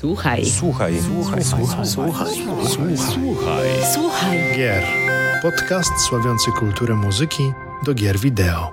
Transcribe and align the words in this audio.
Słuchaj. 0.00 0.44
Słuchaj. 0.44 0.94
Słuchaj. 1.02 1.44
Słuchaj. 1.44 1.86
Słuchaj. 1.86 2.28
Słuchaj. 2.66 2.96
Słuchaj. 2.96 3.68
Słuchaj. 3.94 4.38
Gier. 4.56 4.82
Podcast 5.42 5.90
sławiący 6.08 6.50
kulturę 6.58 6.94
muzyki 6.94 7.52
do 7.86 7.94
gier 7.94 8.18
wideo. 8.18 8.72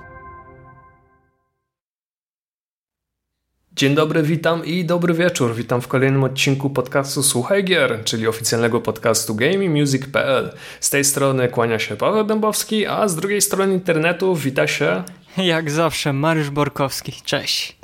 Dzień 3.72 3.94
dobry, 3.94 4.22
witam 4.22 4.64
i 4.64 4.84
dobry 4.84 5.14
wieczór. 5.14 5.54
Witam 5.54 5.80
w 5.80 5.88
kolejnym 5.88 6.24
odcinku 6.24 6.70
podcastu 6.70 7.22
Słuchaj 7.22 7.64
Gier, 7.64 8.04
czyli 8.04 8.26
oficjalnego 8.26 8.80
podcastu 8.80 9.34
GamingMusic.pl. 9.34 10.52
Z 10.80 10.90
tej 10.90 11.04
strony 11.04 11.48
kłania 11.48 11.78
się 11.78 11.96
Paweł 11.96 12.24
Dębowski, 12.24 12.86
a 12.86 13.08
z 13.08 13.16
drugiej 13.16 13.40
strony 13.42 13.74
internetu 13.74 14.34
wita 14.34 14.66
się... 14.66 15.02
Jak 15.36 15.70
zawsze, 15.70 16.12
Mariusz 16.12 16.50
Borkowski. 16.50 17.12
Cześć. 17.24 17.75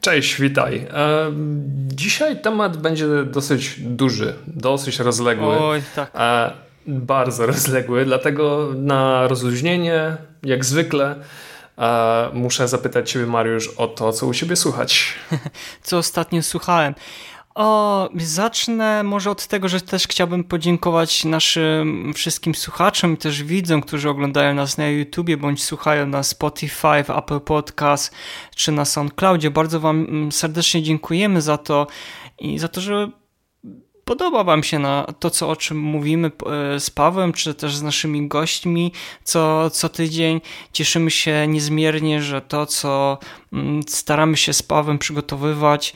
Cześć, 0.00 0.40
witaj. 0.40 0.86
E, 0.94 1.32
dzisiaj 1.86 2.42
temat 2.42 2.76
będzie 2.76 3.24
dosyć 3.24 3.80
duży, 3.80 4.34
dosyć 4.46 4.98
rozległy. 4.98 5.58
Oj, 5.58 5.82
tak. 5.96 6.10
E, 6.14 6.52
bardzo 6.86 7.46
rozległy, 7.46 8.04
dlatego 8.04 8.68
na 8.76 9.28
rozluźnienie, 9.28 10.16
jak 10.42 10.64
zwykle, 10.64 11.16
e, 11.78 12.28
muszę 12.32 12.68
zapytać 12.68 13.10
Ciebie, 13.10 13.26
Mariusz, 13.26 13.68
o 13.68 13.86
to, 13.86 14.12
co 14.12 14.26
u 14.26 14.34
Ciebie 14.34 14.56
słychać. 14.56 15.14
Co 15.82 15.98
ostatnio 15.98 16.42
słuchałem. 16.42 16.94
O, 17.54 18.08
zacznę 18.16 19.02
może 19.02 19.30
od 19.30 19.46
tego, 19.46 19.68
że 19.68 19.80
też 19.80 20.06
chciałbym 20.08 20.44
podziękować 20.44 21.24
naszym 21.24 22.12
wszystkim 22.14 22.54
słuchaczom 22.54 23.14
i 23.14 23.16
też 23.16 23.42
widzom, 23.42 23.80
którzy 23.80 24.10
oglądają 24.10 24.54
nas 24.54 24.78
na 24.78 24.88
YouTubie 24.88 25.36
bądź 25.36 25.64
słuchają 25.64 26.06
na 26.06 26.22
Spotify, 26.22 27.04
Apple 27.16 27.40
Podcast 27.40 28.14
czy 28.56 28.72
na 28.72 28.84
SoundCloudzie. 28.84 29.50
Bardzo 29.50 29.80
Wam 29.80 30.00
mm, 30.00 30.32
serdecznie 30.32 30.82
dziękujemy 30.82 31.42
za 31.42 31.58
to 31.58 31.86
i 32.38 32.58
za 32.58 32.68
to, 32.68 32.80
że 32.80 33.10
podoba 34.10 34.44
Wam 34.44 34.62
się 34.62 34.78
na 34.78 35.06
to, 35.18 35.30
co, 35.30 35.48
o 35.48 35.56
czym 35.56 35.78
mówimy 35.78 36.30
e, 36.74 36.80
z 36.80 36.90
Pawłem, 36.90 37.32
czy 37.32 37.54
też 37.54 37.76
z 37.76 37.82
naszymi 37.82 38.28
gośćmi 38.28 38.92
co, 39.24 39.70
co 39.70 39.88
tydzień. 39.88 40.40
Cieszymy 40.72 41.10
się 41.10 41.46
niezmiernie, 41.48 42.22
że 42.22 42.40
to, 42.40 42.66
co 42.66 43.18
mm, 43.52 43.82
staramy 43.88 44.36
się 44.36 44.52
z 44.52 44.62
Pawłem 44.62 44.98
przygotowywać 44.98 45.94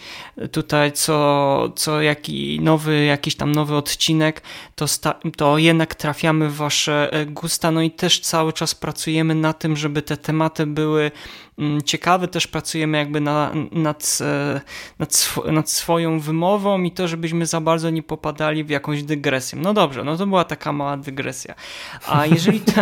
tutaj, 0.52 0.92
co, 0.92 1.72
co 1.76 2.02
jaki 2.02 2.60
nowy, 2.60 3.04
jakiś 3.04 3.36
tam 3.36 3.52
nowy 3.52 3.76
odcinek, 3.76 4.42
to, 4.74 4.88
sta, 4.88 5.14
to 5.36 5.58
jednak 5.58 5.94
trafiamy 5.94 6.48
w 6.48 6.56
Wasze 6.56 7.12
e, 7.12 7.26
gusta. 7.26 7.70
No 7.70 7.82
i 7.82 7.90
też 7.90 8.20
cały 8.20 8.52
czas 8.52 8.74
pracujemy 8.74 9.34
na 9.34 9.52
tym, 9.52 9.76
żeby 9.76 10.02
te 10.02 10.16
tematy 10.16 10.66
były 10.66 11.10
mm, 11.58 11.82
ciekawe. 11.82 12.28
Też 12.28 12.46
pracujemy 12.46 12.98
jakby 12.98 13.20
na, 13.20 13.52
nad, 13.72 14.18
e, 14.20 14.60
nad, 14.98 15.14
sw 15.14 15.52
nad 15.52 15.70
swoją 15.70 16.20
wymową 16.20 16.82
i 16.82 16.90
to, 16.90 17.08
żebyśmy 17.08 17.46
za 17.46 17.60
bardzo 17.60 17.90
nie 17.90 18.02
popadali 18.02 18.64
w 18.64 18.70
jakąś 18.70 19.02
dygresję. 19.02 19.58
No 19.62 19.74
dobrze, 19.74 20.04
no 20.04 20.16
to 20.16 20.26
była 20.26 20.44
taka 20.44 20.72
mała 20.72 20.96
dygresja. 20.96 21.54
A 22.06 22.26
jeżeli 22.34 22.60
to, 22.60 22.72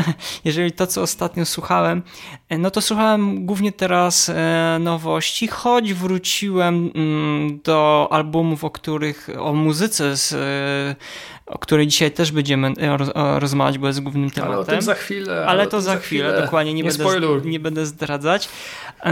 jeżeli 0.45 0.73
to 0.73 0.87
co 0.87 1.03
ostatnio 1.03 1.47
słuchałem, 1.47 2.03
e, 2.49 2.59
no 2.59 2.71
to 2.71 2.81
słuchałem 2.81 3.47
głównie 3.47 3.73
teraz 3.73 4.29
e, 4.29 4.79
nowości, 4.81 5.49
choć 5.49 5.95
wróciłem 5.95 6.91
mm, 6.95 7.61
do 7.65 8.09
albumów, 8.11 8.65
o 8.65 8.71
których, 8.71 9.29
o 9.39 9.53
muzyce, 9.53 10.17
z, 10.17 10.35
o 11.47 11.59
której 11.59 11.87
dzisiaj 11.87 12.11
też 12.11 12.33
będziemy 12.33 12.73
rozmawiać, 13.39 13.79
bo 13.79 13.87
jest 13.87 14.01
głównym 14.01 14.31
tematem. 14.31 14.53
Ale 14.53 14.63
o 14.63 14.65
tym 14.65 14.83
za 14.83 14.95
chwilę. 14.95 15.47
Ale, 15.47 15.67
to 15.67 15.81
za 15.81 15.97
chwilę, 15.97 16.29
chwilę, 16.29 16.43
dokładnie, 16.43 16.75
nie, 16.75 16.83
nie, 16.83 16.93
będę, 16.93 17.41
nie 17.45 17.61
będę 17.61 17.87
zdradzać. 17.87 18.49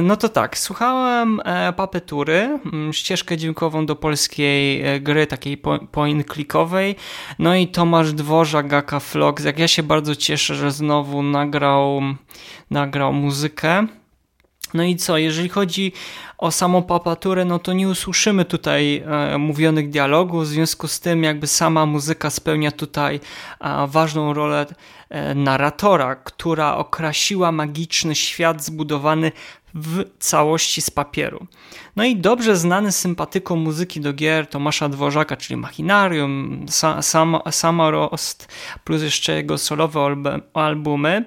No 0.03 0.17
to 0.17 0.29
tak, 0.29 0.59
słuchałem 0.59 1.41
Papetury, 1.77 2.59
mm, 2.73 2.93
ścieżkę 2.93 3.37
dźwiękową 3.37 3.87
do 3.87 3.97
polskiej 3.97 4.85
gry, 5.01 5.27
takiej 5.27 5.59
point-clickowej, 5.93 6.95
no 7.39 7.55
i 7.55 7.69
Tomasz 7.69 8.13
Dworzak, 8.13 8.69
Gaka 8.69 9.01
Flox, 9.01 9.45
jak 9.45 9.59
ja 9.59 9.69
się 9.69 9.83
bardzo 9.83 10.17
cieszę, 10.17 10.55
że 10.55 10.71
znowu 10.71 11.23
nagrał, 11.23 12.01
nagrał 12.71 13.13
muzykę. 13.13 13.87
No 14.75 14.83
i 14.83 14.97
co, 14.97 15.19
jeżeli 15.19 15.49
chodzi 15.49 15.93
o 16.41 16.51
samą 16.51 16.83
papaturę, 16.83 17.45
no 17.45 17.59
to 17.59 17.73
nie 17.73 17.89
usłyszymy 17.89 18.45
tutaj 18.45 19.03
e, 19.07 19.39
mówionych 19.39 19.91
dialogów, 19.91 20.45
w 20.45 20.47
związku 20.47 20.89
z 20.89 21.01
tym 21.01 21.23
jakby 21.23 21.47
sama 21.47 21.87
muzyka 21.87 22.31
spełnia 22.31 22.71
tutaj 22.71 23.21
e, 23.61 23.87
ważną 23.87 24.35
rolę 24.35 24.67
narratora, 25.35 26.17
która 26.17 26.77
okrasiła 26.77 27.53
magiczny 27.53 28.15
świat 28.15 28.65
zbudowany 28.65 29.33
w 29.75 30.05
całości 30.19 30.81
z 30.81 30.91
papieru. 30.91 31.47
No 31.97 32.05
i 32.05 32.17
dobrze 32.17 32.57
znany 32.57 32.93
sympatyką 32.93 33.57
muzyki 33.57 34.01
do 34.01 34.13
gier 34.13 34.47
Tomasza 34.47 34.89
Dworzaka, 34.89 35.37
czyli 35.37 35.57
Machinarium, 35.57 36.67
Sam, 37.01 37.39
Samorost, 37.51 38.49
plus 38.85 39.03
jeszcze 39.03 39.35
jego 39.35 39.59
solowe 39.59 40.17
albumy. 40.55 41.25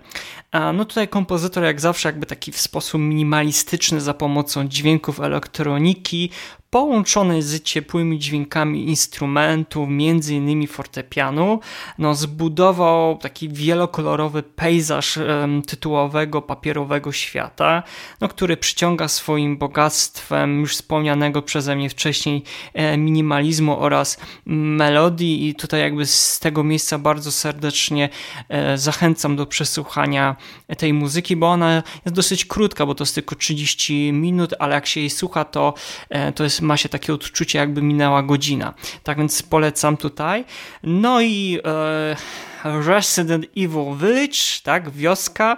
No 0.74 0.86
tutaj 0.86 1.08
kompozytor 1.08 1.64
jak 1.64 1.82
zawsze 1.82 2.10
jakby 2.10 2.26
taki 2.26 2.52
w 2.52 2.62
sposób 2.62 3.02
minimalistyczny 3.02 4.02
za 4.02 4.14
pomocą 4.14 4.68
dźwięków 4.68 5.20
elektroniki 5.20 6.30
połączonej 6.74 7.42
z 7.42 7.64
ciepłymi 7.64 8.20
dźwiękami 8.20 8.88
instrumentów, 8.88 9.90
między 9.90 10.36
innymi 10.36 10.68
fortepianu, 10.68 11.60
no 11.98 12.16
zbudował 12.16 13.18
taki 13.18 13.50
wielokolorowy 13.50 14.44
pejzaż 14.44 15.20
tytułowego 15.68 16.42
papierowego 16.42 17.12
świata, 17.12 17.84
no, 18.22 18.28
który 18.28 18.58
przyciąga 18.58 19.08
swoim 19.08 19.58
bogactwem 19.58 20.60
już 20.60 20.74
wspomnianego 20.74 21.42
przeze 21.42 21.76
mnie 21.76 21.90
wcześniej 21.90 22.44
e, 22.74 22.98
minimalizmu 22.98 23.80
oraz 23.80 24.18
melodii 24.46 25.50
i 25.50 25.56
tutaj 25.56 25.80
jakby 25.80 26.06
z 26.06 26.40
tego 26.40 26.64
miejsca 26.64 26.98
bardzo 27.00 27.32
serdecznie 27.32 28.10
e, 28.50 28.78
zachęcam 28.78 29.36
do 29.36 29.46
przesłuchania 29.46 30.36
tej 30.78 30.94
muzyki, 30.94 31.36
bo 31.36 31.48
ona 31.52 31.84
jest 32.06 32.16
dosyć 32.16 32.46
krótka, 32.46 32.86
bo 32.86 32.96
to 32.96 33.04
jest 33.04 33.16
tylko 33.16 33.36
30 33.36 34.12
minut, 34.14 34.54
ale 34.60 34.76
jak 34.76 34.86
się 34.88 35.00
jej 35.00 35.10
słucha, 35.10 35.46
to, 35.46 35.74
e, 36.10 36.32
to 36.32 36.44
jest, 36.44 36.63
ma 36.64 36.78
się 36.78 36.90
takie 36.90 37.14
odczucie, 37.14 37.60
jakby 37.60 37.82
minęła 37.82 38.24
godzina. 38.24 38.74
Tak 39.04 39.18
więc 39.18 39.44
polecam 39.44 39.98
tutaj. 39.98 40.46
No 40.84 41.22
i 41.22 41.60
e, 41.66 42.16
Resident 42.64 43.46
Evil 43.58 43.98
Village, 43.98 44.62
tak, 44.64 44.90
wioska, 44.90 45.58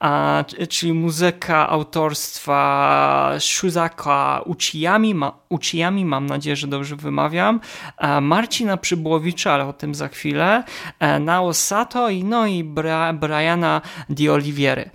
a, 0.00 0.44
czyli 0.68 0.92
muzyka 0.92 1.68
autorstwa 1.68 3.32
Shuzaka 3.38 4.40
Uchiyami, 4.44 5.14
ma, 5.14 5.38
Uchiyami, 5.48 6.04
mam 6.04 6.26
nadzieję, 6.26 6.56
że 6.56 6.66
dobrze 6.66 6.96
wymawiam, 6.96 7.60
a 7.96 8.20
Marcina 8.20 8.76
Przybłowicza, 8.76 9.52
ale 9.52 9.66
o 9.66 9.72
tym 9.72 9.94
za 9.94 10.08
chwilę, 10.08 10.64
e, 10.98 11.18
Nao 11.18 11.54
Sato 11.54 12.08
i 12.10 12.24
no 12.24 12.46
i 12.46 12.64
Bra, 12.64 13.12
Briana 13.12 13.80
Di 14.10 14.30
Oliviery. 14.30 14.90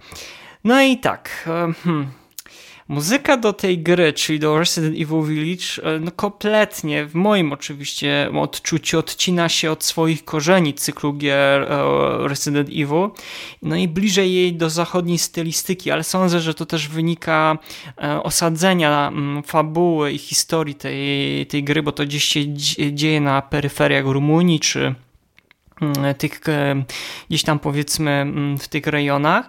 No 0.63 0.81
i 0.81 0.97
tak, 0.97 1.29
e, 1.47 1.73
hmm. 1.83 2.24
Muzyka 2.87 3.37
do 3.37 3.53
tej 3.53 3.79
gry, 3.79 4.13
czyli 4.13 4.39
do 4.39 4.59
Resident 4.59 4.95
Evil 4.95 5.23
Village, 5.23 5.83
e, 5.83 5.99
no 5.99 6.11
kompletnie, 6.11 7.05
w 7.05 7.15
moim 7.15 7.53
oczywiście 7.53 8.29
odczuciu, 8.41 8.99
odcina 8.99 9.49
się 9.49 9.71
od 9.71 9.83
swoich 9.83 10.25
korzeni 10.25 10.73
cyklu 10.73 11.13
gier 11.13 11.61
e, 11.61 12.27
Resident 12.27 12.69
Evil, 12.69 13.09
no 13.61 13.75
i 13.75 13.87
bliżej 13.87 14.33
jej 14.33 14.53
do 14.53 14.69
zachodniej 14.69 15.17
stylistyki, 15.17 15.91
ale 15.91 16.03
sądzę, 16.03 16.39
że 16.39 16.53
to 16.53 16.65
też 16.65 16.87
wynika 16.87 17.57
e, 18.03 18.23
osadzenia 18.23 19.11
fabuły 19.45 20.11
i 20.11 20.17
historii 20.17 20.75
tej, 20.75 21.45
tej 21.45 21.63
gry, 21.63 21.83
bo 21.83 21.91
to 21.91 22.03
gdzieś 22.03 22.23
się 22.23 22.53
dzieje 22.93 23.21
na 23.21 23.41
peryferiach 23.41 24.05
Rumunii 24.05 24.59
czy 24.59 24.79
Mm, 24.79 25.04
tych, 26.17 26.49
e, 26.49 26.83
gdzieś 27.29 27.43
tam 27.43 27.59
powiedzmy 27.59 28.11
mm, 28.11 28.57
w 28.57 28.67
tych 28.67 28.87
rejonach. 28.87 29.47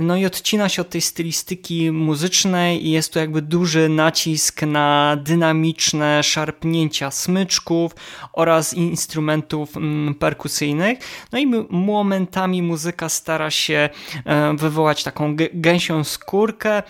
No 0.00 0.16
i 0.16 0.26
odcina 0.26 0.68
się 0.68 0.82
od 0.82 0.90
tej 0.90 1.00
stylistyki 1.00 1.92
muzycznej 1.92 2.86
i 2.86 2.90
jest 2.90 3.12
tu 3.12 3.18
jakby 3.18 3.42
duży 3.42 3.88
nacisk 3.88 4.62
na 4.62 5.16
dynamiczne 5.22 6.22
szarpnięcia 6.22 7.10
smyczków 7.10 7.92
oraz 8.32 8.74
instrumentów 8.74 9.76
mm, 9.76 10.14
perkusyjnych. 10.14 10.98
No 11.32 11.38
i 11.38 11.46
momentami 11.70 12.62
muzyka 12.62 13.08
stara 13.08 13.50
się 13.50 13.88
e, 14.24 14.56
wywołać 14.56 15.04
taką 15.04 15.36
gęsią 15.52 16.04
skórkę, 16.04 16.82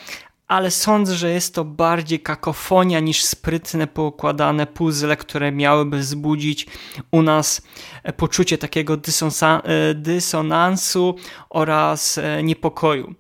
ale 0.51 0.71
sądzę, 0.71 1.15
że 1.15 1.31
jest 1.31 1.55
to 1.55 1.65
bardziej 1.65 2.21
kakofonia 2.21 3.01
niż 3.01 3.25
sprytne, 3.25 3.87
poukładane 3.87 4.67
puzzle, 4.67 5.17
które 5.17 5.53
miałyby 5.53 5.99
wzbudzić 5.99 6.67
u 7.11 7.23
nas 7.23 7.63
e, 8.03 8.13
poczucie 8.13 8.59
takiego 8.59 8.95
e, 8.95 9.95
dysonansu 9.95 11.15
oraz 11.51 12.19
e, 12.19 12.43
niepokoju. 12.43 13.15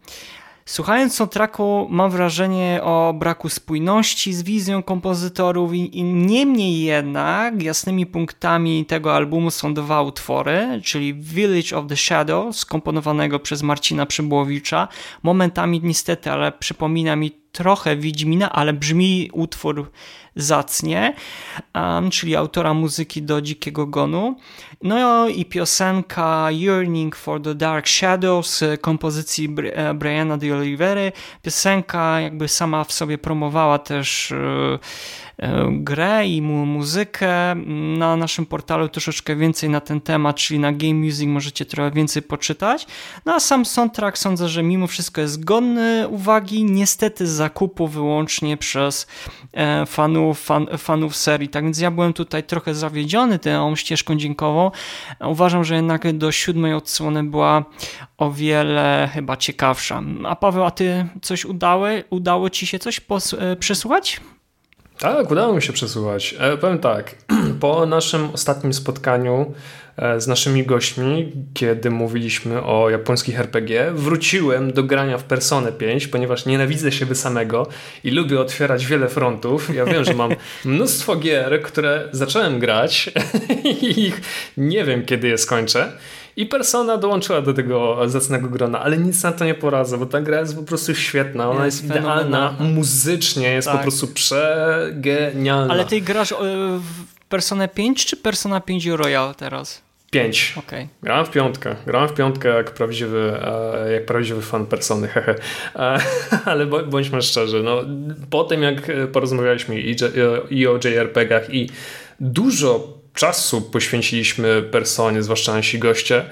Słuchając 0.66 1.14
soundtracku 1.14 1.86
mam 1.90 2.10
wrażenie 2.10 2.80
o 2.82 3.14
braku 3.18 3.48
spójności 3.48 4.32
z 4.32 4.42
wizją 4.42 4.82
kompozytorów 4.82 5.74
i, 5.74 5.98
i 5.98 6.02
niemniej 6.04 6.80
jednak 6.80 7.62
jasnymi 7.62 8.06
punktami 8.06 8.86
tego 8.86 9.14
albumu 9.14 9.50
są 9.50 9.74
dwa 9.74 10.02
utwory, 10.02 10.80
czyli 10.84 11.14
Village 11.14 11.76
of 11.76 11.86
the 11.86 11.96
Shadow 11.96 12.56
skomponowanego 12.56 13.38
przez 13.38 13.62
Marcina 13.62 14.06
Przybłowicza. 14.06 14.88
Momentami 15.22 15.80
niestety, 15.82 16.30
ale 16.30 16.52
przypomina 16.52 17.16
mi 17.16 17.39
trochę 17.52 17.97
Wiedźmina, 17.97 18.52
ale 18.52 18.73
brzmi 18.73 19.31
utwór 19.32 19.91
zacnie, 20.37 21.14
um, 21.75 22.11
czyli 22.11 22.37
autora 22.37 22.75
muzyki 22.75 23.23
do 23.23 23.43
Dzikiego 23.43 23.87
Gonu. 23.87 24.37
No 24.82 25.29
i 25.29 25.44
piosenka 25.44 26.49
Yearning 26.50 27.17
for 27.17 27.43
the 27.43 27.55
Dark 27.55 27.88
Shadows 27.88 28.64
kompozycji 28.81 29.55
e, 29.73 29.94
Briana 29.94 30.37
de 30.37 30.55
Olivery. 30.55 31.12
Piosenka 31.43 32.20
jakby 32.20 32.49
sama 32.49 32.85
w 32.85 32.93
sobie 32.93 33.19
promowała 33.19 33.79
też 33.79 34.32
e, 34.32 34.37
e, 34.37 34.79
grę 35.70 36.26
i 36.26 36.42
mu 36.42 36.66
muzykę. 36.66 37.54
Na 37.98 38.16
naszym 38.16 38.46
portalu 38.46 38.88
troszeczkę 38.88 39.37
więcej 39.37 39.70
na 39.70 39.81
ten 39.81 40.00
temat, 40.00 40.37
czyli 40.37 40.60
na 40.60 40.72
Game 40.72 40.94
Music 40.94 41.26
możecie 41.26 41.64
trochę 41.64 41.90
więcej 41.90 42.22
poczytać. 42.22 42.87
No 43.26 43.34
a 43.34 43.40
sam 43.40 43.64
soundtrack 43.64 44.19
sądzę, 44.19 44.48
że 44.48 44.62
mimo 44.62 44.87
wszystko 44.87 45.20
jest 45.20 45.44
godny 45.44 46.08
uwagi, 46.08 46.64
niestety 46.64 47.26
zakupu 47.26 47.88
wyłącznie 47.88 48.56
przez 48.56 49.06
fanów 49.87 50.20
fanów, 50.20 50.40
fan, 50.40 50.66
fanów 50.78 51.16
serii. 51.16 51.48
Tak 51.48 51.64
więc 51.64 51.78
ja 51.78 51.90
byłem 51.90 52.12
tutaj 52.12 52.44
trochę 52.44 52.75
zawiedziony 52.75 53.38
tą 53.38 53.76
ścieżką 53.76 54.16
dźwiękową. 54.16 54.70
Uważam, 55.20 55.64
że 55.64 55.75
jednak 55.75 56.16
do 56.16 56.32
siódmej 56.32 56.75
odsłony 56.75 57.25
była 57.25 57.64
o 58.19 58.31
wiele 58.31 59.10
chyba 59.12 59.36
ciekawsza. 59.36 60.02
A 60.25 60.36
Paweł, 60.36 60.64
a 60.64 60.70
ty 60.70 61.06
coś 61.22 61.44
udało, 61.44 61.86
udało 62.10 62.50
ci 62.50 62.66
się 62.66 62.78
coś 62.78 63.00
e, 63.38 63.56
przesłuchać? 63.56 64.20
Tak, 65.00 65.31
udało 65.31 65.55
mi 65.55 65.62
się 65.62 65.73
przesłuchać. 65.73 66.35
E, 66.38 66.56
powiem 66.56 66.79
tak, 66.79 67.14
po 67.61 67.87
naszym 67.87 68.31
ostatnim 68.31 68.73
spotkaniu 68.75 69.55
e, 69.97 70.20
z 70.20 70.26
naszymi 70.26 70.67
gośćmi, 70.67 71.32
kiedy 71.55 71.91
mówiliśmy 71.91 72.62
o 72.62 72.91
japońskich 72.91 73.41
RPG, 73.41 73.91
wróciłem 73.94 74.73
do 74.73 74.82
grania 74.82 75.19
w 75.19 75.25
Personę 75.25 75.73
5, 75.73 76.06
ponieważ 76.06 76.47
nienawidzę 76.47 76.93
siebie 76.93 77.14
samego 77.14 77.67
i 78.05 78.11
lubię 78.11 78.41
otwierać 78.41 78.87
wiele 78.87 79.08
frontów. 79.08 79.75
Ja 79.75 79.85
wiem, 79.85 80.05
że 80.05 80.14
mam 80.14 80.31
mnóstwo 80.64 81.17
gier, 81.17 81.62
które 81.62 82.08
zacząłem 82.12 82.58
grać 82.58 83.11
i 83.82 84.00
ich 84.00 84.20
nie 84.56 84.85
wiem, 84.85 85.05
kiedy 85.05 85.29
je 85.29 85.38
skończę. 85.38 85.93
I 86.37 86.47
Persona 86.47 86.97
dołączyła 86.97 87.43
do 87.43 87.55
tego 87.55 88.09
zacnego 88.09 88.49
grona, 88.49 88.81
ale 88.81 88.99
nic 88.99 89.23
na 89.23 89.32
to 89.32 89.44
nie 89.44 89.55
poradzę, 89.55 89.99
bo 89.99 90.06
ta 90.06 90.21
gra 90.21 90.41
jest 90.41 90.56
po 90.56 90.62
prostu 90.62 90.94
świetna. 90.94 91.50
Ona 91.50 91.67
jest, 91.67 91.85
jest 91.85 91.97
idealna, 91.97 92.55
muzycznie 92.61 93.53
jest 93.53 93.69
tak. 93.69 93.77
po 93.77 93.82
prostu 93.82 94.09
przegenialna. 94.09 95.75
Ale 95.75 95.85
ty 95.85 96.00
grasz 96.00 96.32
e, 96.32 96.37
w 96.79 97.29
Persona 97.29 97.69
5 97.69 98.06
czy 98.06 98.17
Persona 98.17 98.61
5 98.61 98.87
Royal 98.87 99.35
teraz? 99.35 99.82
5. 100.11 100.55
Okay. 100.56 100.88
Grałem 101.03 101.27
w 101.27 101.31
piątkę. 101.31 101.77
Grałem 101.87 102.09
w 102.09 102.15
piątkę 102.15 102.49
jak 102.49 102.71
prawdziwy, 102.71 103.41
e, 103.43 103.93
jak 103.93 104.06
prawdziwy 104.06 104.43
fan 104.43 104.67
persony, 104.67 105.09
hehe. 105.15 105.35
E, 105.77 105.99
ale 106.44 106.67
bądźmy 106.67 107.23
szczerzy, 107.23 107.62
no, 107.62 107.82
po 108.31 108.44
tym 108.44 108.62
jak 108.62 108.77
porozmawialiśmy 109.12 109.81
i, 109.81 109.97
i 110.50 110.67
o 110.67 110.75
JRPG-ach 110.75 111.55
i 111.55 111.71
dużo 112.21 113.00
czasu 113.20 113.62
poświęciliśmy 113.62 114.62
personie, 114.62 115.22
zwłaszcza 115.22 115.52
nasi 115.52 115.78
goście, 115.78 116.25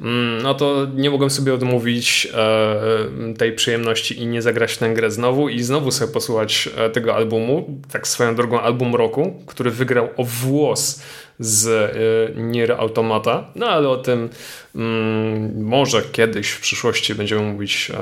mm, 0.00 0.42
no 0.42 0.54
to 0.54 0.86
nie 0.94 1.10
mogłem 1.10 1.30
sobie 1.30 1.54
odmówić 1.54 2.28
e, 2.34 3.34
tej 3.38 3.52
przyjemności 3.52 4.18
i 4.18 4.26
nie 4.26 4.42
zagrać 4.42 4.76
tę 4.76 4.94
grę 4.94 5.10
znowu 5.10 5.48
i 5.48 5.62
znowu 5.62 5.90
sobie 5.90 6.12
posłuchać 6.12 6.68
e, 6.76 6.90
tego 6.90 7.14
albumu, 7.14 7.80
tak 7.92 8.08
swoją 8.08 8.34
drogą 8.34 8.60
album 8.60 8.94
roku, 8.94 9.42
który 9.46 9.70
wygrał 9.70 10.08
o 10.16 10.24
włos 10.24 11.02
z 11.38 11.66
e, 11.66 12.42
Nier 12.42 12.72
Automata, 12.72 13.50
no 13.54 13.66
ale 13.66 13.88
o 13.88 13.96
tym 13.96 14.28
mm, 14.74 15.64
może 15.64 16.02
kiedyś 16.02 16.50
w 16.50 16.60
przyszłości 16.60 17.14
będziemy 17.14 17.42
mówić 17.42 17.92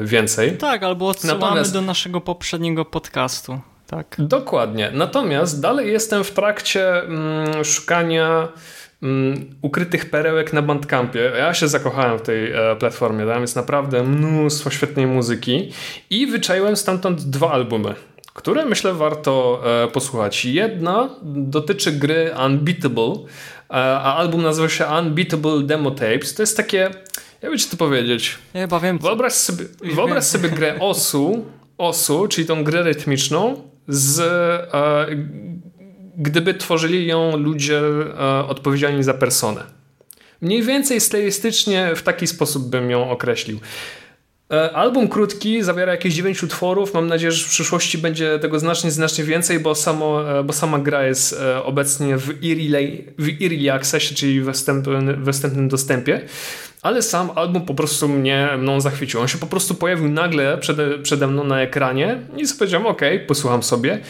więcej. 0.00 0.56
Tak, 0.56 0.82
albo 0.82 1.08
odsyłamy 1.08 1.40
Natomiast... 1.40 1.72
do 1.72 1.80
naszego 1.82 2.20
poprzedniego 2.20 2.84
podcastu. 2.84 3.60
Tak. 3.90 4.16
Dokładnie. 4.18 4.90
Natomiast 4.94 5.60
dalej 5.60 5.92
jestem 5.92 6.24
w 6.24 6.30
trakcie 6.30 7.02
mm, 7.02 7.64
szukania 7.64 8.48
mm, 9.02 9.54
ukrytych 9.62 10.10
perełek 10.10 10.52
na 10.52 10.62
Bandcampie. 10.62 11.32
Ja 11.38 11.54
się 11.54 11.68
zakochałem 11.68 12.18
w 12.18 12.22
tej 12.22 12.52
e, 12.52 12.76
platformie. 12.76 13.26
Tam 13.26 13.40
jest 13.40 13.56
naprawdę 13.56 14.02
mnóstwo 14.02 14.70
świetnej 14.70 15.06
muzyki 15.06 15.72
i 16.10 16.26
wyczaiłem 16.26 16.76
stamtąd 16.76 17.22
dwa 17.22 17.50
albumy 17.50 17.94
które 18.34 18.64
myślę 18.64 18.94
warto 18.94 19.62
e, 19.84 19.88
posłuchać. 19.88 20.44
Jedna 20.44 21.10
dotyczy 21.22 21.92
gry 21.92 22.30
Unbeatable, 22.46 23.14
e, 23.70 23.74
a 23.74 24.16
album 24.16 24.42
nazywa 24.42 24.68
się 24.68 24.86
Unbeatable 24.86 25.62
Demo 25.62 25.90
Tapes. 25.90 26.34
To 26.34 26.42
jest 26.42 26.56
takie, 26.56 26.90
jakby 27.42 27.58
ci 27.58 27.70
to 27.70 27.76
powiedzieć. 27.76 28.38
Ja 28.54 28.60
chyba 28.60 28.80
wiem. 28.80 28.98
Wyobraź 28.98 29.32
sobie, 29.32 29.64
wyobraź 29.94 30.24
sobie 30.24 30.48
grę 30.48 30.80
OSU, 30.80 31.44
OSU, 31.78 32.28
czyli 32.28 32.46
tą 32.46 32.64
grę 32.64 32.82
rytmiczną, 32.82 33.69
z, 33.90 34.20
e, 34.20 35.06
gdyby 36.16 36.54
tworzyli 36.54 37.06
ją 37.06 37.36
ludzie 37.36 37.80
e, 37.80 38.46
odpowiedzialni 38.46 39.02
za 39.02 39.14
personę. 39.14 39.62
Mniej 40.40 40.62
więcej 40.62 41.00
stylistycznie 41.00 41.92
w 41.96 42.02
taki 42.02 42.26
sposób 42.26 42.70
bym 42.70 42.90
ją 42.90 43.10
określił. 43.10 43.60
E, 44.52 44.72
album 44.72 45.08
krótki, 45.08 45.62
zawiera 45.62 45.92
jakieś 45.92 46.14
9 46.14 46.42
utworów. 46.42 46.94
Mam 46.94 47.06
nadzieję, 47.06 47.32
że 47.32 47.44
w 47.44 47.48
przyszłości 47.48 47.98
będzie 47.98 48.38
tego 48.38 48.58
znacznie, 48.58 48.90
znacznie 48.90 49.24
więcej, 49.24 49.60
bo, 49.60 49.74
samo, 49.74 50.20
bo 50.44 50.52
sama 50.52 50.78
gra 50.78 51.06
jest 51.06 51.40
obecnie 51.64 52.16
w 52.16 52.30
early, 52.30 53.04
w 53.18 53.42
early 53.42 53.72
accessie, 53.72 54.14
czyli 54.14 54.40
we 54.40 54.52
wstępnym, 54.52 55.24
we 55.24 55.32
wstępnym 55.32 55.68
dostępie. 55.68 56.20
Ale 56.82 57.02
sam 57.02 57.30
album 57.34 57.62
po 57.62 57.74
prostu 57.74 58.08
mnie 58.08 58.48
mną 58.58 58.80
zachwycił. 58.80 59.20
On 59.20 59.28
się 59.28 59.38
po 59.38 59.46
prostu 59.46 59.74
pojawił 59.74 60.08
nagle 60.08 60.58
przede, 60.58 60.98
przede 60.98 61.26
mną 61.26 61.44
na 61.44 61.62
ekranie 61.62 62.18
i 62.36 62.44
powiedziałem, 62.58 62.86
ok, 62.86 63.02
posłucham 63.26 63.62
sobie 63.62 64.00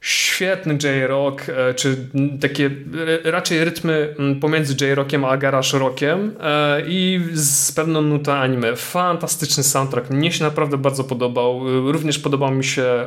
świetny 0.00 0.78
J-Rock, 0.82 1.48
e, 1.48 1.74
czy 1.74 1.96
takie 2.40 2.70
raczej 3.24 3.64
rytmy 3.64 4.14
pomiędzy 4.40 4.86
J-Rockiem 4.86 5.24
a 5.24 5.36
garage 5.36 5.78
rockiem 5.78 6.34
e, 6.40 6.82
i 6.86 7.20
z 7.32 7.72
pewną 7.72 8.02
nutą 8.02 8.32
anime. 8.32 8.76
Fantastyczny 8.76 9.62
soundtrack, 9.62 10.10
mnie 10.10 10.32
się 10.32 10.44
naprawdę 10.44 10.78
bardzo 10.78 11.04
podobał. 11.04 11.60
Również 11.92 12.18
podobał 12.18 12.50
mi 12.50 12.64
się 12.64 13.06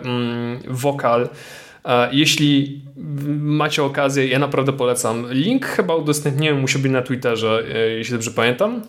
wokal. 0.68 1.30
E, 1.86 2.10
jeśli 2.12 2.82
macie 3.40 3.84
okazję, 3.84 4.28
ja 4.28 4.40
naprawdę 4.40 4.74
polecam. 4.74 5.26
Link 5.32 5.66
chyba 5.66 5.96
udostępniłem 5.96 6.64
u 6.64 6.68
siebie 6.68 6.90
na 6.90 7.02
Twitterze, 7.02 7.64
jeśli 7.98 8.14
dobrze 8.14 8.32
pamiętam. 8.32 8.82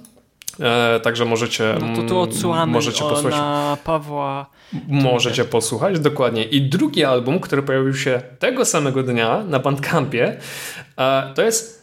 E, 0.60 1.00
także 1.00 1.24
możecie. 1.24 1.74
No 1.80 1.96
to 1.96 2.02
tu 2.02 2.20
odsyłamy 2.20 2.72
możecie 2.72 3.04
posłuchać. 3.04 3.34
na 3.34 3.76
Pawła. 3.84 4.46
Możecie 4.88 5.44
posłuchać, 5.44 6.00
dokładnie. 6.00 6.44
I 6.44 6.62
drugi 6.62 7.04
album, 7.04 7.40
który 7.40 7.62
pojawił 7.62 7.94
się 7.94 8.22
tego 8.38 8.64
samego 8.64 9.02
dnia 9.02 9.44
na 9.44 9.58
Bandcampie, 9.58 10.36
e, 10.98 11.32
to 11.34 11.42
jest. 11.42 11.82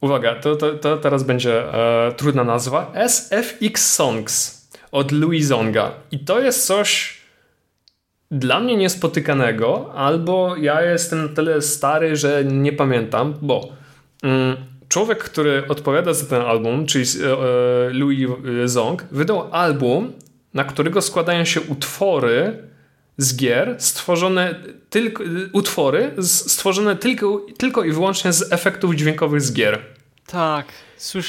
Uwaga, 0.00 0.34
to, 0.34 0.56
to, 0.56 0.72
to 0.72 0.96
teraz 0.96 1.22
będzie 1.22 1.74
e, 1.74 2.12
trudna 2.12 2.44
nazwa. 2.44 2.92
SFX 3.08 3.94
Songs 3.94 4.64
od 4.92 5.12
Louis 5.12 5.46
Zonga. 5.46 5.90
I 6.10 6.18
to 6.18 6.40
jest 6.40 6.66
coś 6.66 7.16
dla 8.34 8.60
mnie 8.60 8.76
niespotykanego, 8.76 9.92
albo 9.94 10.56
ja 10.56 10.82
jestem 10.82 11.22
na 11.22 11.28
tyle 11.28 11.62
stary, 11.62 12.16
że 12.16 12.44
nie 12.44 12.72
pamiętam, 12.72 13.34
bo. 13.42 13.68
Mm, 14.22 14.56
człowiek, 14.88 15.24
który 15.24 15.68
odpowiada 15.68 16.12
za 16.14 16.26
ten 16.26 16.42
album, 16.42 16.86
czyli 16.86 17.04
e, 17.04 17.32
e, 17.32 17.90
Louis 17.92 18.28
Zong, 18.64 19.04
wydał 19.10 19.48
album, 19.52 20.12
na 20.54 20.64
którego 20.64 21.02
składają 21.02 21.44
się 21.44 21.60
utwory 21.60 22.58
z 23.16 23.36
gier 23.36 23.76
stworzone 23.78 24.54
tylko, 24.90 25.24
utwory 25.52 26.12
stworzone 26.20 26.96
tylko, 26.96 27.46
tylko 27.58 27.84
i 27.84 27.92
wyłącznie 27.92 28.32
z 28.32 28.52
efektów 28.52 28.94
dźwiękowych 28.94 29.40
z 29.40 29.52
gier. 29.52 29.78
Tak, 30.26 30.66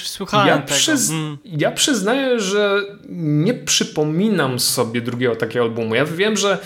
słuchałem 0.04 0.48
ja, 0.48 0.62
przyz 0.62 1.10
mm. 1.10 1.38
ja 1.46 1.72
przyznaję, 1.72 2.40
że 2.40 2.82
nie 3.10 3.54
przypominam 3.54 4.60
sobie 4.60 5.02
drugiego 5.02 5.36
takiego 5.36 5.66
albumu. 5.66 5.96
Ja 5.96 6.06
wiem, 6.06 6.38
że 6.38 6.58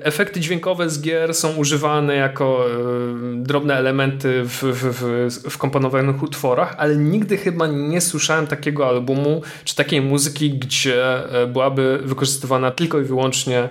efekty 0.00 0.40
dźwiękowe 0.40 0.90
z 0.90 1.00
gier 1.00 1.34
są 1.34 1.56
używane 1.56 2.16
jako 2.16 2.66
y, 2.68 3.36
drobne 3.36 3.74
elementy 3.74 4.42
w, 4.44 4.62
w, 4.62 5.00
w, 5.00 5.50
w 5.50 5.58
komponowanych 5.58 6.22
utworach, 6.22 6.74
ale 6.78 6.96
nigdy 6.96 7.36
chyba 7.36 7.66
nie 7.66 8.00
słyszałem 8.00 8.46
takiego 8.46 8.88
albumu 8.88 9.42
czy 9.64 9.76
takiej 9.76 10.00
muzyki, 10.00 10.50
gdzie 10.50 11.30
e, 11.42 11.46
byłaby 11.46 12.00
wykorzystywana 12.04 12.70
tylko 12.70 13.00
i 13.00 13.04
wyłącznie 13.04 13.68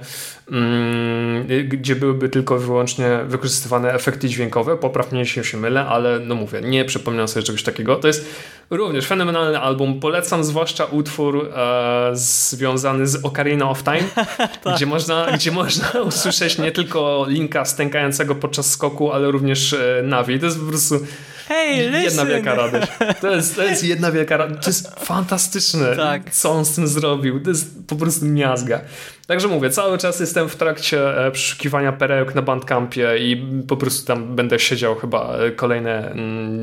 Mm, 0.51 1.47
gdzie 1.67 1.95
byłyby 1.95 2.29
tylko 2.29 2.55
i 2.55 2.59
wyłącznie 2.59 3.19
wykorzystywane 3.27 3.93
efekty 3.93 4.29
dźwiękowe. 4.29 4.77
Popraw 4.77 5.11
mnie, 5.11 5.19
jeśli 5.19 5.43
się 5.43 5.57
mylę, 5.57 5.85
ale 5.85 6.19
no 6.19 6.35
mówię, 6.35 6.61
nie 6.61 6.85
przypominam 6.85 7.27
sobie 7.27 7.43
czegoś 7.43 7.63
takiego. 7.63 7.95
To 7.95 8.07
jest 8.07 8.35
również 8.69 9.05
fenomenalny 9.05 9.59
album. 9.59 9.99
Polecam 9.99 10.43
zwłaszcza 10.43 10.85
utwór 10.85 11.51
e, 11.55 12.09
związany 12.13 13.07
z 13.07 13.25
Ocarina 13.25 13.69
of 13.69 13.83
Time, 13.83 14.03
tak. 14.63 14.77
Gdzie, 14.85 14.91
można, 14.91 15.31
gdzie 15.31 15.51
można 15.51 15.89
usłyszeć 16.11 16.57
nie 16.57 16.71
tylko 16.71 17.25
Linka 17.29 17.65
stękającego 17.65 18.35
podczas 18.35 18.71
skoku, 18.71 19.11
ale 19.11 19.31
również 19.31 19.73
e, 19.73 20.01
Navi. 20.03 20.39
To 20.39 20.45
jest 20.45 20.59
po 20.59 20.65
prostu 20.65 20.99
Hey, 21.47 21.75
listen. 21.75 22.03
Jedna 22.03 22.25
wielka 22.25 22.55
radość. 22.55 22.87
To 23.21 23.35
jest, 23.35 23.55
to 23.55 23.63
jest 23.63 23.83
jedna 23.83 24.11
wielka 24.11 24.37
radość. 24.37 24.63
To 24.63 24.69
jest 24.69 24.99
fantastyczne, 24.99 25.95
tak. 25.95 26.31
co 26.31 26.51
on 26.51 26.65
z 26.65 26.75
tym 26.75 26.87
zrobił. 26.87 27.39
To 27.39 27.49
jest 27.49 27.87
po 27.87 27.95
prostu 27.95 28.25
miazga. 28.25 28.81
Także 29.27 29.47
mówię, 29.47 29.69
cały 29.69 29.97
czas 29.97 30.19
jestem 30.19 30.49
w 30.49 30.55
trakcie 30.55 31.25
e, 31.25 31.31
przeszukiwania 31.31 31.91
perełek 31.91 32.35
na 32.35 32.41
Bandcampie 32.41 33.17
i 33.19 33.45
po 33.67 33.77
prostu 33.77 34.07
tam 34.07 34.35
będę 34.35 34.59
siedział 34.59 34.95
chyba 34.95 35.37
e, 35.37 35.51
kolejne 35.51 36.15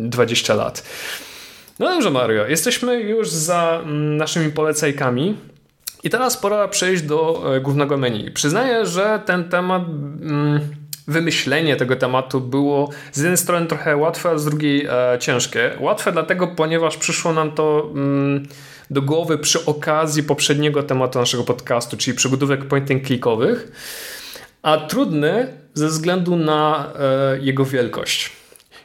20 0.02 0.52
mm, 0.52 0.64
lat. 0.64 0.84
No 1.78 1.86
dobrze, 1.86 2.10
Mario, 2.10 2.46
jesteśmy 2.46 3.00
już 3.00 3.30
za 3.30 3.80
mm, 3.84 4.16
naszymi 4.16 4.52
polecajkami. 4.52 5.36
I 6.04 6.10
teraz 6.10 6.36
pora 6.36 6.68
przejść 6.68 7.02
do 7.02 7.42
e, 7.56 7.60
głównego 7.60 7.96
menu. 7.96 8.30
Przyznaję, 8.30 8.86
że 8.86 9.22
ten 9.26 9.48
temat, 9.48 9.82
mm, 9.82 10.60
wymyślenie 11.08 11.76
tego 11.76 11.96
tematu 11.96 12.40
było 12.40 12.90
z 13.12 13.18
jednej 13.18 13.36
strony 13.36 13.66
trochę 13.66 13.96
łatwe, 13.96 14.30
a 14.30 14.38
z 14.38 14.44
drugiej 14.44 14.86
e, 14.86 15.18
ciężkie. 15.20 15.70
Łatwe 15.80 16.12
dlatego, 16.12 16.48
ponieważ 16.48 16.96
przyszło 16.96 17.32
nam 17.32 17.52
to 17.52 17.90
mm, 17.94 18.48
do 18.90 19.02
głowy 19.02 19.38
przy 19.38 19.64
okazji 19.64 20.22
poprzedniego 20.22 20.82
tematu 20.82 21.18
naszego 21.18 21.44
podcastu, 21.44 21.96
czyli 21.96 22.16
przygodówek 22.16 22.64
point 22.64 22.90
and 22.90 23.06
clickowych, 23.06 23.72
a 24.62 24.76
trudny 24.76 25.46
ze 25.74 25.88
względu 25.88 26.36
na 26.36 26.92
e, 26.98 27.38
jego 27.40 27.64
wielkość. 27.64 28.32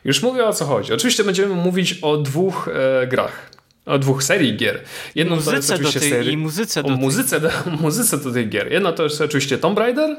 Już 0.05 0.24
mówię 0.24 0.45
o 0.45 0.53
co 0.53 0.65
chodzi. 0.65 0.93
Oczywiście 0.93 1.24
będziemy 1.24 1.55
mówić 1.55 2.00
o 2.01 2.17
dwóch 2.17 2.69
grach. 3.07 3.57
O 3.88 4.00
dwóch 4.00 4.24
serii 4.24 4.58
gier. 4.58 4.82
Jedną 5.15 5.36
muzyce 5.36 5.51
to 5.51 5.58
jest 5.58 5.72
oczywiście 5.72 6.00
tej, 6.00 6.10
serii, 6.10 6.34
i 6.34 6.38
muzyce 6.38 6.84
do 6.84 6.89
o 6.89 6.98
muzyce, 6.98 7.39
do, 7.39 7.50
muzyce 7.82 8.17
do 8.17 8.32
tej 8.32 8.50
gier. 8.50 8.72
Jedna 8.72 8.91
to 8.91 9.03
jest 9.03 9.22
oczywiście 9.22 9.58
Tomb 9.58 9.79
Raider 9.79 10.17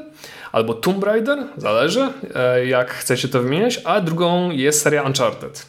albo 0.51 0.73
Tomb 0.73 1.03
Raider, 1.03 1.39
zależy 1.57 2.09
e, 2.35 2.65
jak 2.65 2.91
chcecie 2.91 3.27
to 3.27 3.41
wymieniać, 3.41 3.81
a 3.83 4.01
drugą 4.01 4.51
jest 4.51 4.81
seria 4.81 5.03
Uncharted. 5.03 5.65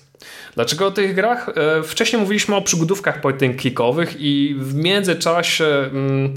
Dlaczego 0.54 0.86
o 0.86 0.90
tych 0.90 1.14
grach? 1.14 1.48
E, 1.48 1.82
wcześniej 1.82 2.22
mówiliśmy 2.22 2.56
o 2.56 2.62
przygodówkach 2.62 3.20
point 3.20 3.60
clickowych 3.60 4.16
i 4.18 4.56
w 4.58 4.74
międzyczasie 4.74 5.64
mm, 5.64 6.34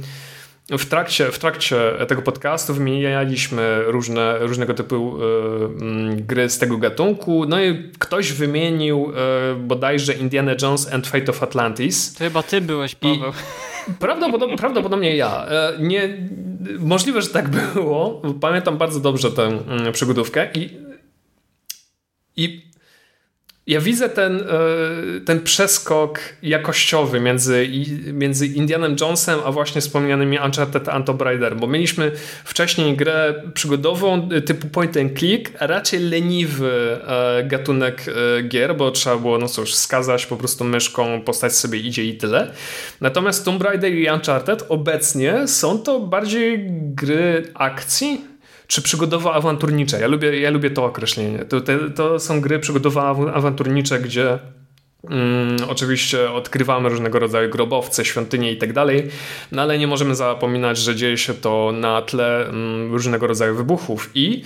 w 0.69 0.85
trakcie, 0.85 1.31
w 1.31 1.39
trakcie 1.39 1.91
tego 2.07 2.21
podcastu 2.21 2.73
wymienialiśmy 2.73 3.83
różne, 3.85 4.37
różnego 4.39 4.73
typu 4.73 5.17
y, 5.17 6.15
gry 6.15 6.49
z 6.49 6.59
tego 6.59 6.77
gatunku. 6.77 7.45
No 7.45 7.63
i 7.63 7.91
ktoś 7.99 8.33
wymienił 8.33 9.11
y, 9.11 9.55
bodajże 9.55 10.13
Indiana 10.13 10.51
Jones 10.61 10.93
and 10.93 11.07
Fate 11.07 11.31
of 11.31 11.43
Atlantis. 11.43 12.13
To 12.13 12.19
chyba 12.19 12.43
ty 12.43 12.61
byłeś, 12.61 12.95
Paweł. 12.95 13.31
I 13.89 13.93
prawdopodobnie, 13.99 14.57
prawdopodobnie 14.63 15.15
ja. 15.15 15.45
Nie, 15.79 16.17
możliwe, 16.79 17.21
że 17.21 17.29
tak 17.29 17.49
było. 17.49 18.21
Pamiętam 18.41 18.77
bardzo 18.77 18.99
dobrze 18.99 19.31
tę 19.31 19.43
mm, 19.43 19.93
przygodówkę 19.93 20.49
i, 20.53 20.69
i 22.35 22.72
ja 23.67 23.81
widzę 23.81 24.09
ten, 24.09 24.39
e, 24.41 24.45
ten 25.25 25.41
przeskok 25.41 26.19
jakościowy 26.41 27.19
między, 27.19 27.67
między 28.13 28.47
Indianem 28.47 28.95
Jonesem 29.01 29.39
a 29.45 29.51
właśnie 29.51 29.81
wspomnianymi 29.81 30.37
Uncharted 30.45 30.87
Raider, 31.21 31.55
bo 31.55 31.67
mieliśmy 31.67 32.11
wcześniej 32.43 32.97
grę 32.97 33.43
przygodową 33.53 34.29
e, 34.31 34.41
typu 34.41 34.67
point 34.67 34.97
and 34.97 35.19
click, 35.19 35.51
a 35.59 35.67
raczej 35.67 35.99
leniwy 35.99 36.99
e, 37.07 37.43
gatunek 37.43 38.05
gier, 38.47 38.75
bo 38.75 38.91
trzeba 38.91 39.17
było 39.17 39.37
no 39.37 39.47
cóż, 39.47 39.73
skazać 39.73 40.25
po 40.25 40.37
prostu 40.37 40.63
myszką, 40.63 41.21
postać 41.21 41.55
sobie 41.55 41.79
idzie 41.79 42.03
i 42.03 42.17
tyle. 42.17 42.51
Natomiast 43.01 43.45
Tomb 43.45 43.63
Raider 43.63 43.93
i 43.93 44.09
Uncharted 44.09 44.65
obecnie 44.69 45.47
są 45.47 45.79
to 45.79 45.99
bardziej 45.99 46.65
gry 46.71 47.51
akcji, 47.53 48.32
czy 48.73 48.81
przygodowo-awanturnicze. 48.81 49.99
Ja 50.01 50.07
lubię, 50.07 50.39
ja 50.39 50.49
lubię 50.49 50.69
to 50.69 50.85
określenie. 50.85 51.39
To, 51.39 51.61
te, 51.61 51.89
to 51.89 52.19
są 52.19 52.41
gry 52.41 52.59
przygodowo-awanturnicze, 52.59 53.99
gdzie 53.99 54.39
mm, 55.09 55.57
oczywiście 55.69 56.31
odkrywamy 56.31 56.89
różnego 56.89 57.19
rodzaju 57.19 57.49
grobowce, 57.49 58.05
świątynie 58.05 58.51
i 58.51 58.57
tak 58.57 58.73
dalej, 58.73 59.09
no 59.51 59.61
ale 59.61 59.77
nie 59.77 59.87
możemy 59.87 60.15
zapominać, 60.15 60.77
że 60.77 60.95
dzieje 60.95 61.17
się 61.17 61.33
to 61.33 61.71
na 61.75 62.01
tle 62.01 62.45
mm, 62.45 62.91
różnego 62.91 63.27
rodzaju 63.27 63.55
wybuchów 63.55 64.09
i 64.15 64.43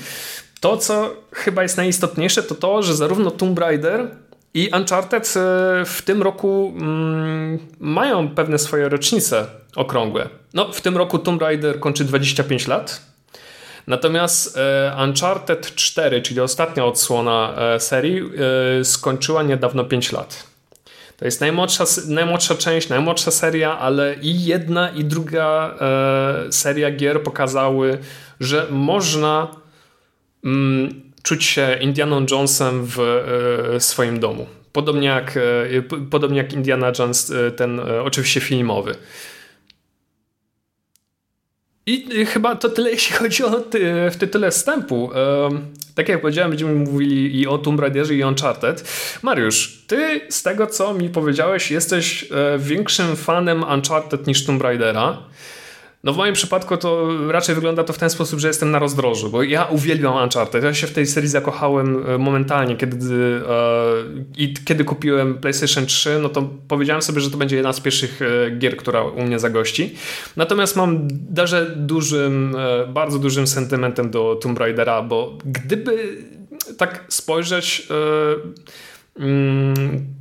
to, 0.60 0.78
co 0.78 1.16
chyba 1.32 1.64
jest 1.64 1.78
najistotniejsze, 1.78 2.44
to 2.44 2.56
to, 2.56 2.84
że 2.84 2.96
zarówno 2.96 3.32
Tomb 3.32 3.60
Raider 3.60 4.12
i 4.54 4.70
Uncharted 4.76 5.34
e, 5.38 5.86
w 5.86 6.02
tym 6.02 6.22
roku 6.22 6.74
mm, 6.78 7.60
mają 7.80 8.30
pewne 8.30 8.60
swoje 8.60 8.90
rocznice 8.90 9.48
okrągłe. 9.76 10.30
No, 10.54 10.72
w 10.72 10.82
tym 10.82 10.98
roku 10.98 11.20
Tomb 11.20 11.42
Raider 11.42 11.80
kończy 11.80 12.06
25 12.06 12.68
lat, 12.68 13.17
Natomiast 13.88 14.58
e, 14.58 14.96
Uncharted 15.04 15.76
4, 15.76 16.22
czyli 16.22 16.40
ostatnia 16.40 16.86
odsłona 16.86 17.54
e, 17.58 17.80
serii, 17.80 18.22
e, 18.80 18.86
skończyła 18.86 19.44
niedawno 19.44 19.84
5 19.84 20.12
lat. 20.12 20.48
To 21.18 21.26
jest 21.26 21.42
najmłodsza, 21.42 21.84
najmłodsza 22.08 22.56
część, 22.56 22.90
najmłodsza 22.90 23.32
seria, 23.32 23.80
ale 23.80 24.16
i 24.22 24.46
jedna, 24.46 24.90
i 24.90 25.06
druga 25.06 25.76
seria 26.52 26.92
gier 26.92 27.24
pokazały, 27.24 27.98
że 28.40 28.68
można 28.70 29.48
mm, 30.46 31.02
czuć 31.24 31.46
się 31.46 31.78
Indianą 31.82 32.26
Jonesem 32.32 32.86
w 32.86 32.98
swoim 33.80 34.20
domu. 34.20 34.48
Podobnie 34.72 35.08
jak, 35.08 35.40
podobnie 36.12 36.38
jak 36.38 36.54
Indiana 36.54 36.92
Jones, 37.00 37.34
ten 37.56 37.82
oczywiście 38.04 38.42
filmowy. 38.42 38.96
I 41.88 42.26
chyba 42.26 42.56
to 42.56 42.70
tyle, 42.70 42.92
jeśli 42.98 43.16
chodzi 43.16 43.44
o 43.44 43.60
ty, 43.60 43.80
w 44.12 44.16
tytule 44.18 44.52
wstępu. 44.52 45.10
Tak 45.96 46.10
jak 46.10 46.22
powiedziałem, 46.22 46.52
będziemy 46.52 46.74
mówili 46.74 47.40
i 47.40 47.48
o 47.48 47.58
Tomb 47.58 47.80
Raiderze 47.80 48.16
i 48.16 48.24
o 48.24 48.28
Uncharted. 48.28 48.84
Mariusz, 49.24 49.78
ty 49.88 50.22
z 50.30 50.44
tego, 50.44 50.68
co 50.68 50.94
mi 50.94 51.10
powiedziałeś, 51.10 51.72
jesteś 51.72 52.24
e, 52.32 52.60
większym 52.60 53.16
fanem 53.16 53.64
Uncharted 53.64 54.28
niż 54.28 54.46
Tomb 54.46 54.62
Raidera. 54.62 55.18
No 56.04 56.14
w 56.14 56.18
moim 56.18 56.34
przypadku 56.34 56.78
to 56.78 57.10
raczej 57.32 57.56
wygląda 57.56 57.84
to 57.84 57.94
w 57.94 57.98
ten 57.98 58.10
sposób, 58.10 58.40
że 58.40 58.48
jestem 58.48 58.72
na 58.72 58.80
rozdrożu, 58.80 59.30
bo 59.30 59.44
ja 59.44 59.66
uwielbiam 59.66 60.24
Uncharted. 60.24 60.64
Ja 60.64 60.74
się 60.74 60.88
w 60.88 60.92
tej 60.92 61.08
serii 61.08 61.30
zakochałem 61.30 62.04
e, 62.10 62.18
momentalnie, 62.18 62.76
kiedy, 62.76 63.16
e, 63.50 63.94
i 64.38 64.54
kiedy 64.54 64.84
kupiłem 64.84 65.36
PlayStation 65.36 65.86
3, 65.86 66.20
no 66.22 66.30
to 66.30 66.50
powiedziałem 66.68 67.02
sobie, 67.02 67.22
że 67.22 67.32
to 67.32 67.38
będzie 67.38 67.56
jedna 67.56 67.74
z 67.74 67.82
pierwszych 67.82 68.22
e, 68.22 68.52
gier, 68.52 68.78
która 68.78 69.04
u 69.04 69.24
mnie 69.24 69.40
zagości. 69.40 69.96
Natomiast 70.36 70.76
mam 70.76 71.08
darze 71.12 71.74
dużym, 71.76 72.56
bardzo 72.88 73.20
dużym 73.20 73.48
sentymentem 73.48 74.12
do 74.12 74.36
Tomb 74.36 74.60
Raidera, 74.60 75.02
bo 75.02 75.38
gdyby 75.46 76.18
tak 76.78 77.06
spojrzeć 77.08 77.88
e, 77.90 77.94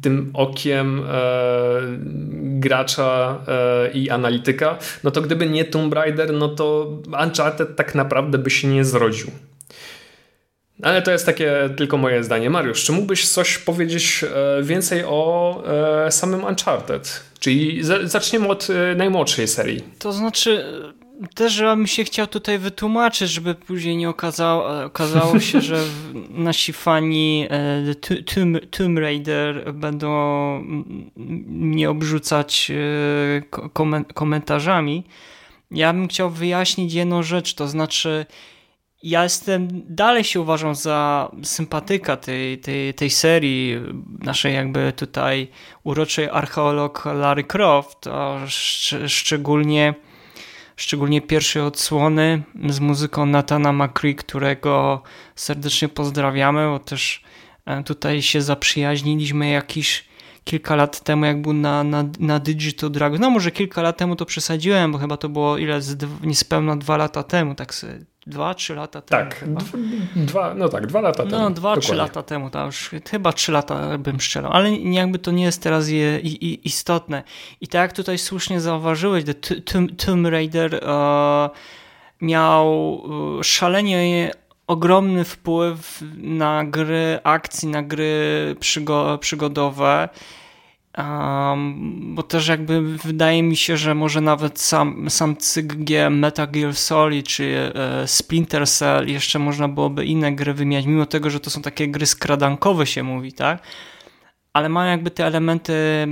tym 0.02 0.30
okiem 0.34 1.02
e, 1.08 1.80
gracza 2.42 3.38
e, 3.48 3.90
i 3.90 4.10
analityka, 4.10 4.78
no 5.04 5.10
to 5.10 5.22
gdyby 5.22 5.46
nie 5.46 5.64
Tomb 5.64 5.94
Raider, 5.94 6.32
no 6.32 6.48
to 6.48 6.92
Uncharted 7.24 7.76
tak 7.76 7.94
naprawdę 7.94 8.38
by 8.38 8.50
się 8.50 8.68
nie 8.68 8.84
zrodził. 8.84 9.30
Ale 10.82 11.02
to 11.02 11.10
jest 11.10 11.26
takie 11.26 11.70
tylko 11.76 11.96
moje 11.96 12.24
zdanie. 12.24 12.50
Mariusz, 12.50 12.84
czy 12.84 12.92
mógłbyś 12.92 13.28
coś 13.28 13.58
powiedzieć 13.58 14.24
e, 14.24 14.62
więcej 14.62 15.04
o 15.04 15.62
samym 16.10 16.44
Uncharted? 16.44 17.22
Czyli 17.38 17.80
zaczniemy 18.04 18.48
od 18.48 18.68
najmłodszej 18.96 19.48
serii. 19.48 19.84
To 19.98 20.12
znaczy, 20.12 20.64
też 21.34 21.60
bym 21.60 21.86
się 21.86 22.04
chciał 22.04 22.26
tutaj 22.26 22.58
wytłumaczyć, 22.58 23.30
żeby 23.30 23.54
później 23.54 23.96
nie 23.96 24.08
okazało, 24.08 24.84
okazało 24.84 25.40
się, 25.48 25.60
że 25.60 25.84
nasi 26.30 26.72
fani 26.72 27.46
e, 27.50 27.94
Tomb, 28.34 28.58
Tomb 28.70 28.98
Raider 28.98 29.74
będą 29.74 30.18
mnie 31.46 31.90
obrzucać 31.90 32.70
e, 32.70 34.04
komentarzami. 34.14 35.04
Ja 35.70 35.92
bym 35.92 36.08
chciał 36.08 36.30
wyjaśnić 36.30 36.94
jedną 36.94 37.22
rzecz, 37.22 37.54
to 37.54 37.68
znaczy 37.68 38.26
ja 39.02 39.22
jestem, 39.22 39.68
dalej 39.88 40.24
się 40.24 40.40
uważam 40.40 40.74
za 40.74 41.30
sympatyka 41.42 42.16
tej, 42.16 42.58
tej, 42.58 42.94
tej 42.94 43.10
serii, 43.10 43.80
naszej 44.22 44.54
jakby 44.54 44.92
tutaj 44.96 45.48
uroczej 45.84 46.28
archeolog 46.28 47.04
Larry 47.04 47.44
Croft, 47.44 48.06
a 48.06 48.46
szcz 48.46 48.94
szczególnie 49.06 49.94
szczególnie 50.76 51.20
pierwszej 51.20 51.62
odsłony 51.62 52.42
z 52.68 52.80
muzyką 52.80 53.26
Natana 53.26 53.72
McCree, 53.72 54.14
którego 54.14 55.02
serdecznie 55.34 55.88
pozdrawiamy, 55.88 56.66
bo 56.68 56.78
też 56.78 57.22
e, 57.64 57.82
tutaj 57.82 58.22
się 58.22 58.42
zaprzyjaźniliśmy 58.42 59.50
jakiś 59.50 60.04
kilka 60.44 60.76
lat 60.76 61.00
temu, 61.00 61.24
jak 61.24 61.42
był 61.42 61.52
na, 61.52 61.84
na, 61.84 62.04
na 62.18 62.38
Digital 62.38 62.90
Dragon. 62.90 63.20
No 63.20 63.30
może 63.30 63.50
kilka 63.50 63.82
lat 63.82 63.96
temu 63.96 64.16
to 64.16 64.26
przesadziłem, 64.26 64.92
bo 64.92 64.98
chyba 64.98 65.16
to 65.16 65.28
było 65.28 65.58
ile, 65.58 65.82
z, 65.82 66.06
niespełna 66.22 66.76
dwa 66.76 66.96
lata 66.96 67.22
temu, 67.22 67.54
tak 67.54 67.74
sobie 67.74 67.98
dwa, 68.26 68.54
trzy 68.54 68.74
lata 68.74 69.00
temu. 69.00 69.30
Tak, 69.30 69.44
dwa, 70.16 70.54
no 70.54 70.68
tak, 70.68 70.86
dwa 70.86 71.00
lata 71.00 71.22
temu. 71.22 71.42
No, 71.42 71.50
dwa, 71.50 71.76
trzy 71.76 71.94
lata 71.94 72.22
temu, 72.22 72.50
to 72.50 72.66
już 72.66 72.90
chyba 73.10 73.32
trzy 73.32 73.52
lata 73.52 73.98
bym 73.98 74.20
strzelał, 74.20 74.52
ale 74.52 74.76
jakby 74.76 75.18
to 75.18 75.30
nie 75.30 75.44
jest 75.44 75.62
teraz 75.62 75.88
je, 75.88 76.20
i, 76.20 76.66
istotne. 76.66 77.22
I 77.60 77.68
tak 77.68 77.80
jak 77.80 77.92
tutaj 77.92 78.18
słusznie 78.18 78.60
zauważyłeś, 78.60 79.24
The 79.24 79.34
Tomb 79.96 80.26
Raider 80.26 80.74
uh, 80.74 81.56
miał 82.20 83.02
e, 83.40 83.44
szalenie 83.44 84.30
ogromny 84.66 85.24
wpływ 85.24 86.02
na 86.16 86.64
gry 86.64 87.18
akcji, 87.24 87.68
na 87.68 87.82
gry 87.82 88.56
przygo 88.60 89.18
przygodowe. 89.18 90.08
Um, 90.98 92.14
bo 92.14 92.22
też 92.22 92.48
jakby 92.48 92.82
wydaje 92.82 93.42
mi 93.42 93.56
się, 93.56 93.76
że 93.76 93.94
może 93.94 94.20
nawet 94.20 94.60
sam, 94.60 95.10
sam 95.10 95.36
cykl 95.36 95.84
G 95.84 96.10
Metal 96.10 96.50
Gear 96.50 96.74
Solid 96.74 97.26
czy 97.26 97.72
e, 97.74 98.06
Splinter 98.06 98.68
Cell 98.68 99.08
jeszcze 99.08 99.38
można 99.38 99.68
byłoby 99.68 100.04
inne 100.04 100.32
gry 100.32 100.54
wymieniać, 100.54 100.86
mimo 100.86 101.06
tego, 101.06 101.30
że 101.30 101.40
to 101.40 101.50
są 101.50 101.62
takie 101.62 101.88
gry 101.88 102.06
skradankowe 102.06 102.86
się 102.86 103.02
mówi, 103.02 103.32
tak? 103.32 103.62
Ale 104.52 104.68
mają 104.68 104.90
jakby 104.90 105.10
te 105.10 105.26
elementy, 105.26 106.06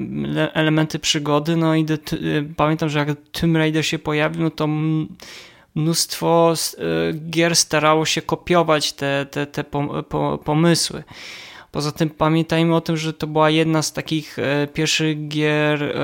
elementy 0.53 0.99
przygody, 0.99 1.57
no 1.57 1.77
i 1.77 1.87
pamiętam, 2.57 2.89
że 2.89 2.99
jak 2.99 3.09
Tomb 3.33 3.57
Raider 3.57 3.87
się 3.87 3.99
pojawił, 3.99 4.43
no 4.43 4.51
to 4.51 4.69
mnóstwo 5.75 6.55
y, 6.55 7.13
gier 7.31 7.57
starało 7.57 8.07
się 8.07 8.23
kopiować 8.23 8.93
te, 8.93 9.27
te, 9.31 9.47
te 9.47 9.65
pomysły. 10.45 11.03
Poza 11.75 11.93
tym 11.93 12.11
pamiętajmy 12.11 12.75
o 12.77 12.81
tym, 12.81 12.97
że 12.97 13.13
to 13.13 13.27
była 13.27 13.51
jedna 13.51 13.83
z 13.83 13.93
takich 13.93 14.39
e, 14.39 14.67
pierwszych 14.67 15.29
gier 15.29 15.95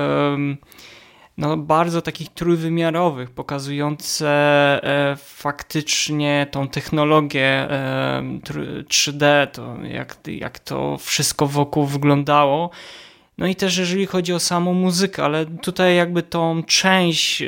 no, 1.37 1.57
bardzo 1.57 2.01
takich 2.01 2.29
trójwymiarowych, 2.29 3.29
pokazujące 3.29 4.29
e, 4.83 5.15
faktycznie 5.15 6.47
tą 6.51 6.67
technologię 6.67 7.67
3D, 8.89 9.47
to 9.47 9.77
jak, 9.83 10.17
jak 10.27 10.59
to 10.59 10.97
wszystko 10.97 11.47
wokół 11.47 11.85
wyglądało. 11.85 12.69
No 13.37 13.47
i 13.47 13.55
też 13.55 13.77
jeżeli 13.77 14.05
chodzi 14.05 14.33
o 14.33 14.39
samą 14.39 14.73
muzykę, 14.73 15.23
ale 15.23 15.45
tutaj 15.45 15.95
jakby 15.95 16.23
tą 16.23 16.63
część 16.63 17.41
e, 17.41 17.47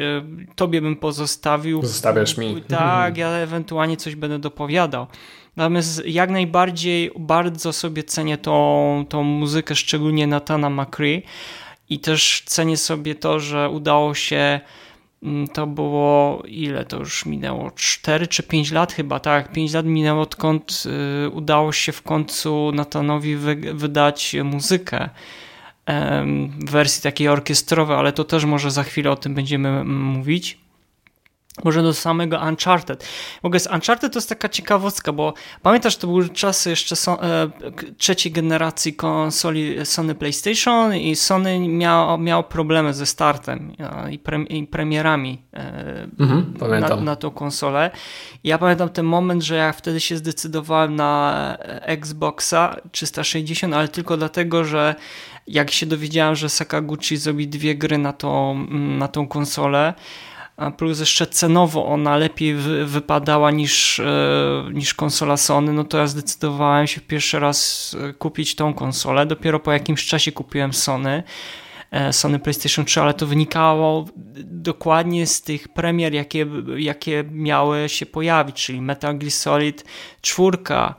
tobie 0.55 0.81
bym 0.81 0.95
pozostawił. 0.95 1.81
Zostawiasz 1.81 2.37
mi. 2.37 2.61
Tak, 2.61 3.17
ja 3.17 3.29
ewentualnie 3.29 3.97
coś 3.97 4.15
będę 4.15 4.39
dopowiadał. 4.39 5.07
Natomiast 5.55 6.05
jak 6.05 6.29
najbardziej 6.29 7.11
bardzo 7.19 7.73
sobie 7.73 8.03
cenię 8.03 8.37
tą, 8.37 9.05
tą 9.09 9.23
muzykę, 9.23 9.75
szczególnie 9.75 10.27
Natana 10.27 10.69
McCree 10.69 11.23
i 11.89 11.99
też 11.99 12.43
cenię 12.45 12.77
sobie 12.77 13.15
to, 13.15 13.39
że 13.39 13.69
udało 13.69 14.13
się 14.13 14.59
mm, 15.23 15.47
to 15.47 15.67
było 15.67 16.43
ile 16.47 16.85
to 16.85 16.97
już 16.97 17.25
minęło? 17.25 17.71
4 17.71 18.27
czy 18.27 18.43
5 18.43 18.71
lat 18.71 18.93
chyba, 18.93 19.19
tak? 19.19 19.51
5 19.51 19.73
lat 19.73 19.85
minęło 19.85 20.21
odkąd 20.21 20.83
y, 21.25 21.29
udało 21.29 21.71
się 21.71 21.91
w 21.91 22.01
końcu 22.01 22.71
Natanowi 22.73 23.35
wy, 23.35 23.55
wydać 23.55 24.35
muzykę 24.43 25.09
w 25.87 26.71
wersji 26.71 27.03
takiej 27.03 27.27
orkiestrowej, 27.27 27.97
ale 27.97 28.13
to 28.13 28.23
też 28.23 28.45
może 28.45 28.71
za 28.71 28.83
chwilę 28.83 29.11
o 29.11 29.15
tym 29.15 29.35
będziemy 29.35 29.83
mówić. 29.83 30.62
Może 31.63 31.83
do 31.83 31.93
samego 31.93 32.39
Uncharted. 32.47 33.03
W 33.41 33.45
ogóle 33.45 33.59
z 33.59 33.67
Uncharted 33.67 34.13
to 34.13 34.17
jest 34.17 34.29
taka 34.29 34.49
ciekawostka, 34.49 35.11
bo 35.11 35.33
pamiętasz, 35.61 35.97
to 35.97 36.07
były 36.07 36.29
czasy 36.29 36.69
jeszcze 36.69 36.95
so, 36.95 37.23
e, 37.23 37.49
trzeciej 37.97 38.31
generacji 38.31 38.93
konsoli 38.93 39.85
Sony 39.85 40.15
PlayStation 40.15 40.95
i 40.95 41.15
Sony 41.15 41.59
miało, 41.59 42.17
miało 42.17 42.43
problemy 42.43 42.93
ze 42.93 43.05
startem 43.05 43.75
e, 43.79 44.11
i, 44.11 44.19
pre, 44.19 44.41
i 44.41 44.67
premierami 44.67 45.41
e, 45.53 46.07
mhm, 46.19 46.53
na, 46.81 46.95
na 46.95 47.15
tą 47.15 47.31
konsolę. 47.31 47.91
I 48.43 48.47
ja 48.49 48.57
pamiętam 48.57 48.89
ten 48.89 49.05
moment, 49.05 49.43
że 49.43 49.55
ja 49.55 49.71
wtedy 49.71 49.99
się 49.99 50.17
zdecydowałem 50.17 50.95
na 50.95 51.33
Xboxa 51.81 52.75
360, 52.91 53.73
ale 53.73 53.87
tylko 53.87 54.17
dlatego, 54.17 54.65
że 54.65 54.95
jak 55.47 55.71
się 55.71 55.85
dowiedziałem, 55.85 56.35
że 56.35 56.49
Sakaguchi 56.49 57.17
zrobi 57.17 57.47
dwie 57.47 57.75
gry 57.75 57.97
na 57.97 58.13
tą, 58.13 58.55
na 58.71 59.07
tą 59.07 59.27
konsolę, 59.27 59.93
plus 60.77 60.99
jeszcze 60.99 61.27
cenowo 61.27 61.85
ona 61.85 62.17
lepiej 62.17 62.55
wypadała 62.85 63.51
niż, 63.51 63.99
e, 63.99 64.05
niż 64.73 64.93
konsola 64.93 65.37
Sony, 65.37 65.73
no 65.73 65.83
to 65.83 65.97
ja 65.97 66.07
zdecydowałem 66.07 66.87
się 66.87 67.01
pierwszy 67.01 67.39
raz 67.39 67.95
e, 68.09 68.13
kupić 68.13 68.55
tą 68.55 68.73
konsolę. 68.73 69.25
Dopiero 69.25 69.59
po 69.59 69.71
jakimś 69.71 70.05
czasie 70.05 70.31
kupiłem 70.31 70.73
Sony. 70.73 71.23
E, 71.91 72.13
Sony 72.13 72.39
PlayStation 72.39 72.85
3, 72.85 73.01
ale 73.01 73.13
to 73.13 73.27
wynikało 73.27 74.05
dokładnie 74.45 75.27
z 75.27 75.41
tych 75.41 75.67
premier, 75.67 76.13
jakie, 76.13 76.45
jakie 76.77 77.23
miały 77.31 77.89
się 77.89 78.05
pojawić, 78.05 78.65
czyli 78.65 78.81
Metal 78.81 79.17
Gear 79.17 79.31
Solid 79.31 79.85
4, 80.21 80.57
Mm, 80.57 80.93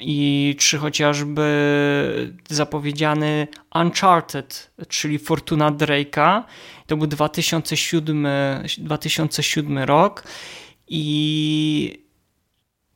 i 0.00 0.56
czy 0.58 0.78
chociażby 0.78 2.34
zapowiedziany 2.48 3.48
Uncharted, 3.74 4.70
czyli 4.88 5.18
Fortuna 5.18 5.72
Drake'a. 5.72 6.42
To 6.86 6.96
był 6.96 7.06
2007, 7.06 8.26
2007 8.78 9.78
rok 9.78 10.24
i 10.88 12.04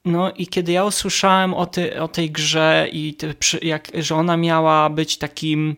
no 0.05 0.33
i 0.33 0.47
kiedy 0.47 0.73
ja 0.73 0.85
usłyszałem 0.85 1.55
o, 1.55 1.66
ty, 1.66 2.01
o 2.01 2.09
tej 2.09 2.31
grze 2.31 2.88
i 2.92 3.16
jak, 3.62 3.90
że 3.94 4.14
ona 4.14 4.37
miała 4.37 4.90
być 4.90 5.18
takim 5.18 5.77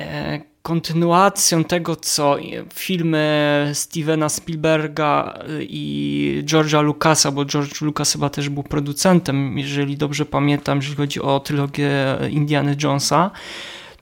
e, 0.00 0.40
kontynuacją 0.62 1.64
tego, 1.64 1.96
co 1.96 2.36
filmy 2.74 3.70
Stevena 3.74 4.28
Spielberga 4.28 5.38
i 5.60 6.42
George'a 6.44 6.82
Lucasa, 6.82 7.30
bo 7.30 7.44
George 7.44 7.80
Lucas 7.80 8.12
chyba 8.12 8.30
też 8.30 8.48
był 8.48 8.62
producentem, 8.62 9.58
jeżeli 9.58 9.96
dobrze 9.96 10.26
pamiętam, 10.26 10.78
jeżeli 10.78 10.96
chodzi 10.96 11.20
o 11.22 11.40
trylogię 11.40 11.90
Indiana 12.30 12.74
Jonesa, 12.82 13.30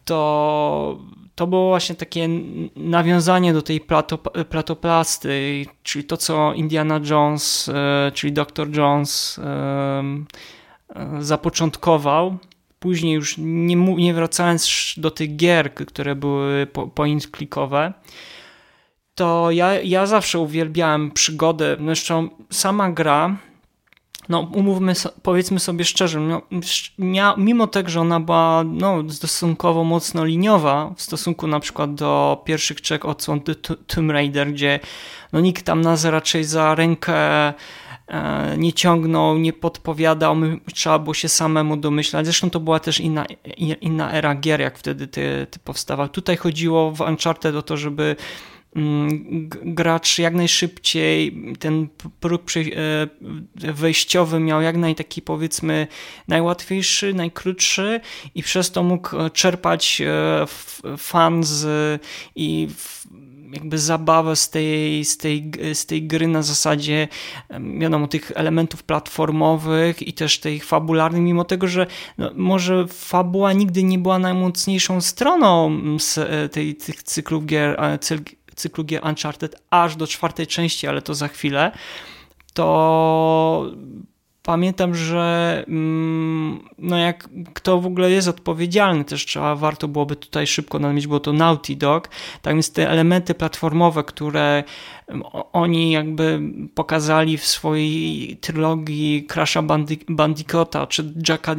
to 0.05 0.99
to 1.39 1.47
było 1.47 1.69
właśnie 1.69 1.95
takie 1.95 2.29
nawiązanie 2.77 3.53
do 3.53 3.63
tej 3.63 3.81
plato, 3.81 4.19
platoplasty, 4.19 5.67
czyli 5.83 6.05
to, 6.05 6.17
co 6.17 6.55
Indiana 6.55 7.01
Jones, 7.11 7.69
e, 7.69 8.13
czyli 8.15 8.33
Dr. 8.33 8.77
Jones 8.77 9.39
e, 9.39 10.03
zapoczątkował 11.19 12.39
później 12.79 13.15
już 13.15 13.35
nie, 13.39 13.77
nie 13.77 14.15
wracając 14.15 14.95
do 14.97 15.11
tych 15.11 15.37
gier, 15.37 15.75
które 15.75 16.15
były 16.15 16.67
point 16.95 17.31
klikowe, 17.31 17.93
to 19.15 19.51
ja, 19.51 19.81
ja 19.81 20.07
zawsze 20.07 20.39
uwielbiałem 20.39 21.11
przygodę. 21.11 21.77
Zresztą 21.85 22.29
sama 22.51 22.91
gra, 22.91 23.37
no 24.29 24.41
umówmy, 24.41 24.93
powiedzmy 25.23 25.61
sobie 25.61 25.85
szczerze, 25.85 26.21
no, 26.21 26.43
mimo 27.37 27.67
tego, 27.67 27.91
że 27.91 28.01
ona 28.01 28.21
była 28.21 28.65
no, 28.65 29.11
stosunkowo 29.11 29.85
mocno 29.85 30.25
liniowa 30.25 30.93
w 30.97 31.03
stosunku 31.03 31.47
na 31.47 31.61
przykład 31.61 31.95
do 31.95 32.43
pierwszych 32.45 32.81
trzech 32.81 33.05
odsłon 33.05 33.41
Tomb 33.87 34.11
Raider, 34.11 34.53
gdzie 34.53 34.81
no, 35.33 35.41
nikt 35.41 35.65
tam 35.65 35.81
nas 35.81 36.05
raczej 36.05 36.45
za 36.45 36.75
rękę 36.75 37.15
nie 38.57 38.73
ciągnął, 38.73 39.39
nie 39.39 39.53
podpowiadał, 39.53 40.37
trzeba 40.75 40.99
było 40.99 41.15
się 41.15 41.29
samemu 41.29 41.77
domyślać. 41.77 42.27
Zresztą 42.27 42.51
to 42.51 42.61
była 42.61 42.81
też 42.81 43.01
inna, 43.01 43.27
inna 43.81 44.13
era 44.13 44.35
gier, 44.35 44.61
jak 44.61 44.79
wtedy 44.79 45.07
ty, 45.07 45.47
ty 45.51 45.59
powstawał. 45.59 46.09
Tutaj 46.09 46.37
chodziło 46.37 46.93
w 46.93 47.01
Uncharted 47.01 47.55
o 47.55 47.63
to, 47.63 47.77
żeby 47.77 48.17
mm, 48.77 49.49
gracz 49.51 50.19
jak 50.19 50.35
najszybciej 50.35 51.43
ten 51.59 51.89
próg 52.21 52.43
e, 52.57 53.73
wejściowy 53.73 54.41
miał 54.41 54.63
jak 54.63 54.77
naj 54.77 54.95
taki 54.95 55.23
powiedzmy 55.23 55.87
najłatwiejszy, 56.29 57.15
najkrótszy 57.15 58.01
i 58.35 58.43
przez 58.43 58.71
to 58.71 58.83
mógł 58.83 59.11
czerpać 59.33 60.03
e, 60.07 60.47
fan 60.97 61.45
z 61.45 62.03
i 62.37 62.69
jakby 63.53 63.79
zabawę 63.79 64.37
z 64.37 64.51
tej, 64.51 65.05
z, 65.05 65.17
tej, 65.17 65.51
z 65.73 65.87
tej 65.87 66.07
gry 66.07 66.29
na 66.29 66.43
zasadzie 66.43 67.09
wiadomo, 67.79 68.09
tych 68.09 68.33
elementów 68.35 68.83
platformowych 68.83 70.03
i 70.03 70.13
też 70.13 70.41
tych 70.41 70.65
fabularnych, 70.65 71.23
mimo 71.23 71.45
tego, 71.45 71.67
że 71.67 71.87
no, 72.19 72.31
może 72.35 72.87
fabuła 72.89 73.53
nigdy 73.53 73.83
nie 73.83 73.99
była 73.99 74.19
najmocniejszą 74.19 75.01
stroną 75.01 75.79
e, 76.17 76.49
tej, 76.49 76.75
tych 76.75 77.03
cyklów 77.03 77.47
gier, 77.47 77.99
cyklu 78.57 78.85
gier 78.85 79.07
Uncharted 79.07 79.57
aż 79.71 79.97
do 79.97 80.07
czwartej 80.07 80.47
części, 80.47 80.87
ale 80.87 81.03
to 81.03 81.15
za 81.15 81.29
chwilę, 81.29 81.73
to 82.55 83.73
pamiętam, 84.49 84.95
że 84.95 85.65
mm, 85.69 86.69
no 86.79 86.99
jak 86.99 87.29
kto 87.55 87.81
w 87.81 87.87
ogóle 87.87 88.11
jest 88.11 88.29
odpowiedzialny, 88.29 89.05
też 89.05 89.27
trzeba, 89.27 89.57
warto 89.57 89.89
byłoby 89.89 90.17
tutaj 90.17 90.47
szybko 90.47 90.79
nadmienić, 90.79 91.07
było 91.07 91.21
to 91.21 91.33
Naughty 91.33 91.77
Dog, 91.77 92.09
tak 92.43 92.55
więc 92.55 92.73
te 92.73 92.91
elementy 92.91 93.35
platformowe, 93.35 94.05
które 94.05 94.65
mm, 95.09 95.23
oni 95.53 95.91
jakby 95.91 96.41
pokazali 96.75 97.39
w 97.39 97.47
swojej 97.47 98.37
trylogii 98.37 99.27
Crasha 99.33 99.63
Bandicoota 100.09 100.87
czy 100.87 101.15
Jacka, 101.29 101.57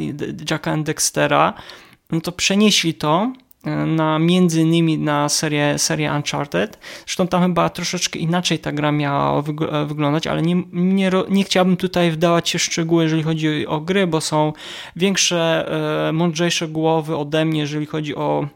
Jacka 0.49 0.77
Dextera, 0.77 1.53
no 2.11 2.21
to 2.21 2.31
przenieśli 2.31 2.93
to 2.93 3.33
na 3.85 4.19
między 4.19 4.61
innymi 4.61 4.97
na 4.97 5.29
serię, 5.29 5.79
serię 5.79 6.11
Uncharted. 6.11 6.79
Zresztą 7.05 7.27
tam 7.27 7.41
chyba 7.41 7.69
troszeczkę 7.69 8.19
inaczej 8.19 8.59
ta 8.59 8.71
gra 8.71 8.91
miała 8.91 9.41
wyglądać, 9.85 10.27
ale 10.27 10.41
nie, 10.41 10.63
nie, 10.73 11.11
nie 11.29 11.43
chciałbym 11.43 11.77
tutaj 11.77 12.11
wdawać 12.11 12.49
się 12.49 12.59
w 12.59 12.63
szczegóły, 12.63 13.03
jeżeli 13.03 13.23
chodzi 13.23 13.67
o 13.67 13.79
gry, 13.79 14.07
bo 14.07 14.21
są 14.21 14.53
większe, 14.95 15.69
e, 16.07 16.11
mądrzejsze 16.11 16.67
głowy 16.67 17.17
ode 17.17 17.45
mnie, 17.45 17.59
jeżeli 17.59 17.85
chodzi 17.85 18.15
o 18.15 18.47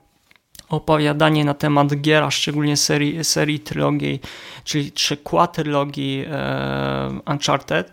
opowiadanie 0.69 1.45
na 1.45 1.53
temat 1.53 2.01
gier, 2.01 2.23
a 2.23 2.31
szczególnie 2.31 2.77
serii, 2.77 3.23
serii 3.23 3.59
trylogii, 3.59 4.19
czyli 4.63 4.91
czy 4.91 5.17
quadrylogii 5.17 6.25
e, 6.31 7.19
Uncharted. 7.31 7.91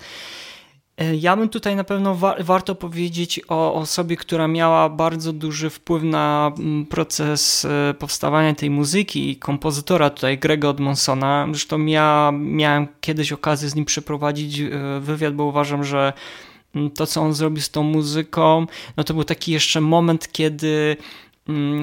E, 1.01 1.17
ja 1.17 1.37
bym 1.37 1.49
tutaj 1.49 1.77
na 1.77 1.85
pewno 1.85 2.15
wa 2.15 2.35
warto 2.41 2.75
powiedzieć 2.75 3.41
o 3.49 3.75
osobie, 3.75 4.17
która 4.17 4.49
miała 4.49 4.89
bardzo 4.89 5.33
duży 5.33 5.71
wpływ 5.71 6.03
na 6.03 6.53
mm, 6.59 6.87
proces 6.87 7.65
e, 7.65 7.95
powstawania 7.95 8.55
tej 8.55 8.71
muzyki 8.71 9.31
i 9.31 9.37
kompozytora 9.37 10.11
tutaj 10.11 10.39
Grega 10.39 10.69
Odmonsona. 10.69 11.47
Zresztą 11.51 11.87
ja 11.87 12.33
miałem 12.39 12.89
kiedyś 13.01 13.33
okazję 13.33 13.69
z 13.69 13.75
nim 13.75 13.85
przeprowadzić 13.85 14.61
e, 14.61 14.71
wywiad, 15.01 15.35
bo 15.35 15.45
uważam, 15.45 15.85
że 15.85 16.13
mm, 16.75 16.91
to, 16.91 17.07
co 17.07 17.21
on 17.23 17.35
zrobił 17.35 17.63
z 17.63 17.71
tą 17.71 17.83
muzyką, 17.83 18.67
no 18.97 19.05
to 19.05 19.15
był 19.15 19.25
taki 19.25 19.53
jeszcze 19.53 19.81
moment, 19.81 20.33
kiedy 20.33 20.97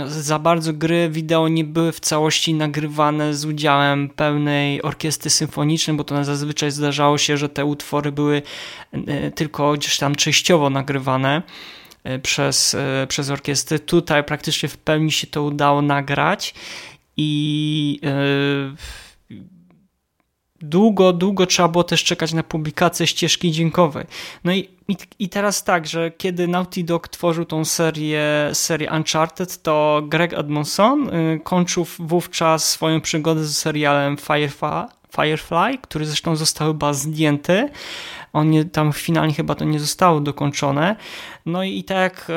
za 0.07 0.39
bardzo 0.39 0.73
gry 0.73 1.09
wideo 1.09 1.47
nie 1.47 1.63
były 1.63 1.91
w 1.91 1.99
całości 1.99 2.53
nagrywane 2.53 3.33
z 3.33 3.45
udziałem 3.45 4.09
pełnej 4.09 4.81
orkiestry 4.81 5.29
symfonicznej, 5.29 5.97
bo 5.97 6.03
to 6.03 6.23
zazwyczaj 6.23 6.71
zdarzało 6.71 7.17
się, 7.17 7.37
że 7.37 7.49
te 7.49 7.65
utwory 7.65 8.11
były 8.11 8.41
e, 8.91 9.31
tylko 9.31 9.73
gdzieś 9.73 9.97
tam 9.97 10.15
częściowo 10.15 10.69
nagrywane 10.69 11.41
e, 12.03 12.19
przez, 12.19 12.75
e, 12.75 13.07
przez 13.09 13.29
orkiestrę. 13.29 13.79
Tutaj 13.79 14.23
praktycznie 14.23 14.69
w 14.69 14.77
pełni 14.77 15.11
się 15.11 15.27
to 15.27 15.43
udało 15.43 15.81
nagrać 15.81 16.53
i 17.17 17.99
długo, 20.61 21.13
długo 21.13 21.45
trzeba 21.45 21.67
było 21.67 21.83
też 21.83 22.03
czekać 22.03 22.33
na 22.33 22.43
publikację 22.43 23.07
ścieżki 23.07 23.51
dźwiękowej. 23.51 24.05
No 24.43 24.53
i, 24.53 24.76
i, 24.87 24.97
i, 25.19 25.29
teraz 25.29 25.63
tak, 25.63 25.87
że 25.87 26.11
kiedy 26.11 26.47
Naughty 26.47 26.83
Dog 26.83 27.07
tworzył 27.07 27.45
tą 27.45 27.65
serię, 27.65 28.23
serię 28.53 28.91
Uncharted, 28.91 29.61
to 29.61 30.01
Greg 30.03 30.33
Edmondson 30.33 31.09
y, 31.09 31.39
kończył 31.43 31.85
wówczas 31.99 32.69
swoją 32.69 33.01
przygodę 33.01 33.43
z 33.43 33.57
serialem 33.57 34.17
Firefly, 34.17 34.85
Firefly, 35.15 35.77
który 35.81 36.05
zresztą 36.05 36.35
został 36.35 36.67
chyba 36.67 36.93
zdjęty. 36.93 37.69
On 38.33 38.49
nie, 38.49 38.65
tam 38.65 38.93
finalnie 38.93 39.33
chyba 39.33 39.55
to 39.55 39.65
nie 39.65 39.79
zostało 39.79 40.19
dokończone. 40.19 40.95
No 41.47 41.63
i, 41.63 41.83
tak 41.83 42.27
e, 42.29 42.33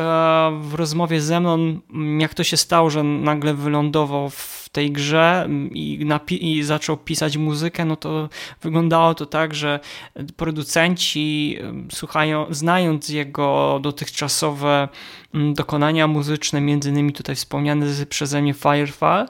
w 0.60 0.74
rozmowie 0.74 1.20
ze 1.20 1.40
mną, 1.40 1.80
jak 2.18 2.34
to 2.34 2.44
się 2.44 2.56
stało, 2.56 2.90
że 2.90 3.02
nagle 3.02 3.54
wylądował 3.54 4.30
w 4.30 4.68
tej 4.72 4.92
grze 4.92 5.42
mm, 5.44 5.70
i, 5.74 6.06
i, 6.40 6.62
zaczął 6.62 6.96
pisać 6.96 7.36
muzykę, 7.36 7.84
no 7.84 7.96
to 7.96 8.28
wyglądało 8.62 9.14
to 9.14 9.26
tak, 9.26 9.54
że 9.54 9.80
producenci 10.36 11.56
mm, 11.60 11.88
słuchają, 11.90 12.46
znając 12.50 13.08
jego 13.08 13.78
dotychczasowe 13.82 14.88
mm, 15.34 15.54
dokonania 15.54 16.06
muzyczne, 16.06 16.60
między 16.60 16.90
innymi 16.90 17.12
tutaj 17.12 17.36
wspomniane 17.36 17.86
przeze 18.08 18.42
mnie 18.42 18.54
Firefly, 18.54 19.26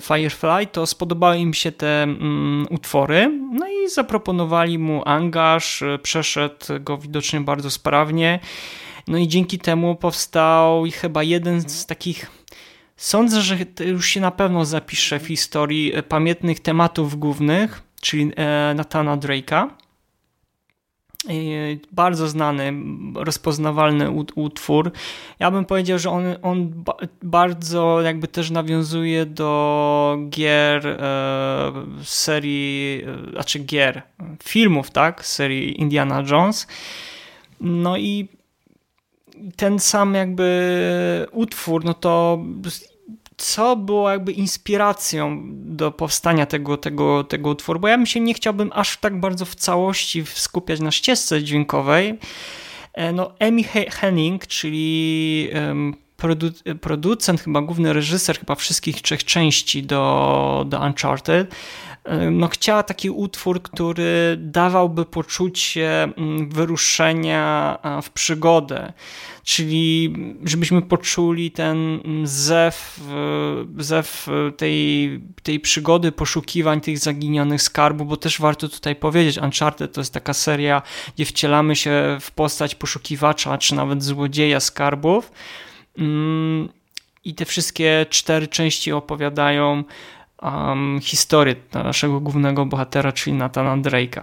Firefly, 0.00 0.66
to 0.72 0.86
spodobały 0.86 1.38
im 1.38 1.54
się 1.54 1.72
te 1.72 2.06
um, 2.08 2.66
utwory, 2.70 3.40
no 3.52 3.68
i 3.68 3.88
zaproponowali 3.88 4.78
mu 4.78 5.02
angaż, 5.04 5.82
przeszedł 6.02 6.66
go 6.80 6.98
widocznie 6.98 7.40
bardzo 7.40 7.70
sprawnie, 7.70 8.40
no 9.08 9.18
i 9.18 9.28
dzięki 9.28 9.58
temu 9.58 9.96
powstał 9.96 10.84
chyba 11.00 11.22
jeden 11.22 11.68
z 11.70 11.86
takich 11.86 12.30
Sądzę, 12.96 13.40
że 13.40 13.56
już 13.86 14.06
się 14.06 14.20
na 14.20 14.30
pewno 14.30 14.64
zapisze 14.64 15.20
w 15.20 15.26
historii 15.26 15.94
e, 15.94 16.02
pamiętnych 16.02 16.60
tematów 16.60 17.18
głównych, 17.18 17.82
czyli 18.00 18.32
e, 18.36 18.74
Natana 18.74 19.16
Drake'a. 19.16 19.68
Bardzo 21.92 22.28
znany, 22.28 22.72
rozpoznawalny 23.14 24.10
utwór. 24.34 24.92
Ja 25.38 25.50
bym 25.50 25.64
powiedział, 25.64 25.98
że 25.98 26.10
on, 26.10 26.24
on 26.42 26.84
bardzo 27.22 28.00
jakby 28.00 28.28
też 28.28 28.50
nawiązuje 28.50 29.26
do 29.26 30.18
gier 30.28 30.86
e, 30.86 31.72
serii, 32.02 33.04
znaczy 33.32 33.58
gier, 33.58 34.02
filmów, 34.42 34.90
tak, 34.90 35.26
serii 35.26 35.80
Indiana 35.80 36.22
Jones. 36.30 36.66
No 37.60 37.96
i 37.96 38.28
ten 39.56 39.78
sam 39.78 40.14
jakby 40.14 41.26
utwór, 41.32 41.84
no 41.84 41.94
to 41.94 42.38
co 43.36 43.76
było 43.76 44.10
jakby 44.10 44.32
inspiracją 44.32 45.42
do 45.52 45.90
powstania 45.92 46.46
tego, 46.46 46.76
tego, 46.76 47.24
tego 47.24 47.50
utworu, 47.50 47.80
bo 47.80 47.88
ja 47.88 47.96
bym 47.96 48.06
się 48.06 48.20
nie 48.20 48.34
chciałbym 48.34 48.70
aż 48.74 48.96
tak 48.96 49.20
bardzo 49.20 49.44
w 49.44 49.54
całości 49.54 50.24
skupiać 50.26 50.80
na 50.80 50.90
ścieżce 50.90 51.42
dźwiękowej. 51.42 52.18
E, 52.92 53.12
no, 53.12 53.32
Amy 53.40 53.62
Henning, 53.90 54.46
czyli 54.46 55.50
produ 56.16 56.46
producent, 56.80 57.40
chyba 57.40 57.62
główny 57.62 57.92
reżyser 57.92 58.38
chyba 58.38 58.54
wszystkich 58.54 59.02
trzech 59.02 59.24
części 59.24 59.82
do, 59.82 60.64
do 60.68 60.80
Uncharted, 60.80 61.54
no, 62.30 62.48
chciała 62.48 62.82
taki 62.82 63.10
utwór, 63.10 63.62
który 63.62 64.36
dawałby 64.40 65.04
poczucie 65.04 66.02
mm, 66.02 66.48
wyruszenia 66.48 67.78
w 68.02 68.10
przygodę, 68.10 68.92
czyli 69.44 70.14
żebyśmy 70.44 70.82
poczuli 70.82 71.50
ten 71.50 72.00
zew, 72.24 73.00
zew 73.78 74.28
tej, 74.56 75.20
tej 75.42 75.60
przygody, 75.60 76.12
poszukiwań 76.12 76.80
tych 76.80 76.98
zaginionych 76.98 77.62
skarbów, 77.62 78.08
bo 78.08 78.16
też 78.16 78.40
warto 78.40 78.68
tutaj 78.68 78.96
powiedzieć, 78.96 79.38
Uncharted 79.38 79.92
to 79.92 80.00
jest 80.00 80.12
taka 80.12 80.34
seria, 80.34 80.82
gdzie 81.14 81.24
wcielamy 81.24 81.76
się 81.76 82.18
w 82.20 82.30
postać 82.30 82.74
poszukiwacza, 82.74 83.58
czy 83.58 83.74
nawet 83.74 84.02
złodzieja 84.02 84.60
skarbów. 84.60 85.32
Mm, 85.98 86.68
I 87.24 87.34
te 87.34 87.44
wszystkie 87.44 88.06
cztery 88.10 88.48
części 88.48 88.92
opowiadają 88.92 89.84
um, 90.42 91.00
historię 91.02 91.54
naszego 91.74 92.20
głównego 92.20 92.66
bohatera, 92.66 93.12
czyli 93.12 93.36
Natana 93.36 93.76
Drake'a. 93.76 94.22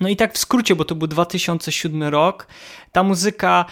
No 0.00 0.08
i 0.08 0.16
tak 0.16 0.34
w 0.34 0.38
skrócie, 0.38 0.76
bo 0.76 0.84
to 0.84 0.94
był 0.94 1.08
2007 1.08 2.02
rok. 2.02 2.46
Ta 2.92 3.02
muzyka, 3.02 3.64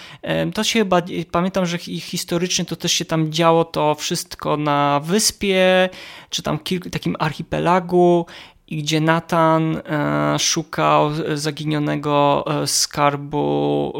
to 0.54 0.64
się 0.64 0.78
chyba, 0.78 1.02
pamiętam, 1.30 1.66
że 1.66 1.78
historycznie 1.78 2.64
to 2.64 2.76
też 2.76 2.92
się 2.92 3.04
tam 3.04 3.32
działo 3.32 3.64
to 3.64 3.94
wszystko 3.94 4.56
na 4.56 5.00
wyspie, 5.04 5.88
czy 6.30 6.42
tam 6.42 6.58
kilku, 6.58 6.90
takim 6.90 7.16
archipelagu, 7.18 8.26
i 8.68 8.82
gdzie 8.82 9.00
Nathan 9.00 9.76
e, 9.76 10.38
szukał 10.38 11.10
zaginionego 11.34 12.44
e, 12.46 12.66
skarbu 12.66 13.92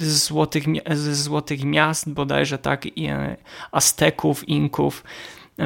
e, 0.00 0.04
z 0.04 0.24
złotych, 0.24 0.64
z 0.90 1.22
złotych 1.22 1.64
miast, 1.64 2.10
bodajże 2.10 2.58
tak, 2.58 2.84
Azteków, 3.72 4.48
Inków. 4.48 5.04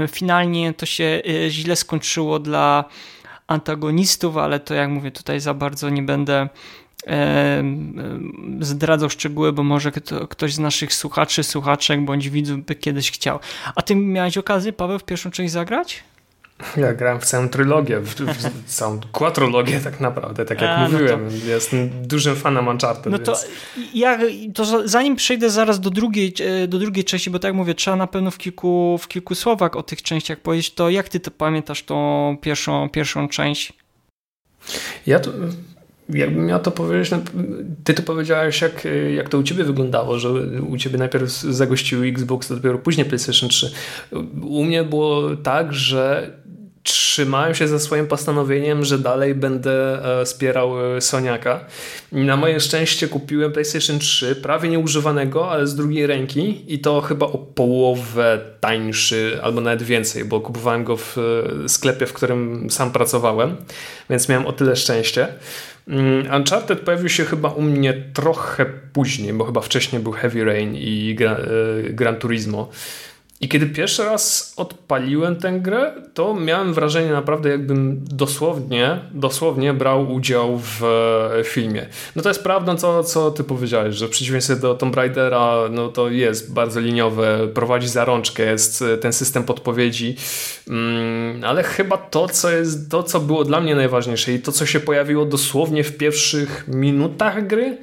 Finalnie 0.08 0.74
to 0.74 0.86
się 0.86 1.22
e, 1.28 1.50
źle 1.50 1.76
skończyło 1.76 2.38
dla 2.38 2.84
antagonistów, 3.46 4.36
ale 4.36 4.60
to 4.60 4.74
jak 4.74 4.90
mówię, 4.90 5.10
tutaj 5.10 5.40
za 5.40 5.54
bardzo 5.54 5.90
nie 5.90 6.02
będę 6.02 6.48
zdradzał 8.60 9.10
szczegóły, 9.10 9.52
bo 9.52 9.62
może 9.62 9.92
ktoś 10.30 10.54
z 10.54 10.58
naszych 10.58 10.94
słuchaczy, 10.94 11.42
słuchaczek 11.42 12.04
bądź 12.04 12.30
widzów 12.30 12.64
by 12.64 12.74
kiedyś 12.74 13.10
chciał. 13.10 13.38
A 13.74 13.82
ty 13.82 13.96
miałeś 13.96 14.38
okazję, 14.38 14.72
Paweł, 14.72 14.98
w 14.98 15.04
pierwszą 15.04 15.30
część 15.30 15.52
zagrać? 15.52 16.04
Ja 16.76 16.94
grałem 16.94 17.20
w 17.20 17.24
całą 17.24 17.48
trylogię, 17.48 18.00
w, 18.00 18.14
w 18.14 18.64
całą 18.66 19.00
quadrologię 19.12 19.80
tak 19.80 20.00
naprawdę, 20.00 20.44
tak 20.44 20.60
jak 20.60 20.70
A, 20.70 20.88
mówiłem. 20.88 21.24
No 21.24 21.30
to... 21.30 21.46
Jestem 21.46 21.90
dużym 22.02 22.36
fanem 22.36 22.68
Uncharted. 22.68 23.12
No 23.12 23.18
to, 23.18 23.32
więc... 23.32 23.46
ja, 23.94 24.18
to 24.54 24.88
zanim 24.88 25.16
przejdę 25.16 25.50
zaraz 25.50 25.80
do 25.80 25.90
drugiej, 25.90 26.34
e, 26.40 26.68
do 26.68 26.78
drugiej 26.78 27.04
części, 27.04 27.30
bo 27.30 27.38
tak 27.38 27.48
jak 27.48 27.54
mówię, 27.54 27.74
trzeba 27.74 27.96
na 27.96 28.06
pewno 28.06 28.30
w 28.30 28.38
kilku, 28.38 28.98
w 29.00 29.08
kilku 29.08 29.34
słowach 29.34 29.76
o 29.76 29.82
tych 29.82 30.02
częściach 30.02 30.40
powiedzieć, 30.40 30.74
to 30.74 30.90
jak 30.90 31.08
ty 31.08 31.20
to 31.20 31.30
pamiętasz 31.30 31.82
tą 31.82 32.36
pierwszą, 32.40 32.88
pierwszą 32.88 33.28
część? 33.28 33.72
Ja 35.06 35.20
to 35.20 35.30
Jakbym 36.08 36.46
miał 36.46 36.60
to 36.60 36.70
powiedzieć, 36.70 37.10
no, 37.10 37.18
ty 37.84 37.94
to 37.94 38.02
powiedziałeś, 38.02 38.60
jak, 38.60 38.88
jak 39.16 39.28
to 39.28 39.38
u 39.38 39.42
ciebie 39.42 39.64
wyglądało, 39.64 40.18
że 40.18 40.30
u 40.68 40.76
ciebie 40.76 40.98
najpierw 40.98 41.30
zagościł 41.30 42.04
Xbox, 42.04 42.50
a 42.50 42.54
dopiero 42.54 42.78
później 42.78 43.06
PlayStation 43.06 43.48
3. 43.48 43.72
U 44.42 44.64
mnie 44.64 44.84
było 44.84 45.36
tak, 45.36 45.72
że 45.72 46.30
trzymałem 46.84 47.54
się 47.54 47.68
ze 47.68 47.80
swoim 47.80 48.06
postanowieniem, 48.06 48.84
że 48.84 48.98
dalej 48.98 49.34
będę 49.34 50.04
e, 50.20 50.24
wspierał 50.24 50.96
e, 50.96 51.00
Soniaka. 51.00 51.64
Na 52.12 52.36
moje 52.36 52.60
szczęście 52.60 53.08
kupiłem 53.08 53.52
PlayStation 53.52 53.98
3, 53.98 54.36
prawie 54.36 54.68
nieużywanego, 54.68 55.50
ale 55.50 55.66
z 55.66 55.74
drugiej 55.74 56.06
ręki 56.06 56.64
i 56.74 56.78
to 56.78 57.00
chyba 57.00 57.26
o 57.26 57.38
połowę 57.38 58.40
tańszy, 58.60 59.38
albo 59.42 59.60
nawet 59.60 59.82
więcej, 59.82 60.24
bo 60.24 60.40
kupowałem 60.40 60.84
go 60.84 60.96
w 60.96 61.18
e, 61.64 61.68
sklepie, 61.68 62.06
w 62.06 62.12
którym 62.12 62.70
sam 62.70 62.92
pracowałem, 62.92 63.56
więc 64.10 64.28
miałem 64.28 64.46
o 64.46 64.52
tyle 64.52 64.76
szczęście. 64.76 65.28
Mm, 65.88 66.34
Uncharted 66.36 66.80
pojawił 66.80 67.08
się 67.08 67.24
chyba 67.24 67.48
u 67.48 67.62
mnie 67.62 68.04
trochę 68.14 68.66
później, 68.92 69.32
bo 69.32 69.44
chyba 69.44 69.60
wcześniej 69.60 70.02
był 70.02 70.12
Heavy 70.12 70.44
Rain 70.44 70.74
i 70.74 71.14
Gran, 71.14 71.36
Gran 71.90 72.16
Turismo. 72.16 72.68
I 73.44 73.48
kiedy 73.48 73.66
pierwszy 73.66 74.04
raz 74.04 74.54
odpaliłem 74.56 75.36
tę 75.36 75.52
grę, 75.52 75.92
to 76.14 76.34
miałem 76.34 76.74
wrażenie 76.74 77.12
naprawdę 77.12 77.48
jakbym 77.48 78.04
dosłownie, 78.04 79.00
dosłownie 79.10 79.74
brał 79.74 80.12
udział 80.12 80.58
w 80.58 80.82
filmie. 81.44 81.86
No 82.16 82.22
to 82.22 82.28
jest 82.28 82.42
prawdą, 82.42 82.76
co, 82.76 83.04
co 83.04 83.30
ty 83.30 83.44
powiedziałeś, 83.44 83.94
że 83.94 84.06
w 84.06 84.10
przeciwieństwie 84.10 84.56
do 84.56 84.74
Tomb 84.74 84.96
Raidera, 84.96 85.56
no 85.70 85.88
to 85.88 86.10
jest 86.10 86.52
bardzo 86.52 86.80
liniowe, 86.80 87.48
prowadzi 87.54 87.88
za 87.88 88.04
rączkę, 88.04 88.42
jest 88.42 88.84
ten 89.00 89.12
system 89.12 89.44
podpowiedzi, 89.44 90.16
mm, 90.68 91.44
ale 91.44 91.62
chyba 91.62 91.96
to, 91.96 92.28
co 92.28 92.50
jest, 92.50 92.90
to, 92.90 93.02
co 93.02 93.20
było 93.20 93.44
dla 93.44 93.60
mnie 93.60 93.74
najważniejsze 93.74 94.32
i 94.32 94.38
to, 94.38 94.52
co 94.52 94.66
się 94.66 94.80
pojawiło 94.80 95.24
dosłownie 95.24 95.84
w 95.84 95.96
pierwszych 95.96 96.64
minutach 96.68 97.46
gry, 97.46 97.78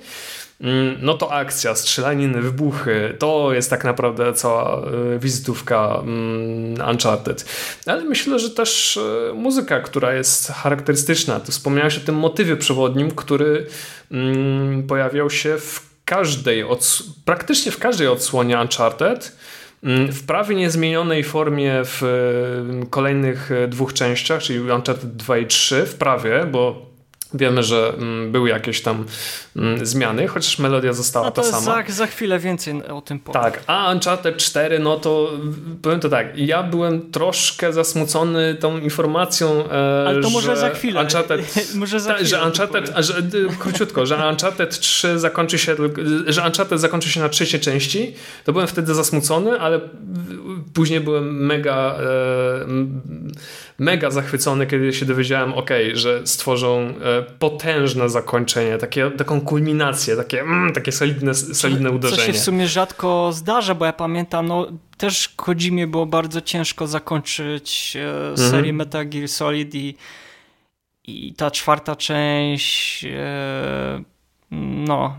no 1.01 1.13
to 1.13 1.33
akcja, 1.33 1.75
strzelaniny, 1.75 2.41
wybuchy, 2.41 3.15
to 3.19 3.53
jest 3.53 3.69
tak 3.69 3.83
naprawdę 3.83 4.33
cała 4.33 4.81
e, 4.81 5.19
wizytówka 5.19 5.99
mm, 6.03 6.89
Uncharted. 6.89 7.45
Ale 7.85 8.03
myślę, 8.03 8.39
że 8.39 8.49
też 8.49 8.97
e, 8.97 9.33
muzyka, 9.33 9.79
która 9.79 10.13
jest 10.13 10.51
charakterystyczna. 10.51 11.39
Tu 11.39 11.51
wspomniałeś 11.51 11.97
o 11.97 12.01
tym 12.01 12.15
motywie 12.15 12.57
przewodnim, 12.57 13.11
który 13.11 13.65
mm, 14.11 14.83
pojawiał 14.87 15.29
się 15.29 15.57
w 15.57 15.91
każdej, 16.05 16.65
praktycznie 17.25 17.71
w 17.71 17.79
każdej 17.79 18.07
odsłonie 18.07 18.59
Uncharted, 18.59 19.37
w 20.09 20.25
prawie 20.25 20.55
niezmienionej 20.55 21.23
formie 21.23 21.81
w 21.83 22.03
e, 22.03 22.85
kolejnych 22.89 23.49
dwóch 23.67 23.93
częściach, 23.93 24.41
czyli 24.41 24.59
Uncharted 24.59 25.15
2 25.15 25.37
i 25.37 25.47
3 25.47 25.85
w 25.85 25.95
prawie, 25.95 26.45
bo 26.51 26.90
Wiemy, 27.33 27.63
że 27.63 27.93
mm, 27.97 28.31
były 28.31 28.49
jakieś 28.49 28.81
tam 28.81 29.05
mm, 29.55 29.85
zmiany, 29.85 30.27
chociaż 30.27 30.59
melodia 30.59 30.93
została 30.93 31.25
no 31.25 31.31
ta 31.31 31.43
sama. 31.43 31.61
Za, 31.61 31.83
za 31.87 32.07
chwilę 32.07 32.39
więcej 32.39 32.83
o 32.87 33.01
tym 33.01 33.19
powiem. 33.19 33.41
Tak, 33.41 33.63
a 33.67 33.91
Uncharted 33.93 34.37
4, 34.37 34.79
no 34.79 34.97
to 34.97 35.31
powiem 35.81 35.99
to 35.99 36.09
tak, 36.09 36.37
ja 36.37 36.63
byłem 36.63 37.11
troszkę 37.11 37.73
zasmucony 37.73 38.55
tą 38.55 38.77
informacją, 38.77 39.69
e, 39.69 40.07
Ale 40.07 40.21
to 40.21 40.27
że 40.27 40.33
może 40.33 40.57
za 40.57 40.69
chwilę. 40.69 41.01
Uncharted, 41.01 41.41
może 41.75 41.99
za 41.99 42.13
chwilę 42.13 42.29
że 42.29 42.43
Uncharted, 42.45 42.93
że, 42.97 43.13
króciutko, 43.59 44.05
że 44.05 44.29
Uncharted 44.29 44.79
3 44.79 45.19
zakończy 45.19 45.57
się, 45.57 45.75
że 46.27 46.41
Uncharted 46.45 46.79
zakończy 46.79 47.09
się 47.09 47.19
na 47.19 47.29
trzeciej 47.29 47.59
części, 47.59 48.13
to 48.43 48.51
byłem 48.51 48.67
wtedy 48.67 48.93
zasmucony, 48.93 49.59
ale 49.59 49.79
później 50.73 50.99
byłem 50.99 51.45
mega 51.45 51.95
e, 51.99 52.65
mega 53.81 54.11
zachwycony, 54.11 54.67
kiedy 54.67 54.93
się 54.93 55.05
dowiedziałem, 55.05 55.53
ok, 55.53 55.69
że 55.93 56.21
stworzą 56.27 56.93
e, 57.03 57.20
potężne 57.21 58.09
zakończenie, 58.09 58.77
takie, 58.77 59.11
taką 59.11 59.41
kulminację, 59.41 60.15
takie, 60.15 60.41
mm, 60.41 60.73
takie 60.73 60.91
solidne, 60.91 61.33
solidne 61.33 61.91
uderzenie. 61.91 62.21
Co 62.21 62.27
się 62.27 62.33
w 62.33 62.39
sumie 62.39 62.67
rzadko 62.67 63.31
zdarza, 63.33 63.75
bo 63.75 63.85
ja 63.85 63.93
pamiętam, 63.93 64.47
no 64.47 64.67
też 64.97 65.29
Kojimie 65.29 65.87
było 65.87 66.05
bardzo 66.05 66.41
ciężko 66.41 66.87
zakończyć 66.87 67.97
e, 67.99 68.29
mhm. 68.29 68.51
serię 68.51 68.73
Metal 68.73 69.09
Gear 69.09 69.27
Solid 69.27 69.75
i, 69.75 69.95
i 71.03 71.33
ta 71.33 71.51
czwarta 71.51 71.95
część 71.95 73.05
e, 73.05 74.03
no, 74.87 75.17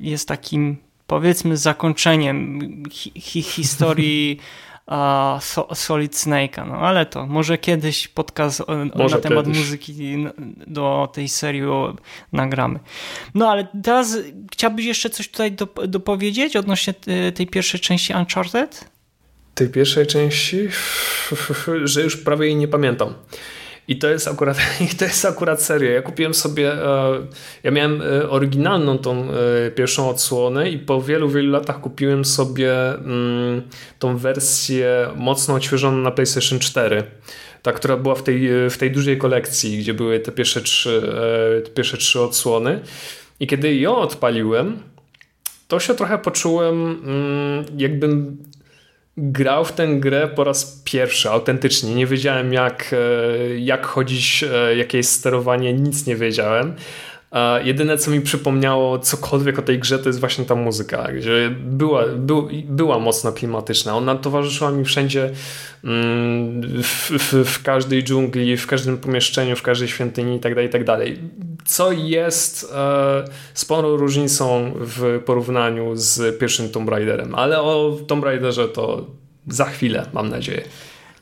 jest 0.00 0.28
takim 0.28 0.76
powiedzmy 1.06 1.56
zakończeniem 1.56 2.60
hi 2.90 3.12
hi 3.20 3.42
historii 3.42 4.38
a, 4.86 5.38
so, 5.42 5.74
Solid 5.74 6.12
Snake'a, 6.14 6.68
no 6.68 6.74
ale 6.74 7.06
to 7.06 7.26
może 7.26 7.58
kiedyś 7.58 8.08
podcast 8.08 8.62
może 8.94 9.16
na 9.16 9.22
temat 9.22 9.46
kiedyś. 9.46 9.58
muzyki 9.58 10.26
do 10.66 11.08
tej 11.14 11.28
serii 11.28 11.62
nagramy. 12.32 12.78
No 13.34 13.50
ale 13.50 13.66
teraz 13.82 14.18
chciałbyś 14.52 14.84
jeszcze 14.86 15.10
coś 15.10 15.28
tutaj 15.28 15.56
dopowiedzieć 15.88 16.56
odnośnie 16.56 16.94
tej 17.34 17.46
pierwszej 17.46 17.80
części 17.80 18.14
Uncharted? 18.14 18.90
Tej 19.54 19.68
pierwszej 19.68 20.06
części, 20.06 20.68
że 21.84 22.02
już 22.02 22.16
prawie 22.16 22.46
jej 22.46 22.56
nie 22.56 22.68
pamiętam. 22.68 23.14
I 23.88 23.96
to 23.96 24.08
jest 24.08 24.28
akurat, 24.28 24.56
to 24.98 25.04
jest 25.04 25.24
akurat 25.24 25.62
seria. 25.62 25.90
Ja 25.90 26.02
kupiłem 26.02 26.34
sobie, 26.34 26.72
e, 26.72 27.26
ja 27.62 27.70
miałem 27.70 28.02
e, 28.02 28.30
oryginalną 28.30 28.98
tą 28.98 29.28
e, 29.30 29.70
pierwszą 29.70 30.08
odsłonę 30.08 30.70
i 30.70 30.78
po 30.78 31.02
wielu, 31.02 31.28
wielu 31.28 31.50
latach 31.50 31.80
kupiłem 31.80 32.24
sobie 32.24 32.94
mm, 32.94 33.62
tą 33.98 34.16
wersję 34.16 35.08
mocno 35.16 35.54
odświeżoną 35.54 35.96
na 35.96 36.10
PlayStation 36.10 36.58
4. 36.58 37.02
Ta, 37.62 37.72
która 37.72 37.96
była 37.96 38.14
w 38.14 38.22
tej, 38.22 38.48
w 38.70 38.76
tej 38.78 38.90
dużej 38.90 39.18
kolekcji, 39.18 39.78
gdzie 39.78 39.94
były 39.94 40.20
te 40.20 40.32
pierwsze 40.32 40.60
trzy, 40.60 41.02
te 41.64 41.70
pierwsze 41.70 41.96
trzy 41.96 42.20
odsłony. 42.20 42.80
I 43.40 43.46
kiedy 43.46 43.74
ją 43.74 43.96
odpaliłem, 43.96 44.82
to 45.68 45.80
się 45.80 45.94
trochę 45.94 46.18
poczułem, 46.18 46.74
mm, 47.04 47.64
jakbym 47.76 48.42
grał 49.16 49.64
w 49.64 49.72
tę 49.72 49.86
grę 49.86 50.28
po 50.28 50.44
raz 50.44 50.82
pierwszy, 50.84 51.30
autentycznie. 51.30 51.94
Nie 51.94 52.06
wiedziałem 52.06 52.52
jak, 52.52 52.90
e, 52.92 53.58
jak 53.58 53.86
chodzić, 53.86 54.44
e, 54.52 54.76
jakie 54.76 54.98
jest 54.98 55.12
sterowanie, 55.12 55.72
nic 55.72 56.06
nie 56.06 56.16
wiedziałem. 56.16 56.74
Jedyne, 57.64 57.98
co 57.98 58.10
mi 58.10 58.20
przypomniało 58.20 58.98
cokolwiek 58.98 59.58
o 59.58 59.62
tej 59.62 59.78
grze, 59.78 59.98
to 59.98 60.08
jest 60.08 60.20
właśnie 60.20 60.44
ta 60.44 60.54
muzyka, 60.54 61.12
gdzie 61.12 61.50
była, 61.60 62.04
by, 62.16 62.34
była 62.64 62.98
mocno 62.98 63.32
klimatyczna. 63.32 63.96
Ona 63.96 64.14
towarzyszyła 64.14 64.70
mi 64.70 64.84
wszędzie, 64.84 65.30
mm, 65.84 66.82
w, 66.82 67.10
w, 67.10 67.44
w, 67.44 67.62
każdej 67.62 68.04
dżungli, 68.04 68.56
w 68.56 68.66
każdym 68.66 68.98
pomieszczeniu, 68.98 69.56
w 69.56 69.62
każdej 69.62 69.88
świątyni 69.88 70.32
itd., 70.32 70.54
tak 70.54 70.80
itd. 70.80 70.84
Tak 70.84 71.08
co 71.64 71.92
jest 71.92 72.72
e, 72.74 73.24
sporą 73.54 73.96
różnicą 73.96 74.72
w 74.76 75.22
porównaniu 75.26 75.90
z 75.94 76.38
pierwszym 76.38 76.68
Tomb 76.68 76.88
Raiderem. 76.88 77.34
Ale 77.34 77.60
o 77.60 77.96
Tomb 78.06 78.24
Raiderze 78.24 78.68
to 78.68 79.06
za 79.48 79.64
chwilę, 79.64 80.06
mam 80.12 80.28
nadzieję. 80.28 80.62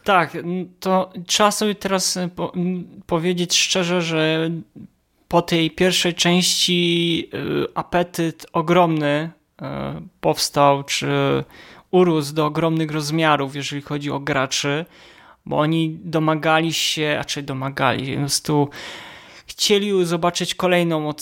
Tak, 0.05 0.37
to 0.81 1.13
trzeba 1.27 1.51
sobie 1.51 1.75
teraz 1.75 2.19
po 2.37 2.53
powiedzieć 3.07 3.59
szczerze, 3.59 4.03
że 4.03 4.51
po 5.31 5.43
tej 5.43 5.71
pierwszej 5.71 6.15
części 6.15 7.29
y, 7.35 7.67
apetyt 7.75 8.47
ogromny 8.53 9.31
y, 9.31 9.65
powstał, 10.21 10.85
czy 10.85 11.09
urósł 11.91 12.35
do 12.35 12.47
ogromnych 12.47 12.91
rozmiarów, 12.91 13.57
jeżeli 13.57 13.83
chodzi 13.83 14.11
o 14.11 14.21
graczy, 14.21 14.85
bo 15.47 15.59
oni 15.59 15.99
domagali 16.05 16.73
się, 16.73 17.17
a 17.21 17.25
czy 17.25 17.43
domagali, 17.43 18.13
po 18.13 18.19
prostu 18.19 18.69
chcieli 19.61 20.07
zobaczyć 20.07 20.55
kolejną 20.55 21.13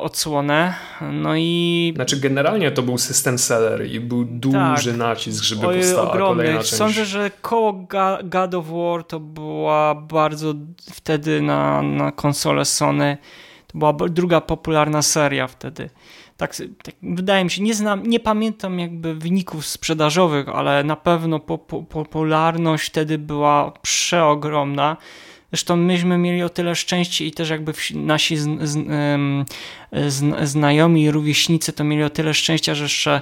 odsłonę. 0.00 0.74
No 1.12 1.36
i. 1.36 1.92
Znaczy, 1.96 2.20
generalnie 2.20 2.70
to 2.70 2.82
był 2.82 2.98
system 2.98 3.38
seller 3.38 3.86
i 3.86 4.00
był 4.00 4.24
duży 4.24 4.90
tak, 4.90 4.96
nacisk, 4.96 5.44
żeby 5.44 5.66
Oj, 5.66 5.76
powstała 5.76 6.10
ogromny. 6.10 6.42
kolejna 6.42 6.58
część. 6.58 6.74
Sądzę, 6.74 7.04
że 7.04 7.30
koło 7.42 7.86
God 8.24 8.54
of 8.54 8.66
War 8.68 9.04
to 9.04 9.20
była 9.20 9.94
bardzo 9.94 10.54
wtedy 10.92 11.42
na, 11.42 11.82
na 11.82 12.12
konsolę 12.12 12.64
Sony 12.64 13.18
była 13.74 13.92
druga 13.92 14.40
popularna 14.40 15.02
seria 15.02 15.46
wtedy. 15.46 15.90
Tak, 16.36 16.56
tak, 16.82 16.94
wydaje 17.02 17.44
mi 17.44 17.50
się, 17.50 17.62
nie 17.62 17.74
znam, 17.74 18.02
nie 18.02 18.20
pamiętam 18.20 18.78
jakby 18.78 19.14
wyników 19.14 19.66
sprzedażowych, 19.66 20.48
ale 20.48 20.84
na 20.84 20.96
pewno 20.96 21.40
po, 21.40 21.58
po, 21.58 21.82
popularność 21.82 22.86
wtedy 22.86 23.18
była 23.18 23.72
przeogromna. 23.82 24.96
Zresztą 25.54 25.76
myśmy 25.76 26.18
mieli 26.18 26.42
o 26.42 26.48
tyle 26.48 26.74
szczęście 26.74 27.26
i 27.26 27.32
też 27.32 27.50
jakby 27.50 27.72
nasi 27.94 28.36
z, 28.36 28.48
z, 28.62 28.78
z, 29.92 30.48
znajomi 30.48 31.02
i 31.02 31.10
rówieśnicy 31.10 31.72
to 31.72 31.84
mieli 31.84 32.02
o 32.02 32.10
tyle 32.10 32.34
szczęścia, 32.34 32.74
że 32.74 32.84
jeszcze 32.84 33.20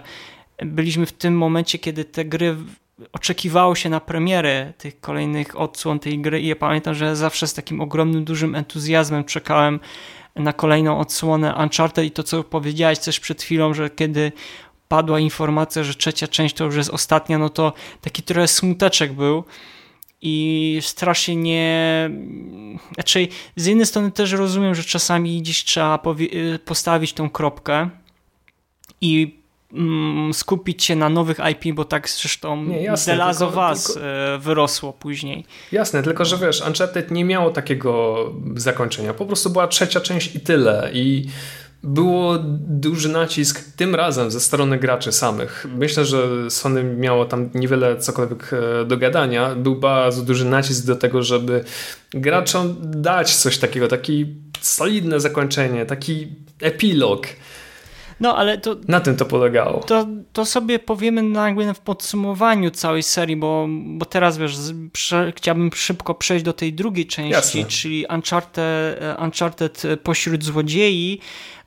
byliśmy 0.62 1.07
w 1.07 1.12
tym 1.12 1.37
momencie, 1.37 1.79
kiedy 1.79 2.05
te 2.05 2.25
gry 2.25 2.57
oczekiwało 3.12 3.75
się 3.75 3.88
na 3.88 4.01
premierę 4.01 4.73
tych 4.79 5.01
kolejnych 5.01 5.61
odsłon 5.61 5.99
tej 5.99 6.18
gry 6.18 6.40
i 6.40 6.47
ja 6.47 6.57
pamiętam, 6.57 6.95
że 6.95 7.16
zawsze 7.16 7.47
z 7.47 7.55
takim 7.55 7.81
ogromnym, 7.81 8.25
dużym 8.25 8.55
entuzjazmem 8.55 9.25
czekałem 9.25 9.81
na 10.37 10.53
kolejną 10.53 10.99
odsłonę 10.99 11.55
Uncharted 11.62 12.05
i 12.05 12.11
to, 12.11 12.23
co 12.23 12.45
powiedziałeś 12.45 12.99
też 12.99 13.21
przed 13.21 13.42
chwilą, 13.42 13.75
że 13.75 13.90
kiedy 13.90 14.33
padła 14.88 15.21
informacja, 15.21 15.85
że 15.85 15.95
trzecia 15.95 16.29
część 16.29 16.55
to 16.55 16.64
już 16.64 16.77
jest 16.77 16.90
ostatnia, 16.90 17.38
no 17.38 17.49
to 17.49 17.73
taki 18.01 18.23
trochę 18.23 18.49
smuteczek 18.49 19.12
był 19.12 19.45
i 20.22 20.78
strasznie 20.82 21.37
nie. 21.37 22.11
Znaczy, 22.94 23.28
z 23.56 23.66
jednej 23.66 23.87
strony 23.87 24.11
też 24.11 24.32
rozumiem, 24.32 24.74
że 24.74 24.85
czasami 24.85 25.42
gdzieś 25.42 25.64
trzeba 25.64 25.98
postawić 26.64 27.12
tą 27.12 27.30
kropkę 27.30 27.90
i 29.00 29.42
Mm, 29.72 30.35
skupić 30.35 30.85
się 30.85 30.96
na 30.96 31.08
nowych 31.08 31.38
IP, 31.52 31.74
bo 31.74 31.85
tak 31.85 32.08
zresztą 32.08 32.64
nie, 32.64 32.82
jasne, 32.82 33.12
The 33.12 33.18
Last 33.18 33.42
of 33.42 33.56
Us 33.56 33.85
tylko... 33.85 34.00
E, 34.06 34.38
wyrosło 34.38 34.92
później. 34.92 35.44
Jasne, 35.72 36.02
tylko 36.02 36.24
że 36.24 36.38
wiesz, 36.38 36.62
Uncharted 36.66 37.11
nie 37.11 37.24
miało 37.24 37.50
takiego 37.50 38.16
zakończenia. 38.56 39.14
Po 39.14 39.26
prostu 39.26 39.50
była 39.50 39.68
trzecia 39.68 40.00
część 40.00 40.35
i 40.35 40.40
tyle. 40.40 40.90
I 40.92 41.26
było 41.83 42.38
duży 42.68 43.09
nacisk 43.09 43.77
tym 43.77 43.95
razem 43.95 44.31
ze 44.31 44.40
strony 44.40 44.79
graczy 44.79 45.12
samych. 45.12 45.66
Myślę, 45.77 46.05
że 46.05 46.51
Sony 46.51 46.85
miało 46.85 47.25
tam 47.25 47.51
niewiele 47.55 47.97
cokolwiek 47.97 48.51
e, 48.53 48.85
do 48.85 48.97
gadania. 48.97 49.55
Był 49.55 49.77
bardzo 49.77 50.23
duży 50.23 50.45
nacisk 50.45 50.87
do 50.87 50.97
tego, 50.97 51.23
żeby 51.23 51.64
graczom 52.11 52.77
dać 52.81 53.37
coś 53.37 53.59
takiego, 53.59 53.88
taki 53.88 54.27
solidne 54.61 55.21
zakończenie, 55.21 55.87
taki 55.87 56.29
epilog 56.61 57.27
No, 58.21 58.37
ale 58.37 58.59
to... 58.59 58.77
Na 58.88 59.01
tym 59.01 59.16
to 59.16 59.25
polegało. 59.25 59.81
To, 59.81 60.07
to 60.33 60.47
sobie 60.47 60.79
powiemy 60.79 61.23
na, 61.23 61.47
jakby 61.47 61.75
w 61.75 61.81
podsumowaniu 61.81 62.71
całej 62.71 63.03
serii, 63.03 63.37
bo, 63.37 63.66
bo 63.71 64.05
teraz, 64.05 64.38
wiesz, 64.38 64.57
prze, 64.92 65.33
chciałbym 65.37 65.71
szybko 65.75 66.14
przejść 66.14 66.45
do 66.45 66.53
tej 66.53 66.73
drugiej 66.73 67.07
części, 67.07 67.33
Jasne. 67.33 67.64
czyli 67.64 68.07
Uncharted, 68.14 69.01
Uncharted 69.18 69.83
Pośród 70.03 70.45
Złodziei, 70.45 71.21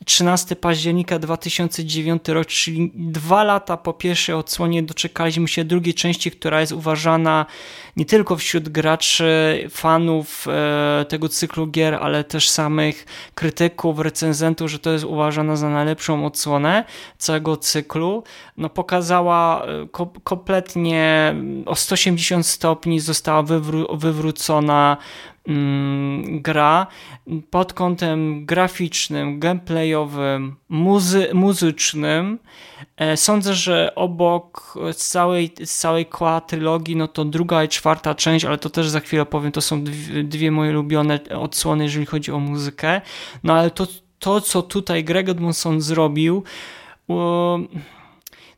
13 0.05 0.55
października 0.55 1.19
2009 1.19 2.27
rok, 2.27 2.47
czyli 2.47 2.91
dwa 2.95 3.43
lata 3.43 3.77
po 3.77 3.93
pierwszej 3.93 4.35
odsłonie 4.35 4.83
doczekaliśmy 4.83 5.47
się 5.47 5.63
drugiej 5.63 5.93
części, 5.93 6.31
która 6.31 6.61
jest 6.61 6.71
uważana 6.71 7.45
nie 7.97 8.05
tylko 8.05 8.35
wśród 8.35 8.69
graczy, 8.69 9.25
fanów 9.69 10.47
e, 10.47 11.05
tego 11.09 11.29
cyklu 11.29 11.67
gier, 11.67 11.95
ale 11.95 12.23
też 12.23 12.49
samych 12.49 13.05
krytyków, 13.35 13.99
recenzentów, 13.99 14.71
że 14.71 14.79
to 14.79 14.91
jest 14.91 15.05
uważana 15.05 15.55
za 15.55 15.69
najlepszą 15.69 16.25
odsłonę 16.25 16.83
całego 17.17 17.57
cyklu. 17.57 18.23
No, 18.57 18.69
pokazała 18.69 19.65
e, 19.65 19.87
ko 19.91 20.13
kompletnie 20.23 21.35
o 21.65 21.75
180 21.75 22.47
stopni, 22.47 22.99
została 22.99 23.43
wywró 23.43 23.97
wywrócona 23.97 24.97
Mm, 24.97 25.34
gra 26.25 26.87
pod 27.49 27.73
kątem 27.73 28.45
graficznym, 28.45 29.39
gameplayowym, 29.39 30.55
muzy 30.69 31.29
muzycznym. 31.33 32.39
E, 32.97 33.17
sądzę, 33.17 33.53
że 33.53 33.95
obok 33.95 34.77
całej, 34.95 35.49
całej 35.49 36.05
koła 36.05 36.41
trylogii, 36.41 36.95
no 36.95 37.07
to 37.07 37.25
druga 37.25 37.63
i 37.63 37.67
czwarta 37.67 38.15
część, 38.15 38.45
ale 38.45 38.57
to 38.57 38.69
też 38.69 38.89
za 38.89 38.99
chwilę 38.99 39.25
powiem, 39.25 39.51
to 39.51 39.61
są 39.61 39.83
dwie, 39.83 40.23
dwie 40.23 40.51
moje 40.51 40.71
ulubione 40.71 41.19
odsłony, 41.39 41.83
jeżeli 41.83 42.05
chodzi 42.05 42.31
o 42.31 42.39
muzykę. 42.39 43.01
No 43.43 43.53
ale 43.53 43.71
to, 43.71 43.87
to 44.19 44.41
co 44.41 44.61
tutaj 44.61 45.03
Greg 45.03 45.29
Edmondson 45.29 45.81
zrobił, 45.81 46.43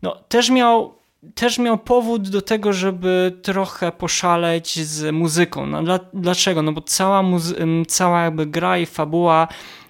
no 0.02 0.16
też 0.28 0.50
miał 0.50 0.98
też 1.36 1.60
miał 1.60 1.78
powód 1.78 2.30
do 2.30 2.42
tego, 2.42 2.74
żeby 2.74 3.40
trochę 3.42 3.92
poszaleć 3.92 4.80
z 4.80 5.14
muzyką. 5.16 5.66
No, 5.66 5.84
dla, 5.84 6.00
dlaczego? 6.14 6.62
No 6.62 6.72
bo 6.72 6.82
cała, 6.82 7.24
muzy- 7.24 7.86
cała 7.88 8.24
jakby 8.24 8.46
gra 8.46 8.78
i 8.78 8.86
fabuła 8.86 9.48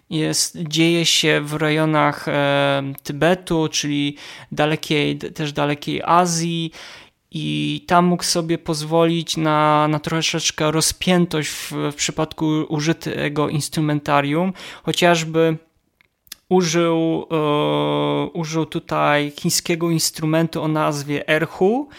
jest, 0.10 0.58
dzieje 0.58 1.06
się 1.06 1.42
w 1.42 1.54
rejonach 1.54 2.28
e, 2.28 2.94
Tybetu, 3.04 3.68
czyli 3.72 4.16
dalekiej, 4.52 5.18
też 5.18 5.54
dalekiej 5.54 6.02
Azji 6.06 6.72
i 7.32 7.84
tam 7.88 8.06
mógł 8.06 8.24
sobie 8.24 8.58
pozwolić 8.58 9.38
na, 9.38 9.88
na 9.88 10.00
troszeczkę 10.00 10.72
rozpiętość 10.72 11.50
w, 11.50 11.72
w 11.92 11.96
przypadku 11.96 12.46
użytego 12.70 13.50
instrumentarium, 13.50 14.54
chociażby 14.84 15.58
użył, 16.50 17.28
e, 17.32 18.30
użył 18.34 18.66
tutaj 18.66 19.32
chińskiego 19.40 19.90
instrumentu 19.90 20.64
o 20.64 20.68
nazwie 20.68 21.28
erhu. 21.28 21.90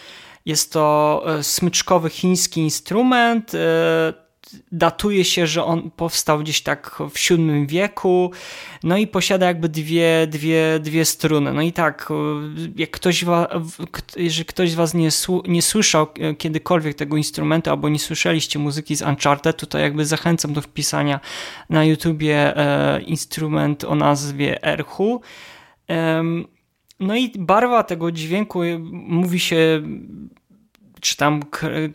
Jest 0.45 0.73
to 0.73 1.23
e, 1.25 1.43
smyczkowy 1.43 2.09
chiński 2.09 2.61
instrument. 2.61 3.55
E, 3.55 4.28
datuje 4.71 5.25
się, 5.25 5.47
że 5.47 5.63
on 5.63 5.91
powstał 5.91 6.39
gdzieś 6.39 6.61
tak 6.61 6.95
w 7.09 7.29
VII 7.29 7.67
wieku, 7.67 8.31
no 8.83 8.97
i 8.97 9.07
posiada 9.07 9.45
jakby 9.45 9.69
dwie, 9.69 10.27
dwie, 10.27 10.79
dwie 10.79 11.05
struny. 11.05 11.53
No 11.53 11.61
i 11.61 11.73
tak, 11.73 12.09
jak 12.75 12.91
ktoś, 12.91 13.25
jeżeli 14.15 14.45
ktoś 14.45 14.71
z 14.71 14.75
Was 14.75 14.93
nie, 14.93 15.09
nie 15.47 15.61
słyszał 15.61 16.07
kiedykolwiek 16.37 16.95
tego 16.95 17.17
instrumentu, 17.17 17.69
albo 17.69 17.89
nie 17.89 17.99
słyszeliście 17.99 18.59
muzyki 18.59 18.95
z 18.95 19.01
Uncharted, 19.01 19.69
to 19.69 19.77
jakby 19.77 20.05
zachęcam 20.05 20.53
do 20.53 20.61
wpisania 20.61 21.19
na 21.69 21.85
YouTubie 21.85 22.57
e, 22.57 23.01
instrument 23.01 23.83
o 23.83 23.95
nazwie 23.95 24.63
Erhu. 24.63 25.21
No 26.99 27.15
i 27.15 27.31
barwa 27.39 27.83
tego 27.83 28.11
dźwięku 28.11 28.59
mówi 28.91 29.39
się 29.39 29.81
czy 31.01 31.17
tam 31.17 31.41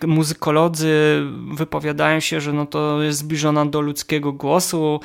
muzykolodzy 0.07 1.23
wypowiadają 1.53 2.21
się, 2.21 2.40
że 2.40 2.53
no 2.53 2.67
to 2.67 3.03
jest 3.03 3.19
zbliżona 3.19 3.67
do 3.67 3.81
ludzkiego 3.81 4.33
głosu, 4.33 5.01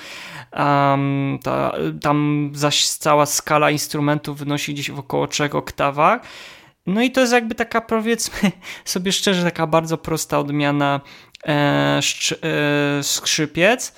um, 0.54 1.40
ta, 1.44 1.74
tam 2.02 2.50
zaś 2.54 2.88
cała 2.88 3.26
skala 3.26 3.72
instrumentów 3.72 4.38
wynosi 4.38 4.74
gdzieś 4.74 4.92
w 4.92 5.00
około 5.00 5.28
3 5.28 5.44
oktawach. 5.44 6.22
No 6.86 7.02
i 7.02 7.12
to 7.12 7.22
jest 7.22 7.34
jakby 7.34 7.56
taka, 7.56 7.82
powiedzmy 7.82 8.52
sobie 8.86 9.12
szczerze, 9.12 9.44
taka 9.44 9.68
bardzo 9.68 9.98
prosta 9.98 10.40
odmiana 10.40 11.02
e, 11.48 11.52
e, 12.44 13.04
skrzypiec. 13.04 13.96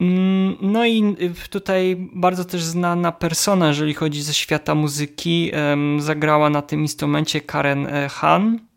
Mm, 0.00 0.56
no 0.60 0.86
i 0.86 1.16
tutaj 1.50 1.96
bardzo 2.14 2.44
też 2.44 2.62
znana 2.62 3.12
persona, 3.12 3.68
jeżeli 3.68 3.94
chodzi 3.94 4.22
ze 4.22 4.34
świata 4.34 4.74
muzyki, 4.74 5.52
zagrała 5.98 6.50
na 6.50 6.62
tym 6.62 6.80
instrumencie 6.80 7.40
Karen 7.40 7.86
e, 7.86 8.08
Han. 8.08 8.71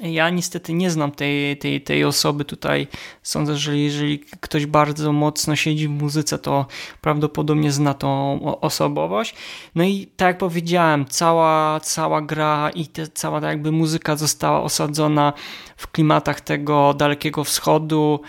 Ja 0.00 0.30
niestety 0.30 0.72
nie 0.72 0.90
znam 0.90 1.12
tej, 1.12 1.56
tej, 1.56 1.80
tej 1.80 2.04
osoby 2.04 2.44
tutaj. 2.44 2.86
Sądzę, 3.22 3.56
że 3.56 3.78
jeżeli 3.78 4.18
ktoś 4.18 4.66
bardzo 4.66 5.12
mocno 5.12 5.56
siedzi 5.56 5.88
w 5.88 5.90
muzyce, 5.90 6.38
to 6.38 6.66
prawdopodobnie 7.00 7.72
zna 7.72 7.94
tą 7.94 8.40
osobowość. 8.60 9.34
No 9.74 9.84
i 9.84 10.06
tak 10.16 10.26
jak 10.26 10.38
powiedziałem, 10.38 11.06
cała, 11.06 11.80
cała 11.80 12.22
gra 12.22 12.70
i 12.74 12.86
te, 12.86 13.08
cała 13.08 13.48
jakby 13.48 13.72
muzyka 13.72 14.16
została 14.16 14.62
osadzona 14.62 15.32
w 15.76 15.90
klimatach 15.90 16.40
tego 16.40 16.94
Dalekiego 16.94 17.44
Wschodu, 17.44 18.20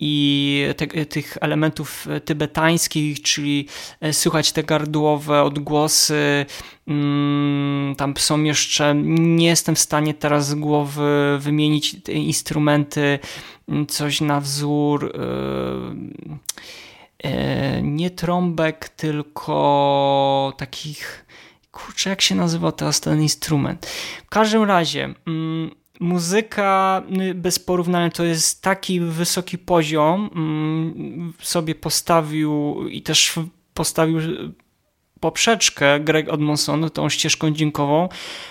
i 0.00 0.64
te, 0.76 0.86
tych 0.86 1.38
elementów 1.40 2.06
tybetańskich, 2.24 3.22
czyli 3.22 3.68
e, 4.00 4.12
słychać 4.12 4.52
te 4.52 4.62
gardłowe 4.62 5.42
odgłosy. 5.42 6.46
Mm, 6.86 7.94
tam 7.96 8.14
są 8.16 8.42
jeszcze, 8.42 8.94
nie 9.04 9.46
jestem 9.46 9.74
w 9.74 9.78
stanie 9.78 10.14
teraz 10.14 10.48
z 10.48 10.54
głowy 10.54 11.38
wymienić 11.40 12.02
te 12.02 12.12
instrumenty, 12.12 13.18
mm, 13.68 13.86
coś 13.86 14.20
na 14.20 14.40
wzór 14.40 15.12
e, 15.14 15.20
e, 17.28 17.82
nie 17.82 18.10
trąbek, 18.10 18.88
tylko 18.88 20.52
takich 20.56 21.26
kurczę, 21.72 22.10
jak 22.10 22.20
się 22.20 22.34
nazywa 22.34 22.72
teraz 22.72 23.00
ten 23.00 23.22
instrument. 23.22 23.86
W 24.26 24.28
każdym 24.28 24.62
razie, 24.62 25.14
mm, 25.26 25.70
muzyka 26.00 27.02
y, 27.30 27.34
bez 27.34 27.58
porównania 27.58 28.10
to 28.10 28.24
jest 28.24 28.62
taki 28.62 29.00
wysoki 29.00 29.58
poziom 29.58 30.30
mm, 30.34 31.32
sobie 31.40 31.74
postawił 31.74 32.88
i 32.88 33.02
też 33.02 33.34
postawił 33.74 34.20
poprzeczkę 35.20 36.00
Greg 36.00 36.28
Odmonson 36.28 36.90
tą 36.90 37.08
ścieżką 37.08 37.50
dźwiękową, 37.50 38.08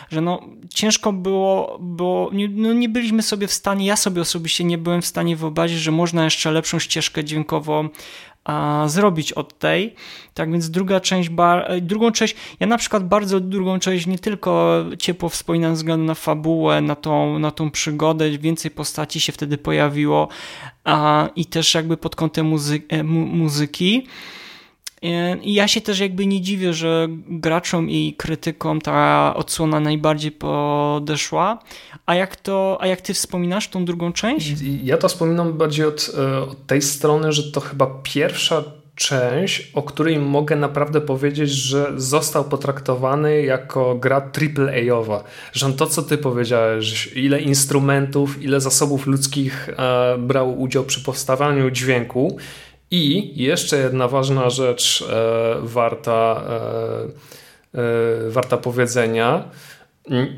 że 0.09 0.21
no 0.21 0.41
ciężko 0.73 1.13
było, 1.13 1.77
bo 1.81 2.29
nie, 2.33 2.47
no 2.47 2.73
nie 2.73 2.89
byliśmy 2.89 3.21
sobie 3.23 3.47
w 3.47 3.53
stanie, 3.53 3.85
ja 3.85 3.95
sobie 3.95 4.21
osobiście 4.21 4.63
nie 4.63 4.77
byłem 4.77 5.01
w 5.01 5.05
stanie 5.05 5.35
wyobrazić, 5.35 5.79
że 5.79 5.91
można 5.91 6.23
jeszcze 6.23 6.51
lepszą 6.51 6.79
ścieżkę 6.79 7.23
dźwiękową 7.23 7.89
zrobić 8.85 9.33
od 9.33 9.59
tej. 9.59 9.95
Tak 10.33 10.51
więc 10.51 10.69
druga 10.69 10.99
część, 10.99 11.29
bar, 11.29 11.81
drugą 11.81 12.11
część, 12.11 12.35
ja 12.59 12.67
na 12.67 12.77
przykład 12.77 13.07
bardzo 13.07 13.39
drugą 13.39 13.79
część 13.79 14.05
nie 14.05 14.19
tylko 14.19 14.83
ciepło 14.99 15.29
wspominam 15.29 15.71
ze 15.71 15.77
względu 15.77 16.05
na 16.05 16.15
fabułę, 16.15 16.81
na 16.81 16.95
tą, 16.95 17.39
na 17.39 17.51
tą 17.51 17.71
przygodę, 17.71 18.29
więcej 18.29 18.71
postaci 18.71 19.19
się 19.19 19.31
wtedy 19.31 19.57
pojawiło 19.57 20.27
a, 20.83 21.29
i 21.35 21.45
też 21.45 21.73
jakby 21.73 21.97
pod 21.97 22.15
kątem 22.15 22.45
muzy 22.45 22.81
e, 22.89 23.03
mu 23.03 23.25
muzyki. 23.25 24.07
E, 25.03 25.37
I 25.37 25.53
ja 25.53 25.67
się 25.67 25.81
też 25.81 25.99
jakby 25.99 26.25
nie 26.25 26.41
dziwię, 26.41 26.73
że 26.73 27.07
graczom 27.29 27.89
i 27.89 28.15
krytykom 28.17 28.81
ta 28.81 29.33
odsłona 29.35 29.79
najbardziej 29.79 30.31
podeszła. 30.31 31.59
A 32.05 32.15
jak 32.15 32.35
to, 32.35 32.77
a 32.79 32.87
jak 32.87 33.01
ty 33.01 33.13
wspominasz 33.13 33.67
tą 33.67 33.85
drugą 33.85 34.13
część? 34.13 34.53
Ja 34.83 34.97
to 34.97 35.07
wspominam 35.09 35.53
bardziej 35.53 35.85
od, 35.85 36.11
e, 36.17 36.37
od 36.37 36.67
tej 36.67 36.81
strony, 36.81 37.31
że 37.31 37.51
to 37.51 37.59
chyba 37.59 37.87
pierwsza 38.03 38.63
część, 38.97 39.71
o 39.73 39.83
której 39.83 40.19
mogę 40.19 40.55
naprawdę 40.55 41.01
powiedzieć, 41.01 41.49
że 41.49 41.93
został 41.95 42.43
potraktowany 42.43 43.41
jako 43.41 43.95
gra 43.95 44.17
AAA-owa. 44.17 45.23
Że 45.53 45.73
to, 45.73 45.87
co 45.87 46.03
ty 46.03 46.17
powiedziałeś, 46.17 47.11
ile 47.15 47.41
instrumentów, 47.41 48.43
ile 48.43 48.61
zasobów 48.61 49.07
ludzkich 49.07 49.69
e, 49.69 50.17
brał 50.17 50.61
udział 50.61 50.83
przy 50.83 51.03
powstawaniu 51.03 51.71
dźwięku, 51.71 52.37
i 52.91 53.33
jeszcze 53.43 53.77
jedna 53.77 54.07
ważna 54.07 54.49
rzecz 54.49 55.03
e, 55.09 55.55
warta, 55.61 56.43
e, 56.49 57.79
e, 57.79 58.29
warta 58.29 58.57
powiedzenia. 58.57 59.43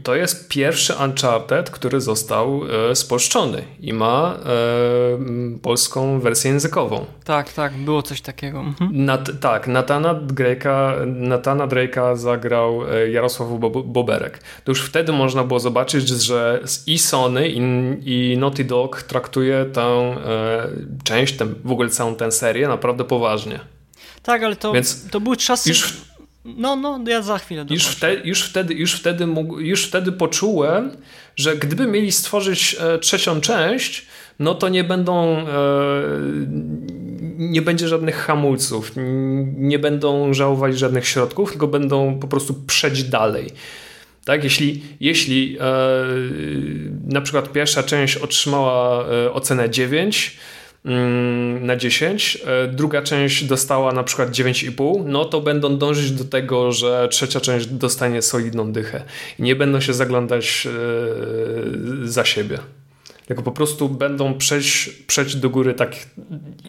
To 0.04 0.16
jest 0.16 0.50
pierwszy 0.50 0.94
Uncharted, 0.94 1.70
który 1.70 2.02
został 2.02 2.62
e, 2.92 2.96
spolszczony 2.96 3.64
i 3.80 3.94
ma 3.94 4.38
e, 4.46 5.60
polską 5.62 6.20
wersję 6.20 6.52
językową. 6.52 7.06
Tak, 7.24 7.54
tak, 7.54 7.74
było 7.74 8.02
coś 8.02 8.22
takiego. 8.22 8.60
Mhm. 8.60 9.06
Nat, 9.06 9.30
tak, 9.42 9.68
Natana 9.68 10.16
Drake'a, 10.16 11.08
Natana 11.08 11.68
Drake'a 11.68 12.18
zagrał 12.18 12.94
e, 12.94 13.10
Jarosław 13.10 13.50
Boberek. 13.86 14.40
To 14.64 14.72
już 14.72 14.82
wtedy 14.82 15.12
można 15.12 15.44
było 15.44 15.60
zobaczyć, 15.60 16.08
że 16.08 16.64
i 16.88 17.00
Sony 17.00 17.50
i, 17.50 17.62
i 18.04 18.38
Naughty 18.38 18.64
Dog 18.64 19.04
traktuje 19.04 19.66
tę 19.66 19.82
e, 19.82 20.68
część, 21.04 21.38
ten, 21.38 21.56
w 21.64 21.72
ogóle 21.72 21.90
całą 21.90 22.16
tę 22.16 22.32
serię 22.32 22.68
naprawdę 22.68 23.04
poważnie. 23.04 23.60
Tak, 24.24 24.44
ale 24.44 24.56
to, 24.56 24.74
Więc 24.74 25.10
to 25.10 25.20
były 25.20 25.38
czasy... 25.38 25.70
Już 25.70 26.09
No, 26.58 26.76
no, 26.76 27.00
ja 27.08 27.22
za 27.22 27.38
chwilę 27.38 27.66
już, 27.70 27.88
wte, 27.88 28.14
już, 28.14 28.44
wtedy, 28.44 28.74
już, 28.74 28.94
wtedy 28.94 29.28
mógł, 29.28 29.60
już 29.60 29.86
wtedy 29.86 30.12
poczułem, 30.12 30.98
że 31.36 31.58
gdyby 31.58 31.88
mieli 31.88 32.12
stworzyć 32.12 32.76
e, 32.80 33.00
trzecią 33.00 33.42
część, 33.42 34.06
no 34.40 34.56
to 34.56 34.70
nie 34.70 34.84
będą 34.84 35.38
e, 35.38 35.46
nie 37.40 37.62
będzie 37.62 37.88
żadnych 37.88 38.16
hamulców, 38.16 38.92
nie 39.58 39.80
będą 39.80 40.34
żałować 40.34 40.80
żadnych 40.80 41.08
środków, 41.08 41.52
tylko 41.52 41.68
będą 41.68 42.20
po 42.20 42.28
prostu 42.28 42.54
przejść 42.68 43.04
dalej. 43.04 43.50
Tak, 44.26 44.44
jeśli, 44.44 44.84
jeśli 45.00 45.58
e, 45.60 45.64
na 47.06 47.22
przykład 47.22 47.52
pierwsza 47.52 47.84
część 47.84 48.18
otrzymała 48.18 49.06
e, 49.06 49.34
ocenę 49.34 49.70
9 49.70 50.28
mm, 50.28 50.59
na 51.62 51.76
10, 51.76 52.38
e, 52.46 52.68
druga 52.68 53.02
część 53.02 53.44
dostała 53.44 53.92
na 53.92 54.04
przykład 54.04 54.30
9,5, 54.30 55.04
no 55.06 55.26
to 55.26 55.42
będą 55.42 55.78
dążyć 55.78 56.12
do 56.12 56.24
tego, 56.24 56.72
że 56.72 57.08
trzecia 57.12 57.42
część 57.42 57.66
dostanie 57.66 58.22
solidną 58.22 58.72
dychę 58.72 59.04
nie 59.40 59.56
będą 59.56 59.82
się 59.82 59.94
zaglądać 59.94 60.68
e, 60.68 62.08
za 62.08 62.26
siebie. 62.26 62.60
Tylko 63.28 63.44
po 63.44 63.52
prostu 63.52 63.90
będą 63.90 64.38
przejść, 64.38 64.90
przejść 64.90 65.36
do 65.36 65.50
góry 65.50 65.74
tak 65.74 65.96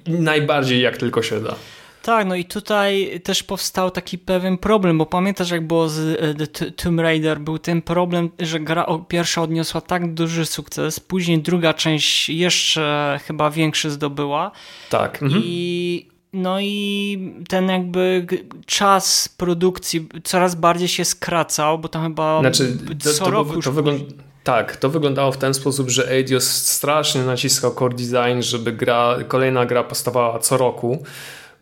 najbardziej 0.06 0.80
jak 0.80 0.96
tylko 0.96 1.22
się 1.22 1.40
da. 1.40 1.54
Tak, 2.02 2.26
no 2.26 2.34
i 2.34 2.44
tutaj 2.44 3.20
też 3.24 3.42
powstał 3.42 3.90
taki 3.90 4.18
pewien 4.18 4.58
problem, 4.58 4.98
bo 4.98 5.06
pamiętasz 5.06 5.50
jak 5.50 5.66
było 5.66 5.88
z 5.88 5.98
e, 5.98 6.46
The 6.46 6.70
Tomb 6.70 7.00
Raider, 7.00 7.40
był 7.40 7.58
ten 7.58 7.82
problem, 7.82 8.30
że 8.38 8.60
gra 8.60 8.86
pierwsza 9.08 9.42
odniosła 9.42 9.80
tak 9.80 10.14
duży 10.14 10.46
sukces, 10.46 11.00
później 11.00 11.38
druga 11.38 11.74
część 11.74 12.28
jeszcze 12.28 13.20
chyba 13.24 13.50
większy 13.50 13.90
zdobyła. 13.90 14.50
Tak. 14.90 15.22
Mhm. 15.22 15.42
I 15.44 16.10
no 16.32 16.60
i 16.60 17.34
ten 17.48 17.68
jakby 17.68 18.26
czas 18.66 19.28
produkcji 19.28 20.08
coraz 20.24 20.54
bardziej 20.54 20.88
się 20.88 21.04
skracał, 21.04 21.78
bo 21.78 21.88
tam 21.88 22.02
chyba 22.02 22.40
znaczy, 22.40 22.78
to, 23.04 23.12
co 23.12 23.24
to, 23.24 23.30
roku 23.30 23.62
to, 23.62 23.72
wygląda 23.72 24.04
tak, 24.44 24.76
to 24.76 24.88
wyglądało 24.88 25.32
w 25.32 25.36
ten 25.36 25.54
sposób, 25.54 25.90
że 25.90 26.10
Eidos 26.10 26.50
strasznie 26.50 27.22
naciskał 27.22 27.74
core 27.74 27.94
design, 27.94 28.40
żeby 28.40 28.72
gra, 28.72 29.16
kolejna 29.28 29.66
gra 29.66 29.84
powstawała 29.84 30.38
co 30.38 30.56
roku 30.56 31.04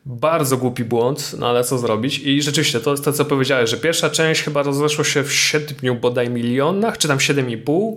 bardzo 0.08 0.56
głupi 0.56 0.84
błąd, 0.84 1.34
no 1.38 1.48
ale 1.48 1.64
co 1.64 1.78
zrobić? 1.78 2.18
I 2.18 2.42
rzeczywiście, 2.42 2.80
to 2.80 2.90
jest 2.90 3.04
to, 3.04 3.12
co 3.12 3.24
powiedziałeś, 3.24 3.70
że 3.70 3.76
pierwsza 3.76 4.10
część 4.10 4.42
chyba 4.42 4.62
rozeszła 4.62 5.04
się 5.04 5.22
w 5.22 5.32
7 5.32 5.98
bodaj 5.98 6.30
milionach, 6.30 6.98
czy 6.98 7.08
tam 7.08 7.18
7,5. 7.18 7.96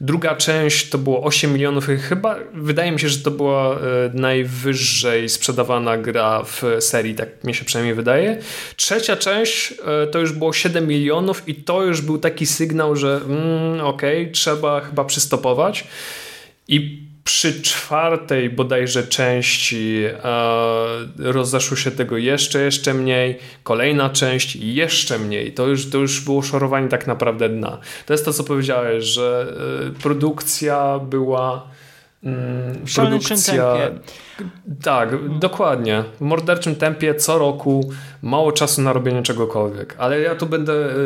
Druga 0.00 0.36
część 0.36 0.88
to 0.88 0.98
było 0.98 1.22
8 1.22 1.52
milionów 1.52 1.88
i 1.88 1.96
chyba 1.96 2.36
wydaje 2.54 2.92
mi 2.92 3.00
się, 3.00 3.08
że 3.08 3.18
to 3.18 3.30
była 3.30 3.74
e, 3.74 3.78
najwyżej 4.14 5.28
sprzedawana 5.28 5.98
gra 5.98 6.42
w 6.42 6.62
serii, 6.80 7.14
tak 7.14 7.44
mi 7.44 7.54
się 7.54 7.64
przynajmniej 7.64 7.94
wydaje. 7.94 8.38
Trzecia 8.76 9.16
część 9.16 9.72
e, 9.72 10.06
to 10.06 10.18
już 10.18 10.32
było 10.32 10.52
7 10.52 10.86
milionów 10.86 11.48
i 11.48 11.54
to 11.54 11.82
już 11.82 12.00
był 12.00 12.18
taki 12.18 12.46
sygnał, 12.46 12.96
że 12.96 13.20
mm, 13.24 13.80
okej, 13.80 14.22
okay, 14.22 14.32
trzeba 14.32 14.80
chyba 14.80 15.04
przystopować. 15.04 15.86
I 16.68 17.11
przy 17.24 17.62
czwartej 17.62 18.50
bodajże 18.50 19.06
części 19.06 20.04
e, 20.04 20.12
rozeszło 21.18 21.76
się 21.76 21.90
tego 21.90 22.16
jeszcze, 22.16 22.62
jeszcze 22.62 22.94
mniej, 22.94 23.38
kolejna 23.62 24.10
część 24.10 24.56
jeszcze 24.56 25.18
mniej. 25.18 25.52
To 25.52 25.66
już, 25.66 25.90
to 25.90 25.98
już 25.98 26.20
było 26.20 26.42
szorowanie 26.42 26.88
tak 26.88 27.06
naprawdę 27.06 27.48
dna. 27.48 27.78
To 28.06 28.14
jest 28.14 28.24
to, 28.24 28.32
co 28.32 28.44
powiedziałeś, 28.44 29.04
że 29.04 29.54
e, 29.88 30.00
produkcja 30.02 30.98
była 30.98 31.68
mm, 32.22 32.84
produkcja... 32.94 33.76
Tak, 34.82 35.38
dokładnie. 35.38 36.04
W 36.18 36.20
morderczym 36.20 36.76
tempie 36.76 37.14
co 37.14 37.38
roku 37.38 37.90
mało 38.22 38.52
czasu 38.52 38.82
na 38.82 38.92
robienie 38.92 39.22
czegokolwiek. 39.22 39.94
Ale 39.98 40.20
ja 40.20 40.34
tu 40.34 40.46
będę, 40.46 40.72
e, 40.72 40.96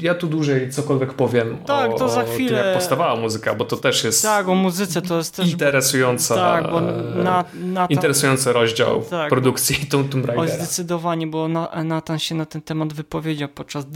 ja 0.00 0.14
tu 0.14 0.26
dłużej 0.26 0.70
cokolwiek 0.70 1.12
powiem 1.12 1.56
tak, 1.66 1.90
o, 1.90 1.98
to 1.98 2.08
za 2.08 2.24
chwilę... 2.24 2.48
tym, 2.48 2.66
jak 2.66 2.74
powstawała 2.74 3.16
muzyka, 3.16 3.54
bo 3.54 3.64
to 3.64 3.76
też 3.76 4.04
jest 4.04 4.22
tak, 4.22 4.48
o 4.48 4.54
muzyce 4.54 5.02
to 5.02 5.16
jest 5.16 5.36
też 5.36 5.50
interesująca, 5.50 6.34
tak, 6.34 6.70
bo 6.70 6.80
na, 7.22 7.44
na 7.64 7.86
interesujący 7.86 8.52
rozdział 8.52 9.02
tak, 9.02 9.30
produkcji 9.30 9.86
Tomb, 9.86 10.12
Tomb 10.12 10.26
Raidera. 10.26 10.56
Zdecydowanie, 10.56 11.26
bo 11.26 11.48
Nathan 11.84 12.18
się 12.18 12.34
na 12.34 12.46
ten 12.46 12.62
temat 12.62 12.92
wypowiedział 12.92 13.48
podczas 13.48 13.86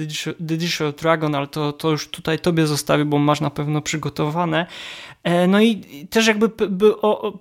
Digital 0.41 0.93
Dragon, 1.01 1.35
ale 1.35 1.47
to, 1.47 1.73
to 1.73 1.91
już 1.91 2.09
tutaj 2.09 2.39
tobie 2.39 2.67
zostawię, 2.67 3.05
bo 3.05 3.19
masz 3.19 3.41
na 3.41 3.51
pewno 3.51 3.83
przygotowane. 3.83 4.67
E, 5.25 5.47
no 5.47 5.61
i 5.61 6.07
też 6.11 6.27
jakby 6.27 6.49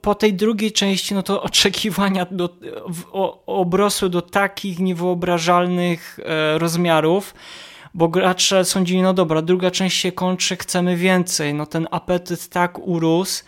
po 0.01 0.15
tej 0.15 0.33
drugiej 0.33 0.71
części, 0.71 1.15
no 1.15 1.23
to 1.23 1.43
oczekiwania 1.43 2.25
do, 2.31 2.49
obrosły 3.45 4.09
do 4.09 4.21
takich 4.21 4.79
niewyobrażalnych 4.79 6.19
e, 6.25 6.57
rozmiarów, 6.57 7.33
bo 7.93 8.07
gracze 8.07 8.65
sądzili, 8.65 9.01
no 9.01 9.13
dobra, 9.13 9.41
druga 9.41 9.71
część 9.71 9.97
się 9.97 10.11
kończy, 10.11 10.55
chcemy 10.55 10.95
więcej, 10.95 11.53
no 11.53 11.65
ten 11.65 11.87
apetyt 11.91 12.49
tak 12.49 12.79
urósł, 12.79 13.43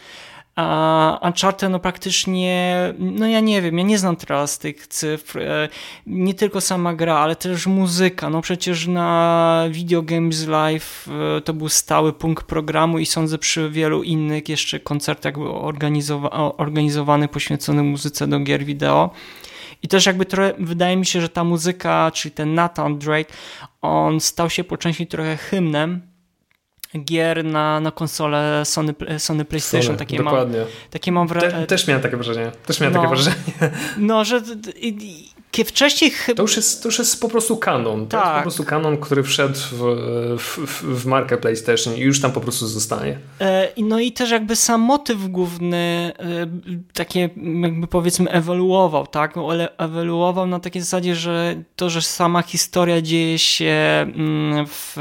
a 0.60 1.20
Uncharted 1.22 1.72
no 1.72 1.80
praktycznie, 1.80 2.76
no 3.00 3.28
ja 3.28 3.40
nie 3.40 3.62
wiem, 3.62 3.78
ja 3.78 3.84
nie 3.84 3.98
znam 3.98 4.16
teraz 4.16 4.60
tych 4.60 4.88
cyfr, 4.88 5.40
e, 5.40 5.70
nie 6.08 6.34
tylko 6.34 6.62
sama 6.62 6.94
gra, 6.94 7.18
ale 7.18 7.36
też 7.36 7.68
muzyka, 7.68 8.30
no 8.30 8.42
przecież 8.42 8.88
na 8.88 9.64
Video 9.70 10.02
Games 10.02 10.48
Live 10.48 11.08
e, 11.38 11.42
to 11.42 11.54
był 11.54 11.70
stały 11.70 12.14
punkt 12.14 12.44
programu 12.44 13.00
i 13.00 13.06
sądzę 13.06 13.38
przy 13.38 13.70
wielu 13.70 14.04
innych 14.04 14.50
jeszcze 14.50 14.80
koncertach 14.80 15.34
organizowa 15.38 16.30
organizowany 16.58 17.28
poświęcony 17.28 17.84
muzyce 17.84 18.28
do 18.28 18.40
gier 18.40 18.66
wideo. 18.66 19.10
I 19.84 19.88
też 19.88 20.06
jakby 20.06 20.26
trochę, 20.26 20.54
wydaje 20.60 20.98
mi 20.98 21.06
się, 21.06 21.22
że 21.22 21.30
ta 21.30 21.44
muzyka, 21.44 22.12
czyli 22.14 22.32
ten 22.32 22.54
Nathan 22.54 22.98
Drake, 22.98 23.34
on 23.82 24.20
stał 24.20 24.50
się 24.50 24.64
po 24.64 24.78
części 24.78 25.08
trochę 25.08 25.38
hymnem 25.38 26.09
gier 26.98 27.46
na, 27.46 27.80
na 27.80 27.92
konsolę 27.92 28.62
Sony, 28.66 28.94
Sony 29.18 29.46
PlayStation. 29.46 29.86
Sony, 29.88 29.98
takie 29.98 30.18
dokładnie. 30.18 30.60
Mam, 30.60 30.68
takie 30.90 31.12
mam 31.12 31.28
wrażenie. 31.28 31.54
Te, 31.54 31.68
też 31.68 31.88
miałem 31.88 32.04
takie 32.04 32.18
wrażenie. 32.18 32.52
Też 32.66 32.80
miałem 32.80 32.94
no, 32.94 33.02
takie 33.02 33.16
wrażenie. 33.16 33.36
No, 33.98 34.26
że 34.26 34.42
kiedy 34.82 35.06
wcześniej 35.66 36.12
To 36.36 36.42
już 36.42 36.56
jest, 36.56 36.84
to 36.84 36.88
już 36.88 37.00
jest 37.00 37.22
po 37.22 37.30
prostu 37.30 37.58
kanon. 37.58 38.08
Tak. 38.08 38.10
To 38.10 38.18
jest 38.18 38.30
po 38.30 38.34
tak. 38.34 38.44
prostu 38.44 38.64
kanon, 38.64 38.98
który 38.98 39.24
wszedł 39.24 39.60
w, 39.72 40.38
w, 40.40 40.84
w 41.02 41.06
markę 41.06 41.38
PlayStation 41.38 41.96
i 41.96 42.00
już 42.00 42.22
tam 42.22 42.32
po 42.32 42.42
prostu 42.42 42.68
zostanie. 42.68 43.20
E, 43.42 43.70
no 43.78 44.00
i 44.00 44.12
też 44.12 44.32
jakby 44.32 44.56
sam 44.56 44.82
motyw 44.82 45.28
główny 45.28 46.12
e, 46.20 46.48
takie 46.94 47.30
jakby 47.62 47.88
powiedzmy 47.88 48.32
ewoluował, 48.32 49.08
tak? 49.08 49.36
Ewoluował 49.78 50.48
na 50.48 50.60
takiej 50.60 50.82
zasadzie, 50.82 51.16
że 51.16 51.64
to, 51.76 51.90
że 51.90 52.02
sama 52.02 52.42
historia 52.42 53.02
dzieje 53.02 53.40
się 53.40 53.74
mm, 54.16 54.66
w, 54.68 54.94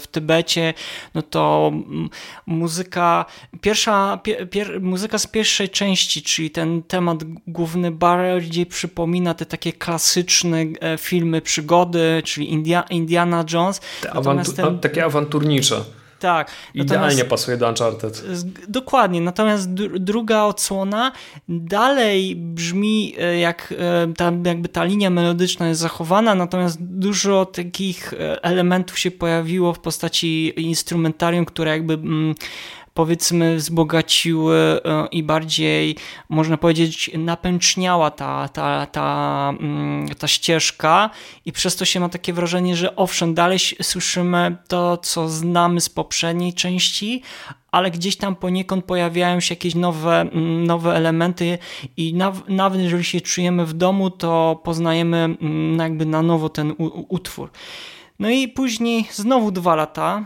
w 0.00 0.06
Tybecie, 0.06 0.74
no 1.14 1.22
to 1.22 1.72
mm, 1.72 2.10
muzyka, 2.46 3.24
pierwsza, 3.60 4.20
pier, 4.50 4.80
muzyka 4.80 5.18
z 5.18 5.26
pierwszej 5.26 5.68
części, 5.68 6.22
czyli 6.22 6.50
ten 6.50 6.82
temat 6.82 7.18
główny 7.46 7.90
bardziej 7.90 8.66
przypomina 8.66 9.34
te 9.34 9.46
takie 9.46 9.72
klasy 9.72 9.95
klasyczne 9.96 10.64
e, 10.80 10.98
filmy 10.98 11.40
przygody, 11.40 12.22
czyli 12.24 12.52
India, 12.52 12.84
Indiana 12.90 13.44
Jones. 13.52 13.80
Awantu 14.12 14.52
ten... 14.52 14.78
Takie 14.78 15.04
awanturnicze. 15.04 15.84
Tak. 16.18 16.50
Idealnie 16.74 17.24
pasuje 17.24 17.56
do 17.56 17.68
Uncharted. 17.68 18.22
Dokładnie. 18.68 19.20
Natomiast 19.20 19.74
druga 19.74 20.42
odsłona 20.42 21.12
dalej 21.48 22.36
brzmi 22.36 23.14
e, 23.18 23.38
jak 23.38 23.74
e, 23.78 24.12
ta, 24.16 24.32
jakby 24.44 24.68
ta 24.68 24.84
linia 24.84 25.10
melodyczna 25.10 25.68
jest 25.68 25.80
zachowana, 25.80 26.34
natomiast 26.34 26.78
dużo 26.80 27.46
takich 27.46 28.14
elementów 28.42 28.98
się 28.98 29.10
pojawiło 29.10 29.72
w 29.72 29.78
postaci 29.78 30.52
instrumentarium, 30.56 31.44
które 31.44 31.70
jakby 31.70 31.94
mm, 31.94 32.34
powiedzmy 32.96 33.56
wzbogaciły 33.56 34.56
e, 34.56 35.06
i 35.10 35.22
bardziej, 35.22 35.96
można 36.28 36.56
powiedzieć, 36.56 37.10
napęczniała 37.18 38.10
ta, 38.10 38.48
ta, 38.48 38.86
ta, 38.86 39.52
mm, 39.60 40.08
ta 40.08 40.28
ścieżka 40.28 41.10
i 41.44 41.52
przez 41.52 41.76
to 41.76 41.84
się 41.84 42.00
ma 42.00 42.08
takie 42.08 42.32
wrażenie, 42.32 42.76
że 42.76 42.96
owszem, 42.96 43.34
dalej 43.34 43.58
słyszymy 43.82 44.56
to, 44.68 44.96
co 44.96 45.28
znamy 45.28 45.80
z 45.80 45.88
poprzedniej 45.88 46.54
części, 46.54 47.22
ale 47.70 47.90
gdzieś 47.90 48.16
tam 48.16 48.36
poniekąd 48.36 48.84
pojawiają 48.84 49.40
się 49.40 49.54
jakieś 49.54 49.74
nowe, 49.74 50.20
mm, 50.20 50.66
nowe 50.66 50.94
elementy 50.94 51.58
i 51.96 52.14
nawet 52.48 52.80
jeżeli 52.80 53.04
się 53.04 53.20
czujemy 53.20 53.66
w 53.66 53.72
domu, 53.72 54.10
to 54.10 54.60
poznajemy 54.64 55.16
mm, 55.16 55.78
jakby 55.78 56.06
na 56.06 56.22
nowo 56.22 56.48
ten 56.48 56.74
utwór. 57.08 57.50
No 58.18 58.30
i 58.30 58.48
później 58.48 59.04
znowu 59.12 59.50
dwa 59.50 59.74
lata, 59.74 60.24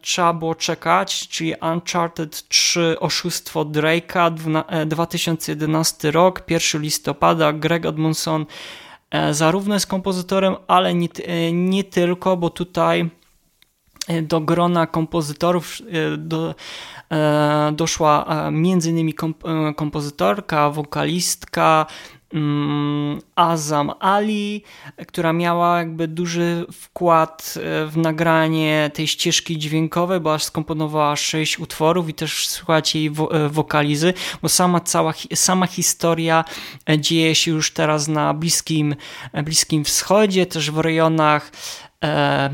trzeba 0.00 0.32
było 0.32 0.54
czekać, 0.54 1.28
czyli 1.28 1.54
Uncharted 1.72 2.48
3 2.48 2.96
Oszustwo 3.00 3.64
Drake'a 3.64 4.30
2011 4.86 6.08
e, 6.08 6.10
rok, 6.10 6.42
1 6.48 6.82
listopada, 6.82 7.52
Greg 7.52 7.86
Edmondson 7.86 8.46
e, 9.10 9.34
zarówno 9.34 9.74
jest 9.74 9.86
kompozytorem, 9.86 10.56
ale 10.68 10.94
nie, 10.94 11.08
e, 11.24 11.52
nie 11.52 11.84
tylko, 11.84 12.36
bo 12.36 12.50
tutaj 12.50 13.10
do 14.22 14.40
grona 14.40 14.86
kompozytorów 14.86 15.78
do, 16.18 16.54
doszła 17.72 18.26
między 18.52 18.90
innymi 18.90 19.14
kompozytorka, 19.76 20.70
wokalistka, 20.70 21.86
Azam 23.34 23.92
Ali, 24.00 24.62
która 25.06 25.32
miała 25.32 25.78
jakby 25.78 26.08
duży 26.08 26.66
wkład 26.72 27.54
e, 27.56 27.86
w 27.86 27.96
nagranie 27.96 28.90
tej 28.94 29.06
ścieżki 29.06 29.58
dźwiękowej, 29.58 30.20
bo 30.20 30.34
aż 30.34 30.44
skomponowała 30.44 31.16
sześć 31.16 31.58
utworów 31.58 32.08
i 32.08 32.14
też 32.14 32.48
słuchać 32.48 32.94
jej 32.94 33.06
e, 33.06 33.48
wokalizy, 33.48 34.14
bo 34.42 34.48
sama 34.48 34.80
cała 34.80 35.12
sama 35.34 35.66
historia 35.66 36.44
e, 36.90 36.98
dzieje 36.98 37.34
się 37.34 37.50
już 37.50 37.72
teraz 37.72 38.08
na 38.08 38.34
Bliskim, 38.34 38.94
Bliskim 39.44 39.84
Wschodzie, 39.84 40.46
też 40.46 40.70
w 40.70 40.78
rejonach 40.78 41.52
e, 42.04 42.50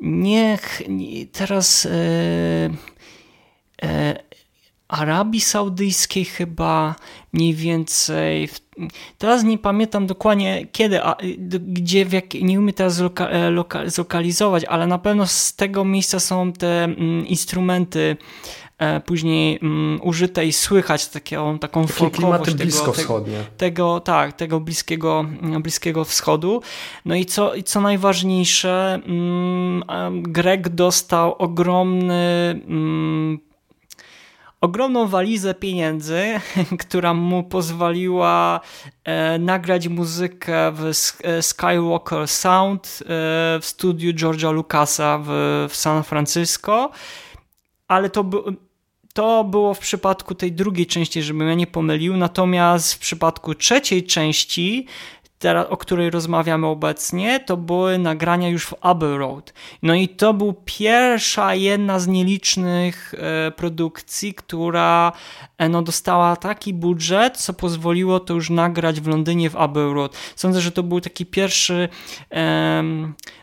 niech 0.00 0.82
teraz 1.32 1.86
e, 1.86 1.90
Arabii 4.88 5.40
Saudyjskiej 5.40 6.24
chyba 6.24 6.94
mniej 7.32 7.54
więcej. 7.54 8.48
Teraz 9.18 9.44
nie 9.44 9.58
pamiętam 9.58 10.06
dokładnie 10.06 10.66
kiedy, 10.72 11.02
a, 11.02 11.16
gdzie, 11.58 12.04
w 12.04 12.12
jak, 12.12 12.34
nie 12.34 12.60
umiem 12.60 12.74
teraz 12.74 12.98
loka, 13.00 13.28
e, 13.28 13.50
loka, 13.50 13.90
zlokalizować, 13.90 14.64
ale 14.64 14.86
na 14.86 14.98
pewno 14.98 15.26
z 15.26 15.56
tego 15.56 15.84
miejsca 15.84 16.20
są 16.20 16.52
te 16.52 16.84
mm, 16.84 17.26
instrumenty 17.26 18.16
e, 18.78 19.00
później 19.00 19.58
mm, 19.62 20.00
użyte 20.02 20.46
i 20.46 20.52
słychać 20.52 21.08
taką, 21.08 21.58
taką 21.58 21.86
Takie 21.86 22.10
klimaty 22.10 22.54
bliskowschodnie. 22.54 23.36
Tego, 23.36 23.46
tego, 23.56 24.00
tak, 24.00 24.32
tego 24.32 24.60
bliskiego, 24.60 25.24
bliskiego 25.60 26.04
wschodu. 26.04 26.62
No 27.04 27.14
i 27.14 27.26
co, 27.26 27.54
i 27.54 27.62
co 27.62 27.80
najważniejsze, 27.80 29.00
mm, 29.06 29.82
Greg 30.22 30.68
dostał 30.68 31.34
ogromny 31.38 32.60
mm, 32.68 33.45
ogromną 34.66 35.06
walizę 35.06 35.54
pieniędzy, 35.54 36.24
która 36.86 37.14
mu 37.14 37.44
pozwoliła 37.44 38.60
e, 39.04 39.38
nagrać 39.38 39.88
muzykę 39.88 40.72
w 40.72 40.92
e, 41.22 41.42
Skywalker 41.42 42.28
Sound 42.28 42.86
e, 42.86 43.04
w 43.60 43.62
studiu 43.62 44.12
George'a 44.12 44.52
Lucasa 44.52 45.18
w, 45.24 45.70
San 45.72 46.02
Francisco, 46.02 46.90
ale 47.88 48.10
to, 48.10 48.24
to 49.14 49.44
było 49.44 49.74
w 49.74 49.78
przypadku 49.78 50.34
tej 50.34 50.52
drugiej 50.52 50.86
części, 50.86 51.22
żebym 51.22 51.48
ja 51.48 51.54
nie 51.54 51.66
pomylił, 51.66 52.16
natomiast 52.16 52.94
w 52.94 52.98
przypadku 52.98 53.54
trzeciej 53.54 54.04
części 54.04 54.86
teraz, 55.38 55.66
o 55.70 55.76
której 55.76 56.10
rozmawiamy 56.10 56.66
obecnie, 56.66 57.40
to 57.40 57.56
były 57.56 57.98
nagrania 57.98 58.48
już 58.48 58.66
w 58.66 58.74
Abbey 58.80 59.18
Road. 59.18 59.52
No 59.82 59.94
i 59.94 60.08
to 60.08 60.34
był 60.34 60.54
pierwsza, 60.64 61.54
jedna 61.54 61.98
z 61.98 62.06
nielicznych 62.06 63.14
e, 63.14 63.50
produkcji, 63.50 64.34
która 64.34 65.12
e, 65.58 65.68
no, 65.68 65.82
dostała 65.82 66.36
taki 66.36 66.74
budżet, 66.74 67.36
co 67.36 67.54
pozwoliło 67.54 68.20
to 68.20 68.34
już 68.34 68.50
nagrać 68.50 69.00
w 69.00 69.06
Londynie 69.06 69.50
w 69.50 69.56
Abbey 69.56 69.94
Road. 69.94 70.16
Sądzę, 70.36 70.60
że 70.60 70.72
to 70.72 70.82
był 70.82 71.00
taki 71.00 71.26
pierwszy 71.26 71.88
e, 72.32 72.84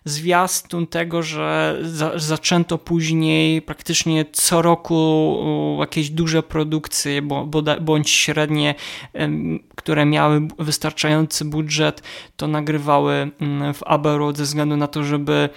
zwiastun 0.05 0.87
tego, 0.87 1.23
że 1.23 1.79
za, 1.81 2.11
zaczęto 2.19 2.77
później 2.77 3.61
praktycznie 3.61 4.25
co 4.31 4.61
roku 4.61 5.37
jakieś 5.79 6.09
duże 6.09 6.43
produkcje, 6.43 7.21
bo, 7.21 7.47
bądź 7.81 8.09
średnie, 8.09 8.75
które 9.75 10.05
miały 10.05 10.47
wystarczający 10.59 11.45
budżet, 11.45 11.82
to 12.36 12.47
nagrywały 12.47 13.31
mm, 13.39 13.73
w 13.73 13.84
Abbey 13.84 14.17
Road 14.17 14.38
ze 14.38 14.43
względu 14.43 14.77
na 14.77 14.88
to, 14.88 15.03
żeby 15.03 15.49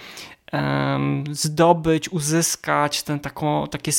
zdobyć, 1.31 2.09
uzyskać 2.09 3.03
ten 3.03 3.19
taką, 3.19 3.67
takie 3.67 3.91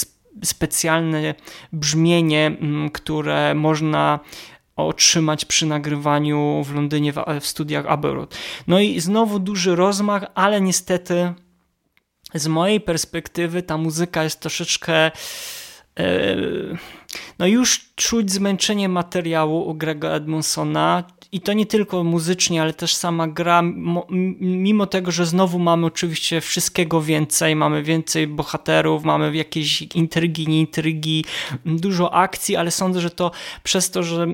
specjalne 0.44 1.34
brzmienie, 1.72 2.46
mm, 2.46 2.90
które 2.90 3.54
można 3.54 4.20
otrzymać 4.76 5.44
przy 5.44 5.66
nagrywaniu 5.66 6.62
w 6.64 6.74
Londynie 6.74 7.12
w, 7.12 7.46
studiach 7.46 7.86
Abbey 7.86 8.14
Road. 8.14 8.38
No 8.66 8.80
i 8.80 9.00
znowu 9.00 9.38
duży 9.38 9.76
rozmach, 9.76 10.26
ale 10.34 10.60
niestety 10.60 11.32
z 12.34 12.46
mojej 12.46 12.80
perspektywy 12.80 13.62
ta 13.62 13.76
muzyka 13.76 14.24
jest 14.24 14.40
troszeczkę 14.40 14.94
e, 14.94 15.10
no 17.38 17.46
już 17.46 17.94
czuć 17.94 18.32
zmęczenie 18.32 18.88
materiału 18.88 19.68
u 19.68 19.74
Grega 19.74 20.08
Edmondsona 20.08 21.04
i 21.32 21.40
to 21.40 21.52
nie 21.52 21.66
tylko 21.66 22.04
muzycznie, 22.04 22.62
ale 22.62 22.74
też 22.74 22.94
sama 22.94 23.28
gra, 23.28 23.62
mimo 24.40 24.86
tego, 24.86 25.10
że 25.10 25.26
znowu 25.26 25.58
mamy 25.58 25.86
oczywiście 25.86 26.40
wszystkiego 26.40 27.02
więcej, 27.02 27.56
mamy 27.56 27.82
więcej 27.82 28.26
bohaterów, 28.26 29.04
mamy 29.04 29.36
jakieś 29.36 29.82
intrygi, 29.82 30.48
nie 30.48 30.60
intrygi, 30.60 31.24
dużo 31.66 32.14
akcji, 32.14 32.56
ale 32.56 32.70
sądzę, 32.70 33.00
że 33.00 33.10
to 33.10 33.30
przez 33.62 33.90
to, 33.90 34.02
że 34.02 34.26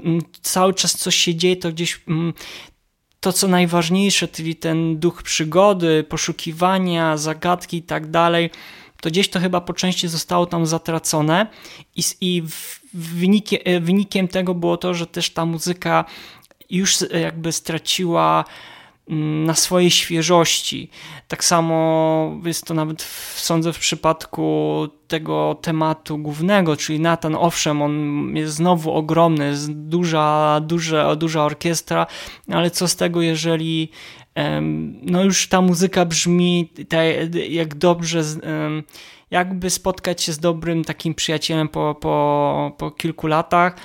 cały 0.43 0.75
czas 0.75 0.99
coś 0.99 1.17
się 1.17 1.35
dzieje, 1.35 1.57
to 1.57 1.73
gdzieś 1.73 2.01
to, 3.21 3.33
co 3.33 3.49
najważniejsze, 3.49 4.29
czyli 4.29 4.57
ten 4.57 4.99
duch 4.99 5.23
przygody, 5.23 6.05
poszukiwania, 6.09 7.17
zagadki 7.17 7.77
i 7.77 7.83
tak 7.83 8.11
dalej, 8.11 8.51
to 9.01 9.11
gdzieś 9.11 9.29
to 9.29 9.41
chyba 9.41 9.61
po 9.61 9.73
części 9.73 10.09
zostało 10.09 10.47
tam 10.47 10.67
zatracone. 10.67 11.47
I, 11.97 12.03
i 12.21 12.43
wynikiem, 12.95 13.59
wynikiem 13.81 14.29
tego 14.29 14.55
było 14.55 14.77
to, 14.77 14.95
że 14.95 15.07
też 15.07 15.31
ta 15.31 15.47
muzyka 15.47 16.05
już 16.71 16.97
jakby 17.21 17.53
straciła 17.53 18.45
mm, 19.09 19.45
na 19.45 19.55
swojej 19.55 19.91
świeżości. 19.91 20.91
Tak 21.29 21.45
samo 21.45 22.41
jest 22.45 22.67
to 22.67 22.75
nawet 22.75 23.03
w, 23.03 23.41
sądzę 23.41 23.73
w 23.73 23.79
przypadku 23.79 24.89
tego 25.09 25.59
tematu 25.63 26.19
głównego, 26.19 26.77
czyli 26.77 27.01
Nathan, 27.01 27.35
owszem, 27.35 27.83
on 27.83 28.37
jest 28.37 28.55
znowu 28.55 28.93
ogromny, 28.93 29.47
jest 29.47 29.73
duża, 29.73 30.61
duża, 30.63 31.17
duża 31.17 31.45
orkiestra, 31.45 32.07
ale 32.53 32.71
co 32.71 32.89
z 32.89 32.97
tego, 32.97 33.23
jeżeli 33.23 33.91
no 35.03 35.25
już 35.25 35.49
ta 35.49 35.61
muzyka 35.61 36.05
brzmi 36.05 36.73
jak 37.49 37.75
dobrze, 37.75 38.23
jakby 39.31 39.71
spotkać 39.71 40.23
się 40.23 40.33
z 40.33 40.39
dobrym 40.39 40.85
takim 40.85 41.15
przyjacielem 41.15 41.69
po, 41.69 41.97
po, 42.01 42.73
po 42.79 42.91
kilku 42.91 43.27
latach, 43.27 43.77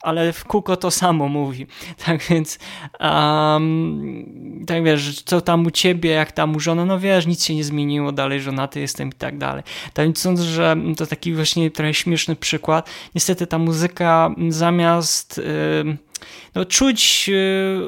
ale 0.00 0.32
w 0.32 0.44
kółko 0.44 0.76
to 0.76 0.90
samo 0.90 1.28
mówi. 1.28 1.66
Tak 2.06 2.22
więc, 2.30 2.58
um, 3.00 4.64
tak 4.66 4.84
wiesz, 4.84 5.22
co 5.22 5.40
tam 5.40 5.66
u 5.66 5.70
ciebie, 5.70 6.10
jak 6.10 6.32
tam 6.32 6.56
u 6.56 6.60
żony, 6.60 6.86
no 6.86 6.98
wiesz, 6.98 7.26
nic 7.26 7.44
się 7.44 7.54
nie 7.54 7.64
zmieniło, 7.64 8.12
dalej 8.12 8.40
żonaty 8.40 8.80
jestem 8.80 9.08
i 9.08 9.12
tak 9.12 9.38
dalej. 9.38 9.62
Tak 9.94 10.06
więc 10.06 10.18
sądzę, 10.18 10.44
że 10.44 10.76
to 10.96 11.06
taki 11.06 11.34
właśnie 11.34 11.70
trochę 11.70 11.94
śmieszny 11.94 12.36
przykład. 12.36 12.90
Niestety 13.14 13.46
ta 13.46 13.58
muzyka 13.58 14.34
zamiast... 14.48 15.38
Yy, 15.84 16.07
no, 16.54 16.64
czuć 16.64 17.30
y, 17.32 17.80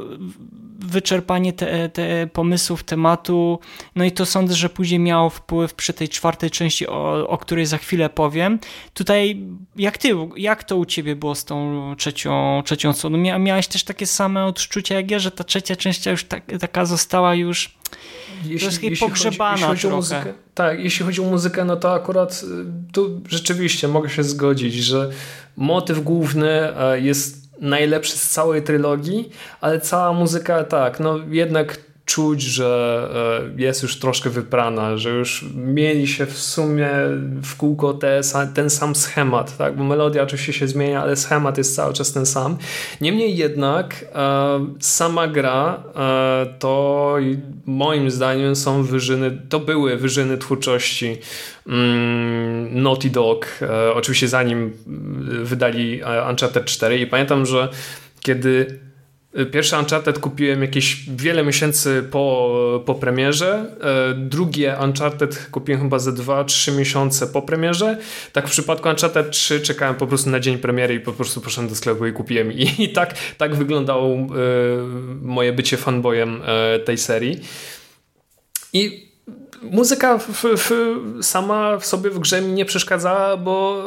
wyczerpanie 0.78 1.52
te, 1.52 1.88
te 1.88 2.26
pomysłów 2.26 2.84
tematu, 2.84 3.58
no 3.96 4.04
i 4.04 4.12
to 4.12 4.26
sądzę, 4.26 4.54
że 4.54 4.68
później 4.68 5.00
miało 5.00 5.30
wpływ 5.30 5.74
przy 5.74 5.92
tej 5.92 6.08
czwartej 6.08 6.50
części, 6.50 6.86
o, 6.86 7.28
o 7.28 7.38
której 7.38 7.66
za 7.66 7.78
chwilę 7.78 8.10
powiem. 8.10 8.58
Tutaj, 8.94 9.42
jak 9.76 9.98
ty, 9.98 10.08
jak 10.36 10.64
to 10.64 10.76
u 10.76 10.84
ciebie 10.84 11.16
było 11.16 11.34
z 11.34 11.44
tą 11.44 11.94
trzecią, 11.98 12.62
trzecią 12.64 12.92
słoną? 12.92 13.18
Mia, 13.18 13.38
miałeś 13.38 13.66
też 13.66 13.84
takie 13.84 14.06
same 14.06 14.44
odczucia 14.44 14.94
jak 14.94 15.10
ja, 15.10 15.18
że 15.18 15.30
ta 15.30 15.44
trzecia 15.44 15.76
część 15.76 16.06
już 16.06 16.24
tak, 16.24 16.42
taka 16.60 16.84
została 16.84 17.34
już 17.34 17.80
jeśli, 18.44 18.66
jeśli 18.90 18.96
pogrzebana 18.96 19.66
chodzi, 19.66 19.70
jeśli 19.70 19.70
chodzi 19.70 19.86
o 19.86 19.96
muzykę, 19.96 20.32
Tak, 20.54 20.80
jeśli 20.80 21.06
chodzi 21.06 21.20
o 21.20 21.24
muzykę, 21.24 21.64
no 21.64 21.76
to 21.76 21.94
akurat 21.94 22.42
y, 22.88 22.92
tu 22.92 23.20
rzeczywiście 23.28 23.88
mogę 23.88 24.10
się 24.10 24.24
zgodzić, 24.24 24.74
że 24.74 25.10
motyw 25.56 26.04
główny 26.04 26.76
e, 26.76 27.00
jest 27.00 27.49
najlepszy 27.60 28.18
z 28.18 28.28
całej 28.30 28.62
trylogii, 28.62 29.30
ale 29.60 29.80
cała 29.80 30.12
muzyka 30.12 30.64
tak, 30.64 31.00
no 31.00 31.18
jednak 31.28 31.78
czuć, 32.10 32.42
że 32.42 33.08
e, 33.56 33.62
jest 33.62 33.82
już 33.82 33.98
troszkę 33.98 34.30
wyprana, 34.30 34.96
że 34.96 35.10
już 35.10 35.44
mieli 35.54 36.08
się 36.08 36.26
w 36.26 36.38
sumie 36.38 36.88
w 37.42 37.56
kółko 37.56 37.94
te, 37.94 38.20
ten 38.54 38.70
sam 38.70 38.94
schemat, 38.94 39.56
tak? 39.56 39.76
bo 39.76 39.84
melodia 39.84 40.22
oczywiście 40.22 40.52
się 40.52 40.68
zmienia, 40.68 41.02
ale 41.02 41.16
schemat 41.16 41.58
jest 41.58 41.76
cały 41.76 41.94
czas 41.94 42.12
ten 42.12 42.26
sam. 42.26 42.56
Niemniej 43.00 43.36
jednak 43.36 44.04
e, 44.14 44.66
sama 44.80 45.28
gra 45.28 45.82
e, 45.96 46.46
to 46.58 47.16
moim 47.66 48.10
zdaniem 48.10 48.56
są 48.56 48.82
wyżyny, 48.82 49.42
to 49.48 49.60
były 49.60 49.96
wyżyny 49.96 50.38
twórczości 50.38 51.16
mm, 51.66 52.82
Naughty 52.82 53.10
Dog, 53.10 53.60
oczywiście 53.94 54.28
zanim 54.28 54.72
wydali 55.42 56.00
Uncharted 56.30 56.64
4 56.64 56.98
i 56.98 57.06
pamiętam, 57.06 57.46
że 57.46 57.68
kiedy 58.20 58.80
Pierwszy 59.52 59.76
Uncharted 59.76 60.18
kupiłem 60.18 60.62
jakieś 60.62 61.10
wiele 61.16 61.44
miesięcy 61.44 62.02
po, 62.10 62.82
po 62.86 62.94
premierze. 62.94 63.76
E, 63.80 64.14
drugie 64.14 64.76
Uncharted 64.84 65.46
kupiłem 65.50 65.82
chyba 65.82 65.98
ze 65.98 66.12
2-3 66.12 66.78
miesiące 66.78 67.26
po 67.26 67.42
premierze. 67.42 67.98
Tak 68.32 68.48
w 68.48 68.50
przypadku 68.50 68.88
Uncharted 68.88 69.30
3 69.30 69.60
czekałem 69.60 69.94
po 69.94 70.06
prostu 70.06 70.30
na 70.30 70.40
dzień 70.40 70.58
premiery 70.58 70.94
i 70.94 71.00
po 71.00 71.12
prostu 71.12 71.40
poszedłem 71.40 71.68
do 71.68 71.74
sklepu 71.74 72.06
i 72.06 72.12
kupiłem. 72.12 72.52
I, 72.52 72.84
i 72.84 72.88
tak, 72.88 73.14
tak 73.38 73.54
wyglądało 73.54 74.14
e, 74.14 74.26
moje 75.22 75.52
bycie 75.52 75.76
fanboyem 75.76 76.42
tej 76.84 76.98
serii. 76.98 77.40
I 78.72 79.09
muzyka 79.62 80.18
w, 80.18 80.44
w, 80.44 80.70
sama 81.22 81.78
w 81.78 81.86
sobie 81.86 82.10
w 82.10 82.18
grze 82.18 82.42
mi 82.42 82.52
nie 82.52 82.64
przeszkadzała, 82.64 83.36
bo 83.36 83.84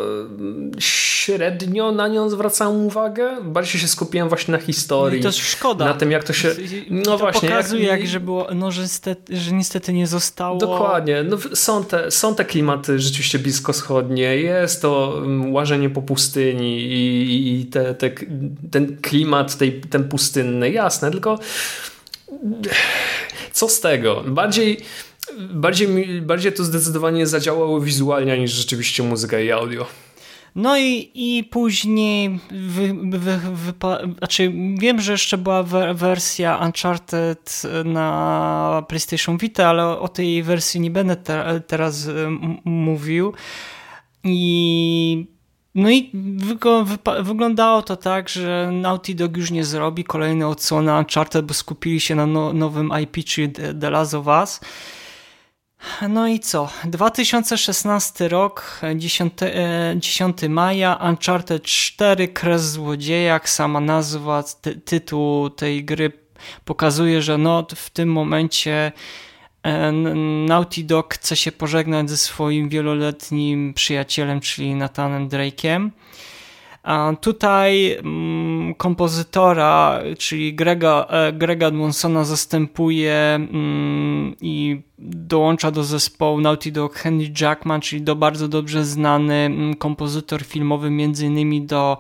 średnio 0.80 1.92
na 1.92 2.08
nią 2.08 2.30
zwracałem 2.30 2.86
uwagę. 2.86 3.38
Bardziej 3.44 3.82
się 3.82 3.88
skupiłem 3.88 4.30
właśnie 4.30 4.52
na 4.52 4.58
historii. 4.58 5.22
No 5.22 5.32
to 5.32 5.38
szkoda. 5.38 5.86
Na 5.86 5.94
tym, 5.94 6.12
jak 6.12 6.24
to 6.24 6.34
się... 6.34 6.56
No 6.90 7.04
to 7.04 7.18
właśnie. 7.18 7.50
pokazuje, 7.50 7.86
jak, 7.86 8.00
jak 8.00 8.10
że 8.10 8.20
było, 8.20 8.48
no, 8.56 8.72
że, 8.72 8.82
niestety, 8.82 9.38
że 9.38 9.52
niestety 9.52 9.94
nie 9.94 10.08
zostało... 10.08 10.58
Dokładnie. 10.58 11.24
No, 11.24 11.38
są, 11.54 11.84
te, 11.84 12.12
są 12.12 12.36
te 12.36 12.46
klimaty 12.46 13.00
rzeczywiście 13.00 13.40
bliskoschodnie. 13.40 14.38
Jest 14.38 14.82
to 14.82 15.14
mm, 15.18 15.54
łażenie 15.54 15.90
po 15.90 16.02
pustyni 16.02 16.82
i, 16.82 17.60
i 17.60 17.66
te, 17.66 17.96
te, 17.96 18.10
ten 18.72 18.98
klimat 18.98 19.58
tej, 19.58 19.82
ten 19.82 20.10
pustynny. 20.10 20.72
Jasne, 20.72 21.12
tylko 21.12 21.40
co 23.52 23.70
z 23.70 23.80
tego? 23.80 24.24
Bardziej, 24.28 24.78
bardziej, 25.54 26.22
bardziej 26.22 26.54
to 26.54 26.64
zdecydowanie 26.64 27.28
zadziałało 27.28 27.82
wizualnie 27.82 28.40
niż 28.40 28.52
rzeczywiście 28.52 29.04
muzyka 29.04 29.40
i 29.40 29.52
audio. 29.52 29.86
No 30.56 30.78
i, 30.78 31.12
i 31.14 31.44
później 31.44 32.40
wy, 32.52 32.94
wy, 33.20 33.40
wypa, 33.54 34.00
znaczy 34.18 34.54
wiem, 34.80 35.02
że 35.02 35.12
jeszcze 35.12 35.38
była 35.38 35.64
wersja 35.94 36.58
Uncharted 36.66 37.62
na 37.86 38.86
PlayStation 38.88 39.38
Vita, 39.38 39.68
ale 39.68 40.00
o 40.00 40.08
tej 40.08 40.44
wersji 40.44 40.80
nie 40.80 40.92
będę 40.92 41.16
te, 41.16 41.62
teraz 41.68 42.10
mówił. 42.66 43.34
I 44.24 45.28
no 45.76 45.90
i 45.90 46.12
wyglądało 47.24 47.82
to 47.82 47.96
tak, 47.96 48.30
że 48.30 48.70
Naughty 48.74 49.16
Dog 49.16 49.38
już 49.38 49.52
nie 49.52 49.66
zrobi 49.66 50.04
kolejnej 50.04 50.48
odsłony 50.48 50.98
Uncharted, 50.98 51.46
bo 51.46 51.54
skupili 51.54 52.00
się 52.00 52.16
na 52.16 52.26
no 52.26 52.54
nowym 52.54 52.92
IP, 53.04 53.26
czyli 53.26 53.54
The 53.82 53.90
Last 53.90 54.14
of 54.14 54.28
Us. 54.28 54.60
No 56.10 56.28
i 56.28 56.40
co? 56.40 56.70
2016 56.86 58.28
rok, 58.28 58.82
10, 58.96 59.34
10 59.96 60.44
e, 60.44 60.50
maja, 60.50 61.00
Uncharted 61.10 61.64
4, 61.64 62.28
Kres 62.28 62.62
Złodzieja, 62.62 63.34
jak 63.34 63.50
sama 63.50 63.80
nazwa, 63.80 64.44
ty, 64.62 64.76
tytuł 64.76 65.50
tej 65.50 65.86
gry 65.86 66.12
pokazuje, 66.66 67.22
że 67.22 67.38
no 67.38 67.68
w 67.76 67.90
tym 67.90 68.12
momencie 68.12 68.92
e, 69.64 69.92
Naughty 70.48 70.84
Dog 70.84 71.14
chce 71.14 71.36
się 71.36 71.52
pożegnać 71.52 72.10
ze 72.10 72.18
swoim 72.18 72.70
wieloletnim 72.70 73.74
przyjacielem, 73.74 74.40
czyli 74.40 74.76
Nathanem 74.76 75.30
Drake'em. 75.30 75.90
Tutaj 77.22 77.92
mm, 77.92 78.74
kompozytora, 78.76 80.00
czyli 80.18 80.56
Grega, 80.56 81.06
e, 81.10 81.34
Grega 81.34 81.68
Edmonsona 81.68 82.24
zastępuje 82.24 83.14
mm, 83.14 84.36
i 84.42 84.82
dołącza 85.00 85.72
do 85.72 85.84
zespołu 85.84 86.42
Naughty 86.42 86.72
Dog 86.72 86.96
Henry 86.96 87.32
Jackman, 87.42 87.82
czyli 87.82 88.02
do 88.02 88.16
bardzo 88.16 88.48
dobrze 88.48 88.86
znany 88.86 89.34
mm, 89.34 89.76
kompozytor 89.76 90.44
filmowy, 90.44 90.90
między 90.90 91.26
innymi 91.26 91.62
do 91.62 91.98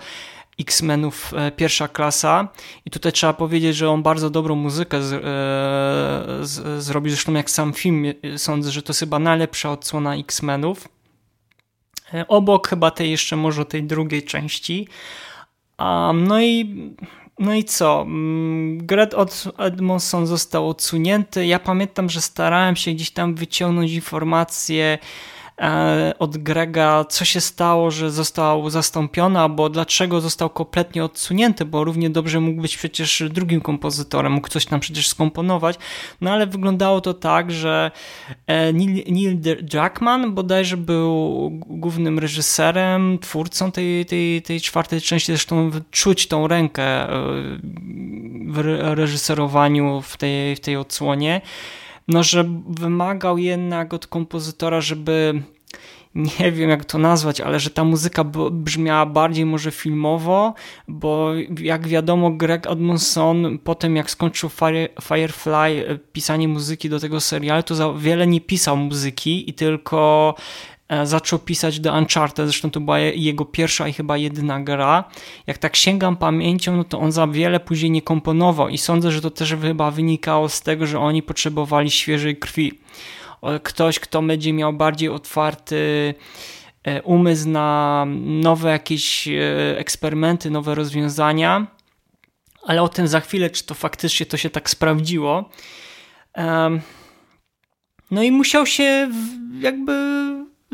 X-Menów 0.59 1.33
e, 1.33 1.51
pierwsza 1.51 1.87
klasa. 1.87 2.47
I 2.85 2.89
tutaj 2.89 3.11
trzeba 3.11 3.33
powiedzieć, 3.33 3.75
że 3.75 3.89
on 3.89 4.03
bardzo 4.03 4.29
dobrą 4.29 4.55
muzykę 4.55 5.01
z, 5.01 5.13
e, 5.13 5.19
z, 6.45 6.83
zrobił, 6.83 7.09
zresztą 7.11 7.33
jak 7.33 7.49
sam 7.49 7.73
film 7.73 8.05
sądzę, 8.37 8.71
że 8.71 8.81
to 8.81 8.89
jest 8.89 8.99
chyba 8.99 9.19
najlepsza 9.19 9.71
odsłona 9.71 10.15
X-Menów 10.15 10.87
obok 12.27 12.67
chyba 12.67 12.91
tej 12.91 13.11
jeszcze 13.11 13.35
może 13.35 13.65
tej 13.65 13.83
drugiej 13.83 14.23
części. 14.23 14.87
No 16.13 16.41
i 16.41 16.75
no 17.39 17.55
i 17.55 17.63
co? 17.63 18.01
Mm, 18.01 18.85
Gret 18.85 19.13
od 19.13 19.43
Edmondson 19.57 20.27
został 20.27 20.69
odsunięty. 20.69 21.45
Ja 21.45 21.59
pamiętam, 21.59 22.09
że 22.09 22.21
starałem 22.21 22.75
się 22.75 22.91
gdzieś 22.91 23.11
tam 23.11 23.35
wyciągnąć 23.35 23.91
informacje 23.91 24.97
od 26.19 26.37
Grega, 26.37 27.05
co 27.09 27.25
się 27.25 27.41
stało, 27.41 27.91
że 27.91 28.11
został 28.11 28.69
zastąpiony, 28.69 29.39
albo 29.39 29.69
dlaczego 29.69 30.21
został 30.21 30.49
kompletnie 30.49 31.03
odsunięty, 31.03 31.65
bo 31.65 31.83
równie 31.83 32.09
dobrze 32.09 32.39
mógł 32.39 32.61
być 32.61 32.77
przecież 32.77 33.23
drugim 33.29 33.61
kompozytorem, 33.61 34.31
mógł 34.31 34.47
coś 34.47 34.65
tam 34.65 34.79
przecież 34.79 35.07
skomponować, 35.07 35.77
no 36.21 36.31
ale 36.31 36.47
wyglądało 36.47 37.01
to 37.01 37.13
tak, 37.13 37.51
że 37.51 37.91
e, 38.47 38.73
Neil, 38.73 39.03
Neil 39.13 39.39
Druckmann 39.61 40.33
bodajże 40.33 40.77
był 40.77 41.49
głównym 41.53 42.19
reżyserem, 42.19 43.19
twórcą 43.19 43.71
tej, 43.71 44.05
tej, 44.05 44.41
tej 44.41 44.61
czwartej 44.61 45.01
części, 45.01 45.31
zresztą 45.31 45.71
czuć 45.91 46.27
tą 46.27 46.47
rękę 46.47 46.83
e, 46.83 47.09
w 48.47 48.57
reżyserowaniu 48.81 50.01
w 50.01 50.17
tej, 50.17 50.55
w 50.55 50.59
tej 50.59 50.77
odsłonie 50.77 51.41
no, 52.07 52.23
że 52.23 52.45
wymagał 52.67 53.37
jednak 53.37 53.93
od 53.93 54.07
kompozytora, 54.07 54.81
żeby 54.81 55.43
nie 56.15 56.51
wiem 56.51 56.69
jak 56.69 56.85
to 56.85 56.97
nazwać, 56.97 57.41
ale 57.41 57.59
że 57.59 57.69
ta 57.69 57.83
muzyka 57.83 58.23
brzmiała 58.51 59.05
bardziej 59.05 59.45
może 59.45 59.71
filmowo, 59.71 60.53
bo 60.87 61.31
jak 61.59 61.87
wiadomo 61.87 62.31
Greg 62.31 62.67
Edmondson 62.67 63.59
potem 63.63 63.95
jak 63.95 64.11
skończył 64.11 64.49
Fire, 64.49 64.89
Firefly 65.01 65.87
e, 65.87 65.97
pisanie 65.97 66.47
muzyki 66.47 66.89
do 66.89 66.99
tego 66.99 67.19
serialu, 67.19 67.63
to 67.63 67.75
za 67.75 67.93
wiele 67.93 68.27
nie 68.27 68.41
pisał 68.41 68.77
muzyki 68.77 69.49
i 69.49 69.53
tylko 69.53 70.35
zaczął 71.03 71.39
pisać 71.39 71.79
do 71.79 71.93
Uncharted, 71.93 72.45
zresztą 72.47 72.71
to 72.71 72.79
była 72.79 72.99
jego 72.99 73.45
pierwsza 73.45 73.87
i 73.87 73.93
chyba 73.93 74.17
jedyna 74.17 74.59
gra. 74.59 75.03
Jak 75.47 75.57
tak 75.57 75.75
sięgam 75.75 76.17
pamięcią, 76.17 76.77
no 76.77 76.83
to 76.83 76.99
on 76.99 77.11
za 77.11 77.27
wiele 77.27 77.59
później 77.59 77.91
nie 77.91 78.01
komponował 78.01 78.69
i 78.69 78.77
sądzę, 78.77 79.11
że 79.11 79.21
to 79.21 79.31
też 79.31 79.55
chyba 79.61 79.91
wynikało 79.91 80.49
z 80.49 80.61
tego, 80.61 80.87
że 80.87 80.99
oni 80.99 81.23
potrzebowali 81.23 81.91
świeżej 81.91 82.37
krwi. 82.37 82.79
Ktoś, 83.63 83.99
kto 83.99 84.21
będzie 84.21 84.53
miał 84.53 84.73
bardziej 84.73 85.09
otwarty 85.09 86.13
e, 86.83 87.01
umysł 87.01 87.49
na 87.49 88.05
nowe 88.19 88.69
jakieś 88.69 89.27
e, 89.27 89.77
eksperymenty, 89.77 90.51
nowe 90.51 90.75
rozwiązania, 90.75 91.67
ale 92.65 92.81
o 92.81 92.89
tym 92.89 93.07
za 93.07 93.19
chwilę, 93.19 93.49
czy 93.49 93.65
to 93.65 93.73
faktycznie 93.73 94.25
to 94.25 94.37
się 94.37 94.49
tak 94.49 94.69
sprawdziło. 94.69 95.49
No 98.11 98.23
i 98.23 98.31
musiał 98.31 98.65
się 98.65 99.11
jakby 99.59 99.93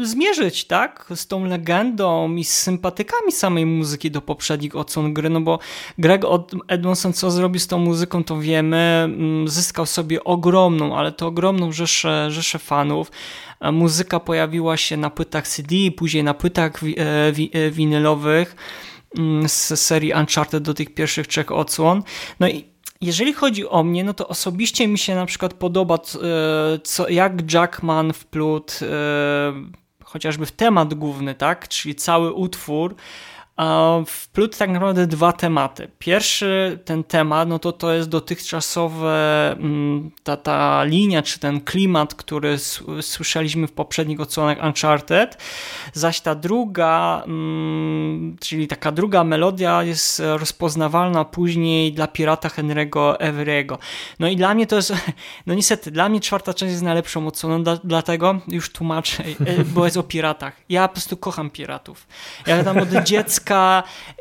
zmierzyć, 0.06 0.66
tak, 0.66 1.06
z 1.16 1.28
tą 1.28 1.45
legendą 1.45 2.36
i 2.36 2.43
z 2.43 2.54
sympatykami 2.54 3.32
samej 3.32 3.66
muzyki 3.66 4.12
do 4.12 4.22
poprzednich 4.22 4.76
odsłon 4.76 5.14
gry, 5.14 5.30
no 5.30 5.41
bo 5.41 5.60
Greg 5.97 6.22
Edmondson 6.68 7.14
co 7.14 7.32
zrobił 7.32 7.60
z 7.60 7.68
tą 7.68 7.78
muzyką, 7.78 8.24
to 8.24 8.39
wiemy, 8.39 8.78
mm, 8.78 9.47
zyskał 9.47 9.86
sobie 9.86 10.24
ogromną, 10.24 10.97
ale 10.97 11.12
to 11.12 11.28
ogromną 11.28 11.72
rzeszę, 11.72 12.32
rzeszę 12.32 12.60
fanów. 12.60 13.12
Muzyka 13.72 14.20
pojawiła 14.20 14.78
się 14.78 14.97
na 14.97 15.10
płytach 15.10 15.47
CD, 15.47 15.76
później 15.97 16.24
na 16.24 16.34
płytach 16.34 16.82
e, 16.84 17.28
e, 17.54 17.72
winylowych 17.72 18.56
mm, 19.18 19.50
z 19.50 19.80
serii 19.80 20.14
Uncharted 20.14 20.64
do 20.64 20.74
tych 20.74 20.93
pierwszych 20.93 21.28
trzech 21.28 21.52
odsłon. 21.52 22.04
No 22.39 22.47
i 22.47 22.66
jeżeli 23.02 23.34
chodzi 23.34 23.68
o 23.68 23.84
mnie, 23.84 24.04
no 24.04 24.14
to 24.14 24.28
osobiście 24.28 24.88
mi 24.88 24.97
się 24.97 25.16
na 25.16 25.26
przykład 25.26 25.54
podoba, 25.54 25.95
e, 25.95 26.00
co, 26.84 27.10
jak 27.10 27.54
Jackman 27.54 28.14
wplótł 28.14 28.74
chociażby 30.10 30.45
w 30.45 30.51
temat 30.51 30.93
główny, 30.93 31.36
tak, 31.36 31.68
czyli 31.68 31.95
cały 31.95 32.34
utwór, 32.34 32.95
wplótł 34.05 34.57
tak 34.57 34.70
naprawdę 34.70 35.07
dwa 35.07 35.34
tematy. 35.34 35.88
Pierwszy 35.99 36.80
ten 36.86 37.03
temat, 37.03 37.49
no 37.49 37.60
to 37.60 37.72
to 37.72 37.93
jest 37.93 38.10
dotychczasowe, 38.10 39.51
mm, 39.51 40.12
ta, 40.24 40.38
ta 40.38 40.84
linia, 40.84 41.22
czy 41.22 41.39
ten 41.39 41.62
klimat, 41.62 42.16
który 42.16 42.57
słyszeliśmy 43.01 43.68
w 43.68 43.72
poprzednich 43.72 44.22
odsłonach 44.22 44.57
Uncharted, 44.64 45.38
zaś 45.93 46.22
ta 46.22 46.36
druga, 46.36 47.24
mm, 47.26 48.38
czyli 48.39 48.68
taka 48.68 48.91
druga 48.91 49.24
melodia 49.24 49.84
jest 49.84 50.22
rozpoznawalna 50.26 51.26
później 51.26 51.93
dla 51.93 52.07
pirata 52.07 52.49
Henry'ego 52.49 53.16
Everego. 53.20 53.78
No 54.20 54.28
i 54.28 54.36
dla 54.36 54.53
mnie 54.53 54.68
to 54.68 54.76
jest, 54.76 54.93
no 55.47 55.53
niestety, 55.53 55.91
dla 55.91 56.10
mnie 56.10 56.20
czwarta 56.20 56.53
część 56.53 56.72
jest 56.72 56.84
najlepszą 56.84 57.28
odsłoną, 57.28 57.64
dlatego 57.84 58.39
już 58.47 58.72
tłumaczę, 58.72 59.24
bo 59.74 59.86
jest 59.86 59.97
o 59.97 60.03
piratach. 60.03 60.53
Ja 60.70 60.88
po 60.88 60.93
prostu 60.93 61.18
kocham 61.18 61.49
piratów. 61.49 62.07
Ja 62.47 62.64
tam 62.64 62.78
od 62.78 62.89
dziecka 63.10 63.49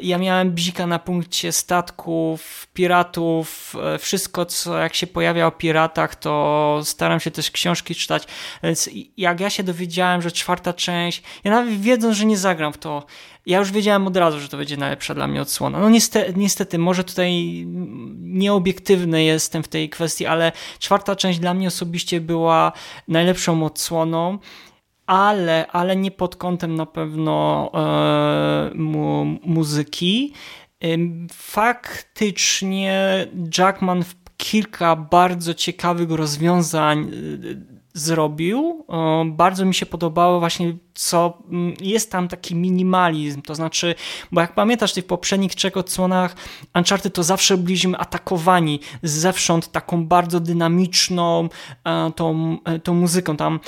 ja 0.00 0.18
miałem 0.18 0.52
bzika 0.52 0.86
na 0.86 0.98
punkcie 0.98 1.52
statków, 1.52 2.68
piratów, 2.74 3.74
e, 3.94 3.98
wszystko 3.98 4.46
co 4.46 4.78
jak 4.78 4.94
się 4.94 5.06
pojawia 5.06 5.46
o 5.46 5.50
piratach, 5.50 6.16
to 6.16 6.80
staram 6.84 7.20
się 7.20 7.30
też 7.30 7.50
książki 7.50 7.94
czytać, 7.94 8.24
więc 8.62 8.90
jak 9.16 9.40
ja 9.40 9.50
się 9.50 9.62
dowiedziałem, 9.62 10.22
że 10.22 10.32
czwarta 10.32 10.72
część, 10.72 11.22
ja 11.44 11.50
nawet 11.50 11.80
wiedząc, 11.80 12.16
że 12.16 12.26
nie 12.26 12.38
zagram 12.38 12.72
w 12.72 12.78
to, 12.78 13.06
ja 13.48 13.58
już 13.58 13.72
wiedziałem 13.72 14.06
od 14.06 14.16
razu, 14.16 14.40
że 14.40 14.48
to 14.48 14.56
będzie 14.56 14.76
najlepsza 14.76 15.14
dla 15.14 15.26
mnie 15.26 15.42
odsłona. 15.42 15.80
No 15.80 15.90
niestety, 15.90 16.32
niestety 16.36 16.78
może 16.78 17.04
tutaj 17.04 17.64
nieobiektywny 18.20 19.24
jestem 19.24 19.62
w 19.62 19.68
tej 19.68 19.90
kwestii, 19.90 20.26
ale 20.26 20.52
czwarta 20.78 21.16
część 21.16 21.38
dla 21.38 21.54
mnie 21.54 21.68
osobiście 21.68 22.20
była 22.20 22.72
najlepszą 23.08 23.64
odsłoną 23.64 24.38
ale, 25.08 25.66
ale 25.66 25.96
nie 25.96 26.10
pod 26.10 26.36
kątem 26.36 26.74
na 26.74 26.86
pewno 26.86 27.70
e, 27.74 28.70
mu, 28.74 29.38
muzyki. 29.44 30.32
Faktycznie 31.32 33.26
Jackman 33.58 34.04
kilka 34.36 34.96
bardzo 34.96 35.54
ciekawych 35.54 36.10
rozwiązań 36.10 37.10
zrobił. 37.98 38.84
Bardzo 39.26 39.64
mi 39.64 39.74
się 39.74 39.86
podobało 39.86 40.40
właśnie, 40.40 40.76
co 40.94 41.38
mm, 41.50 41.74
jest 41.80 42.12
tam 42.12 42.28
taki 42.28 42.54
minimalizm, 42.54 43.42
to 43.42 43.54
znaczy, 43.54 43.94
bo 44.32 44.40
jak 44.40 44.54
pamiętasz 44.54 44.92
w 44.92 44.94
tych 44.94 45.06
poprzednich 45.06 45.54
trzech 45.54 45.76
odsłonach 45.76 46.36
Uncharted, 46.74 47.14
to 47.14 47.22
zawsze 47.22 47.56
byliśmy 47.56 47.98
atakowani 47.98 48.80
zewsząd 49.02 49.72
taką 49.72 50.06
bardzo 50.06 50.40
dynamiczną 50.40 51.48
e, 51.84 52.12
tą, 52.16 52.58
e, 52.64 52.78
tą 52.78 52.94
muzyką. 52.94 53.36
Tam 53.36 53.60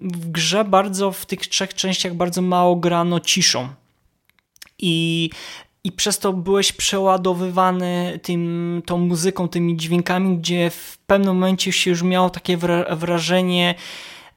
w 0.00 0.30
grze 0.30 0.64
bardzo, 0.64 1.12
w 1.12 1.26
tych 1.26 1.40
trzech 1.40 1.74
częściach 1.74 2.14
bardzo 2.14 2.42
mało 2.42 2.76
grano 2.76 3.20
ciszą. 3.20 3.68
I 4.78 5.30
i 5.84 5.92
przez 5.92 6.18
to 6.18 6.32
byłeś 6.32 6.72
przeładowywany 6.72 8.20
tym, 8.22 8.82
tą 8.86 8.98
muzyką, 8.98 9.48
tymi 9.48 9.76
dźwiękami, 9.76 10.38
gdzie 10.38 10.70
w 10.70 10.98
pewnym 11.06 11.34
momencie 11.34 11.72
się 11.72 11.90
już 11.90 12.02
miało 12.02 12.30
takie 12.30 12.58
wrażenie, 12.90 13.74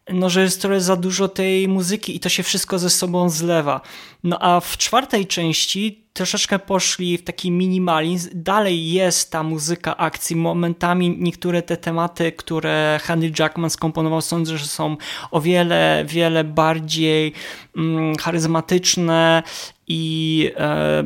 no, 0.09 0.29
że 0.29 0.41
jest 0.41 0.61
trochę 0.61 0.81
za 0.81 0.95
dużo 0.95 1.27
tej 1.27 1.67
muzyki 1.67 2.15
i 2.15 2.19
to 2.19 2.29
się 2.29 2.43
wszystko 2.43 2.79
ze 2.79 2.89
sobą 2.89 3.29
zlewa. 3.29 3.81
No 4.25 4.37
a 4.39 4.59
w 4.59 4.77
czwartej 4.77 5.27
części 5.27 6.05
troszeczkę 6.13 6.59
poszli 6.59 7.17
w 7.17 7.23
taki 7.23 7.51
minimalizm. 7.51 8.29
Dalej 8.33 8.91
jest 8.91 9.31
ta 9.31 9.43
muzyka 9.43 9.97
akcji. 9.97 10.35
Momentami 10.35 11.17
niektóre 11.19 11.61
te 11.61 11.77
tematy, 11.77 12.31
które 12.31 12.99
Henry 13.03 13.31
Jackman 13.39 13.69
skomponował, 13.69 14.21
sądzę, 14.21 14.57
że 14.57 14.65
są 14.65 14.97
o 15.31 15.41
wiele, 15.41 16.05
wiele 16.07 16.43
bardziej 16.43 17.33
mm, 17.77 18.15
charyzmatyczne 18.15 19.43
i 19.87 20.51
e, 20.57 21.03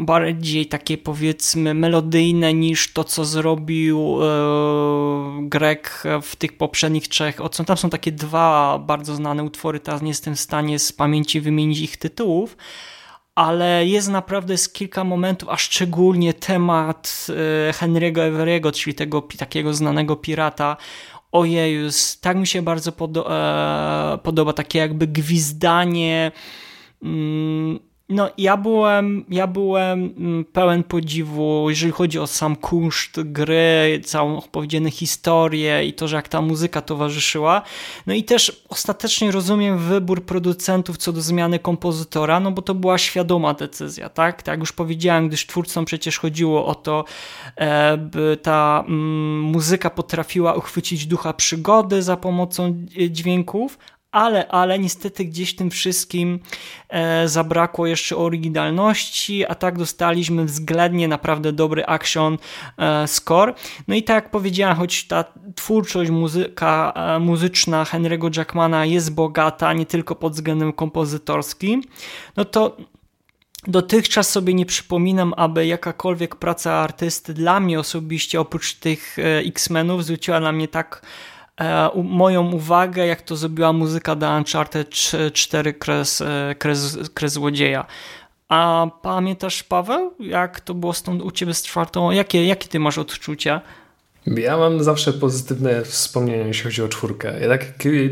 bardziej 0.00 0.66
takie 0.66 0.98
powiedzmy 0.98 1.74
melodyjne 1.74 2.54
niż 2.54 2.92
to, 2.92 3.04
co 3.04 3.24
zrobił 3.24 4.18
e, 4.22 5.48
Greg 5.48 6.02
w 6.22 6.36
tych 6.36 6.56
poprzednich 6.56 7.08
trzech. 7.08 7.38
Tam 7.66 7.76
są 7.76 7.90
takie 7.90 8.12
dwa 8.12 8.78
bardzo 8.78 9.14
znane 9.14 9.44
utwory, 9.44 9.80
teraz 9.80 10.02
nie 10.02 10.08
jestem 10.08 10.36
w 10.36 10.40
stanie 10.40 10.78
z 10.78 10.92
pamięci 10.92 11.40
wymienić 11.40 11.80
ich 11.80 11.96
ale 13.34 13.86
jest 13.86 14.08
naprawdę 14.08 14.58
z 14.58 14.68
kilka 14.68 15.04
momentów, 15.04 15.48
a 15.48 15.56
szczególnie 15.56 16.34
temat 16.34 17.26
e, 17.68 17.72
Henry'ego 17.72 18.20
Everego, 18.20 18.72
czyli 18.72 18.94
tego 18.94 19.22
takiego 19.38 19.74
znanego 19.74 20.16
pirata, 20.16 20.76
ojejus, 21.32 22.20
tak 22.20 22.36
mi 22.36 22.46
się 22.46 22.62
bardzo 22.62 22.92
podo 22.92 23.36
e, 23.36 24.18
podoba, 24.18 24.52
takie 24.52 24.78
jakby 24.78 25.06
gwizdanie 25.06 26.32
mm, 27.02 27.78
no, 28.08 28.30
ja 28.38 28.56
byłem, 28.56 29.24
ja 29.28 29.46
byłem 29.46 30.14
mm, 30.18 30.44
pełen 30.44 30.82
podziwu, 30.82 31.66
jeżeli 31.68 31.92
chodzi 31.92 32.18
o 32.18 32.26
sam 32.26 32.56
kunszt 32.56 33.20
gry, 33.22 34.00
całą 34.04 34.38
opowiedzianą 34.38 34.90
historię 34.90 35.86
i 35.86 35.92
to, 35.92 36.08
że 36.08 36.16
jak 36.16 36.28
ta 36.28 36.40
muzyka 36.40 36.80
towarzyszyła. 36.80 37.62
No 38.06 38.14
i 38.14 38.24
też 38.24 38.64
ostatecznie 38.68 39.30
rozumiem 39.30 39.78
wybór 39.78 40.24
producentów 40.24 40.96
co 40.96 41.12
do 41.12 41.20
zmiany 41.20 41.58
kompozytora, 41.58 42.40
no 42.40 42.50
bo 42.50 42.62
to 42.62 42.74
była 42.74 42.98
świadoma 42.98 43.54
decyzja, 43.54 44.08
tak? 44.08 44.42
Tak 44.42 44.52
jak 44.52 44.60
już 44.60 44.72
powiedziałem, 44.72 45.28
gdyż 45.28 45.46
twórcom 45.46 45.84
przecież 45.84 46.18
chodziło 46.18 46.66
o 46.66 46.74
to, 46.74 47.04
e, 47.56 47.96
by 47.96 48.38
ta 48.42 48.84
mm, 48.88 49.40
muzyka 49.40 49.90
potrafiła 49.90 50.54
uchwycić 50.54 51.06
ducha 51.06 51.32
przygody 51.32 52.02
za 52.02 52.16
pomocą 52.16 52.86
e, 53.00 53.10
dźwięków, 53.10 53.78
ale, 54.14 54.48
ale 54.48 54.78
niestety 54.78 55.24
gdzieś 55.24 55.56
tym 55.56 55.70
wszystkim 55.70 56.40
e, 56.88 57.28
zabrakło 57.28 57.86
jeszcze 57.86 58.16
oryginalności, 58.16 59.46
a 59.46 59.54
tak 59.54 59.78
dostaliśmy 59.78 60.44
względnie 60.44 61.08
naprawdę 61.08 61.52
dobry 61.52 61.86
action 61.86 62.38
e, 62.78 63.08
score. 63.08 63.54
No 63.88 63.94
i 63.94 64.02
tak 64.02 64.14
jak 64.14 64.30
powiedziałem, 64.30 64.76
choć 64.76 65.06
ta 65.06 65.24
twórczość 65.54 66.10
muzyka, 66.10 66.92
e, 66.96 67.18
muzyczna 67.18 67.84
Henry'ego 67.84 68.38
Jackmana 68.38 68.84
jest 68.84 69.14
bogata, 69.14 69.72
nie 69.72 69.86
tylko 69.86 70.14
pod 70.14 70.32
względem 70.32 70.72
kompozytorskim, 70.72 71.82
no 72.36 72.44
to 72.44 72.76
Dotychczas 73.66 74.30
sobie 74.30 74.54
nie 74.54 74.66
przypominam, 74.66 75.34
aby 75.36 75.66
jakakolwiek 75.66 76.36
praca 76.36 76.72
artysty 76.72 77.34
dla 77.34 77.60
mnie 77.60 77.80
osobiście, 77.80 78.40
oprócz 78.40 78.74
tych 78.74 79.18
e, 79.18 79.38
X-Menów, 79.38 80.04
zwróciła 80.04 80.40
na 80.40 80.52
mnie 80.52 80.68
tak 80.68 81.02
moją 82.04 82.52
uwagę, 82.52 83.06
jak 83.06 83.22
to 83.22 83.36
zrobiła 83.36 83.72
muzyka 83.72 84.14
do 84.14 84.36
Uncharted 84.36 84.90
4 85.32 85.72
Kres, 85.72 86.20
e, 86.20 86.54
Kres, 86.58 86.98
Kres 87.14 87.32
Złodzieja. 87.32 87.86
A 88.48 88.86
pamiętasz, 89.02 89.62
Paweł, 89.62 90.14
jak 90.20 90.60
to 90.60 90.74
było 90.74 90.92
stąd 90.92 91.22
u 91.22 91.30
ciebie 91.30 91.54
z 91.54 91.62
czwartą? 91.62 92.10
Jakie, 92.10 92.46
jakie 92.46 92.68
ty 92.68 92.80
masz 92.80 92.98
odczucia? 92.98 93.60
Ja 94.26 94.56
mam 94.56 94.84
zawsze 94.84 95.12
pozytywne 95.12 95.84
wspomnienia, 95.84 96.46
jeśli 96.46 96.64
chodzi 96.64 96.82
o 96.82 96.88
czwórkę. 96.88 97.40
Ja 97.40 97.48
tak, 97.48 97.64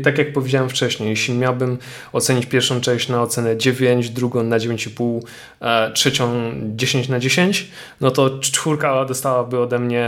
tak 0.03 0.17
jak 0.17 0.33
powiedziałem 0.33 0.69
wcześniej, 0.69 1.09
jeśli 1.09 1.33
miałbym 1.33 1.77
ocenić 2.13 2.45
pierwszą 2.45 2.81
część 2.81 3.09
na 3.09 3.21
ocenę 3.21 3.57
9, 3.57 4.09
drugą 4.09 4.43
na 4.43 4.57
9,5, 4.57 5.21
e, 5.61 5.91
trzecią 5.91 6.51
10 6.75 7.09
na 7.09 7.19
10, 7.19 7.67
no 8.01 8.11
to 8.11 8.39
czwórka 8.39 9.05
dostałaby 9.05 9.59
ode 9.59 9.79
mnie 9.79 10.05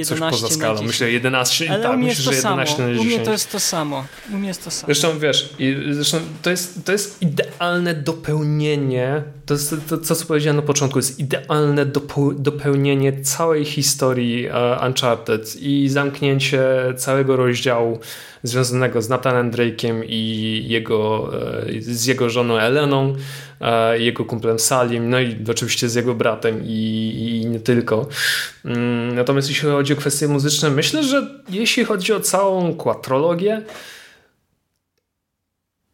e, 0.00 0.04
coś 0.04 0.20
poza 0.20 0.48
skalą. 0.48 0.82
Myślę 0.82 1.10
11, 1.10 1.70
Ale 1.70 1.82
tak, 1.82 1.98
myślę, 1.98 2.24
że 2.24 2.30
11 2.30 2.42
samo. 2.42 2.56
na 2.56 2.64
10. 2.64 3.00
U 3.00 3.04
mnie 3.04 3.20
to 3.20 3.32
jest 3.32 3.52
to 3.52 3.60
samo. 3.60 4.04
U 4.34 4.36
mnie 4.36 4.48
jest 4.48 4.64
to 4.64 4.70
samo. 4.70 4.86
Zresztą 4.86 5.18
wiesz, 5.18 5.54
zresztą 5.90 6.18
to 6.42 6.50
jest, 6.50 6.84
to 6.84 6.92
jest 6.92 7.22
idealne 7.22 7.94
dopełnienie, 7.94 9.22
to 9.46 9.54
jest 9.54 9.74
to, 9.88 9.98
to 9.98 10.14
co 10.14 10.26
powiedziałem 10.26 10.56
na 10.56 10.62
początku, 10.62 10.98
jest 10.98 11.18
idealne 11.18 11.86
dopełnienie 12.36 13.22
całej 13.22 13.64
historii 13.64 14.46
e, 14.46 14.61
Uncharted 14.86 15.56
i 15.62 15.88
zamknięcie 15.88 16.64
całego 16.96 17.36
rozdziału 17.36 17.98
związanego 18.42 19.02
z 19.02 19.08
Nathanem 19.08 19.50
Drake'iem 19.50 20.02
i 20.06 20.64
jego, 20.68 21.30
e, 21.66 21.80
z 21.80 22.06
jego 22.06 22.30
żoną 22.30 22.58
Eleną, 22.58 23.14
e, 23.60 23.98
jego 23.98 24.24
kumplem 24.24 24.58
Salim, 24.58 25.10
no 25.10 25.20
i 25.20 25.36
oczywiście 25.50 25.88
z 25.88 25.94
jego 25.94 26.14
bratem 26.14 26.60
i, 26.64 27.40
i 27.42 27.46
nie 27.46 27.60
tylko. 27.60 28.08
Mm, 28.64 29.14
natomiast 29.14 29.48
jeśli 29.48 29.68
chodzi 29.68 29.92
o 29.92 29.96
kwestie 29.96 30.28
muzyczne, 30.28 30.70
myślę, 30.70 31.04
że 31.04 31.26
jeśli 31.48 31.84
chodzi 31.84 32.12
o 32.12 32.20
całą 32.20 32.74
kłatrologię, 32.74 33.62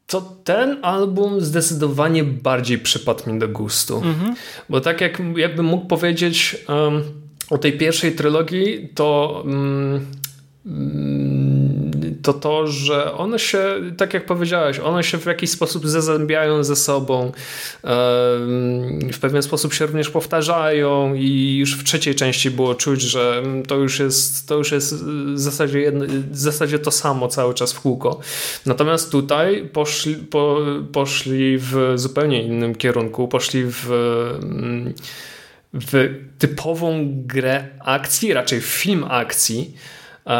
to 0.06 0.20
ten 0.44 0.78
album 0.82 1.40
zdecydowanie 1.40 2.24
bardziej 2.24 2.78
przypadł 2.78 3.30
mi 3.30 3.38
do 3.38 3.48
gustu. 3.48 3.96
Mhm. 3.96 4.34
Bo 4.68 4.80
tak 4.80 5.00
jak 5.00 5.22
jakbym 5.36 5.66
mógł 5.66 5.86
powiedzieć, 5.86 6.56
um, 6.68 7.02
o 7.51 7.59
tej 7.59 7.72
pierwszej 7.72 8.12
trylogii 8.12 8.88
to 8.94 9.42
mm, 9.46 10.07
to 12.22 12.32
to, 12.32 12.66
że 12.66 13.12
one 13.12 13.38
się, 13.38 13.74
tak 13.96 14.14
jak 14.14 14.26
powiedziałeś, 14.26 14.78
one 14.78 15.05
się 15.05 15.18
w 15.18 15.26
jakiś 15.26 15.51
sposób 15.51 15.86
zazębiają 15.86 16.64
ze 16.64 16.76
sobą, 16.76 17.32
w 19.12 19.18
pewien 19.20 19.42
sposób 19.42 19.74
się 19.74 19.86
również 19.86 20.11
powtarzają 20.11 21.14
i 21.14 21.57
już 21.57 21.76
w 21.78 21.84
trzeciej 21.84 22.14
części 22.14 22.51
było 22.51 22.74
czuć, 22.74 23.03
że 23.03 23.42
to 23.66 23.76
już 23.76 23.99
jest, 23.99 24.49
to 24.49 24.57
już 24.57 24.72
jest 24.72 24.94
w 25.34 25.38
zasadzie, 25.38 25.80
jedno, 25.80 26.05
w 26.30 26.38
zasadzie 26.38 26.78
to 26.78 26.90
samo 26.90 27.28
cały 27.28 27.55
czas 27.55 27.72
w 27.72 27.80
kółko. 27.80 28.20
Natomiast 28.66 29.12
tutaj 29.12 29.68
poszli, 29.72 30.14
po, 30.14 30.61
poszli 30.92 31.59
w 31.59 31.92
zupełnie 31.94 32.42
innym 32.42 32.74
kierunku, 32.74 33.28
poszli 33.28 33.62
w 33.66 33.90
w 35.86 36.14
typową 36.38 37.08
grę 37.26 37.64
akcji, 37.80 38.32
raczej 38.32 38.60
film 38.60 39.04
akcji, 39.08 39.74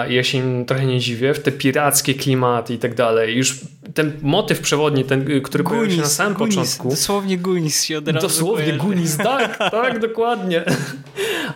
ja 0.09 0.25
się 0.25 0.39
im 0.39 0.65
trochę 0.65 0.87
nie 0.87 1.01
dziwię, 1.01 1.35
w 1.35 1.43
te 1.43 1.53
pirackie 1.53 2.15
klimaty 2.15 2.75
i 2.75 2.79
tak 2.79 2.95
dalej. 2.95 3.37
Już 3.37 3.61
ten 3.95 4.13
motyw 4.23 4.61
przewodni, 4.61 5.05
ten, 5.05 5.43
który 5.43 5.65
Gunis, 5.65 5.79
pojawił 5.79 5.97
się 5.97 6.03
na 6.03 6.09
samym 6.09 6.35
Gunis, 6.35 6.55
początku. 6.55 6.89
Dosłownie 6.89 7.39
Gunis 7.39 7.85
się 7.85 7.99
od 7.99 8.09
razu 8.09 8.29
Dosłownie. 8.29 8.73
Gunis, 8.73 9.17
tak, 9.17 9.59
tak, 9.71 9.99
dokładnie. 9.99 10.65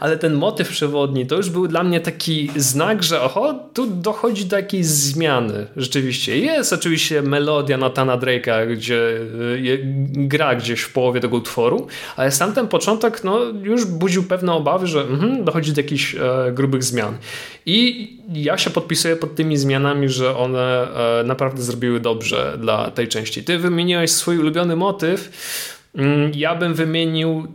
Ale 0.01 0.19
ten 0.19 0.35
motyw 0.35 0.69
przewodni 0.69 1.27
to 1.27 1.37
już 1.37 1.51
był 1.51 1.69
dla 1.69 1.83
mnie 1.83 2.01
taki 2.01 2.51
znak, 2.57 3.03
że 3.03 3.21
oho, 3.21 3.55
tu 3.75 3.87
dochodzi 3.87 4.45
do 4.45 4.57
jakiejś 4.57 4.87
zmiany. 4.87 5.67
Rzeczywiście. 5.77 6.39
Jest 6.39 6.73
oczywiście 6.73 7.23
melodia 7.23 7.77
Natana 7.77 8.19
Drake'a, 8.19 8.73
gdzie 8.73 8.97
y, 8.97 9.81
gra 10.13 10.55
gdzieś 10.55 10.81
w 10.81 10.93
połowie 10.93 11.21
tego 11.21 11.37
utworu, 11.37 11.87
ale 12.17 12.31
sam 12.31 12.53
ten 12.53 12.69
początek 12.69 13.25
no, 13.25 13.39
już 13.63 13.85
budził 13.85 14.23
pewne 14.23 14.53
obawy, 14.53 14.87
że 14.87 15.01
mm, 15.01 15.45
dochodzi 15.45 15.73
do 15.73 15.81
jakichś 15.81 16.15
e, 16.15 16.19
grubych 16.53 16.85
zmian. 16.85 17.17
I 17.67 18.11
ja 18.33 18.59
się 18.59 18.71
podpisuję 18.71 19.17
pod 19.17 19.35
tymi 19.35 19.57
zmianami, 19.57 20.09
że 20.09 20.37
one 20.37 20.89
e, 21.21 21.25
naprawdę 21.25 21.63
zrobiły 21.63 22.01
dobrze 22.01 22.59
dla 22.61 22.91
tej 22.91 23.09
części. 23.09 23.45
Ty 23.45 23.59
wymieniłeś 23.59 24.11
swój 24.11 24.39
ulubiony 24.39 24.77
motyw. 24.77 25.31
Mm, 25.95 26.33
ja 26.35 26.55
bym 26.55 26.75
wymienił, 26.75 27.47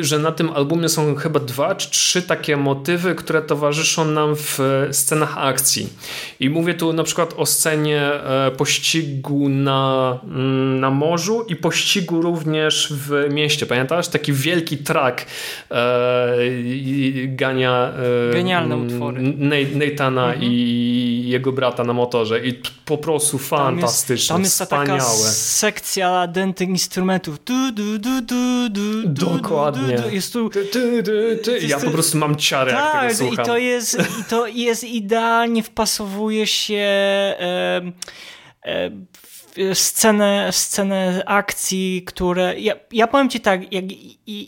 że 0.00 0.18
na 0.18 0.32
tym 0.32 0.50
albumie 0.50 0.88
są 0.88 1.14
chyba 1.14 1.40
dwa 1.40 1.74
czy 1.74 1.90
trzy 1.90 2.22
takie 2.22 2.56
motywy, 2.56 3.14
które 3.14 3.42
towarzyszą 3.42 4.04
nam 4.04 4.36
w 4.36 4.58
scenach 4.92 5.38
akcji. 5.38 5.88
I 6.40 6.50
mówię 6.50 6.74
tu 6.74 6.92
na 6.92 7.02
przykład 7.02 7.34
o 7.36 7.46
scenie 7.46 8.00
e, 8.00 8.50
pościgu 8.50 9.48
na, 9.48 10.18
mm, 10.24 10.80
na 10.80 10.90
morzu 10.90 11.44
i 11.48 11.56
pościgu 11.56 12.22
również 12.22 12.92
w 12.92 13.32
mieście. 13.32 13.66
Pamiętasz? 13.66 14.08
Taki 14.08 14.32
wielki 14.32 14.78
track 14.78 15.26
e, 15.70 16.36
gania 17.26 17.92
e, 18.30 18.32
Genialne 18.32 18.76
utwory. 18.76 19.22
Nathana 19.74 20.24
mhm. 20.26 20.42
i 20.42 21.24
jego 21.26 21.52
brata 21.52 21.84
na 21.84 21.92
motorze 21.92 22.46
i 22.46 22.54
po 22.84 22.98
prostu 22.98 23.38
fantastyczne, 23.38 24.34
tam 24.34 24.42
jest, 24.42 24.58
tam 24.58 24.80
jest 24.80 24.92
wspaniałe. 24.92 25.00
taka 25.00 25.32
sekcja 25.32 26.26
denty 26.26 26.64
instrumentów. 26.64 27.11
Du, 27.18 27.72
du, 27.72 27.98
du, 27.98 28.20
du, 28.22 28.68
du, 28.68 29.08
Dokładnie. 29.08 29.96
Du, 29.96 30.02
du, 30.02 30.10
jest 30.10 30.32
tu... 30.32 30.50
Ty, 30.50 30.64
ty, 30.64 31.02
ty, 31.02 31.38
ty. 31.44 31.66
Ja 31.66 31.80
po 31.80 31.90
prostu 31.90 32.18
mam 32.18 32.36
ciarę, 32.36 32.72
tak, 32.72 32.94
jak 32.94 33.12
tego 33.12 33.28
słucham. 33.28 33.44
i 33.44 33.48
to 33.48 33.58
jest, 33.58 33.98
i 34.20 34.24
to 34.24 34.46
jest 34.46 34.84
idealnie 34.84 35.62
wpasowuje 35.62 36.46
się 36.46 36.74
e, 36.74 37.82
e, 38.62 38.90
scenę, 39.74 40.48
scenę 40.52 41.22
akcji, 41.26 42.02
które. 42.06 42.60
Ja, 42.60 42.74
ja 42.92 43.06
powiem 43.06 43.30
ci 43.30 43.40
tak, 43.40 43.72
jak, 43.72 43.84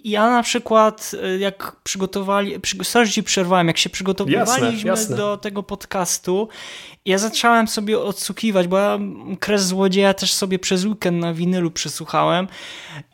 ja 0.04 0.30
na 0.30 0.42
przykład, 0.42 1.12
jak 1.38 1.76
przygotowali. 1.84 2.54
Sorry, 2.82 3.08
ci 3.08 3.22
przerwałem, 3.22 3.66
jak 3.66 3.78
się 3.78 3.90
przygotowywaliśmy 3.90 4.66
jasne, 4.66 4.90
jasne. 4.90 5.16
do 5.16 5.36
tego 5.36 5.62
podcastu, 5.62 6.48
ja 7.06 7.18
zacząłem 7.18 7.68
sobie 7.68 8.00
odsłuchiwać, 8.00 8.68
bo 8.68 8.78
ja 8.78 8.98
Kres 9.40 9.66
Złodzieja 9.66 10.14
też 10.14 10.32
sobie 10.32 10.58
przez 10.58 10.84
weekend 10.84 11.20
na 11.20 11.34
winylu 11.34 11.70
przesłuchałem 11.70 12.48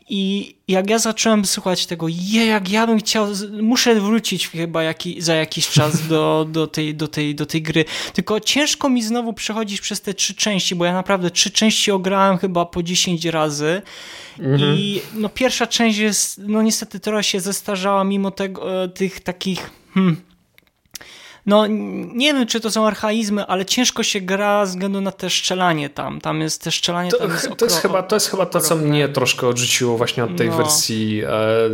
i 0.08 0.54
jak 0.68 0.90
ja 0.90 0.98
zacząłem 0.98 1.44
słuchać 1.44 1.86
tego, 1.86 2.06
je, 2.08 2.46
jak 2.46 2.70
ja 2.70 2.86
bym 2.86 2.98
chciał, 2.98 3.26
muszę 3.62 4.00
wrócić 4.00 4.48
chyba 4.48 4.82
jaki, 4.82 5.22
za 5.22 5.34
jakiś 5.34 5.68
czas 5.68 6.08
do, 6.08 6.46
do, 6.50 6.66
tej, 6.66 6.94
do, 6.94 7.08
tej, 7.08 7.34
do 7.34 7.46
tej 7.46 7.62
gry. 7.62 7.84
Tylko 8.12 8.40
ciężko 8.40 8.88
mi 8.88 9.02
znowu 9.02 9.32
przechodzić 9.32 9.80
przez 9.80 10.00
te 10.00 10.14
trzy 10.14 10.34
części, 10.34 10.74
bo 10.74 10.84
ja 10.84 10.92
naprawdę 10.92 11.30
trzy 11.30 11.50
części 11.50 11.90
ograłem 11.90 12.38
chyba 12.38 12.66
po 12.66 12.82
10 12.82 13.24
razy. 13.24 13.82
Mhm. 14.38 14.76
I 14.76 15.00
no, 15.14 15.28
pierwsza 15.28 15.66
część 15.66 15.98
jest, 15.98 16.40
no 16.46 16.62
niestety 16.62 17.00
trochę 17.00 17.24
się 17.24 17.40
zestarzała 17.40 18.04
mimo 18.04 18.30
tego, 18.30 18.84
e, 18.84 18.88
tych 18.88 19.20
takich. 19.20 19.70
Hmm, 19.94 20.16
no 21.50 21.66
nie 22.14 22.34
wiem, 22.34 22.46
czy 22.46 22.60
to 22.60 22.70
są 22.70 22.86
archaizmy, 22.86 23.46
ale 23.46 23.66
ciężko 23.66 24.02
się 24.02 24.20
gra 24.20 24.66
ze 24.66 24.72
względu 24.72 25.00
na 25.00 25.12
te 25.12 25.30
szczelanie 25.30 25.90
tam. 25.90 26.20
Tam 26.20 26.40
jest 26.40 26.62
te 26.62 26.70
szczelanie 26.70 27.10
to, 27.10 27.18
tam 27.18 27.30
jest 27.30 27.48
to, 27.56 27.64
jest 27.64 27.82
chyba, 27.82 28.02
to 28.02 28.16
jest 28.16 28.30
chyba 28.30 28.46
to, 28.46 28.60
co 28.60 28.76
mnie 28.76 29.08
troszkę 29.08 29.46
odrzuciło 29.46 29.96
właśnie 29.96 30.24
od 30.24 30.36
tej 30.36 30.48
no. 30.48 30.56
wersji 30.56 31.22
e, 31.22 31.28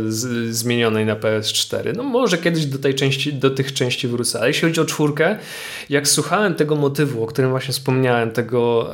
z, 0.07 0.55
zmienionej 0.55 1.05
na 1.05 1.15
PS4. 1.15 1.95
No 1.95 2.03
może 2.03 2.37
kiedyś 2.37 2.65
do 2.65 2.79
tej 2.79 2.95
części, 2.95 3.33
do 3.33 3.49
tych 3.49 3.73
części 3.73 4.07
wrócę. 4.07 4.39
Ale 4.39 4.47
jeśli 4.47 4.61
chodzi 4.61 4.81
o 4.81 4.85
czwórkę, 4.85 5.37
jak 5.89 6.07
słuchałem 6.07 6.55
tego 6.55 6.75
motywu, 6.75 7.23
o 7.23 7.27
którym 7.27 7.51
właśnie 7.51 7.73
wspomniałem, 7.73 8.31
tego, 8.31 8.91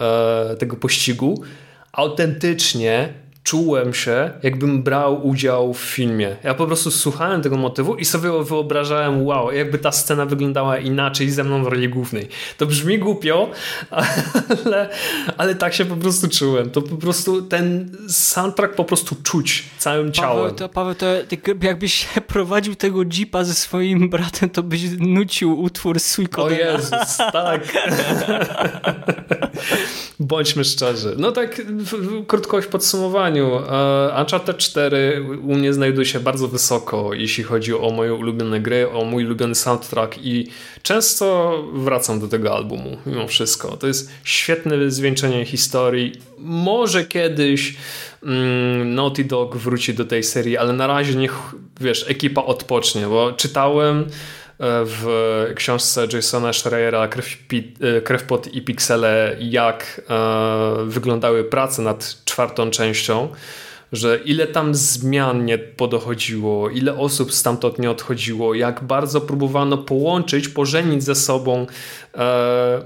e, 0.51 0.55
tego 0.55 0.75
pościgu, 0.75 1.43
autentycznie 1.91 3.13
czułem 3.44 3.94
się, 3.94 4.32
jakbym 4.44 4.84
brał 4.84 5.28
udział 5.28 5.74
w 5.74 5.80
filmie. 5.80 6.36
Ja 6.44 6.54
po 6.54 6.68
prostu 6.68 6.91
słuchałem 6.91 7.41
tego 7.41 7.58
motywu 7.58 7.96
i 7.96 8.06
sobie 8.06 8.30
wyobrażałem, 8.44 9.26
wow, 9.26 9.52
jakby 9.52 9.78
ta 9.78 9.91
scena 9.91 10.26
wyglądała 10.26 10.78
inaczej 10.78 11.30
ze 11.30 11.44
mną 11.44 11.64
w 11.64 11.68
roli 11.68 11.89
głównej. 11.89 12.28
To 12.58 12.66
brzmi 12.66 13.00
głupio, 13.00 13.50
ale, 14.66 14.89
ale 15.38 15.56
tak 15.56 15.74
się 15.74 15.86
po 15.86 15.96
prostu 15.96 16.30
czułem. 16.30 16.70
To 16.70 16.82
po 16.82 16.96
prostu 16.96 17.41
ten 17.41 17.98
soundtrack 18.10 18.76
po 18.76 18.84
prostu 18.84 19.16
czuć 19.24 19.64
całym 19.78 20.12
ciałem. 20.12 20.38
Paweł, 20.38 20.56
to, 20.56 20.70
Paweł, 20.70 20.96
to 20.96 21.06
jakbyś 21.62 22.08
prowadził 22.28 22.76
tego 22.76 23.04
jeepa 23.18 23.44
ze 23.44 23.54
swoim 23.54 24.10
bratem, 24.10 24.50
to 24.50 24.64
byś 24.64 24.82
nucił 25.00 25.62
utwór 25.62 26.00
Suikoden. 26.00 26.58
O 26.58 26.62
Jezus, 26.62 27.18
tak. 27.18 27.62
Bądźmy 30.20 30.64
szczerzy. 30.64 31.16
No 31.18 31.32
tak, 31.32 31.62
krótko 32.28 32.62
w 32.62 32.68
podsumowaniu. 32.68 33.32
E, 33.41 34.21
Uncharted 34.21 34.57
4 34.57 35.25
u 35.41 35.55
mnie 35.55 35.73
znajduje 35.73 36.05
się 36.05 36.19
bardzo 36.19 36.47
wysoko, 36.47 37.13
jeśli 37.13 37.43
chodzi 37.43 37.73
o 37.73 37.89
moje 37.89 38.13
ulubione 38.13 38.59
gry, 38.59 38.89
o 38.89 39.05
mój 39.05 39.25
ulubiony 39.25 39.55
soundtrack 39.55 40.17
i 40.17 40.47
często 40.84 41.57
wracam 41.73 42.19
do 42.19 42.27
tego 42.27 42.55
albumu, 42.55 42.97
mimo 43.05 43.27
wszystko. 43.27 43.77
To 43.77 43.88
jest 43.88 44.11
świetne 44.23 44.91
zwieńczenie 44.91 45.45
historii. 45.45 46.11
Może 46.38 47.05
kiedyś 47.05 47.75
mm, 48.23 48.95
Naughty 48.95 49.23
Dog 49.23 49.57
wróci 49.57 49.93
do 49.93 50.05
tej 50.05 50.23
serii, 50.23 50.57
ale 50.57 50.73
na 50.73 50.88
razie 50.88 51.15
niech, 51.15 51.34
wiesz, 51.81 52.09
ekipa 52.09 52.43
odpocznie, 52.43 53.07
bo 53.07 53.34
czytałem 53.34 54.05
w 54.60 55.51
książce 55.56 56.08
Jasona 56.14 56.54
Schreiera 56.54 57.08
Krew, 57.08 57.38
e, 57.82 58.01
Krew 58.01 58.24
i 58.54 58.62
Piksele 58.62 59.36
jak 59.39 60.01
e, 60.10 60.86
wyglądały 60.86 61.43
prace 61.43 61.82
nad 61.82 62.18
czwartą 62.26 62.70
częścią, 62.70 63.30
że 63.91 64.20
ile 64.26 64.47
tam 64.47 64.76
zmian 64.76 65.45
nie 65.45 65.58
podochodziło, 65.58 66.70
ile 66.70 66.97
osób 66.97 67.34
stamtąd 67.34 67.80
nie 67.80 67.91
odchodziło, 67.91 68.54
jak 68.54 68.84
bardzo 68.84 69.22
próbowano 69.22 69.78
połączyć, 69.78 70.47
pożenić 70.47 71.04
ze 71.04 71.16
sobą 71.16 71.68
e, 72.16 72.82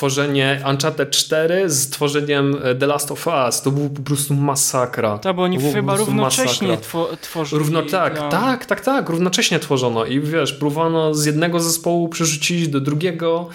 tworzenie 0.00 0.62
Uncharted 0.70 1.10
4 1.10 1.70
z 1.70 1.90
tworzeniem 1.90 2.56
e, 2.62 2.74
The 2.74 2.86
Last 2.86 3.12
of 3.12 3.26
Us. 3.26 3.62
To 3.62 3.70
był 3.70 3.90
po 3.90 4.02
prostu 4.02 4.34
masakra. 4.34 5.18
Tak, 5.18 5.36
bo 5.36 5.42
oni 5.42 5.72
chyba 5.72 5.96
równocześnie 5.96 6.78
tworzyli. 7.20 7.58
Równo, 7.58 7.82
tak, 7.82 8.20
no. 8.20 8.28
tak, 8.28 8.66
tak, 8.66 8.80
tak, 8.80 9.08
równocześnie 9.08 9.58
tworzono 9.58 10.04
i 10.04 10.20
wiesz, 10.20 10.52
próbowano 10.52 11.14
z 11.14 11.24
jednego 11.24 11.60
zespołu 11.60 12.08
przerzucić 12.08 12.68
do 12.68 12.80
drugiego 12.80 13.48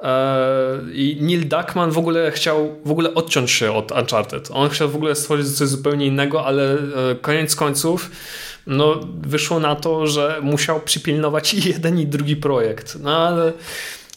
e, 0.00 0.78
i 0.92 1.18
Neil 1.20 1.48
Duckman 1.48 1.90
w 1.90 1.98
ogóle 1.98 2.30
chciał 2.30 2.76
w 2.84 2.90
ogóle 2.90 3.14
odciąć 3.14 3.50
się 3.50 3.72
od 3.72 3.92
Uncharted. 3.92 4.48
On 4.52 4.68
chciał 4.68 4.88
w 4.88 4.96
ogóle 4.96 5.14
stworzyć 5.14 5.56
coś 5.56 5.68
zupełnie 5.68 6.06
innego, 6.06 6.46
ale 6.46 6.72
e, 6.72 6.78
koniec 7.20 7.56
końców 7.56 8.10
no, 8.66 9.00
wyszło 9.22 9.60
na 9.60 9.76
to, 9.76 10.06
że 10.06 10.38
musiał 10.42 10.80
przypilnować 10.80 11.54
i 11.54 11.68
jeden 11.72 11.98
i 11.98 12.06
drugi 12.06 12.36
projekt. 12.36 12.98
No 13.00 13.16
ale 13.16 13.52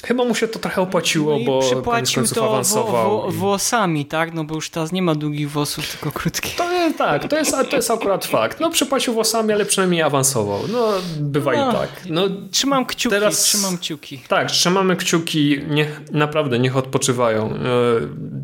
Chyba 0.08 0.26
mu 0.26 0.36
się 0.36 0.48
to 0.48 0.60
trochę 0.60 0.82
opłaciło, 0.82 1.40
no 1.40 1.46
bo 1.46 1.60
przypłacił 1.60 2.28
to 2.28 2.50
awansował. 2.50 3.22
Wo, 3.22 3.32
włosami, 3.32 4.06
tak? 4.06 4.34
No 4.34 4.44
bo 4.44 4.56
już 4.56 4.70
teraz 4.70 4.92
nie 4.92 5.02
ma 5.02 5.16
długich 5.16 5.52
włosów, 5.52 5.92
tylko 5.92 6.12
krótkich. 6.12 6.56
To 6.56 6.72
jest, 6.72 6.98
tak, 6.98 7.28
to 7.28 7.38
jest, 7.38 7.56
to 7.70 7.76
jest 7.76 7.92
akurat 7.92 8.26
fakt. 8.26 8.60
No 8.60 8.70
przypłacił 8.70 9.14
włosami, 9.14 9.54
ale 9.54 9.66
przynajmniej 9.66 10.02
awansował. 10.02 10.60
No 10.72 10.88
bywa 11.20 11.54
no, 11.54 11.70
i 11.70 11.74
tak. 11.74 11.90
No, 12.10 12.22
trzymam 12.52 12.86
kciuki, 12.86 13.16
teraz, 13.16 13.42
trzymam 13.42 13.78
kciuki. 13.78 14.20
Tak, 14.28 14.52
trzymamy 14.52 14.96
kciuki. 14.96 15.60
Niech, 15.70 16.02
naprawdę, 16.12 16.60
niech 16.60 16.78
odpoczywają. 16.78 17.50
E, 17.50 17.58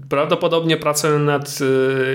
prawdopodobnie 0.10 0.78
pracują 0.78 1.20
nad 1.20 1.60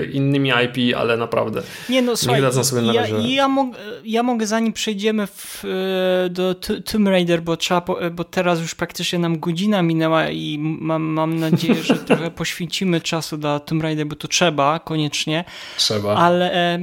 e, 0.01 0.05
innymi 0.05 0.49
IP, 0.49 0.97
ale 0.97 1.17
naprawdę 1.17 1.61
nie, 1.89 2.01
no, 2.01 2.17
słuchaj, 2.17 2.41
dadzą 2.41 2.63
sobie 2.63 2.81
na 2.81 2.93
razie. 2.93 3.13
Ja, 3.13 3.19
ja, 3.27 3.47
mog, 3.47 3.67
ja 4.03 4.23
mogę 4.23 4.47
zanim 4.47 4.73
przejdziemy 4.73 5.27
w, 5.27 5.65
e, 5.65 6.29
do 6.29 6.55
Tomb 6.91 7.07
Raider, 7.07 7.41
bo, 7.41 7.57
trzeba, 7.57 7.81
bo 8.11 8.23
teraz 8.23 8.61
już 8.61 8.75
praktycznie 8.75 9.19
nam 9.19 9.38
godzina 9.39 9.81
minęła 9.81 10.29
i 10.29 10.57
mam, 10.59 11.03
mam 11.03 11.39
nadzieję, 11.39 11.83
że 11.83 11.95
trochę 11.95 12.31
poświęcimy 12.41 13.01
czasu 13.01 13.37
dla 13.37 13.59
Tomb 13.59 13.83
Raider, 13.83 14.07
bo 14.07 14.15
to 14.15 14.27
trzeba 14.27 14.79
koniecznie. 14.79 15.45
Trzeba. 15.77 16.15
Ale 16.15 16.79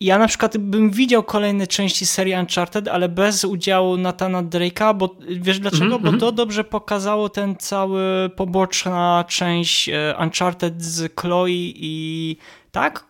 ja 0.00 0.18
na 0.18 0.28
przykład 0.28 0.58
bym 0.58 0.90
widział 0.90 1.22
kolejne 1.22 1.66
części 1.66 2.06
serii 2.06 2.34
Uncharted, 2.34 2.88
ale 2.88 3.08
bez 3.08 3.44
udziału 3.44 3.96
Natana 3.96 4.42
Drake'a, 4.42 4.96
bo 4.96 5.16
wiesz 5.28 5.60
dlaczego? 5.60 5.84
Mm 5.84 5.98
-hmm. 5.98 6.02
Bo 6.02 6.08
mhm. 6.08 6.20
to 6.20 6.32
dobrze 6.32 6.64
pokazało 6.64 7.28
ten 7.28 7.56
cały 7.56 8.30
poboczna 8.36 9.24
część 9.28 9.88
e, 9.88 10.14
Uncharted 10.20 10.82
z 10.82 11.20
Chloe 11.20 11.48
i 11.48 12.36
tak? 12.74 13.06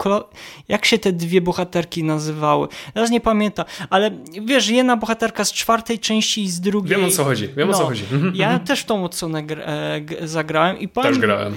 Jak 0.69 0.85
się 0.85 0.99
te 0.99 1.13
dwie 1.13 1.41
bohaterki 1.41 2.05
nazywały? 2.05 2.69
Teraz 2.95 3.11
nie 3.11 3.21
pamiętam, 3.21 3.65
ale 3.91 4.11
wiesz, 4.45 4.69
jedna 4.69 4.97
bohaterka 4.97 5.45
z 5.45 5.53
czwartej 5.53 5.99
części 5.99 6.43
i 6.43 6.51
z 6.51 6.61
drugiej. 6.61 6.97
Wiem 6.97 7.05
o 7.05 7.11
co 7.11 7.25
chodzi, 7.25 7.49
wiem 7.49 7.69
no, 7.69 7.75
o 7.75 7.77
co 7.77 7.83
no. 7.83 7.89
chodzi. 7.89 8.05
Mhm, 8.13 8.37
ja 8.37 8.47
mhm. 8.47 8.67
też 8.67 8.81
w 8.81 8.85
tą 8.85 9.05
odsłonę 9.05 9.39
e, 9.39 10.29
zagrałem 10.29 10.79
i 10.79 10.89
powiem, 10.89 11.13
Też 11.13 11.21
grałem. 11.21 11.57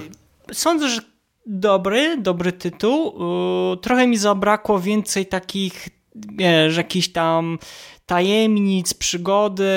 Sądzę, 0.52 0.88
że 0.88 1.00
dobry, 1.46 2.16
dobry 2.20 2.52
tytuł. 2.52 3.14
Trochę 3.76 4.06
mi 4.06 4.16
zabrakło 4.16 4.80
więcej 4.80 5.26
takich, 5.26 5.88
wiesz, 6.14 6.76
jakichś 6.76 7.08
tam 7.08 7.58
tajemnic, 8.08 8.94
przygody. 8.94 9.72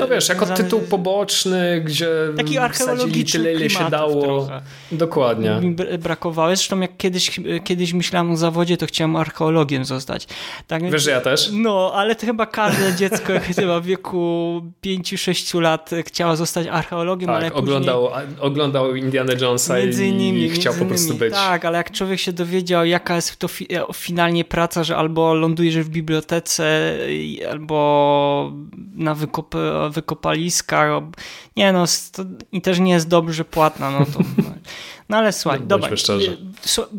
No 0.00 0.08
wiesz, 0.08 0.28
jako 0.28 0.46
tytuł 0.46 0.80
poboczny, 0.80 1.80
gdzie 1.80 2.08
taki 2.36 2.58
archeologiczny 2.58 3.40
tyle, 3.40 3.54
ile 3.54 3.70
się 3.70 3.90
dało. 3.90 4.22
Trochę. 4.22 4.62
Dokładnie. 4.92 5.50
Mi 5.60 5.76
brakowało. 5.98 6.48
Zresztą 6.48 6.80
jak 6.80 6.96
kiedyś, 6.96 7.40
kiedyś 7.64 7.92
myślałem 7.92 8.30
o 8.30 8.36
zawodzie, 8.36 8.76
to 8.76 8.86
chciałem 8.86 9.16
archeologiem 9.16 9.84
zostać. 9.84 10.26
Tak, 10.66 10.90
wiesz, 10.90 11.06
ja 11.06 11.20
też? 11.20 11.50
No, 11.52 11.92
ale 11.94 12.14
to 12.14 12.26
chyba 12.26 12.46
każde 12.46 12.94
dziecko 12.94 13.32
chyba 13.56 13.80
w 13.80 13.84
wieku 13.84 14.62
5-6 14.84 15.60
lat 15.60 15.90
chciało 16.06 16.36
zostać 16.36 16.66
archeologiem, 16.66 17.26
tak, 17.26 17.36
ale 17.36 17.52
oglądał, 17.52 18.08
później... 18.08 18.40
oglądał 18.40 18.96
Indiana 18.96 19.32
Jonesa 19.40 19.78
między 19.78 20.06
innymi, 20.06 20.42
i 20.42 20.50
chciał 20.50 20.74
po 20.74 20.84
prostu 20.84 21.14
być. 21.14 21.34
Tak, 21.34 21.64
ale 21.64 21.78
jak 21.78 21.90
człowiek 21.90 22.20
się 22.20 22.32
dowiedział, 22.32 22.84
jaka 22.84 23.16
jest 23.16 23.36
to 23.36 23.48
fi 23.48 23.68
finalnie 23.94 24.44
praca, 24.44 24.84
że 24.84 24.96
albo 24.96 25.34
lądujesz 25.34 25.78
w 25.78 25.88
bibliotece, 25.88 26.96
albo 27.50 27.69
albo 27.70 28.52
na 28.94 29.14
wykop, 29.14 29.54
wykopaliskach. 29.90 31.02
Nie 31.56 31.72
no, 31.72 31.84
i 32.52 32.62
też 32.62 32.80
nie 32.80 32.92
jest 32.92 33.08
dobrze 33.08 33.44
płatna, 33.44 33.90
no 33.90 34.06
to 34.06 34.20
No 35.10 35.16
ale 35.16 35.32
słuchaj, 35.32 35.60
dobra, 35.64 35.90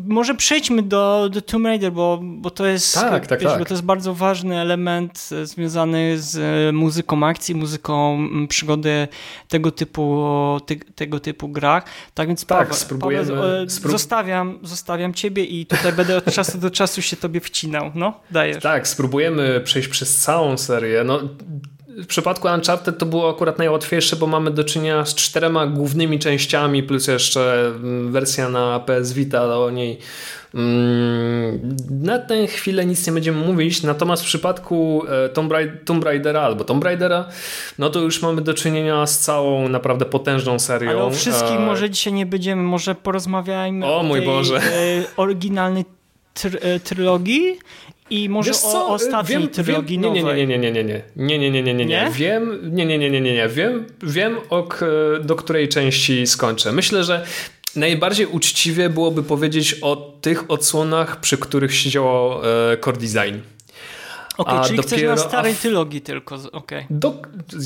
może 0.06 0.34
przejdźmy 0.34 0.82
do, 0.82 1.28
do 1.32 1.42
Tomb 1.42 1.66
Raider, 1.66 1.92
bo, 1.92 2.20
bo 2.22 2.50
to 2.50 2.66
jest 2.66 2.94
tak, 2.94 3.26
tak, 3.26 3.40
wiesz, 3.40 3.50
tak. 3.50 3.58
Bo 3.58 3.64
to 3.64 3.74
jest 3.74 3.84
bardzo 3.84 4.14
ważny 4.14 4.60
element 4.60 5.28
e, 5.42 5.46
związany 5.46 6.18
z 6.18 6.36
e, 6.36 6.72
muzyką 6.72 7.26
akcji, 7.26 7.54
muzyką 7.54 8.18
przygody 8.48 9.08
tego 9.48 9.70
typu, 9.70 10.26
te, 10.66 10.76
tego 10.76 11.20
typu 11.20 11.48
grach. 11.48 11.84
Tak 12.14 12.28
więc 12.28 12.46
tak, 12.46 12.58
Paweł, 12.58 12.74
spróbujemy, 12.74 13.28
Paweł, 13.28 13.70
sprób... 13.70 13.92
zostawiam, 13.92 14.58
zostawiam 14.62 15.14
ciebie 15.14 15.44
i 15.44 15.66
tutaj 15.66 15.92
będę 15.92 16.16
od 16.16 16.24
czasu 16.34 16.58
do 16.58 16.70
czasu 16.70 17.02
się 17.02 17.16
tobie 17.16 17.40
wcinał. 17.40 17.90
No, 17.94 18.20
dajesz. 18.30 18.62
Tak, 18.62 18.88
spróbujemy 18.88 19.60
przejść 19.60 19.88
przez 19.88 20.16
całą 20.16 20.58
serię. 20.58 21.04
No, 21.04 21.20
w 21.96 22.06
przypadku 22.06 22.48
Uncharted 22.48 22.98
to 22.98 23.06
było 23.06 23.30
akurat 23.30 23.58
najłatwiejsze, 23.58 24.16
bo 24.16 24.26
mamy 24.26 24.50
do 24.50 24.64
czynienia 24.64 25.04
z 25.04 25.14
czterema 25.14 25.66
głównymi 25.66 26.18
częściami, 26.18 26.82
plus 26.82 27.06
jeszcze 27.06 27.66
mm, 27.66 28.12
wersja 28.12 28.48
na 28.48 28.80
PS 28.80 29.12
Vita, 29.12 29.40
ale 29.40 29.58
o 29.58 29.70
niej 29.70 29.98
mm, 30.54 31.76
na 31.90 32.18
tę 32.18 32.46
chwilę 32.46 32.86
nic 32.86 33.06
nie 33.06 33.12
będziemy 33.12 33.46
mówić, 33.46 33.82
natomiast 33.82 34.22
w 34.22 34.26
przypadku 34.26 35.02
e, 35.08 35.28
Tomb, 35.28 35.52
Tomb 35.84 36.04
Raidera 36.04 36.40
albo 36.40 36.64
Tomb 36.64 36.84
Raidera, 36.84 37.28
no 37.78 37.90
to 37.90 38.00
już 38.00 38.22
mamy 38.22 38.42
do 38.42 38.54
czynienia 38.54 39.06
z 39.06 39.18
całą 39.18 39.68
naprawdę 39.68 40.04
potężną 40.04 40.58
serią. 40.58 40.90
Ale 40.90 41.02
o 41.02 41.10
wszystkich 41.10 41.56
e, 41.56 41.60
może 41.60 41.90
dzisiaj 41.90 42.12
nie 42.12 42.26
będziemy, 42.26 42.62
może 42.62 42.94
porozmawiajmy 42.94 43.86
o, 43.86 44.00
o 44.00 44.02
mój 44.02 44.18
tej 44.18 44.28
Boże. 44.28 44.56
E, 44.56 45.04
oryginalnej 45.16 45.84
tr 46.34 46.58
trylogii 46.84 47.58
i 48.10 48.28
może 48.28 48.52
o 48.64 48.88
ostatniej 48.88 49.38
wiem, 49.38 49.48
trylogii 49.48 49.98
wiem, 49.98 50.14
nie, 50.14 50.46
nie, 50.46 50.46
nie, 50.46 50.58
nie, 50.58 50.72
nie, 50.72 50.84
nie, 51.16 51.38
nie, 51.38 51.38
nie, 51.38 51.62
nie, 51.62 51.62
nie, 51.62 51.74
nie, 51.74 51.84
nie, 51.84 52.10
wiem, 52.14 52.60
nie, 52.74 52.86
nie, 52.86 52.98
nie, 52.98 53.10
nie, 53.10 53.20
nie, 53.20 53.34
nie, 53.34 53.48
wiem, 53.48 53.86
wiem 54.02 54.36
ok, 54.50 54.80
do 55.24 55.36
której 55.36 55.68
części 55.68 56.26
skończę. 56.26 56.72
Myślę, 56.72 57.04
że 57.04 57.26
najbardziej 57.76 58.26
uczciwie 58.26 58.88
byłoby 58.88 59.22
powiedzieć 59.22 59.76
o 59.82 59.96
tych 60.20 60.50
odsłonach, 60.50 61.20
przy 61.20 61.38
których 61.38 61.74
siedziało 61.74 62.42
e, 62.72 62.76
core 62.76 62.96
design. 62.96 63.38
Okej, 64.38 64.54
okay, 64.54 64.66
czyli 64.66 64.76
dopiero, 64.76 65.12
chcesz 65.12 65.24
na 65.24 65.28
starej 65.28 65.54
trylogii 65.54 66.00
tylko. 66.00 66.38
Okay. 66.52 66.86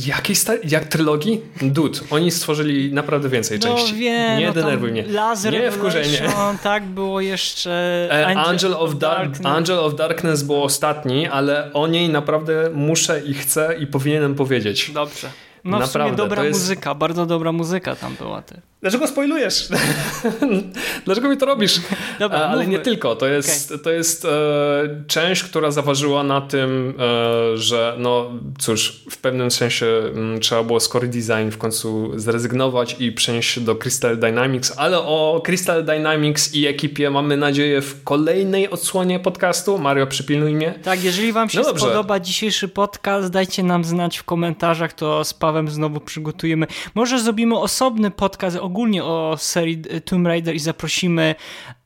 jakiej 0.06 0.36
starej, 0.36 0.60
jak 0.68 0.84
trylogii? 0.84 1.40
Dud, 1.62 2.04
oni 2.10 2.30
stworzyli 2.30 2.92
naprawdę 2.92 3.28
więcej 3.28 3.58
no, 3.58 3.76
części. 3.76 3.94
Wiem, 3.94 4.38
nie 4.38 4.46
no 4.46 4.52
denerwuj 4.52 4.92
mnie. 4.92 5.04
Laser 5.06 5.52
nie 5.52 5.70
wkurzenie. 5.70 6.22
Tak, 6.62 6.84
było 6.84 7.20
jeszcze 7.20 7.70
e, 8.10 8.26
Angel, 8.26 8.44
Angel, 8.44 8.74
of 8.74 8.98
Darkness. 8.98 9.46
Angel 9.46 9.78
of 9.78 9.94
Darkness 9.94 10.42
był 10.42 10.62
ostatni, 10.62 11.28
ale 11.28 11.72
o 11.72 11.86
niej 11.86 12.08
naprawdę 12.08 12.70
muszę 12.74 13.20
i 13.20 13.34
chcę 13.34 13.76
i 13.78 13.86
powinienem 13.86 14.34
powiedzieć. 14.34 14.90
Dobrze. 14.94 15.28
No 15.66 15.78
Naprawdę, 15.78 16.14
w 16.14 16.16
sumie 16.16 16.28
dobra 16.28 16.44
jest... 16.44 16.60
muzyka, 16.60 16.94
bardzo 16.94 17.26
dobra 17.26 17.52
muzyka 17.52 17.96
tam 17.96 18.14
była. 18.14 18.42
Ty. 18.42 18.60
Dlaczego 18.80 19.06
spoilujesz? 19.06 19.68
Dlaczego 21.04 21.28
mi 21.28 21.36
to 21.36 21.46
robisz? 21.46 21.80
Dobra, 22.18 22.38
Ale 22.38 22.56
mówmy. 22.56 22.72
nie 22.72 22.78
tylko. 22.78 23.16
To 23.16 23.26
jest, 23.26 23.72
okay. 23.72 23.84
to 23.84 23.90
jest 23.90 24.24
e, 24.24 24.28
część, 25.06 25.42
która 25.42 25.70
zaważyła 25.70 26.22
na 26.22 26.40
tym, 26.40 26.94
e, 26.98 27.56
że 27.56 27.94
no 27.98 28.30
cóż, 28.58 29.04
w 29.10 29.18
pewnym 29.18 29.50
sensie 29.50 29.86
m, 29.86 30.18
mm, 30.18 30.40
trzeba 30.40 30.62
było 30.62 30.80
z 30.80 30.88
core 30.88 31.06
design 31.06 31.50
w 31.50 31.58
końcu 31.58 32.12
zrezygnować 32.18 32.96
i 32.98 33.12
przenieść 33.12 33.50
się 33.50 33.60
do 33.60 33.74
Crystal 33.74 34.18
Dynamics, 34.18 34.72
ale 34.76 34.98
o 34.98 35.42
Crystal 35.44 35.84
Dynamics 35.84 36.54
i 36.54 36.66
ekipie 36.66 37.10
mamy 37.10 37.36
nadzieję 37.36 37.82
w 37.82 38.04
kolejnej 38.04 38.70
odsłonie 38.70 39.20
podcastu. 39.20 39.78
Mario, 39.78 40.06
przypilnuj 40.06 40.54
mnie. 40.54 40.74
Tak, 40.82 41.04
jeżeli 41.04 41.32
wam 41.32 41.48
się 41.48 41.58
no 41.58 41.78
spodoba 41.78 42.20
dzisiejszy 42.20 42.68
podcast, 42.68 43.30
dajcie 43.30 43.62
nam 43.62 43.84
znać 43.84 44.18
w 44.18 44.24
komentarzach, 44.24 44.92
to 44.92 45.24
z 45.24 45.34
Znowu 45.68 46.00
przygotujemy. 46.00 46.66
Może 46.94 47.20
zrobimy 47.20 47.58
osobny 47.58 48.10
podcast 48.10 48.56
ogólnie 48.56 49.04
o 49.04 49.36
serii 49.38 49.82
Tomb 50.04 50.26
Raider 50.26 50.54
i 50.54 50.58
zaprosimy 50.58 51.34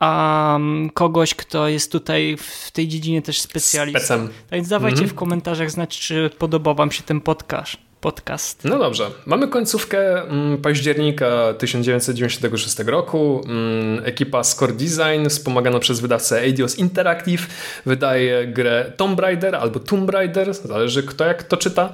um, 0.00 0.90
kogoś, 0.94 1.34
kto 1.34 1.68
jest 1.68 1.92
tutaj 1.92 2.36
w 2.36 2.70
tej 2.70 2.88
dziedzinie 2.88 3.22
też 3.22 3.40
specjalistą. 3.40 4.28
Tak 4.28 4.30
więc 4.52 4.68
dawajcie 4.68 4.98
mm 4.98 5.08
-hmm. 5.08 5.12
w 5.12 5.14
komentarzach 5.14 5.70
znać, 5.70 5.98
czy 5.98 6.30
podobał 6.38 6.74
wam 6.74 6.92
się 6.92 7.02
ten 7.02 7.20
podcast 7.20 7.89
podcast. 8.00 8.64
No 8.64 8.78
dobrze. 8.78 9.10
Mamy 9.26 9.48
końcówkę 9.48 10.22
mm, 10.22 10.58
października 10.58 11.54
1996 11.58 12.78
roku. 12.78 13.44
Mm, 13.46 14.04
ekipa 14.04 14.44
Score 14.44 14.72
Design, 14.72 15.28
wspomagana 15.28 15.78
przez 15.78 16.00
wydawcę 16.00 16.40
Eidos 16.42 16.78
Interactive, 16.78 17.46
wydaje 17.86 18.46
grę 18.46 18.92
Tomb 18.96 19.20
Raider 19.20 19.54
albo 19.54 19.80
Tomb 19.80 20.10
Raider, 20.10 20.54
zależy 20.54 21.02
kto 21.02 21.24
jak 21.24 21.42
to 21.42 21.56
czyta. 21.56 21.92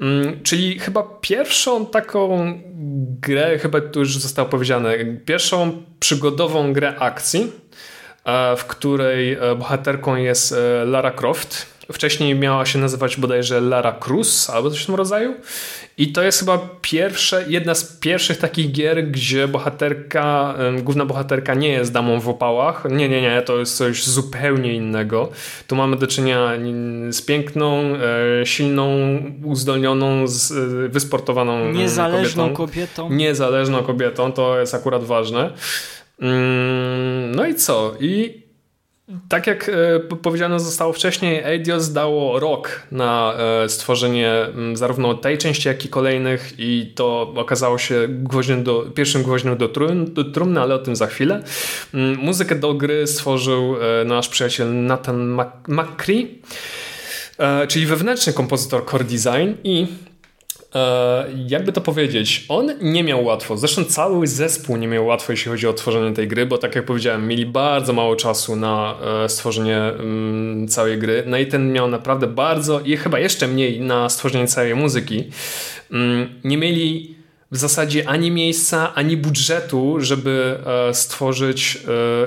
Mm, 0.00 0.42
czyli 0.42 0.78
chyba 0.78 1.02
pierwszą 1.20 1.86
taką 1.86 2.58
grę, 3.20 3.58
chyba 3.58 3.80
tu 3.80 4.00
już 4.00 4.18
zostało 4.18 4.48
powiedziane, 4.48 4.94
pierwszą 5.24 5.82
przygodową 6.00 6.72
grę 6.72 6.98
akcji, 6.98 7.52
e, 8.24 8.56
w 8.56 8.64
której 8.64 9.32
e, 9.32 9.54
bohaterką 9.54 10.16
jest 10.16 10.52
e, 10.52 10.84
Lara 10.84 11.10
Croft 11.10 11.77
Wcześniej 11.92 12.34
miała 12.34 12.66
się 12.66 12.78
nazywać 12.78 13.16
bodajże 13.16 13.60
Lara 13.60 13.92
Cruz 13.92 14.50
albo 14.50 14.70
coś 14.70 14.82
w 14.82 14.86
tym 14.86 14.94
rodzaju. 14.94 15.34
I 15.98 16.12
to 16.12 16.22
jest 16.22 16.38
chyba 16.38 16.68
pierwsze, 16.80 17.44
jedna 17.48 17.74
z 17.74 17.84
pierwszych 17.98 18.38
takich 18.38 18.72
gier, 18.72 19.10
gdzie 19.10 19.48
bohaterka, 19.48 20.54
główna 20.82 21.06
bohaterka 21.06 21.54
nie 21.54 21.68
jest 21.68 21.92
damą 21.92 22.20
w 22.20 22.28
opałach. 22.28 22.84
Nie, 22.90 23.08
nie, 23.08 23.22
nie, 23.22 23.42
to 23.42 23.58
jest 23.58 23.76
coś 23.76 24.06
zupełnie 24.06 24.74
innego. 24.74 25.28
Tu 25.66 25.76
mamy 25.76 25.96
do 25.96 26.06
czynienia 26.06 26.52
z 27.10 27.22
piękną, 27.22 27.82
e, 28.42 28.46
silną, 28.46 28.88
uzdolnioną, 29.44 30.24
e, 30.24 30.88
wysportowaną 30.88 31.72
Niezależną 31.72 32.52
kobietą. 32.52 32.66
kobietą. 32.66 33.10
Niezależną 33.10 33.82
kobietą, 33.82 34.32
to 34.32 34.60
jest 34.60 34.74
akurat 34.74 35.04
ważne. 35.04 35.52
Mm, 36.20 37.34
no 37.34 37.46
i 37.46 37.54
co? 37.54 37.94
I 38.00 38.42
tak 39.28 39.46
jak 39.46 39.68
e, 39.68 40.00
powiedziano 40.00 40.60
zostało 40.60 40.92
wcześniej, 40.92 41.42
Eidos 41.44 41.92
dało 41.92 42.40
rok 42.40 42.82
na 42.92 43.34
e, 43.64 43.68
stworzenie 43.68 44.32
zarówno 44.74 45.14
tej 45.14 45.38
części, 45.38 45.68
jak 45.68 45.84
i 45.84 45.88
kolejnych 45.88 46.52
i 46.58 46.92
to 46.94 47.32
okazało 47.36 47.78
się 47.78 48.06
gwoździem 48.08 48.64
do, 48.64 48.86
pierwszym 48.94 49.22
gwoździem 49.22 49.56
do, 49.56 49.68
do 50.06 50.24
trumny, 50.24 50.60
ale 50.60 50.74
o 50.74 50.78
tym 50.78 50.96
za 50.96 51.06
chwilę. 51.06 51.42
Muzykę 52.18 52.54
do 52.54 52.74
gry 52.74 53.06
stworzył 53.06 53.76
e, 53.76 54.04
nasz 54.04 54.28
przyjaciel 54.28 54.84
Nathan 54.84 55.40
McCree, 55.68 56.42
czyli 57.68 57.86
wewnętrzny 57.86 58.32
kompozytor 58.32 58.86
core 58.90 59.04
design 59.04 59.52
i 59.64 59.86
jakby 61.46 61.72
to 61.72 61.80
powiedzieć, 61.80 62.46
on 62.48 62.72
nie 62.80 63.04
miał 63.04 63.24
łatwo. 63.24 63.56
Zresztą 63.56 63.84
cały 63.84 64.26
zespół 64.26 64.76
nie 64.76 64.88
miał 64.88 65.06
łatwo, 65.06 65.32
jeśli 65.32 65.50
chodzi 65.50 65.66
o 65.66 65.72
tworzenie 65.72 66.14
tej 66.14 66.28
gry, 66.28 66.46
bo 66.46 66.58
tak 66.58 66.74
jak 66.76 66.84
powiedziałem, 66.84 67.28
mieli 67.28 67.46
bardzo 67.46 67.92
mało 67.92 68.16
czasu 68.16 68.56
na 68.56 68.94
e, 69.24 69.28
stworzenie 69.28 69.76
mm, 69.76 70.68
całej 70.68 70.98
gry. 70.98 71.22
Nathan 71.26 71.72
miał 71.72 71.88
naprawdę 71.88 72.26
bardzo 72.26 72.80
i 72.80 72.96
chyba 72.96 73.18
jeszcze 73.18 73.48
mniej 73.48 73.80
na 73.80 74.08
stworzenie 74.08 74.46
całej 74.46 74.74
muzyki. 74.74 75.24
Mm, 75.90 76.40
nie 76.44 76.56
mieli 76.56 77.17
w 77.50 77.56
zasadzie 77.56 78.08
ani 78.08 78.30
miejsca, 78.30 78.94
ani 78.94 79.16
budżetu, 79.16 79.96
żeby 80.00 80.58
e, 80.88 80.94
stworzyć 80.94 81.78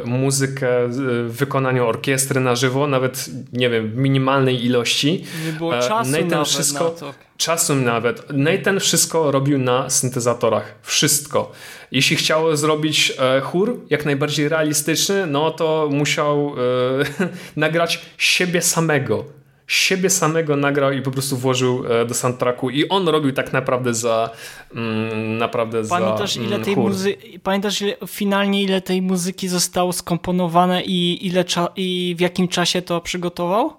muzykę 0.05 0.67
w 0.87 1.31
wykonaniu 1.37 1.87
orkiestry 1.87 2.39
na 2.39 2.55
żywo, 2.55 2.87
nawet 2.87 3.29
nie 3.53 3.69
wiem, 3.69 3.91
w 3.91 3.95
minimalnej 3.95 4.65
ilości. 4.65 5.23
Nie 5.45 5.53
było 5.53 5.73
czasu 5.73 6.11
Nathan 6.11 6.27
nawet 6.27 6.47
wszystko, 6.47 6.83
na 6.83 6.89
to 6.89 7.13
czasu 7.41 7.75
nawet. 7.75 8.23
Nathan 8.33 8.79
wszystko 8.79 9.31
robił 9.31 9.57
na 9.57 9.89
syntezatorach. 9.89 10.75
Wszystko. 10.81 11.51
Jeśli 11.91 12.15
chciał 12.15 12.55
zrobić 12.55 13.13
e, 13.19 13.41
chór 13.41 13.79
jak 13.89 14.05
najbardziej 14.05 14.49
realistyczny, 14.49 15.25
no 15.27 15.51
to 15.51 15.89
musiał 15.91 16.53
e, 17.19 17.27
nagrać 17.55 18.01
siebie 18.17 18.61
samego. 18.61 19.40
Siebie 19.67 20.09
samego 20.09 20.55
nagrał 20.55 20.91
i 20.91 21.01
po 21.01 21.11
prostu 21.11 21.37
włożył 21.37 21.83
e, 21.89 22.05
do 22.05 22.13
soundtracku 22.13 22.69
i 22.69 22.89
on 22.89 23.07
robił 23.07 23.31
tak 23.31 23.53
naprawdę 23.53 23.93
za 23.93 24.29
mm, 24.75 25.37
naprawdę 25.37 25.83
pamiętasz, 25.83 26.35
za 26.35 26.41
ile 26.41 26.55
mm, 26.55 26.65
tej 26.65 26.75
muzy- 26.75 27.39
Pamiętasz 27.43 27.81
ile, 27.81 27.95
finalnie 28.07 28.63
ile 28.63 28.81
tej 28.81 29.01
muzyki 29.01 29.47
zostało 29.47 29.93
skomponowane 29.93 30.83
i, 30.83 31.27
ile 31.27 31.45
i 31.75 32.15
w 32.17 32.21
jakim 32.21 32.47
czasie 32.47 32.81
to 32.81 33.01
przygotował? 33.01 33.73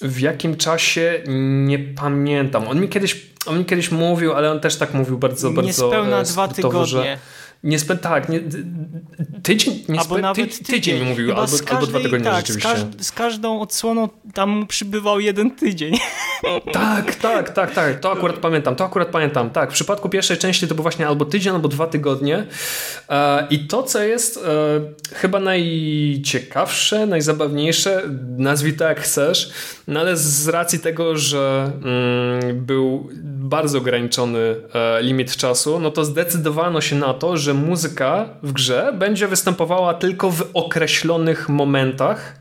w 0.00 0.20
jakim 0.20 0.56
czasie 0.56 1.22
nie 1.66 1.78
pamiętam. 1.78 2.68
On 2.68 2.80
mi 2.80 2.88
kiedyś, 2.88 3.26
on 3.46 3.58
mi 3.58 3.64
kiedyś 3.64 3.90
mówił, 3.90 4.32
ale 4.32 4.50
on 4.52 4.60
też 4.60 4.76
tak 4.76 4.94
mówił 4.94 5.18
bardzo, 5.18 5.50
bardzo 5.50 5.66
Niespełna 5.66 6.22
dwa 6.22 6.48
tygodnie. 6.48 6.86
Że, 6.86 7.18
nie 7.62 7.78
spę, 7.78 7.96
tak, 7.96 8.28
nie, 8.28 8.40
tydzień, 9.42 9.84
nie 9.88 10.00
albo 10.00 10.18
nawet 10.18 10.58
ty, 10.58 10.64
tydzień, 10.64 11.04
mówił, 11.04 11.30
albo, 11.30 11.40
każdej, 11.40 11.68
albo 11.70 11.86
dwa 11.86 12.00
tygodnie 12.00 12.24
tak, 12.24 12.36
rzeczywiście. 12.36 12.68
Z, 12.68 12.72
każ, 12.72 13.06
z, 13.06 13.12
każdą 13.12 13.60
odsłoną 13.60 14.08
tam 14.34 14.66
przybywał 14.66 15.20
jeden 15.20 15.50
tydzień. 15.50 15.94
Tak, 16.72 17.14
tak, 17.14 17.50
tak, 17.50 17.74
tak, 17.74 18.00
to 18.00 18.12
akurat 18.12 18.36
pamiętam, 18.36 18.76
to 18.76 18.84
akurat 18.84 19.08
pamiętam, 19.08 19.50
tak, 19.50 19.70
w 19.70 19.72
przypadku 19.72 20.08
pierwszej 20.08 20.36
części 20.38 20.68
to 20.68 20.74
był 20.74 20.82
właśnie 20.82 21.06
albo 21.06 21.24
tydzień, 21.24 21.54
albo 21.54 21.68
dwa 21.68 21.86
tygodnie 21.86 22.46
e, 23.08 23.46
i 23.50 23.58
to, 23.58 23.82
co 23.82 24.02
jest 24.02 24.36
e, 24.36 24.40
chyba 25.14 25.40
najciekawsze, 25.40 27.06
najzabawniejsze, 27.06 28.02
nazwij 28.36 28.72
to 28.72 28.84
jak 28.84 29.00
chcesz, 29.00 29.50
no 29.88 30.00
ale 30.00 30.16
z 30.16 30.48
racji 30.48 30.78
tego, 30.78 31.16
że 31.16 31.72
mm, 31.74 32.64
był 32.66 33.08
bardzo 33.24 33.78
ograniczony 33.78 34.56
e, 34.74 35.02
limit 35.02 35.36
czasu, 35.36 35.78
no 35.78 35.90
to 35.90 36.04
zdecydowano 36.04 36.80
się 36.80 36.96
na 36.96 37.14
to, 37.14 37.36
że 37.36 37.45
że 37.46 37.54
muzyka 37.54 38.28
w 38.42 38.52
grze 38.52 38.92
będzie 38.98 39.28
występowała 39.28 39.94
tylko 39.94 40.30
w 40.30 40.50
określonych 40.54 41.48
momentach, 41.48 42.40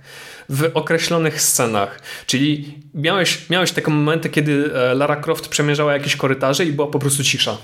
w 0.50 0.72
określonych 0.74 1.42
scenach. 1.42 2.00
Czyli 2.26 2.78
miałeś, 2.94 3.50
miałeś 3.50 3.72
takie 3.72 3.92
momenty, 3.92 4.30
kiedy 4.30 4.72
e, 4.76 4.96
Lara 4.96 5.16
Croft 5.16 5.48
przemierzała 5.48 5.94
jakieś 5.94 6.16
korytarze 6.16 6.66
i 6.66 6.72
była 6.72 6.88
po 6.88 7.00
prostu 7.00 7.24
cisza. 7.24 7.58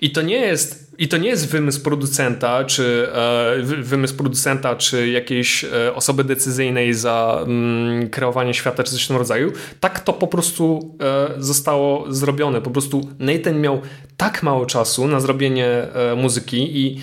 I 0.00 0.10
to 0.10 0.22
nie 0.22 0.36
jest, 0.36 0.94
i 0.98 1.08
to 1.08 1.16
nie 1.16 1.28
jest 1.28 1.48
wymysł 1.50 1.82
producenta, 1.82 2.64
czy 2.64 3.08
e, 3.14 3.62
wymysł 3.62 4.16
producenta, 4.16 4.76
czy 4.76 5.08
jakiejś 5.08 5.64
e, 5.64 5.94
osoby 5.94 6.24
decyzyjnej 6.24 6.94
za 6.94 7.44
mm, 7.46 8.10
kreowanie 8.10 8.54
świata, 8.54 8.82
czy 8.82 8.92
coś 8.92 9.04
w 9.04 9.08
tym 9.08 9.16
rodzaju. 9.16 9.52
Tak 9.80 10.00
to 10.00 10.12
po 10.12 10.26
prostu 10.26 10.94
e, 11.00 11.42
zostało 11.42 12.12
zrobione. 12.12 12.62
Po 12.62 12.70
prostu 12.70 13.08
Nathan 13.18 13.60
miał 13.60 13.80
tak 14.16 14.42
mało 14.42 14.66
czasu 14.66 15.08
na 15.08 15.20
zrobienie 15.20 15.66
e, 15.66 16.14
muzyki 16.16 16.78
i 16.80 17.00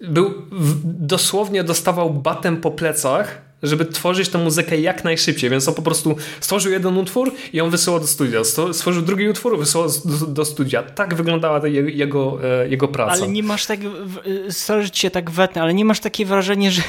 był 0.00 0.34
dosłownie 0.84 1.64
dostawał 1.64 2.10
batem 2.10 2.56
po 2.56 2.70
plecach 2.70 3.49
żeby 3.62 3.84
tworzyć 3.84 4.28
tę 4.28 4.38
muzykę 4.38 4.80
jak 4.80 5.04
najszybciej, 5.04 5.50
więc 5.50 5.68
on 5.68 5.74
po 5.74 5.82
prostu 5.82 6.16
stworzył 6.40 6.72
jeden 6.72 6.96
utwór 6.96 7.32
i 7.52 7.60
on 7.60 7.70
wysyłał 7.70 8.00
do 8.00 8.06
studia, 8.06 8.40
stworzył 8.72 9.02
drugi 9.02 9.28
utwór, 9.28 9.58
wysyłał 9.58 9.88
do, 10.04 10.26
do 10.26 10.44
studia. 10.44 10.82
Tak 10.82 11.14
wyglądała 11.14 11.68
jego, 11.68 12.38
e, 12.44 12.68
jego 12.68 12.88
praca. 12.88 13.12
Ale 13.12 13.28
nie 13.28 13.42
masz 13.42 13.66
tak, 13.66 13.80
sorry, 14.50 14.82
że 14.82 14.90
cię 14.90 15.10
tak 15.10 15.30
wetnę, 15.30 15.62
ale 15.62 15.74
nie 15.74 15.84
masz 15.84 16.00
takie 16.00 16.26
wrażenie, 16.26 16.70
że 16.70 16.82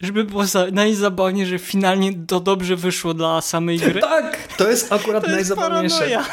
żeby 0.00 0.24
było 0.24 0.44
najzabawniej, 0.72 1.46
że 1.46 1.58
finalnie 1.58 2.12
to 2.26 2.40
dobrze 2.40 2.76
wyszło 2.76 3.14
dla 3.14 3.40
samej 3.40 3.78
gry? 3.78 4.00
Tak, 4.00 4.48
to 4.56 4.70
jest 4.70 4.92
akurat 4.92 5.24
to 5.24 5.30
najzabawniejsze. 5.30 6.10
Jest 6.10 6.28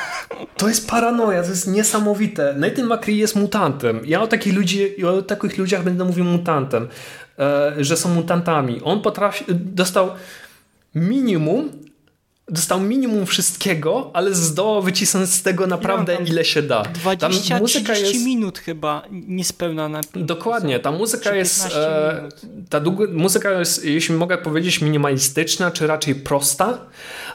to 0.58 0.68
jest 0.68 0.89
paranoja, 0.89 1.43
to 1.43 1.50
jest 1.50 1.68
niesamowite. 1.68 2.54
Nathan 2.58 2.86
McCree 2.86 3.18
jest 3.18 3.36
mutantem. 3.36 4.02
Ja 4.06 4.22
o 4.22 4.28
takich, 4.28 4.54
ludzi, 4.54 5.06
o 5.06 5.22
takich 5.22 5.58
ludziach 5.58 5.84
będę 5.84 6.06
mówił 6.06 6.26
mutantem. 6.26 6.88
E, 7.39 7.73
że 7.77 7.97
są 7.97 8.09
mutantami. 8.09 8.81
On 8.83 9.01
potrafi, 9.01 9.45
dostał 9.49 10.09
minimum 10.95 11.69
dostał 12.50 12.80
minimum 12.80 13.26
wszystkiego, 13.26 14.12
ale 14.14 14.36
zdołał 14.36 14.82
wycisnąć 14.82 15.30
z 15.30 15.41
tego 15.41 15.68
naprawdę 15.68 16.18
ile 16.26 16.46
się 16.46 16.62
da. 16.62 16.84
20-30 17.06 17.89
jest... 17.89 18.26
minut 18.26 18.60
chyba 18.60 19.04
niespełna 19.12 19.89
na 19.89 20.02
Dokładnie, 20.16 20.80
ta 20.80 20.91
muzyka 20.91 21.36
jest 21.36 21.76
e, 21.76 22.30
ta 22.70 22.80
długo, 22.80 23.06
muzyka 23.12 23.60
jest, 23.60 23.86
jeśli 23.86 24.16
mogę 24.16 24.38
powiedzieć, 24.38 24.82
minimalistyczna, 24.82 25.72
czy 25.72 25.88
raczej 25.88 26.16
prosta, 26.16 26.78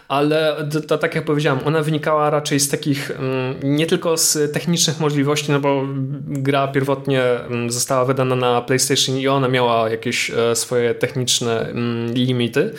ale 0.09 0.69
to, 0.73 0.81
to, 0.81 0.99
tak 0.99 1.15
jak 1.15 1.25
powiedziałem, 1.25 1.61
ona 1.65 1.83
wynikała 1.83 2.31
raczej 2.31 2.61
z 2.61 2.69
takich 2.69 3.11
mm, 3.11 3.55
nie 3.63 3.87
tylko 3.87 4.17
z 4.17 4.53
technicznych 4.53 5.01
możliwości, 5.01 5.53
no 5.53 5.61
bo 5.61 5.87
gra 6.27 6.69
pierwotnie 6.69 7.23
mm, 7.23 7.71
została 7.71 8.05
wydana 8.05 8.37
na 8.37 8.61
PlayStation 8.61 9.17
i 9.17 9.29
ona 9.29 9.49
miała 9.49 9.91
jakieś 9.91 10.31
e, 10.31 10.57
swoje 10.57 10.95
techniczne 10.95 11.61
mm, 11.61 12.15
limity, 12.15 12.73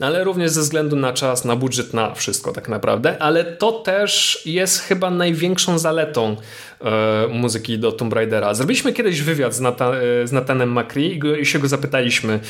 ale 0.00 0.24
również 0.24 0.50
ze 0.50 0.60
względu 0.60 0.96
na 0.96 1.12
czas, 1.12 1.44
na 1.44 1.56
budżet, 1.56 1.94
na 1.94 2.14
wszystko 2.14 2.52
tak 2.52 2.68
naprawdę, 2.68 3.22
ale 3.22 3.44
to 3.44 3.72
też 3.72 4.42
jest 4.46 4.80
chyba 4.80 5.10
największą 5.10 5.78
zaletą 5.78 6.36
e, 6.80 7.28
muzyki 7.32 7.78
do 7.78 7.92
Tomb 7.92 8.12
Raidera. 8.12 8.54
Zrobiliśmy 8.54 8.92
kiedyś 8.92 9.22
wywiad 9.22 9.54
z, 9.54 9.60
Nathan, 9.60 9.94
e, 9.94 10.26
z 10.26 10.32
Nathanem 10.32 10.72
Macri 10.72 11.12
i, 11.12 11.18
go, 11.18 11.36
i 11.36 11.46
się 11.46 11.58
go 11.58 11.68
zapytaliśmy, 11.68 12.40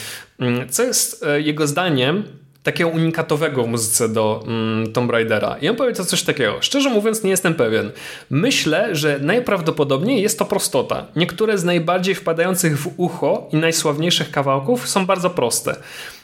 co 0.70 0.82
jest 0.82 1.24
jego 1.38 1.66
zdaniem 1.66 2.24
takiego 2.62 2.90
unikatowego 2.90 3.64
w 3.64 3.68
muzyce 3.68 4.08
do 4.08 4.44
mm, 4.46 4.92
Tomb 4.92 5.10
Raidera. 5.10 5.56
I 5.60 5.68
on 5.68 5.76
powiedział 5.76 6.06
coś 6.06 6.22
takiego. 6.22 6.56
Szczerze 6.60 6.90
mówiąc, 6.90 7.24
nie 7.24 7.30
jestem 7.30 7.54
pewien. 7.54 7.90
Myślę, 8.30 8.96
że 8.96 9.18
najprawdopodobniej 9.22 10.22
jest 10.22 10.38
to 10.38 10.44
prostota. 10.44 11.06
Niektóre 11.16 11.58
z 11.58 11.64
najbardziej 11.64 12.14
wpadających 12.14 12.78
w 12.78 12.94
ucho 12.96 13.48
i 13.52 13.56
najsławniejszych 13.56 14.30
kawałków 14.30 14.88
są 14.88 15.06
bardzo 15.06 15.30
proste. 15.30 15.76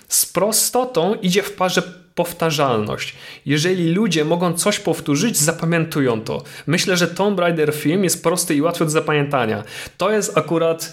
Z 0.09 0.27
prostotą 0.27 1.15
idzie 1.15 1.43
w 1.43 1.53
parze 1.53 1.83
powtarzalność. 2.15 3.15
Jeżeli 3.47 3.93
ludzie 3.93 4.25
mogą 4.25 4.53
coś 4.53 4.79
powtórzyć, 4.79 5.37
zapamiętują 5.39 6.21
to. 6.21 6.43
Myślę, 6.67 6.97
że 6.97 7.07
Tomb 7.07 7.39
Raider 7.39 7.75
film 7.75 8.05
jest 8.05 8.23
prosty 8.23 8.55
i 8.55 8.63
łatwy 8.63 8.85
do 8.85 8.91
zapamiętania. 8.91 9.65
To 9.97 10.11
jest 10.11 10.39
akurat 10.39 10.93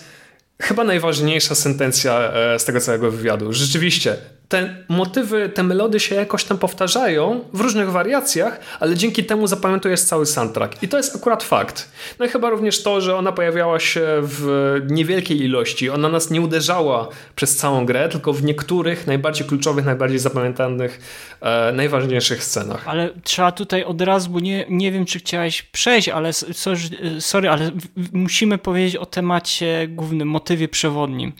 chyba 0.62 0.84
najważniejsza 0.84 1.56
sentencja 1.56 2.20
e, 2.20 2.60
z 2.60 2.66
tego 2.66 2.80
całego 2.80 3.12
wywiadu. 3.12 3.54
Rzeczywiście, 3.54 4.18
te 4.52 4.76
motywy, 4.88 5.50
te 5.50 5.64
melody 5.64 6.00
się 6.00 6.16
jakoś 6.16 6.44
tam 6.44 6.58
powtarzają 6.58 7.40
w 7.54 7.62
różnych 7.62 7.92
wariacjach, 7.92 8.60
ale 8.80 8.96
dzięki 8.96 9.24
temu 9.24 9.48
zapamiętujesz 9.48 10.02
cały 10.02 10.26
soundtrack. 10.26 10.84
I 10.84 10.88
to 10.88 10.98
jest 10.98 11.16
akurat 11.16 11.44
fakt. 11.44 11.92
No 12.20 12.26
i 12.26 12.30
chyba 12.30 12.50
również 12.50 12.84
to, 12.84 13.02
że 13.02 13.16
ona 13.16 13.32
pojawiała 13.32 13.80
się 13.80 14.08
w 14.22 14.76
niewielkiej 14.90 15.42
ilości. 15.44 15.90
Ona 15.90 16.10
nas 16.10 16.32
nie 16.32 16.42
uderzała 16.42 17.08
przez 17.36 17.58
całą 17.58 17.86
grę, 17.86 18.10
tylko 18.10 18.34
w 18.34 18.44
niektórych 18.44 19.08
najbardziej 19.08 19.48
kluczowych, 19.48 19.86
najbardziej 19.86 20.20
zapamiętanych, 20.20 21.00
e, 21.42 21.72
najważniejszych 21.72 22.44
scenach. 22.44 22.88
Ale 22.88 23.10
trzeba 23.24 23.52
tutaj 23.52 23.84
od 23.84 24.02
razu, 24.02 24.30
bo 24.30 24.40
nie, 24.40 24.66
nie 24.70 24.92
wiem, 24.92 25.06
czy 25.06 25.20
chciałeś 25.20 25.62
przejść, 25.62 26.10
ale 26.10 26.34
sorry, 26.34 26.80
sorry 27.20 27.50
ale 27.50 27.72
musimy 28.14 28.58
powiedzieć 28.58 28.96
o 28.96 29.06
temacie 29.06 29.88
głównym, 29.88 30.28
motywie 30.28 30.68
przewodnim 30.68 31.34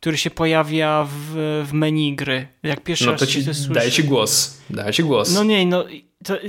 który 0.00 0.18
się 0.18 0.30
pojawia 0.30 1.06
w, 1.10 1.64
w 1.68 1.72
menu 1.72 2.16
gry. 2.16 2.48
Jak 2.62 2.80
pierwszy 2.80 3.06
no 3.06 3.12
raz 3.12 3.20
to 3.20 3.26
ci, 3.26 3.44
daję 3.70 3.90
ci 3.90 4.04
głos. 4.04 4.60
Daję 4.70 4.92
ci 4.92 5.02
głos. 5.02 5.34
No 5.34 5.44
nie, 5.44 5.66
no 5.66 5.84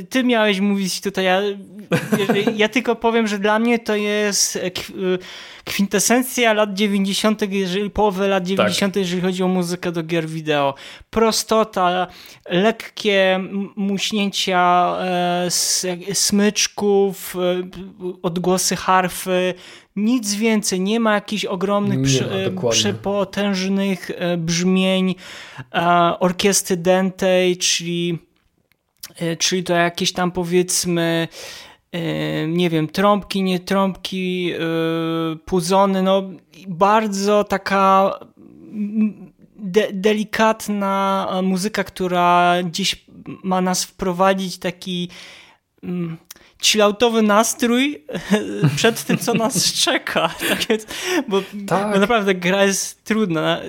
ty 0.09 0.23
miałeś 0.23 0.59
mówić 0.59 1.01
tutaj, 1.01 1.25
ja, 1.25 1.41
ja 2.55 2.69
tylko 2.69 2.95
powiem, 2.95 3.27
że 3.27 3.39
dla 3.39 3.59
mnie 3.59 3.79
to 3.79 3.95
jest 3.95 4.55
e, 4.55 4.71
kwintesencja 5.63 6.53
lat 6.53 6.73
90., 6.73 7.41
jeżeli 7.51 7.89
połowy 7.89 8.27
lat 8.27 8.43
90., 8.47 8.93
tak. 8.93 9.01
jeżeli 9.01 9.21
chodzi 9.21 9.43
o 9.43 9.47
muzykę 9.47 9.91
do 9.91 10.03
gier 10.03 10.27
wideo. 10.27 10.73
Prostota, 11.09 12.07
lekkie 12.49 13.39
muśnięcia 13.75 14.95
e, 14.99 15.47
smyczków, 16.13 17.35
e, 17.35 17.39
odgłosy 18.21 18.75
harfy, 18.75 19.53
nic 19.95 20.35
więcej, 20.35 20.81
nie 20.81 20.99
ma 20.99 21.13
jakichś 21.13 21.45
ogromnych, 21.45 21.99
nie 21.99 22.69
przepotężnych 22.69 24.11
brzmień 24.37 25.15
orkiestry 26.19 26.77
dentej, 26.77 27.57
czyli 27.57 28.19
E, 28.19 28.28
czyli 29.39 29.63
to 29.63 29.73
jakieś 29.73 30.13
tam 30.13 30.31
powiedzmy 30.31 31.27
e, 31.91 32.47
nie 32.47 32.69
wiem, 32.69 32.87
trąbki, 32.87 33.43
nie 33.43 33.59
trąbki, 33.59 34.53
e, 34.53 34.59
puzony, 35.45 36.03
no 36.03 36.23
bardzo 36.67 37.43
taka 37.43 38.13
de 39.55 39.87
delikatna 39.93 41.27
muzyka, 41.43 41.83
która 41.83 42.55
gdzieś 42.63 43.05
ma 43.43 43.61
nas 43.61 43.83
wprowadzić 43.83 44.57
taki 44.57 45.09
mm, 45.83 46.17
chilloutowy 46.61 47.21
nastrój 47.21 48.03
przed 48.75 49.03
tym, 49.03 49.17
co 49.17 49.33
nas 49.33 49.73
czeka. 49.83 50.29
Tak 50.49 50.67
więc, 50.69 50.85
bo, 51.27 51.41
tak. 51.67 51.93
bo, 51.93 51.99
naprawdę 51.99 52.35
gra 52.35 52.65
jest 52.65 53.03
trudna. 53.03 53.61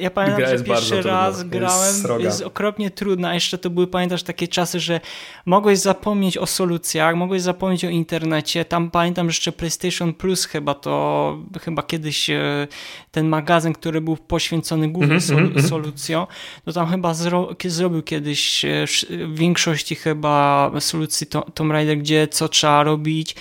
Ja 0.00 0.10
pamiętam, 0.10 0.38
gra 0.38 0.58
że 0.58 0.64
pierwszy 0.64 1.02
raz 1.02 1.38
trudna. 1.38 1.58
grałem, 1.58 1.94
jest, 1.94 2.20
jest, 2.20 2.42
okropnie 2.42 2.90
trudna. 2.90 3.28
A 3.28 3.34
jeszcze 3.34 3.58
to 3.58 3.70
były, 3.70 3.86
pamiętasz, 3.86 4.22
takie 4.22 4.48
czasy, 4.48 4.80
że 4.80 5.00
mogłeś 5.46 5.78
zapomnieć 5.78 6.38
o 6.38 6.46
solucjach, 6.46 7.16
mogłeś 7.16 7.42
zapomnieć 7.42 7.84
o 7.84 7.88
internecie. 7.88 8.64
Tam 8.64 8.90
pamiętam 8.90 9.26
jeszcze 9.26 9.52
PlayStation 9.52 10.14
Plus 10.14 10.44
chyba 10.44 10.74
to, 10.74 11.38
chyba 11.62 11.82
kiedyś 11.82 12.30
e, 12.30 12.68
ten 13.10 13.28
magazyn, 13.28 13.72
który 13.72 14.00
był 14.00 14.16
poświęcony 14.16 14.88
głównie 14.88 15.18
mm 15.30 15.52
-hmm, 15.52 15.68
solucjom, 15.68 16.26
to 16.64 16.72
tam 16.72 16.86
chyba 16.86 17.14
zro 17.14 17.48
zrobił 17.64 18.02
kiedyś 18.02 18.64
e, 18.64 18.86
w 19.10 19.38
większości 19.38 19.94
chyba 19.94 20.70
solucji 20.80 21.26
Tomb 21.54 21.72
Raider, 21.72 21.98
gdzie 21.98 22.28
co 22.34 22.48
trzeba 22.48 22.82
robić. 22.82 23.36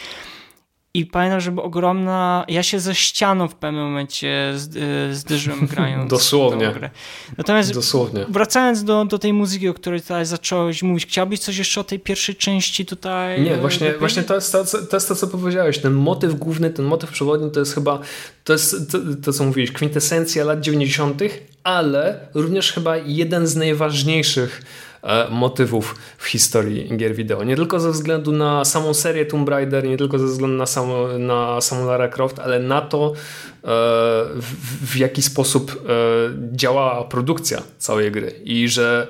I 0.96 1.06
pamiętam, 1.06 1.42
że 1.42 1.52
była 1.52 1.66
ogromna. 1.66 2.46
Ja 2.48 2.64
się 2.64 2.80
ze 2.80 2.96
ścianą 2.96 3.48
w 3.48 3.56
pewnym 3.56 3.84
momencie 3.84 4.54
y, 5.10 5.16
zderzyłem 5.16 5.68
grając. 5.72 6.10
Dosłownie. 6.10 6.72
Grę. 6.72 6.90
Natomiast 7.38 7.74
Dosłownie. 7.74 8.26
wracając 8.30 8.84
do, 8.84 9.06
do 9.06 9.20
tej 9.20 9.34
muzyki, 9.34 9.70
o 9.70 9.74
której 9.74 10.02
tutaj 10.02 10.26
zacząłeś 10.26 10.84
mówić, 10.84 11.06
chciałbyś 11.06 11.40
coś 11.40 11.58
jeszcze 11.58 11.82
o 11.82 11.84
tej 11.84 12.00
pierwszej 12.00 12.36
części 12.36 12.86
tutaj. 12.86 13.42
Nie, 13.42 13.58
właśnie, 13.58 13.94
właśnie 13.94 14.24
to, 14.24 14.36
jest 14.36 14.52
to, 14.52 14.66
to 14.66 14.98
jest 14.98 15.08
to, 15.08 15.16
co 15.16 15.28
powiedziałeś. 15.28 15.80
Ten 15.80 15.94
motyw 15.94 16.36
główny, 16.36 16.70
ten 16.70 16.86
motyw 16.86 17.12
przewodni 17.12 17.52
to 17.52 17.60
jest 17.60 17.76
chyba 17.76 18.00
to, 18.44 18.54
jest 18.54 18.92
to, 18.92 18.98
to 19.24 19.34
co 19.34 19.44
mówiłeś, 19.44 19.72
kwintesencja 19.72 20.44
lat 20.44 20.62
90., 20.62 21.22
ale 21.64 22.28
również 22.34 22.72
chyba 22.72 22.98
jeden 22.98 23.48
z 23.48 23.56
najważniejszych 23.56 24.62
motywów 25.30 25.96
w 26.18 26.26
historii 26.26 26.98
gier 26.98 27.16
wideo. 27.16 27.44
Nie 27.44 27.56
tylko 27.56 27.80
ze 27.80 27.92
względu 27.92 28.32
na 28.32 28.66
samą 28.66 28.94
serię 28.94 29.26
Tomb 29.26 29.50
Raider, 29.50 29.88
nie 29.88 29.98
tylko 29.98 30.20
ze 30.20 30.26
względu 30.26 30.58
na, 30.58 30.66
samo, 30.66 31.08
na 31.18 31.62
samą 31.62 31.86
Lara 31.86 32.08
Croft, 32.08 32.40
ale 32.40 32.60
na 32.60 32.82
to, 32.82 33.14
e, 33.14 33.14
w, 34.36 34.92
w 34.92 34.98
jaki 34.98 35.22
sposób 35.22 35.72
e, 35.72 35.78
działa 36.52 37.04
produkcja 37.04 37.62
całej 37.78 38.12
gry 38.12 38.42
i 38.44 38.68
że 38.68 39.08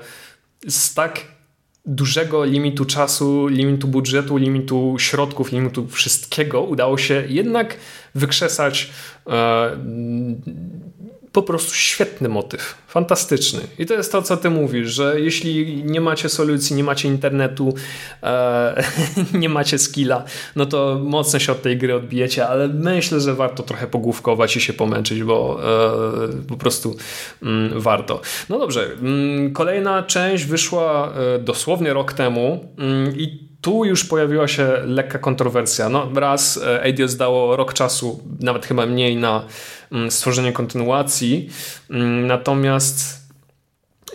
z 0.67 0.93
tak 0.93 1.21
dużego 1.85 2.45
limitu 2.45 2.85
czasu, 2.85 3.47
limitu 3.47 3.87
budżetu, 3.87 4.37
limitu 4.37 4.95
środków, 4.99 5.51
limitu 5.51 5.87
wszystkiego 5.87 6.61
udało 6.61 6.97
się 6.97 7.23
jednak 7.27 7.77
wykrzesać 8.15 8.91
e, 9.27 9.77
po 11.33 11.43
prostu 11.43 11.75
świetny 11.75 12.29
motyw, 12.29 12.75
fantastyczny. 12.87 13.59
I 13.79 13.85
to 13.85 13.93
jest 13.93 14.11
to, 14.11 14.21
co 14.21 14.37
ty 14.37 14.49
mówisz, 14.49 14.93
że 14.93 15.19
jeśli 15.19 15.83
nie 15.83 16.01
macie 16.01 16.29
solucji, 16.29 16.75
nie 16.75 16.83
macie 16.83 17.07
internetu, 17.07 17.73
e, 18.23 18.83
nie 19.33 19.49
macie 19.49 19.77
skilla, 19.77 20.23
no 20.55 20.65
to 20.65 20.99
mocno 21.03 21.39
się 21.39 21.51
od 21.51 21.61
tej 21.61 21.77
gry 21.77 21.95
odbijecie, 21.95 22.47
ale 22.47 22.67
myślę, 22.67 23.19
że 23.19 23.35
warto 23.35 23.63
trochę 23.63 23.87
pogłówkować 23.87 24.55
i 24.55 24.61
się 24.61 24.73
pomęczyć, 24.73 25.23
bo 25.23 25.59
e, 26.23 26.47
po 26.47 26.57
prostu 26.57 26.95
mm, 27.43 27.81
warto. 27.81 28.21
No 28.49 28.59
dobrze, 28.59 28.85
mm, 29.01 29.53
kolejna 29.53 30.03
część 30.03 30.45
wyszła 30.45 31.13
e, 31.35 31.39
dosłownie 31.39 31.93
rok 31.93 32.13
temu 32.13 32.73
mm, 32.77 33.17
i 33.17 33.53
tu 33.63 33.85
już 33.85 34.05
pojawiła 34.05 34.47
się 34.47 34.67
lekka 34.85 35.19
kontrowersja. 35.19 35.89
No, 35.89 36.09
raz 36.15 36.57
e, 36.57 36.83
Eidos 36.83 37.15
dało 37.15 37.55
rok 37.55 37.73
czasu, 37.73 38.23
nawet 38.39 38.65
chyba 38.65 38.85
mniej 38.85 39.15
na 39.15 39.45
stworzenie 40.09 40.53
kontynuacji, 40.53 41.49
mm, 41.89 42.27
natomiast 42.27 43.27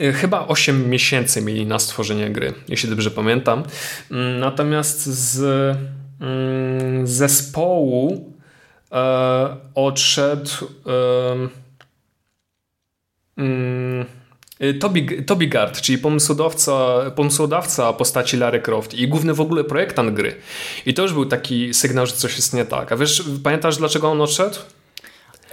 e, 0.01 0.13
chyba 0.13 0.47
8 0.47 0.91
miesięcy 0.91 1.43
mieli 1.43 1.67
na 1.67 1.79
stworzenie 1.79 2.31
gry, 2.31 2.55
jeśli 2.69 2.91
dobrze 2.91 3.11
pamiętam. 3.11 3.63
Mm, 4.11 4.41
natomiast 4.41 5.07
z 5.07 5.77
zespołu 7.05 8.33
e, 8.93 9.57
odszedł 9.75 10.51
Y, 14.61 14.75
Toby, 15.27 15.47
Gard, 15.47 15.81
czyli 15.81 15.99
pomysłodawca, 15.99 16.99
pomysłodawca 17.17 17.93
postaci 17.93 18.37
Lara 18.37 18.59
Croft 18.59 18.95
i 18.95 19.09
główny 19.09 19.35
w 19.35 19.41
ogóle 19.41 19.65
projektant 19.65 20.15
gry. 20.15 20.35
I 20.87 20.95
to 20.95 21.03
już 21.03 21.13
był 21.13 21.27
taki 21.27 21.75
sygnał, 21.75 22.07
że 22.07 22.13
coś 22.13 22.37
jest 22.37 22.55
nie 22.55 22.65
tak. 22.65 22.93
A 22.93 22.97
wiesz, 22.97 23.23
pamiętasz 23.43 23.77
dlaczego 23.77 24.11
on 24.11 24.21
odszedł? 24.21 24.57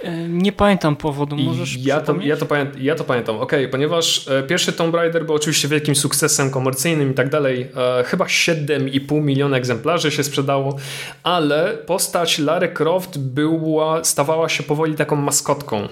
E, 0.06 0.28
nie 0.28 0.52
pamiętam 0.52 0.96
powodu, 0.96 1.36
możesz 1.36 1.76
ja 1.76 2.00
to, 2.00 2.14
ja, 2.20 2.36
to 2.36 2.46
pamię 2.46 2.66
ja 2.78 2.94
to 2.94 3.04
pamiętam, 3.04 3.36
okej, 3.36 3.60
okay, 3.60 3.68
ponieważ 3.68 4.28
e, 4.28 4.42
pierwszy 4.42 4.72
Tomb 4.72 4.94
Raider 4.94 5.26
był 5.26 5.34
oczywiście 5.34 5.68
wielkim 5.68 5.96
sukcesem 5.96 6.50
komercyjnym 6.50 7.10
i 7.10 7.14
tak 7.14 7.28
dalej. 7.28 7.68
E, 8.00 8.04
chyba 8.04 8.24
7,5 8.24 9.22
miliona 9.22 9.56
egzemplarzy 9.56 10.10
się 10.10 10.24
sprzedało, 10.24 10.76
ale 11.22 11.78
postać 11.86 12.38
Lara 12.38 12.68
Croft 12.68 13.18
była, 13.18 14.04
stawała 14.04 14.48
się 14.48 14.62
powoli 14.62 14.94
taką 14.94 15.16
maskotką. 15.16 15.88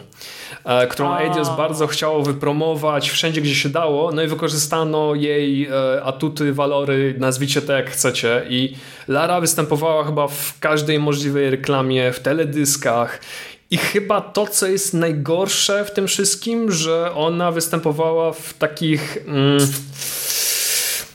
Którą 0.90 1.16
Eidos 1.16 1.56
bardzo 1.56 1.86
chciało 1.86 2.22
wypromować 2.22 3.10
wszędzie, 3.10 3.40
gdzie 3.40 3.54
się 3.54 3.68
dało, 3.68 4.12
no 4.12 4.22
i 4.22 4.26
wykorzystano 4.26 5.14
jej 5.14 5.68
atuty, 6.04 6.52
walory, 6.52 7.14
nazwijcie 7.18 7.62
to 7.62 7.72
jak 7.72 7.90
chcecie. 7.90 8.42
I 8.48 8.76
Lara 9.08 9.40
występowała 9.40 10.04
chyba 10.04 10.28
w 10.28 10.58
każdej 10.60 10.98
możliwej 10.98 11.50
reklamie, 11.50 12.12
w 12.12 12.20
teledyskach 12.20 13.20
i 13.74 13.76
chyba 13.76 14.20
to, 14.20 14.46
co 14.46 14.66
jest 14.66 14.94
najgorsze 14.94 15.84
w 15.84 15.90
tym 15.90 16.06
wszystkim, 16.06 16.72
że 16.72 17.14
ona 17.14 17.52
występowała 17.52 18.32
w 18.32 18.54
takich 18.54 19.18
mm, 19.26 19.58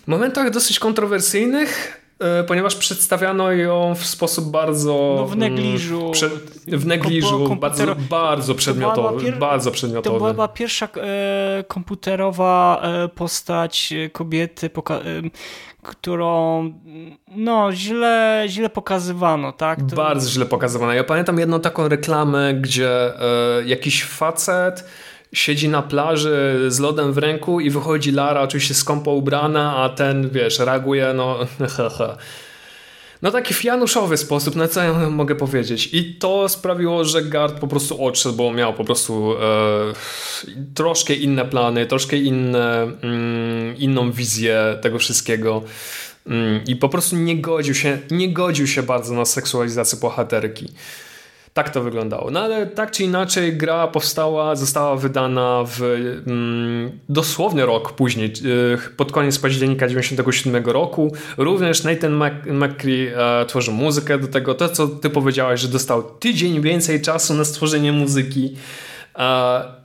momentach 0.08 0.50
dosyć 0.50 0.80
kontrowersyjnych, 0.80 2.00
E, 2.20 2.44
ponieważ 2.44 2.76
przedstawiano 2.76 3.52
ją 3.52 3.96
w 3.96 4.06
sposób 4.06 4.52
bardzo... 4.52 5.16
No 5.18 5.28
w 5.28 5.38
negliżu. 5.38 6.12
Prze, 6.12 6.30
w 6.68 6.86
negliżu, 6.86 7.56
bardzo, 7.56 7.96
bardzo 8.10 8.56
przedmiotowy. 8.56 9.26
Pier... 9.26 9.38
bardzo 9.38 9.72
przedmiotowy. 9.72 10.20
To 10.20 10.34
była 10.34 10.48
pierwsza 10.48 10.88
e, 10.96 11.64
komputerowa 11.68 12.82
e, 12.84 13.08
postać 13.08 13.94
kobiety, 14.12 14.70
poka- 14.70 15.02
e, 15.06 15.30
którą 15.84 16.64
no 17.28 17.72
źle, 17.72 18.46
źle 18.48 18.70
pokazywano, 18.70 19.52
tak? 19.52 19.80
To... 19.90 19.96
Bardzo 19.96 20.30
źle 20.30 20.46
pokazywano. 20.46 20.94
Ja 20.94 21.04
pamiętam 21.04 21.40
jedną 21.40 21.60
taką 21.60 21.88
reklamę, 21.88 22.54
gdzie 22.54 23.22
e, 23.22 23.64
jakiś 23.66 24.04
facet 24.04 24.86
siedzi 25.34 25.70
na 25.70 25.82
plaży 25.82 26.66
z 26.68 26.80
lodem 26.80 27.14
w 27.14 27.18
ręku 27.18 27.60
i 27.60 27.70
wychodzi 27.70 28.12
Lara, 28.12 28.42
oczywiście 28.42 28.74
skąpo 28.74 29.12
ubrana, 29.12 29.76
a 29.76 29.90
ten, 29.90 30.30
wiesz, 30.30 30.60
reaguje, 30.60 31.14
no, 31.14 31.38
no 33.22 33.32
taki 33.32 33.54
fianuszowy 33.54 34.18
sposób, 34.18 34.56
na 34.56 34.68
co 34.68 34.84
ja 34.84 35.10
mogę 35.10 35.36
powiedzieć. 35.36 35.90
I 35.94 36.16
to 36.16 36.50
sprawiło, 36.50 37.06
że 37.06 37.24
Gard 37.24 37.60
po 37.60 37.68
prostu 37.68 38.06
odszedł, 38.06 38.36
bo 38.36 38.54
miał 38.54 38.74
po 38.74 38.84
prostu 38.84 39.34
e, 39.34 39.38
troszkę 40.74 41.14
inne 41.14 41.46
plany, 41.46 41.86
troszkę 41.86 42.18
inne, 42.18 42.82
mm, 42.82 43.78
inną 43.78 44.12
wizję 44.12 44.78
tego 44.82 45.00
wszystkiego. 45.00 45.64
Mm, 46.28 46.62
I 46.68 46.76
po 46.76 46.90
prostu 46.90 47.16
nie 47.16 47.38
godził 47.38 47.76
się, 47.76 47.98
nie 48.12 48.34
godził 48.34 48.68
się 48.68 48.84
bardzo 48.84 49.14
na 49.14 49.26
seksualizację 49.26 50.00
bohaterki. 50.00 50.74
Tak 51.60 51.70
to 51.70 51.84
wyglądało. 51.84 52.32
No 52.32 52.40
ale 52.40 52.68
tak 52.68 52.92
czy 52.92 53.04
inaczej 53.04 53.58
gra 53.58 53.88
powstała, 53.88 54.56
została 54.56 54.96
wydana 54.96 55.64
w 55.68 55.82
mm, 56.28 57.00
dosłownie 57.10 57.66
rok 57.66 57.94
później, 57.94 58.34
y, 58.46 58.96
pod 58.98 59.12
koniec 59.12 59.40
października 59.40 59.88
97 59.88 60.66
roku. 60.66 61.14
Również 61.38 61.84
Nathan 61.84 62.24
McCree 62.46 63.08
e, 63.16 63.46
tworzył 63.46 63.74
muzykę 63.74 64.20
do 64.20 64.28
tego. 64.28 64.56
To, 64.56 64.70
co 64.70 64.88
ty 64.88 65.10
powiedziałaś, 65.10 65.60
że 65.60 65.68
dostał 65.68 66.04
tydzień 66.04 66.62
więcej 66.62 67.02
czasu 67.02 67.34
na 67.34 67.46
stworzenie 67.46 67.92
muzyki. 67.92 68.56
E, 69.16 69.79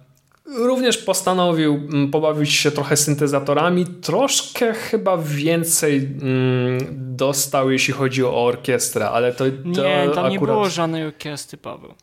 Również 0.46 0.98
postanowił 0.98 1.74
mm, 1.74 2.10
pobawić 2.10 2.52
się 2.52 2.70
trochę 2.70 2.96
syntezatorami, 2.96 3.86
troszkę 3.86 4.74
chyba 4.74 5.16
więcej 5.16 5.96
mm, 5.96 6.78
dostał, 7.16 7.70
jeśli 7.70 7.94
chodzi 7.94 8.24
o 8.24 8.44
orkiestrę, 8.44 9.10
ale 9.10 9.32
to, 9.32 9.44
to 9.74 9.82
Nie, 9.82 10.02
tam 10.04 10.10
akurat... 10.10 10.32
nie 10.32 10.38
było 10.38 10.70
żadnej 10.70 11.04
orkiestry, 11.04 11.58
Paweł. 11.58 11.94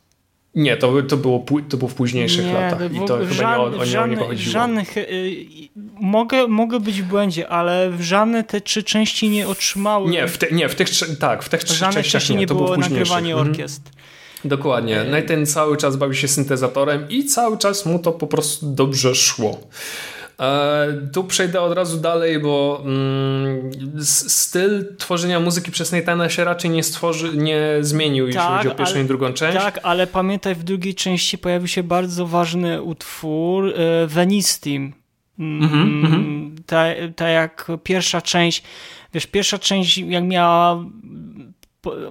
Nie, 0.54 0.76
to, 0.76 1.02
to, 1.02 1.16
było, 1.16 1.44
to 1.68 1.76
było 1.76 1.88
w 1.88 1.94
późniejszych 1.94 2.46
nie, 2.46 2.52
latach 2.52 2.94
i 2.94 3.00
to 3.06 3.18
chyba 3.18 3.32
żadne, 3.32 3.70
nie 3.70 3.76
o, 3.76 3.82
o 3.82 3.86
żadne, 3.86 4.16
nie 4.16 4.22
chodziło. 4.22 4.52
Żadnych, 4.52 4.96
y, 4.96 5.46
mogę, 6.00 6.48
mogę 6.48 6.80
być 6.80 7.02
w 7.02 7.04
błędzie, 7.04 7.48
ale 7.48 7.92
żadne 8.00 8.44
te 8.44 8.60
trzy 8.60 8.82
części 8.82 9.28
nie 9.28 9.48
otrzymały... 9.48 10.10
Nie, 10.10 10.28
w, 10.28 10.38
te, 10.38 10.50
nie, 10.50 10.68
w 10.68 10.74
tych, 10.74 10.88
tak, 11.20 11.42
w 11.42 11.48
tych 11.48 11.64
trzech 11.64 11.90
częściach 11.90 12.30
nie, 12.30 12.36
nie 12.36 12.46
to 12.46 12.54
było, 12.54 12.66
było 12.66 12.78
nagrywanie 12.78 13.32
mhm. 13.32 13.54
Dokładnie. 14.44 15.04
Nathan 15.04 15.46
cały 15.46 15.76
czas 15.76 15.96
bawi 15.96 16.16
się 16.16 16.28
syntezatorem 16.28 17.08
i 17.08 17.24
cały 17.24 17.58
czas 17.58 17.86
mu 17.86 17.98
to 17.98 18.12
po 18.12 18.26
prostu 18.26 18.66
dobrze 18.66 19.14
szło. 19.14 19.60
E, 20.40 20.86
tu 21.12 21.24
przejdę 21.24 21.60
od 21.60 21.72
razu 21.72 21.98
dalej, 21.98 22.38
bo 22.38 22.82
mm, 22.84 23.70
styl 24.28 24.96
tworzenia 24.98 25.40
muzyki 25.40 25.70
przez 25.70 25.92
Nathana 25.92 26.28
się 26.28 26.44
raczej 26.44 26.70
nie, 26.70 26.82
stworzy, 26.82 27.36
nie 27.36 27.76
zmienił, 27.80 28.26
tak, 28.26 28.34
jeśli 28.34 28.56
chodzi 28.56 28.68
o 28.68 28.74
pierwszą 28.74 28.94
ale, 28.94 29.04
i 29.04 29.06
drugą 29.06 29.32
część. 29.32 29.58
Tak, 29.58 29.80
ale 29.82 30.06
pamiętaj, 30.06 30.54
w 30.54 30.62
drugiej 30.62 30.94
części 30.94 31.38
pojawił 31.38 31.68
się 31.68 31.82
bardzo 31.82 32.26
ważny 32.26 32.82
utwór 32.82 33.68
e, 33.68 34.06
Venice 34.06 34.60
Team. 34.60 34.92
Mm, 35.38 36.04
mm 36.04 36.42
ta, 36.66 36.84
ta 37.16 37.28
jak 37.28 37.68
pierwsza 37.82 38.20
część, 38.20 38.62
wiesz, 39.14 39.26
pierwsza 39.26 39.58
część 39.58 39.98
jak 39.98 40.24
miała 40.24 40.84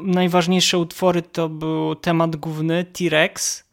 najważniejsze 0.01 0.77
utwory 0.77 1.21
to 1.21 1.49
był 1.49 1.95
temat 1.95 2.35
główny 2.35 2.85
T-Rex, 2.85 3.63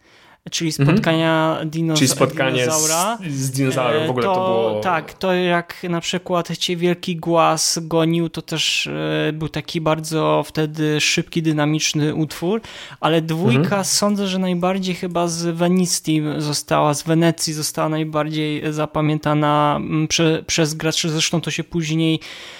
czyli 0.50 0.70
mhm. 0.78 0.88
spotkania 0.88 1.50
mhm. 1.50 1.70
dinoza 1.70 1.98
czyli 1.98 2.08
spotkanie 2.08 2.60
dinozaura. 2.60 3.18
Z, 3.28 3.34
z 3.34 3.50
dinozaurem, 3.50 4.06
w 4.06 4.10
ogóle 4.10 4.26
to, 4.26 4.34
to, 4.34 4.40
było... 4.40 4.80
Tak, 4.80 5.12
to 5.12 5.32
jak 5.32 5.82
na 5.82 6.00
przykład 6.00 6.56
cię 6.56 6.76
wielki 6.76 7.16
głaz 7.16 7.78
gonił, 7.82 8.28
to 8.28 8.42
też 8.42 8.86
e, 8.86 9.32
był 9.32 9.48
taki 9.48 9.80
bardzo 9.80 10.42
wtedy 10.46 11.00
szybki, 11.00 11.42
dynamiczny 11.42 12.14
utwór, 12.14 12.60
ale 13.00 13.22
dwójka 13.22 13.60
mhm. 13.60 13.84
sądzę, 13.84 14.26
że 14.26 14.38
najbardziej 14.38 14.94
chyba 14.94 15.28
z 15.28 15.56
Venicji 15.56 16.22
została, 16.38 16.94
z 16.94 17.02
Wenecji 17.02 17.52
została 17.52 17.88
najbardziej 17.88 18.72
zapamiętana 18.72 19.80
prze, 20.08 20.42
przez 20.46 20.74
graczy, 20.74 21.10
zresztą 21.10 21.40
to 21.40 21.50
się 21.50 21.64
później 21.64 22.20
E, 22.20 22.57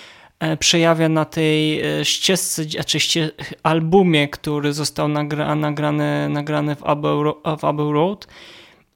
przejawia 0.58 1.08
na 1.08 1.24
tej 1.24 1.80
e, 1.80 2.04
ścieżce, 2.04 2.64
znaczy 2.64 3.00
ście, 3.00 3.30
albumie, 3.62 4.28
który 4.28 4.72
został 4.72 5.08
nagra, 5.08 5.54
nagrany, 5.54 6.28
nagrany 6.28 6.76
w 6.76 6.84
Abbey, 6.84 7.32
w 7.58 7.64
Abbey 7.64 7.92
Road 7.92 8.26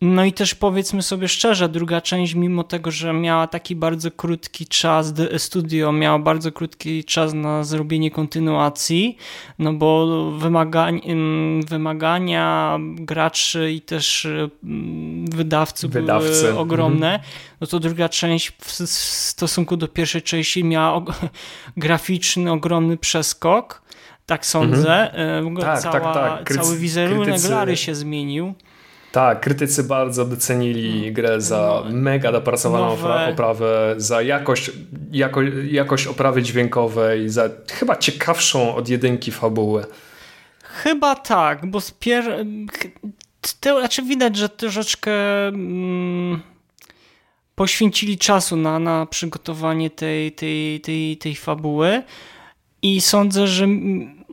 no 0.02 0.24
i 0.24 0.32
też 0.32 0.54
powiedzmy 0.54 1.02
sobie 1.02 1.28
szczerze, 1.28 1.68
druga 1.68 2.00
część, 2.00 2.34
mimo 2.34 2.64
tego, 2.64 2.90
że 2.90 3.12
miała 3.12 3.46
taki 3.46 3.76
bardzo 3.76 4.10
krótki 4.10 4.66
czas, 4.66 5.14
studio 5.38 5.92
miało 5.92 6.18
bardzo 6.18 6.52
krótki 6.52 7.04
czas 7.04 7.34
na 7.34 7.64
zrobienie 7.64 8.10
kontynuacji, 8.10 9.16
no 9.58 9.72
bo 9.72 10.06
wymagań, 10.30 11.00
wymagania 11.68 12.78
graczy 12.94 13.72
i 13.72 13.80
też 13.80 14.28
wydawców 15.24 15.90
Wydawcy. 15.90 16.42
były 16.42 16.58
ogromne, 16.58 17.14
mhm. 17.14 17.30
no 17.60 17.66
to 17.66 17.80
druga 17.80 18.08
część 18.08 18.52
w 18.60 18.72
stosunku 18.72 19.76
do 19.76 19.88
pierwszej 19.88 20.22
części 20.22 20.64
miała 20.64 21.02
graficzny, 21.76 22.52
ogromny 22.52 22.96
przeskok. 22.96 23.82
Tak 24.26 24.46
sądzę. 24.46 25.12
Mhm. 25.12 25.56
Tak, 25.56 25.80
Cała, 25.80 25.92
tak, 25.92 26.14
tak. 26.14 26.44
Krycy, 26.44 26.62
cały 26.62 26.78
wizerunek 26.78 27.24
krytycy... 27.24 27.50
Lary 27.50 27.76
się 27.76 27.94
zmienił. 27.94 28.54
Tak, 29.12 29.40
krytycy 29.40 29.84
bardzo 29.84 30.24
docenili 30.24 30.98
mm. 30.98 31.14
grę 31.14 31.40
za 31.40 31.82
mega 31.90 32.32
dopracowaną 32.32 32.86
nowe. 32.89 33.28
oprawę, 33.32 33.94
za 33.97 34.22
jakość, 34.22 34.70
jakość 35.70 36.06
oprawy 36.06 36.43
dźwiękowej, 36.43 37.28
za 37.28 37.51
chyba 37.72 37.97
ciekawszą 37.97 38.74
od 38.74 38.89
jedynki 38.89 39.30
fabułę. 39.32 39.84
Chyba 40.62 41.14
tak, 41.14 41.66
bo 41.66 41.80
spier... 41.80 42.44
To, 43.60 43.78
znaczy 43.80 44.02
widać, 44.02 44.36
że 44.36 44.48
troszeczkę 44.48 45.12
mm, 45.48 46.40
poświęcili 47.55 48.18
czasu 48.18 48.56
na, 48.56 48.78
na 48.78 49.06
przygotowanie 49.06 49.90
tej, 49.90 50.32
tej, 50.32 50.80
tej, 50.80 51.16
tej 51.16 51.34
fabuły 51.34 52.02
i 52.82 53.01
sądzę, 53.01 53.47
że 53.47 53.66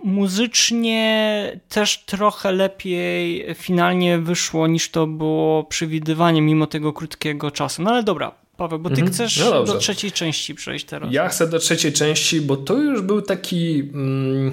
muzycznie 0.03 1.59
też 1.69 2.03
trochę 2.05 2.51
lepiej 2.51 3.45
finalnie 3.55 4.17
wyszło 4.17 4.67
niż 4.67 4.91
to 4.91 5.07
było 5.07 5.63
przewidywanie 5.63 6.41
mimo 6.41 6.67
tego 6.67 6.93
krótkiego 6.93 7.51
czasu. 7.51 7.81
No 7.81 7.91
ale 7.91 8.03
dobra, 8.03 8.31
Paweł, 8.57 8.79
bo 8.79 8.89
ty 8.89 8.95
mhm. 8.95 9.13
chcesz 9.13 9.37
no 9.37 9.63
do 9.63 9.77
trzeciej 9.77 10.11
części 10.11 10.55
przejść 10.55 10.85
teraz. 10.85 11.11
Ja 11.11 11.29
chcę 11.29 11.47
do 11.47 11.59
trzeciej 11.59 11.93
części, 11.93 12.41
bo 12.41 12.57
to 12.57 12.77
już 12.77 13.01
był 13.01 13.21
taki... 13.21 13.79
Mm 13.93 14.51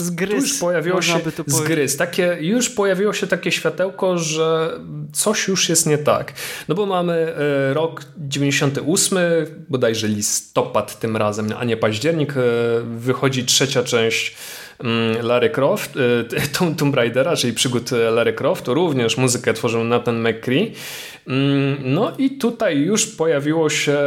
Zgryz. 0.00 0.50
Już 0.50 0.58
pojawiło 0.58 1.02
się 1.02 1.20
zgryz. 1.46 1.96
Takie, 1.96 2.36
już 2.40 2.70
pojawiło 2.70 3.12
się 3.12 3.26
takie 3.26 3.52
światełko, 3.52 4.18
że 4.18 4.70
coś 5.12 5.48
już 5.48 5.68
jest 5.68 5.86
nie 5.86 5.98
tak. 5.98 6.32
No 6.68 6.74
bo 6.74 6.86
mamy 6.86 7.12
e, 7.14 7.74
rok 7.74 8.04
98, 8.18 9.18
bodajże 9.68 10.08
listopad 10.08 10.98
tym 10.98 11.16
razem, 11.16 11.48
a 11.58 11.64
nie 11.64 11.76
październik. 11.76 12.34
E, 12.36 12.40
wychodzi 12.96 13.44
trzecia 13.44 13.82
część 13.82 14.36
Larry 15.22 15.50
Croft, 15.50 15.96
e, 16.66 16.74
Tomb 16.76 16.94
Raidera, 16.94 17.36
czyli 17.36 17.52
przygód 17.52 17.90
Larry 17.90 18.32
Croft. 18.32 18.68
Również 18.68 19.16
muzykę 19.16 19.54
tworzył 19.54 19.84
Nathan 19.84 20.28
McCree. 20.28 20.72
Mm, 21.28 21.76
no 21.82 22.12
i 22.18 22.30
tutaj 22.30 22.78
już 22.78 23.06
pojawiło 23.06 23.70
się 23.70 23.98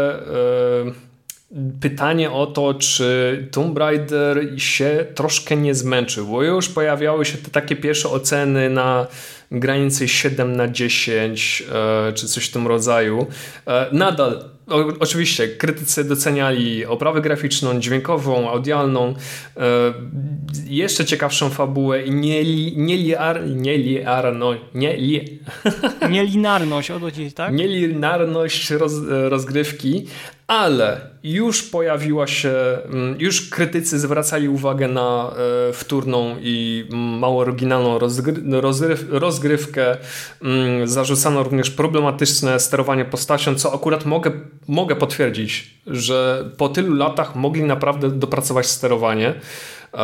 pytanie 1.82 2.32
o 2.32 2.48
to, 2.48 2.74
czy 2.74 3.48
Tomb 3.52 3.78
Raider 3.78 4.54
się 4.58 5.06
troszkę 5.16 5.58
nie 5.58 5.76
zmęczył, 5.76 6.28
bo 6.28 6.44
już 6.44 6.70
pojawiały 6.70 7.26
się 7.26 7.38
te 7.38 7.52
takie 7.52 7.76
pierwsze 7.76 8.10
oceny 8.10 8.70
na 8.70 9.08
granicy 9.52 10.08
7 10.08 10.56
na 10.56 10.68
10 10.68 11.64
e, 11.74 12.14
czy 12.14 12.28
coś 12.28 12.46
w 12.46 12.52
tym 12.52 12.68
rodzaju. 12.68 13.28
Nadal 13.92 14.44
o, 14.70 14.94
oczywiście 15.00 15.48
krytycy 15.48 16.04
doceniali 16.04 16.86
oprawę 16.86 17.22
graficzną, 17.22 17.80
dźwiękową, 17.80 18.50
audialną, 18.50 19.14
e, 19.58 19.64
jeszcze 20.66 21.06
ciekawszą 21.06 21.50
fabułę 21.50 22.04
i 22.04 22.12
nie, 22.12 22.44
nie, 22.76 22.98
liar, 22.98 23.48
nie 23.48 23.78
liarno, 23.78 24.54
nie, 24.74 24.98
li... 24.98 25.40
nielinarność, 26.12 26.92
o 26.92 27.00
to 27.00 27.08
tak? 27.36 27.54
Nielinarność 27.54 28.70
roz, 28.70 28.94
rozgrywki, 29.30 30.08
ale 30.50 31.02
już 31.24 31.64
pojawiła 31.64 32.28
się, 32.28 32.54
mm, 32.86 33.16
już 33.20 33.50
krytycy 33.50 34.00
zwracali 34.00 34.50
uwagę 34.50 34.88
na 34.88 35.32
e, 35.70 35.74
wtórną 35.74 36.36
i 36.42 36.86
mało 37.20 37.42
oryginalną 37.42 38.00
rozgryw, 38.00 39.06
rozgrywkę. 39.10 39.98
Mm, 40.42 40.88
zarzucano 40.88 41.44
również 41.44 41.70
problematyczne 41.70 42.60
sterowanie 42.60 43.06
postacią, 43.06 43.56
co 43.56 43.74
akurat 43.74 44.06
mogę, 44.06 44.32
mogę 44.68 44.96
potwierdzić, 44.96 45.68
że 45.88 46.50
po 46.58 46.70
tylu 46.70 46.96
latach 46.96 47.36
mogli 47.36 47.64
naprawdę 47.64 48.10
dopracować 48.10 48.66
sterowanie. 48.68 49.34
E, 49.94 49.98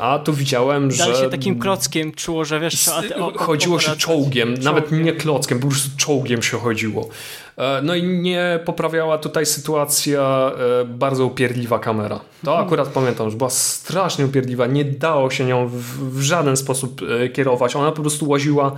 a 0.00 0.20
tu 0.24 0.32
widziałem, 0.32 0.90
że... 0.90 0.98
Dalej 0.98 1.20
się 1.22 1.30
takim 1.30 1.58
klockiem 1.58 2.12
czuło, 2.12 2.44
że 2.44 2.60
wiesz... 2.60 2.88
O, 2.88 3.26
o, 3.26 3.38
chodziło 3.38 3.80
się 3.80 3.96
czołgiem, 3.96 4.48
czołgiem, 4.48 4.64
nawet 4.64 4.92
nie 4.92 5.12
klockiem, 5.12 5.60
po 5.60 5.68
prostu 5.68 5.90
czołgiem 5.96 6.42
się 6.42 6.58
chodziło. 6.58 7.08
E, 7.56 7.82
no 7.82 7.94
i 7.94 8.02
nie 8.02 8.60
poprawiała 8.64 9.18
tutaj 9.18 9.46
sytuacja 9.46 10.52
e, 10.80 10.84
bardzo 10.84 11.26
upierdliwa 11.26 11.78
kamera. 11.78 12.20
To 12.44 12.50
mhm. 12.50 12.66
akurat 12.66 12.88
pamiętam, 12.88 13.30
że 13.30 13.36
była 13.36 13.50
strasznie 13.50 14.26
upierdliwa. 14.26 14.66
Nie 14.66 14.84
dało 14.84 15.30
się 15.30 15.44
nią 15.44 15.68
w, 15.68 15.74
w 16.18 16.20
żaden 16.20 16.56
sposób 16.56 17.00
kierować. 17.32 17.76
Ona 17.76 17.92
po 17.92 18.02
prostu 18.02 18.28
łaziła 18.28 18.72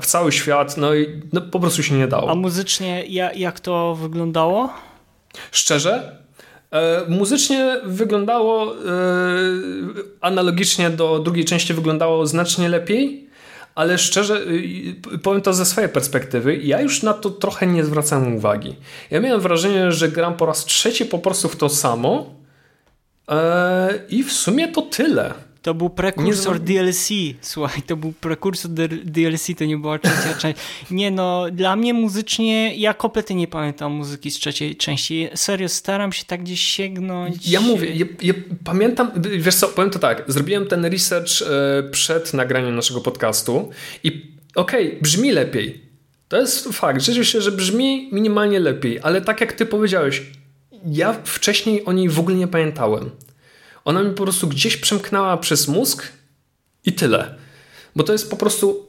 w 0.00 0.06
cały 0.06 0.32
świat, 0.32 0.76
no 0.76 0.94
i 0.94 1.20
no, 1.32 1.40
po 1.40 1.60
prostu 1.60 1.82
się 1.82 1.94
nie 1.94 2.08
dało. 2.08 2.30
A 2.30 2.34
muzycznie 2.34 3.04
jak 3.34 3.60
to 3.60 3.94
wyglądało? 3.94 4.70
Szczerze? 5.52 6.20
E, 6.72 7.04
muzycznie 7.08 7.80
wyglądało, 7.84 8.74
e, 8.74 8.76
analogicznie 10.20 10.90
do 10.90 11.18
drugiej 11.18 11.44
części, 11.44 11.74
wyglądało 11.74 12.26
znacznie 12.26 12.68
lepiej, 12.68 13.29
ale 13.74 13.98
szczerze, 13.98 14.40
e, 15.14 15.18
powiem 15.18 15.42
to 15.42 15.52
ze 15.52 15.64
swojej 15.64 15.90
perspektywy, 15.90 16.56
ja 16.56 16.80
już 16.80 17.02
na 17.02 17.14
to 17.14 17.30
trochę 17.30 17.66
nie 17.66 17.84
zwracałem 17.84 18.36
uwagi. 18.36 18.76
Ja 19.10 19.20
miałem 19.20 19.40
wrażenie, 19.40 19.92
że 19.92 20.08
gram 20.08 20.36
po 20.36 20.46
raz 20.46 20.64
trzeci 20.64 21.06
po 21.06 21.18
prostu 21.18 21.48
w 21.48 21.56
to 21.56 21.68
samo 21.68 22.34
i 24.08 24.24
w 24.24 24.32
sumie 24.32 24.68
to 24.68 24.82
tyle. 24.82 25.34
To 25.62 25.74
był 25.74 25.90
prekursor 25.90 26.60
nie 26.60 26.66
DLC. 26.66 27.08
Słuchaj, 27.40 27.82
to 27.82 27.96
był 27.96 28.12
prekursor 28.12 28.70
DLC, 29.04 29.46
to 29.58 29.64
nie 29.64 29.76
była 29.76 29.98
trzecia 29.98 30.34
część. 30.40 30.60
Nie 30.90 31.10
no, 31.10 31.46
dla 31.52 31.76
mnie 31.76 31.94
muzycznie, 31.94 32.76
ja 32.76 32.94
kompletnie 32.94 33.36
nie 33.36 33.48
pamiętam 33.48 33.92
muzyki 33.92 34.30
z 34.30 34.34
trzeciej 34.34 34.76
części. 34.76 35.28
Serio, 35.34 35.68
staram 35.68 36.12
się 36.12 36.24
tak 36.24 36.42
gdzieś 36.42 36.60
sięgnąć. 36.60 37.48
Ja 37.48 37.60
mówię, 37.60 37.90
ja, 37.94 38.06
ja 38.22 38.34
pamiętam, 38.64 39.10
wiesz 39.38 39.54
co, 39.54 39.68
powiem 39.68 39.90
to 39.90 39.98
tak, 39.98 40.24
zrobiłem 40.26 40.66
ten 40.66 40.84
research 40.84 41.42
e, 41.42 41.82
przed 41.90 42.34
nagraniem 42.34 42.76
naszego 42.76 43.00
podcastu 43.00 43.70
i 44.04 44.36
okej, 44.54 44.88
okay, 44.88 45.00
brzmi 45.02 45.32
lepiej. 45.32 45.90
To 46.28 46.40
jest 46.40 46.68
fakt, 46.68 47.00
rzeczywiście, 47.00 47.40
że 47.40 47.52
brzmi 47.52 48.08
minimalnie 48.12 48.60
lepiej, 48.60 48.98
ale 49.02 49.20
tak 49.20 49.40
jak 49.40 49.52
ty 49.52 49.66
powiedziałeś, 49.66 50.22
ja 50.86 51.12
wcześniej 51.24 51.84
o 51.84 51.92
niej 51.92 52.08
w 52.08 52.18
ogóle 52.18 52.36
nie 52.36 52.48
pamiętałem. 52.48 53.10
Ona 53.84 54.02
mi 54.02 54.14
po 54.14 54.22
prostu 54.22 54.48
gdzieś 54.48 54.76
przemknęła 54.76 55.36
przez 55.36 55.68
mózg 55.68 56.08
i 56.86 56.92
tyle. 56.92 57.34
Bo 57.96 58.04
to 58.04 58.12
jest 58.12 58.30
po 58.30 58.36
prostu. 58.36 58.86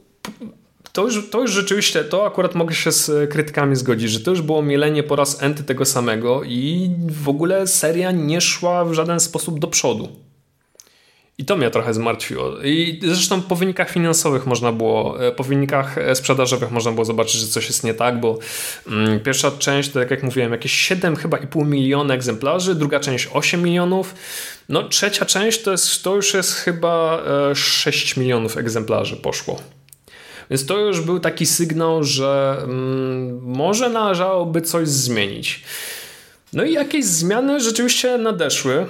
To 0.92 1.04
już, 1.04 1.30
to 1.30 1.40
już 1.40 1.50
rzeczywiście, 1.50 2.04
to 2.04 2.26
akurat 2.26 2.54
mogę 2.54 2.74
się 2.74 2.92
z 2.92 3.30
krytykami 3.30 3.76
zgodzić, 3.76 4.10
że 4.10 4.20
to 4.20 4.30
już 4.30 4.42
było 4.42 4.62
mielenie 4.62 5.02
po 5.02 5.16
raz 5.16 5.42
enty 5.42 5.64
tego 5.64 5.84
samego 5.84 6.42
i 6.44 6.90
w 7.08 7.28
ogóle 7.28 7.66
seria 7.66 8.10
nie 8.10 8.40
szła 8.40 8.84
w 8.84 8.92
żaden 8.92 9.20
sposób 9.20 9.58
do 9.58 9.66
przodu. 9.66 10.08
I 11.42 11.44
to 11.44 11.56
mnie 11.56 11.70
trochę 11.70 11.94
zmartwiło. 11.94 12.62
I 12.64 13.00
zresztą 13.02 13.42
po 13.42 13.56
wynikach 13.56 13.90
finansowych 13.90 14.46
można 14.46 14.72
było, 14.72 15.26
e, 15.26 15.32
po 15.32 15.44
wynikach 15.44 15.98
e, 15.98 16.14
sprzedażowych 16.14 16.70
można 16.70 16.92
było 16.92 17.04
zobaczyć, 17.04 17.40
że 17.40 17.46
coś 17.46 17.66
jest 17.66 17.84
nie 17.84 17.94
tak, 17.94 18.20
bo 18.20 18.38
mm, 18.88 19.20
pierwsza 19.20 19.50
część, 19.50 19.90
to 19.90 20.00
tak 20.00 20.10
jak 20.10 20.22
mówiłem, 20.22 20.52
jakieś 20.52 20.72
7 20.72 21.16
chyba 21.16 21.38
i 21.38 21.46
pół 21.46 21.64
miliona 21.64 22.14
egzemplarzy, 22.14 22.74
druga 22.74 23.00
część 23.00 23.28
8 23.32 23.62
milionów, 23.62 24.14
no 24.68 24.88
trzecia 24.88 25.24
część 25.24 25.62
to, 25.62 25.70
jest, 25.70 26.02
to 26.02 26.16
już 26.16 26.34
jest 26.34 26.54
chyba 26.54 27.22
6 27.54 28.18
e, 28.18 28.20
milionów 28.20 28.56
egzemplarzy 28.56 29.16
poszło. 29.16 29.60
Więc 30.50 30.66
to 30.66 30.78
już 30.78 31.00
był 31.00 31.20
taki 31.20 31.46
sygnał, 31.46 32.04
że 32.04 32.56
mm, 32.62 33.40
może 33.42 33.90
należałoby 33.90 34.62
coś 34.62 34.88
zmienić. 34.88 35.64
No 36.52 36.64
i 36.64 36.72
jakieś 36.72 37.04
zmiany 37.04 37.60
rzeczywiście 37.60 38.18
nadeszły. 38.18 38.74
E, 38.74 38.86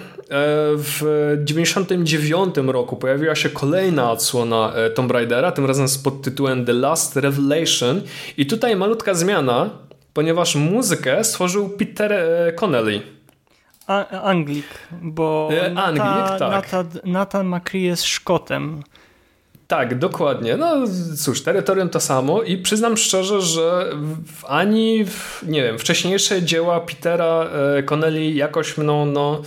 w 0.77 0.99
1999 1.47 2.55
roku 2.57 2.97
pojawiła 2.97 3.35
się 3.35 3.51
kolejna 3.51 4.11
odsłona 4.11 4.73
e, 4.75 4.91
Tomb 4.91 5.11
Raidera, 5.11 5.53
tym 5.53 5.67
razem 5.67 5.87
pod 6.05 6.23
tytułem 6.23 6.65
The 6.65 6.73
Last 6.73 7.17
Revelation. 7.17 8.01
I 8.37 8.47
tutaj 8.47 8.77
malutka 8.77 9.15
zmiana, 9.15 9.71
ponieważ 10.13 10.55
muzykę 10.55 11.25
stworzył 11.25 11.69
Peter 11.69 12.13
e, 12.13 12.53
Connelly. 12.53 13.01
Anglik, 14.23 14.67
bo 15.03 15.51
Anglik, 15.77 16.05
Nata, 16.05 16.39
tak. 16.39 16.51
Nathan, 16.51 16.87
Nathan 17.05 17.47
McCree 17.47 17.83
jest 17.83 18.05
Szkotem. 18.05 18.83
Tak, 19.73 19.99
dokładnie. 19.99 20.57
No 20.57 20.85
cóż, 21.17 21.43
terytorium 21.43 21.89
to 21.89 22.01
samo 22.01 22.43
i 22.43 22.57
przyznam 22.57 22.97
szczerze, 22.97 23.43
że 23.43 23.91
ani 24.49 25.05
nie 25.43 25.63
wiem, 25.63 25.79
wcześniejsze 25.79 26.43
dzieła 26.43 26.81
Petera 26.81 27.51
e, 27.79 27.83
Connelly 27.83 28.31
jakoś 28.31 28.79
mną 28.79 29.07
no, 29.07 29.43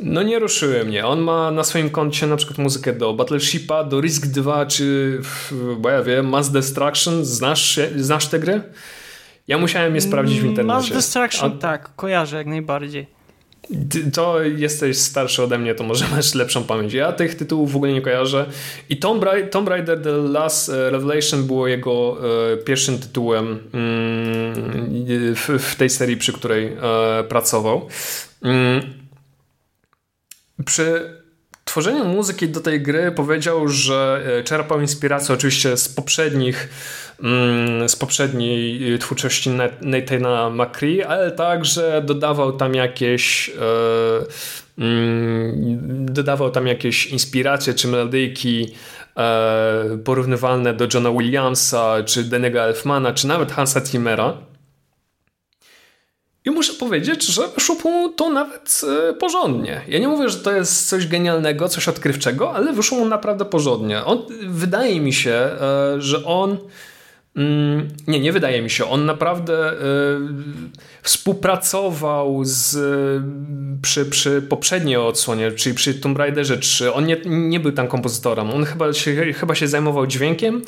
no 0.00 0.22
nie 0.22 0.38
ruszyły 0.38 0.84
mnie. 0.84 1.06
On 1.06 1.20
ma 1.20 1.50
na 1.50 1.64
swoim 1.64 1.90
koncie 1.90 2.26
na 2.26 2.36
przykład 2.36 2.58
muzykę 2.58 2.92
do 2.92 3.14
Battleshipa, 3.14 3.84
do 3.84 4.00
Risk 4.00 4.26
2 4.26 4.66
czy 4.66 5.20
bo 5.76 5.90
ja 5.90 6.02
wiem, 6.02 6.28
Mass 6.28 6.50
Destruction. 6.50 7.24
Znasz, 7.24 7.80
znasz 7.96 8.26
te 8.26 8.38
gry? 8.38 8.62
Ja 9.48 9.58
musiałem 9.58 9.94
je 9.94 10.00
sprawdzić 10.00 10.40
w 10.40 10.44
internecie. 10.44 10.78
Mass 10.78 10.90
Destruction, 10.90 11.52
A... 11.58 11.60
tak, 11.60 11.90
kojarzę 11.96 12.36
jak 12.36 12.46
najbardziej 12.46 13.17
to 14.12 14.42
jesteś 14.42 14.98
starszy 14.98 15.42
ode 15.42 15.58
mnie, 15.58 15.74
to 15.74 15.84
może 15.84 16.08
masz 16.16 16.34
lepszą 16.34 16.64
pamięć. 16.64 16.92
Ja 16.92 17.12
tych 17.12 17.34
tytułów 17.34 17.72
w 17.72 17.76
ogóle 17.76 17.92
nie 17.92 18.02
kojarzę. 18.02 18.46
I 18.88 18.96
Tomb, 18.96 19.24
Ra 19.24 19.32
Tomb 19.50 19.68
Raider 19.68 20.02
The 20.02 20.10
Last 20.10 20.68
e, 20.68 20.90
Revelation 20.90 21.46
było 21.46 21.68
jego 21.68 22.18
e, 22.52 22.56
pierwszym 22.56 22.98
tytułem 22.98 23.46
mm, 23.46 24.54
w, 25.34 25.48
w, 25.58 25.76
tej 25.76 25.90
serii, 25.90 26.16
przy 26.16 26.32
której 26.32 26.66
e, 26.66 27.24
pracował. 27.24 27.88
Mm, 28.42 28.82
przy 30.64 31.18
tworzeniu 31.64 32.04
muzyki 32.04 32.48
do 32.48 32.60
tej 32.60 32.82
gry 32.82 33.12
powiedział, 33.12 33.68
że 33.68 34.26
czerpał 34.44 34.80
inspirację 34.80 35.34
oczywiście 35.34 35.76
z 35.76 35.88
poprzednich 35.88 36.68
z 37.86 37.96
poprzedniej 37.96 38.98
twórczości 38.98 39.50
Nathana 39.80 40.50
McCree, 40.50 41.02
ale 41.02 41.30
także 41.30 42.02
dodawał 42.06 42.52
tam 42.52 42.74
jakieś 42.74 43.50
mm, 44.78 46.06
dodawał 46.06 46.50
tam 46.50 46.66
jakieś 46.66 47.06
inspiracje 47.06 47.74
czy 47.74 47.88
melodyjki 47.88 48.74
porównywalne 50.04 50.74
do 50.74 50.88
Johna 50.94 51.10
Williamsa, 51.10 51.96
czy 52.06 52.24
Denego 52.24 52.60
Elfmana, 52.60 53.12
czy 53.12 53.26
nawet 53.26 53.52
Hansa 53.52 53.84
Zimmera. 53.84 54.34
I 56.44 56.50
muszę 56.50 56.72
powiedzieć, 56.72 57.26
że 57.26 57.48
wyszło 57.48 57.76
mu 57.84 58.08
to 58.08 58.28
nawet 58.28 58.80
e, 59.10 59.12
porządnie. 59.12 59.80
Ja 59.88 59.98
nie 59.98 60.08
mówię, 60.08 60.28
że 60.28 60.38
to 60.38 60.52
jest 60.52 60.88
coś 60.88 61.06
genialnego, 61.06 61.68
coś 61.68 61.88
odkrywczego, 61.88 62.54
ale 62.54 62.72
wyszło 62.72 62.98
mu 62.98 63.04
naprawdę 63.06 63.44
porządnie. 63.44 64.04
On, 64.04 64.22
wydaje 64.48 65.00
mi 65.00 65.12
się, 65.12 65.30
e, 65.30 65.94
że 65.98 66.24
on. 66.24 66.58
Mm, 67.38 67.88
nie, 68.06 68.20
nie 68.20 68.32
wydaje 68.32 68.62
mi 68.62 68.70
się. 68.70 68.84
On 68.84 69.06
naprawdę 69.06 69.72
e, 69.72 69.76
współpracował 71.02 72.40
z, 72.44 72.76
przy, 73.82 74.06
przy 74.06 74.42
poprzedniej 74.42 74.96
odsłonie, 74.96 75.52
czyli 75.52 75.74
przy 75.74 75.94
Tomb 75.94 76.18
Raiderze 76.18 76.58
3. 76.58 76.92
On 76.92 77.06
nie, 77.06 77.16
nie 77.26 77.60
był 77.60 77.72
tam 77.72 77.88
kompozytorem. 77.88 78.50
On 78.50 78.64
chyba 78.64 78.92
się, 78.92 79.32
chyba 79.32 79.54
się 79.54 79.68
zajmował 79.68 80.06
dźwiękiem, 80.06 80.62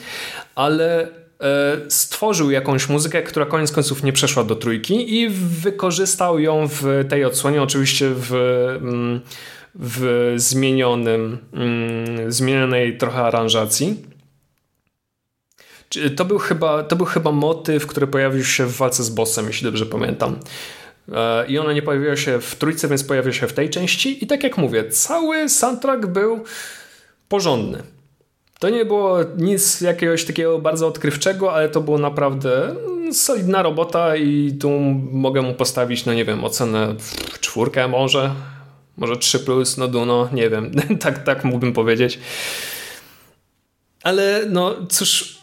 ale 0.55 1.09
E, 1.41 1.77
stworzył 1.91 2.51
jakąś 2.51 2.89
muzykę, 2.89 3.23
która 3.23 3.47
koniec 3.47 3.73
końców 3.73 4.03
nie 4.03 4.13
przeszła 4.13 4.45
do 4.45 4.57
trójki 4.57 5.15
i 5.21 5.29
wykorzystał 5.29 6.39
ją 6.39 6.69
w 6.69 7.05
tej 7.09 7.25
odsłonie, 7.25 7.63
oczywiście 7.63 8.11
w, 8.15 8.35
mm, 8.83 9.21
w 9.75 10.33
zmienionym, 10.37 11.39
mm, 11.53 12.33
zmienionej 12.33 12.99
trochę 12.99 13.19
aranżacji. 13.19 13.97
To 16.17 16.25
był, 16.25 16.39
chyba, 16.39 16.83
to 16.83 16.97
był 16.97 17.07
chyba 17.07 17.33
motyw, 17.33 17.87
który 17.87 18.07
pojawił 18.07 18.45
się 18.45 18.67
w 18.67 18.77
walce 18.77 19.05
z 19.05 19.11
bossem, 19.11 19.47
jeśli 19.47 19.65
dobrze 19.65 19.87
pamiętam. 19.87 20.37
E, 21.13 21.47
I 21.47 21.59
ona 21.59 21.73
nie 21.73 21.83
pojawiła 21.83 22.17
się 22.17 22.41
w 22.41 22.57
trójce, 22.57 22.89
więc 22.89 23.05
pojawia 23.05 23.33
się 23.33 23.47
w 23.47 23.53
tej 23.53 23.71
części. 23.71 24.25
I 24.25 24.27
tak 24.27 24.43
jak 24.43 24.59
mówię, 24.59 24.91
cały 24.91 25.49
soundtrack 25.49 26.07
był 26.07 26.45
porządny. 27.29 27.83
To 28.59 28.69
nie 28.71 28.85
było 28.85 29.19
nic 29.37 29.81
jakiegoś 29.81 30.25
takiego 30.25 30.59
bardzo 30.59 30.87
odkrywczego, 30.87 31.55
ale 31.55 31.69
to 31.69 31.81
było 31.81 31.99
naprawdę 31.99 32.75
solidna 33.13 33.63
robota 33.63 34.17
i 34.17 34.53
tu 34.61 34.71
mogę 35.13 35.43
mu 35.43 35.55
postawić, 35.55 36.07
no 36.07 36.15
nie 36.15 36.25
wiem, 36.25 36.45
ocenę 36.45 36.95
czwórkę 37.41 37.89
może, 37.89 38.31
może 38.97 39.17
3 39.17 39.39
plus, 39.39 39.77
no 39.77 39.89
duno, 39.89 40.29
nie 40.33 40.51
wiem, 40.51 40.73
tak, 41.03 41.25
tak 41.25 41.45
mógłbym 41.45 41.73
powiedzieć. 41.73 42.19
Ale 44.03 44.43
no 44.49 44.75
cóż, 44.89 45.39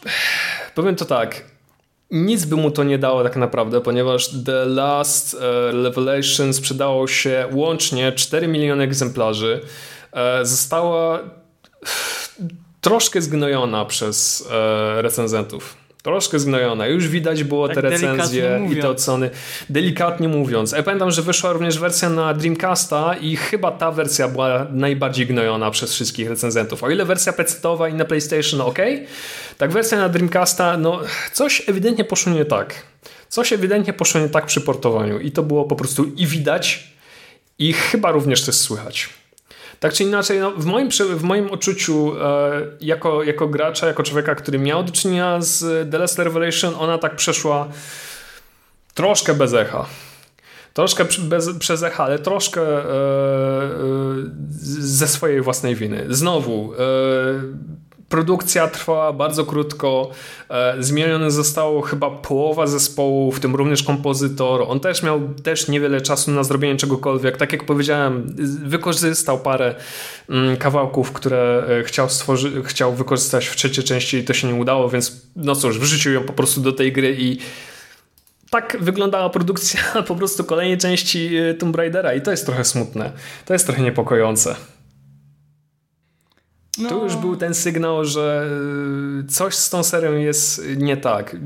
powiem 0.74 0.96
to 0.96 1.04
tak, 1.04 1.44
nic 2.10 2.44
by 2.44 2.56
mu 2.56 2.70
to 2.70 2.84
nie 2.84 2.98
dało 2.98 3.24
tak 3.24 3.36
naprawdę, 3.36 3.80
ponieważ 3.80 4.30
The 4.44 4.64
Last 4.64 5.34
uh, 5.34 5.40
Revelation 5.84 6.52
sprzedało 6.52 7.06
się 7.06 7.48
łącznie 7.52 8.12
4 8.12 8.48
miliony 8.48 8.84
egzemplarzy. 8.84 9.60
Uh, 10.12 10.18
została 10.42 11.20
troszkę 12.80 13.22
zgnojona 13.22 13.84
przez 13.84 14.48
e, 14.50 15.02
recenzentów. 15.02 15.76
Troszkę 16.08 16.38
zgnojona. 16.38 16.86
Już 16.86 17.08
widać 17.08 17.44
było 17.44 17.68
tak 17.68 17.76
te 17.76 17.80
recenzje 17.80 18.68
i 18.72 18.76
te 18.76 18.88
oceny. 18.88 19.30
Delikatnie 19.70 20.28
mówiąc. 20.28 20.72
Ja 20.72 20.82
pamiętam, 20.82 21.10
że 21.10 21.22
wyszła 21.22 21.52
również 21.52 21.78
wersja 21.78 22.10
na 22.10 22.34
Dreamcasta 22.34 23.14
i 23.20 23.36
chyba 23.36 23.70
ta 23.70 23.92
wersja 23.92 24.28
była 24.28 24.66
najbardziej 24.70 25.26
gnojona 25.26 25.70
przez 25.70 25.92
wszystkich 25.92 26.28
recenzentów. 26.28 26.84
O 26.84 26.90
ile 26.90 27.04
wersja 27.04 27.32
PC-towa 27.32 27.90
i 27.90 27.94
na 27.94 28.04
PlayStation 28.04 28.60
ok, 28.60 28.78
tak 29.58 29.72
wersja 29.72 29.98
na 29.98 30.08
Dreamcasta, 30.08 30.76
no 30.76 31.00
coś 31.32 31.68
ewidentnie 31.68 32.04
poszło 32.04 32.32
nie 32.32 32.44
tak. 32.44 32.82
Coś 33.28 33.52
ewidentnie 33.52 33.92
poszło 33.92 34.20
nie 34.20 34.28
tak 34.28 34.46
przy 34.46 34.60
portowaniu 34.60 35.20
i 35.20 35.30
to 35.32 35.42
było 35.42 35.64
po 35.64 35.76
prostu 35.76 36.04
i 36.04 36.26
widać 36.26 36.92
i 37.58 37.72
chyba 37.72 38.10
również 38.10 38.44
też 38.44 38.54
słychać. 38.54 39.08
Tak 39.80 39.92
czy 39.92 40.04
inaczej, 40.04 40.40
no, 40.40 40.50
w, 40.50 40.64
moim, 40.64 40.88
w 41.16 41.22
moim 41.22 41.50
odczuciu 41.50 42.14
e, 42.20 42.60
jako, 42.80 43.22
jako 43.22 43.48
gracza, 43.48 43.86
jako 43.86 44.02
człowieka, 44.02 44.34
który 44.34 44.58
miał 44.58 44.84
do 44.84 44.92
czynienia 44.92 45.40
z 45.40 45.90
The 45.90 45.98
Last 45.98 46.18
Revelation, 46.18 46.74
ona 46.78 46.98
tak 46.98 47.16
przeszła 47.16 47.68
troszkę 48.94 49.34
bez 49.34 49.54
echa. 49.54 49.86
Troszkę 50.74 51.04
bez, 51.18 51.58
przez 51.58 51.82
echa, 51.82 52.04
ale 52.04 52.18
troszkę 52.18 52.62
e, 52.62 52.84
e, 52.84 53.68
ze 54.78 55.08
swojej 55.08 55.40
własnej 55.40 55.74
winy. 55.74 56.06
Znowu, 56.08 56.72
e, 56.74 56.78
Produkcja 58.08 58.68
trwała 58.68 59.12
bardzo 59.12 59.44
krótko. 59.44 60.10
E, 60.50 60.74
zmienione 60.78 61.30
zostało 61.30 61.82
chyba 61.82 62.10
połowa 62.10 62.66
zespołu, 62.66 63.32
w 63.32 63.40
tym 63.40 63.56
również 63.56 63.82
kompozytor. 63.82 64.64
On 64.68 64.80
też 64.80 65.02
miał 65.02 65.20
też 65.42 65.68
niewiele 65.68 66.00
czasu 66.00 66.30
na 66.30 66.42
zrobienie 66.42 66.76
czegokolwiek. 66.76 67.36
Tak 67.36 67.52
jak 67.52 67.64
powiedziałem, 67.64 68.34
wykorzystał 68.64 69.38
parę 69.38 69.74
mm, 70.28 70.56
kawałków, 70.56 71.12
które 71.12 71.64
e, 71.80 71.84
chciał, 71.84 72.06
stworzy- 72.06 72.64
chciał 72.64 72.94
wykorzystać 72.94 73.46
w 73.46 73.56
trzeciej 73.56 73.84
części 73.84 74.16
i 74.16 74.24
to 74.24 74.34
się 74.34 74.48
nie 74.48 74.54
udało, 74.54 74.88
więc 74.88 75.22
no 75.36 75.54
cóż, 75.54 75.78
wrzucił 75.78 76.12
ją 76.12 76.24
po 76.24 76.32
prostu 76.32 76.60
do 76.60 76.72
tej 76.72 76.92
gry 76.92 77.16
i 77.18 77.38
tak 78.50 78.76
wyglądała 78.80 79.30
produkcja 79.30 79.80
po 80.08 80.16
prostu 80.16 80.44
kolejnej 80.44 80.78
części 80.78 81.36
e, 81.36 81.54
Tomb 81.54 81.76
Raidera 81.76 82.14
i 82.14 82.22
to 82.22 82.30
jest 82.30 82.46
trochę 82.46 82.64
smutne. 82.64 83.12
To 83.44 83.52
jest 83.52 83.66
trochę 83.66 83.82
niepokojące. 83.82 84.56
No. 86.78 86.88
Tu 86.88 87.04
już 87.04 87.16
był 87.16 87.36
ten 87.36 87.54
sygnał, 87.54 88.04
że 88.04 88.50
y, 89.24 89.26
coś 89.26 89.54
z 89.54 89.70
tą 89.70 89.82
serią 89.82 90.12
jest 90.12 90.62
nie 90.76 90.96
tak. 90.96 91.36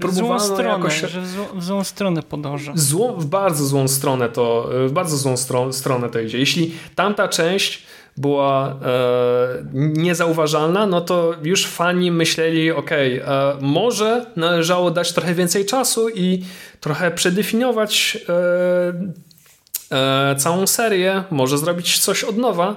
Próbowano 0.00 0.38
złą 0.38 0.54
stronę, 0.54 0.68
jakoś... 0.70 1.00
że 1.00 1.20
w 1.20 1.28
złą, 1.28 1.44
w 1.54 1.64
złą 1.64 1.84
stronę 1.84 2.22
podąża. 2.22 2.72
Złą, 2.74 3.12
w 3.12 3.26
bardzo 3.26 3.64
złą 3.64 3.88
stronę 3.88 4.28
to, 4.28 4.70
w 4.86 4.92
bardzo 4.92 5.16
złą 5.16 5.36
stron, 5.36 5.72
stronę 5.72 6.08
to 6.08 6.20
idzie. 6.20 6.38
Jeśli 6.38 6.74
tamta 6.94 7.28
część 7.28 7.86
była 8.18 8.68
e, 8.68 9.64
niezauważalna, 9.74 10.86
no 10.86 11.00
to 11.00 11.34
już 11.42 11.66
fani 11.66 12.10
myśleli, 12.10 12.70
ok, 12.70 12.90
e, 12.92 13.20
może 13.60 14.26
należało 14.36 14.90
dać 14.90 15.12
trochę 15.12 15.34
więcej 15.34 15.66
czasu 15.66 16.08
i 16.08 16.44
trochę 16.80 17.10
przedefiniować 17.10 18.18
e, 18.28 19.96
e 19.96 20.36
całą 20.38 20.66
serię, 20.66 21.24
może 21.30 21.58
zrobić 21.58 21.98
coś 21.98 22.24
od 22.24 22.36
nowa, 22.36 22.76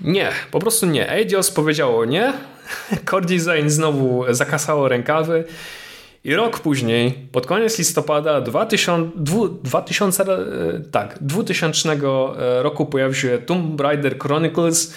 nie, 0.00 0.30
po 0.50 0.58
prostu 0.58 0.86
nie. 0.86 1.10
Eidos 1.10 1.50
powiedziało 1.50 2.04
nie. 2.04 2.32
Core 3.10 3.26
Design 3.26 3.68
znowu 3.68 4.24
zakasało 4.30 4.88
rękawy. 4.88 5.44
I 6.24 6.34
rok 6.34 6.60
później, 6.60 7.12
pod 7.32 7.46
koniec 7.46 7.78
listopada 7.78 8.40
2000, 8.40 9.10
2000, 9.62 10.24
tak, 10.90 11.18
2000 11.20 11.92
e, 11.92 11.98
roku 12.62 12.86
pojawił 12.86 13.14
się 13.14 13.38
Tomb 13.38 13.80
Raider 13.80 14.18
Chronicles, 14.18 14.94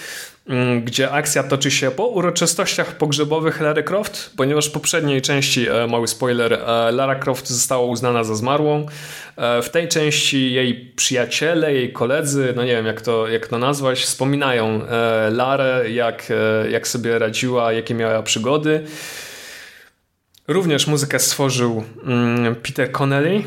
gdzie 0.84 1.12
akcja 1.12 1.44
toczy 1.44 1.72
się 1.72 1.92
po 1.92 2.08
uroczystościach 2.08 2.96
pogrzebowych 2.96 3.62
Lara 3.62 3.84
Croft, 3.84 4.32
ponieważ 4.38 4.70
w 4.70 4.72
poprzedniej 4.72 5.22
części, 5.22 5.70
e, 5.70 5.88
mały 5.88 6.08
spoiler, 6.08 6.54
e, 6.54 6.92
Lara 6.92 7.16
Croft 7.16 7.50
została 7.50 7.86
uznana 7.86 8.24
za 8.24 8.36
zmarłą. 8.36 8.86
E, 9.38 9.62
w 9.62 9.70
tej 9.70 9.88
części 9.88 10.54
jej 10.54 10.94
przyjaciele, 10.96 11.74
jej 11.74 11.94
koledzy, 11.94 12.54
no 12.56 12.64
nie 12.64 12.72
wiem 12.72 12.86
jak 12.86 13.02
to, 13.02 13.28
jak 13.28 13.48
to 13.48 13.58
nazwać, 13.58 14.00
wspominają 14.00 14.82
Larę, 15.32 15.92
jak, 15.92 16.34
jak 16.70 16.88
sobie 16.88 17.20
radziła, 17.20 17.74
jakie 17.74 17.94
miała 17.94 18.24
przygody. 18.24 18.84
Również 20.48 20.88
muzykę 20.88 21.20
stworzył 21.20 21.84
mm, 22.06 22.56
Peter 22.56 22.92
Connelly. 22.92 23.44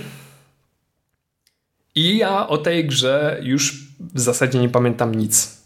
I 1.94 2.18
ja 2.18 2.48
o 2.48 2.58
tej 2.58 2.86
grze 2.86 3.38
już 3.42 3.74
w 4.14 4.20
zasadzie 4.20 4.58
nie 4.58 4.68
pamiętam 4.68 5.14
nic. 5.14 5.61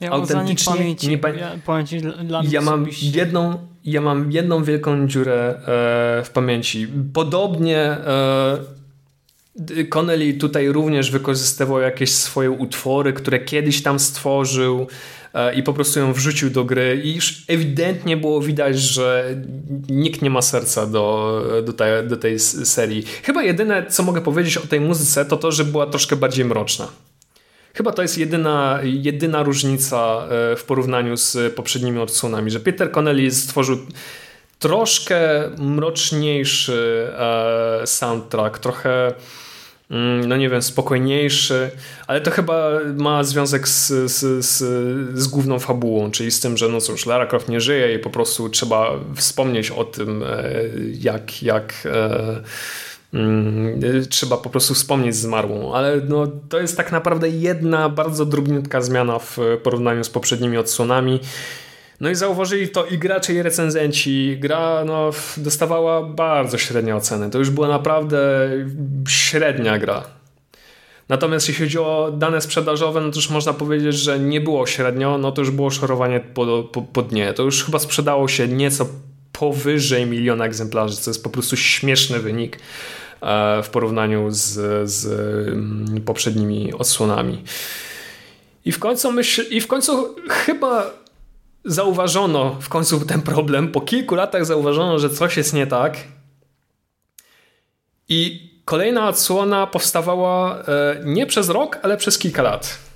Ja 0.00 0.10
autentycznie 0.10 0.72
pamięci, 0.72 1.08
nie 1.08 1.18
pamięci 1.66 2.00
dla 2.24 2.42
ja 2.50 2.60
mam 2.60 2.86
jedną 3.02 3.70
ja 3.84 4.00
mam 4.00 4.32
jedną 4.32 4.64
wielką 4.64 5.08
dziurę 5.08 5.54
e, 5.54 6.24
w 6.24 6.30
pamięci. 6.30 6.88
Podobnie 7.12 7.78
e, 7.78 8.58
Connelly 9.88 10.34
tutaj 10.34 10.68
również 10.68 11.10
wykorzystywał 11.10 11.80
jakieś 11.80 12.12
swoje 12.12 12.50
utwory, 12.50 13.12
które 13.12 13.38
kiedyś 13.38 13.82
tam 13.82 13.98
stworzył 13.98 14.86
e, 15.34 15.54
i 15.54 15.62
po 15.62 15.72
prostu 15.72 16.00
ją 16.00 16.12
wrzucił 16.12 16.50
do 16.50 16.64
gry 16.64 17.00
i 17.04 17.14
już 17.14 17.44
ewidentnie 17.48 18.16
było 18.16 18.40
widać, 18.40 18.78
że 18.78 19.34
nikt 19.88 20.22
nie 20.22 20.30
ma 20.30 20.42
serca 20.42 20.86
do, 20.86 21.42
do, 21.66 21.72
tej, 21.72 22.08
do 22.08 22.16
tej 22.16 22.38
serii. 22.38 23.04
Chyba 23.22 23.42
jedyne, 23.42 23.86
co 23.86 24.02
mogę 24.02 24.20
powiedzieć 24.20 24.56
o 24.56 24.66
tej 24.66 24.80
muzyce, 24.80 25.24
to 25.24 25.36
to, 25.36 25.52
że 25.52 25.64
była 25.64 25.86
troszkę 25.86 26.16
bardziej 26.16 26.44
mroczna. 26.44 26.88
Chyba 27.74 27.92
to 27.92 28.02
jest 28.02 28.18
jedyna, 28.18 28.78
jedyna 28.82 29.42
różnica 29.42 30.26
e, 30.52 30.56
w 30.56 30.64
porównaniu 30.64 31.16
z 31.16 31.54
poprzednimi 31.54 31.98
odsłonami, 31.98 32.50
że 32.50 32.60
Peter 32.60 32.90
Connelly 32.90 33.30
stworzył 33.30 33.78
troszkę 34.58 35.20
mroczniejszy 35.58 37.10
e, 37.18 37.86
soundtrack, 37.86 38.58
trochę 38.58 39.12
mm, 39.90 40.28
no 40.28 40.36
nie 40.36 40.48
wiem, 40.48 40.62
spokojniejszy, 40.62 41.70
ale 42.06 42.20
to 42.20 42.30
chyba 42.30 42.70
ma 42.96 43.24
związek 43.24 43.68
z, 43.68 43.88
z, 43.88 44.44
z, 44.44 44.58
z 45.18 45.28
główną 45.28 45.58
fabułą, 45.58 46.10
czyli 46.10 46.30
z 46.30 46.40
tym, 46.40 46.56
że 46.56 46.68
no 46.68 46.80
cóż, 46.80 47.06
Lara 47.06 47.26
Croft 47.26 47.48
nie 47.48 47.60
żyje 47.60 47.94
i 47.94 47.98
po 47.98 48.10
prostu 48.10 48.48
trzeba 48.48 48.90
wspomnieć 49.16 49.70
o 49.70 49.84
tym, 49.84 50.22
e, 50.22 50.52
jak, 51.00 51.42
jak 51.42 51.88
trzeba 54.10 54.36
po 54.36 54.50
prostu 54.50 54.74
wspomnieć 54.74 55.16
zmarłą, 55.16 55.74
ale 55.74 56.00
no, 56.08 56.26
to 56.48 56.60
jest 56.60 56.76
tak 56.76 56.92
naprawdę 56.92 57.28
jedna 57.28 57.88
bardzo 57.88 58.26
drobniutka 58.26 58.80
zmiana 58.80 59.18
w 59.18 59.38
porównaniu 59.62 60.04
z 60.04 60.10
poprzednimi 60.10 60.56
odsłonami. 60.56 61.20
No 62.00 62.10
i 62.10 62.14
zauważyli 62.14 62.68
to 62.68 62.86
i 62.86 62.98
gracze, 62.98 63.34
i 63.34 63.42
recenzenci. 63.42 64.36
Gra 64.38 64.84
no, 64.84 65.10
dostawała 65.36 66.02
bardzo 66.02 66.58
średnie 66.58 66.96
oceny. 66.96 67.30
To 67.30 67.38
już 67.38 67.50
była 67.50 67.68
naprawdę 67.68 68.50
średnia 69.08 69.78
gra. 69.78 70.04
Natomiast 71.08 71.48
jeśli 71.48 71.64
chodzi 71.64 71.78
o 71.78 72.12
dane 72.18 72.40
sprzedażowe, 72.40 73.00
no 73.00 73.10
to 73.10 73.16
już 73.16 73.30
można 73.30 73.52
powiedzieć, 73.52 73.94
że 73.94 74.18
nie 74.18 74.40
było 74.40 74.66
średnio, 74.66 75.18
no 75.18 75.32
to 75.32 75.42
już 75.42 75.50
było 75.50 75.70
szorowanie 75.70 76.20
po, 76.20 76.62
po, 76.62 76.82
po 76.82 77.02
dnie. 77.02 77.32
To 77.32 77.42
już 77.42 77.64
chyba 77.64 77.78
sprzedało 77.78 78.28
się 78.28 78.48
nieco 78.48 78.86
powyżej 79.40 80.06
miliona 80.06 80.44
egzemplarzy, 80.44 80.96
co 80.96 81.10
jest 81.10 81.24
po 81.24 81.30
prostu 81.30 81.56
śmieszny 81.56 82.18
wynik 82.18 82.58
e, 83.20 83.62
w 83.62 83.68
porównaniu 83.68 84.26
z, 84.30 84.50
z 84.90 85.06
mm, 85.48 86.02
poprzednimi 86.04 86.72
odsłonami. 86.74 87.42
I 88.64 88.72
w 88.72 88.78
końcu 88.78 89.12
myśl, 89.12 89.44
i 89.50 89.60
w 89.60 89.66
końcu 89.66 90.14
chyba 90.28 90.90
zauważono 91.64 92.56
w 92.60 92.68
końcu 92.68 93.00
ten 93.00 93.22
problem. 93.22 93.72
Po 93.72 93.80
kilku 93.80 94.14
latach 94.14 94.46
zauważono, 94.46 94.98
że 94.98 95.10
coś 95.10 95.36
jest 95.36 95.52
nie 95.52 95.66
tak. 95.66 95.96
I 98.08 98.50
kolejna 98.64 99.08
odsłona 99.08 99.66
powstawała 99.66 100.58
e, 100.58 100.64
nie 101.04 101.26
przez 101.26 101.48
rok, 101.48 101.78
ale 101.82 101.96
przez 101.96 102.18
kilka 102.18 102.42
lat. 102.42 102.89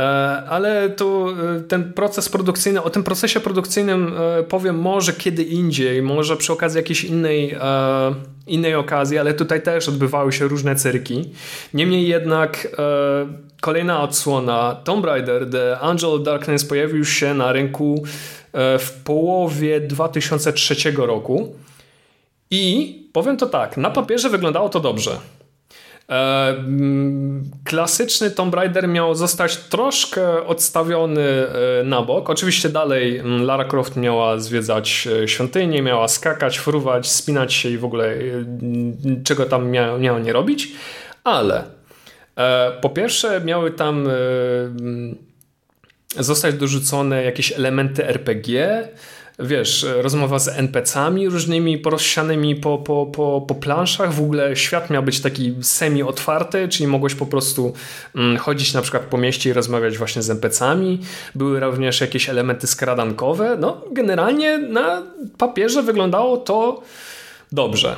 E, 0.00 0.02
ale 0.48 0.90
tu 0.90 1.28
e, 1.28 1.60
ten 1.60 1.92
proces 1.92 2.28
produkcyjny, 2.28 2.82
o 2.82 2.90
tym 2.90 3.02
procesie 3.02 3.40
produkcyjnym 3.40 4.14
powiem 4.48 4.78
może 4.78 5.12
kiedy 5.12 5.42
indziej, 5.42 6.02
może 6.02 6.36
przy 6.36 6.52
okazji 6.52 6.76
jakiejś 6.76 7.04
innej, 7.04 7.56
innej 8.46 8.74
okazji, 8.74 9.18
ale 9.18 9.34
tutaj 9.34 9.62
też 9.62 9.88
odbywały 9.88 10.32
się 10.32 10.48
różne 10.48 10.76
cyrki. 10.76 11.30
Niemniej 11.74 12.08
jednak 12.08 12.68
kolejna 13.60 14.02
odsłona 14.02 14.76
Tomb 14.84 15.04
Raider 15.04 15.50
The 15.50 15.78
Angel 15.78 16.10
of 16.10 16.22
Darkness 16.22 16.64
pojawił 16.64 17.04
się 17.04 17.34
na 17.34 17.52
rynku 17.52 18.04
e, 18.52 18.78
w 18.78 18.92
połowie 18.92 19.80
2003 19.80 20.92
roku 20.96 21.54
i 22.50 22.94
powiem 23.12 23.36
to 23.36 23.46
tak, 23.46 23.76
na 23.76 23.90
papierze 23.90 24.28
wyglądało 24.28 24.68
to 24.68 24.80
dobrze. 24.80 25.10
E, 26.10 26.48
mm, 26.48 27.50
klasyczny 27.64 28.30
Tomb 28.30 28.54
Raider 28.54 28.88
miał 28.88 29.14
zostać 29.14 29.56
troszkę 29.56 30.46
odstawiony 30.46 31.22
e, 31.80 31.84
na 31.84 32.02
bok. 32.02 32.30
Oczywiście 32.30 32.68
dalej 32.68 33.18
mm, 33.18 33.42
Lara 33.42 33.64
Croft 33.64 33.96
miała 33.96 34.38
zwiedzać 34.38 35.08
świątynię, 35.26 35.82
miała 35.82 36.08
skakać, 36.08 36.58
fruwać, 36.58 37.10
spinać 37.10 37.54
się 37.54 37.68
i 37.68 37.78
w 37.78 37.84
ogóle 37.84 38.14
czego 39.24 39.46
tam 39.46 39.70
miała, 39.70 40.18
nie 40.18 40.32
robić, 40.32 40.72
ale 41.24 41.80
E, 42.40 42.72
po 42.80 42.88
pierwsze, 42.88 43.40
miały 43.44 43.70
tam 43.70 44.06
e, 44.06 44.12
zostać 46.22 46.54
dorzucone 46.54 47.24
jakieś 47.24 47.52
elementy 47.52 48.06
RPG, 48.06 48.88
wiesz, 49.42 49.86
rozmowa 49.96 50.38
z 50.38 50.48
NPC-ami 50.48 51.28
różnymi 51.28 51.78
porozsianymi 51.78 52.56
po, 52.56 52.78
po, 52.78 53.06
po, 53.06 53.44
po 53.48 53.54
planszach. 53.54 54.12
W 54.12 54.20
ogóle 54.20 54.56
świat 54.56 54.90
miał 54.90 55.02
być 55.02 55.20
taki 55.20 55.54
semi-otwarty, 55.62 56.68
czyli 56.68 56.86
mogłeś 56.86 57.14
po 57.14 57.26
prostu 57.26 57.72
mm, 58.14 58.36
chodzić 58.36 58.74
na 58.74 58.82
przykład 58.82 59.02
po 59.02 59.18
mieście 59.18 59.50
i 59.50 59.52
rozmawiać 59.52 59.98
właśnie 59.98 60.22
z 60.22 60.30
NPC-ami. 60.30 60.98
Były 61.34 61.60
również 61.60 62.00
jakieś 62.00 62.28
elementy 62.28 62.66
skradankowe. 62.66 63.56
No, 63.60 63.84
generalnie 63.92 64.58
na 64.58 65.02
papierze 65.38 65.82
wyglądało 65.82 66.36
to 66.36 66.82
dobrze. 67.52 67.96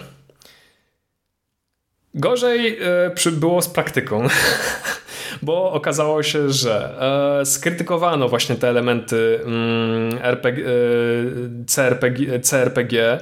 Gorzej 2.14 2.78
e, 3.26 3.30
było 3.32 3.62
z 3.62 3.68
praktyką, 3.68 4.26
bo 5.42 5.72
okazało 5.72 6.22
się, 6.22 6.50
że 6.50 7.02
e, 7.40 7.46
skrytykowano 7.46 8.28
właśnie 8.28 8.56
te 8.56 8.68
elementy 8.68 9.40
mm, 9.44 10.18
RPG, 10.22 10.64
e, 10.66 11.64
CRPG, 11.66 12.40
CRPG 12.40 13.18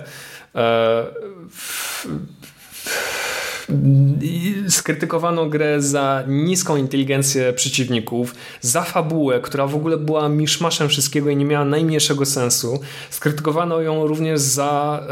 skrytykowano 4.68 5.46
grę 5.46 5.82
za 5.82 6.22
niską 6.26 6.76
inteligencję 6.76 7.52
przeciwników, 7.52 8.34
za 8.60 8.82
fabułę, 8.82 9.40
która 9.40 9.66
w 9.66 9.74
ogóle 9.74 9.96
była 9.96 10.28
miszmaszem 10.28 10.88
wszystkiego 10.88 11.30
i 11.30 11.36
nie 11.36 11.44
miała 11.44 11.64
najmniejszego 11.64 12.26
sensu. 12.26 12.80
Skrytykowano 13.10 13.80
ją 13.80 14.06
również 14.06 14.40
za 14.40 15.02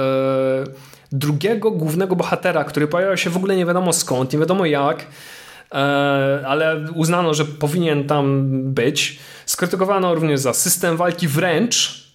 drugiego 1.13 1.71
głównego 1.71 2.17
bohatera, 2.17 2.65
który 2.65 2.89
pojawiał 2.89 3.17
się 3.17 3.31
w 3.31 3.37
ogóle 3.37 3.57
nie 3.57 3.67
wiadomo 3.67 3.93
skąd, 3.93 4.33
nie 4.33 4.39
wiadomo 4.39 4.67
jak, 4.67 5.01
e, 5.01 5.05
ale 6.47 6.85
uznano, 6.95 7.35
że 7.35 7.45
powinien 7.45 8.05
tam 8.05 8.49
być. 8.73 9.19
Skrytykowano 9.47 10.15
również 10.15 10.41
za 10.41 10.55
system 10.55 10.97
walki 10.97 11.29
wręcz. 11.29 12.09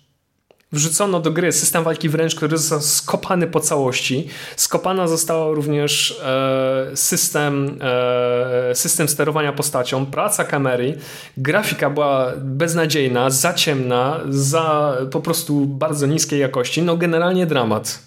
Wrzucono 0.71 1.19
do 1.19 1.31
gry 1.31 1.51
system 1.51 1.83
walki 1.83 2.09
wręcz, 2.09 2.35
który 2.35 2.57
został 2.57 2.81
skopany 2.81 3.47
po 3.47 3.59
całości. 3.59 4.27
Skopana 4.55 5.07
została 5.07 5.55
również 5.55 6.19
e, 6.23 6.91
system, 6.95 7.77
e, 7.81 8.75
system 8.75 9.07
sterowania 9.07 9.53
postacią, 9.53 10.05
praca 10.05 10.43
kamery. 10.43 10.97
Grafika 11.37 11.89
była 11.89 12.33
beznadziejna, 12.37 13.29
za 13.29 13.53
ciemna, 13.53 14.19
za 14.29 14.97
po 15.11 15.21
prostu 15.21 15.65
bardzo 15.65 16.07
niskiej 16.07 16.39
jakości. 16.39 16.81
No 16.81 16.97
generalnie 16.97 17.45
dramat. 17.45 17.99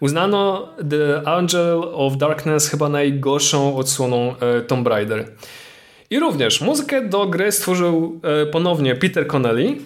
Uznano 0.00 0.68
The 0.90 1.28
Angel 1.28 1.82
of 1.92 2.16
Darkness 2.16 2.68
chyba 2.68 2.88
najgorszą 2.88 3.76
odsłoną 3.76 4.34
e, 4.38 4.60
Tomb 4.60 4.86
Raider. 4.86 5.28
I 6.10 6.20
również 6.20 6.60
muzykę 6.60 7.08
do 7.08 7.26
gry 7.26 7.52
stworzył 7.52 8.20
e, 8.22 8.46
ponownie 8.46 8.94
Peter 8.94 9.26
Connelly. 9.26 9.76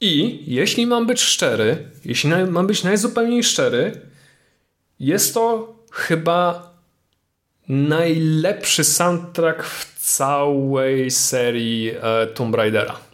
I 0.00 0.44
jeśli 0.46 0.86
mam 0.86 1.06
być 1.06 1.20
szczery, 1.20 1.76
jeśli 2.04 2.30
mam 2.30 2.66
być 2.66 2.84
najzupełniej 2.84 3.44
szczery, 3.44 4.00
jest 5.00 5.34
to 5.34 5.74
chyba 5.92 6.70
najlepszy 7.68 8.84
soundtrack 8.84 9.64
w 9.64 10.00
całej 10.16 11.10
serii 11.10 11.90
e, 12.02 12.26
Tomb 12.26 12.54
Raidera. 12.54 13.09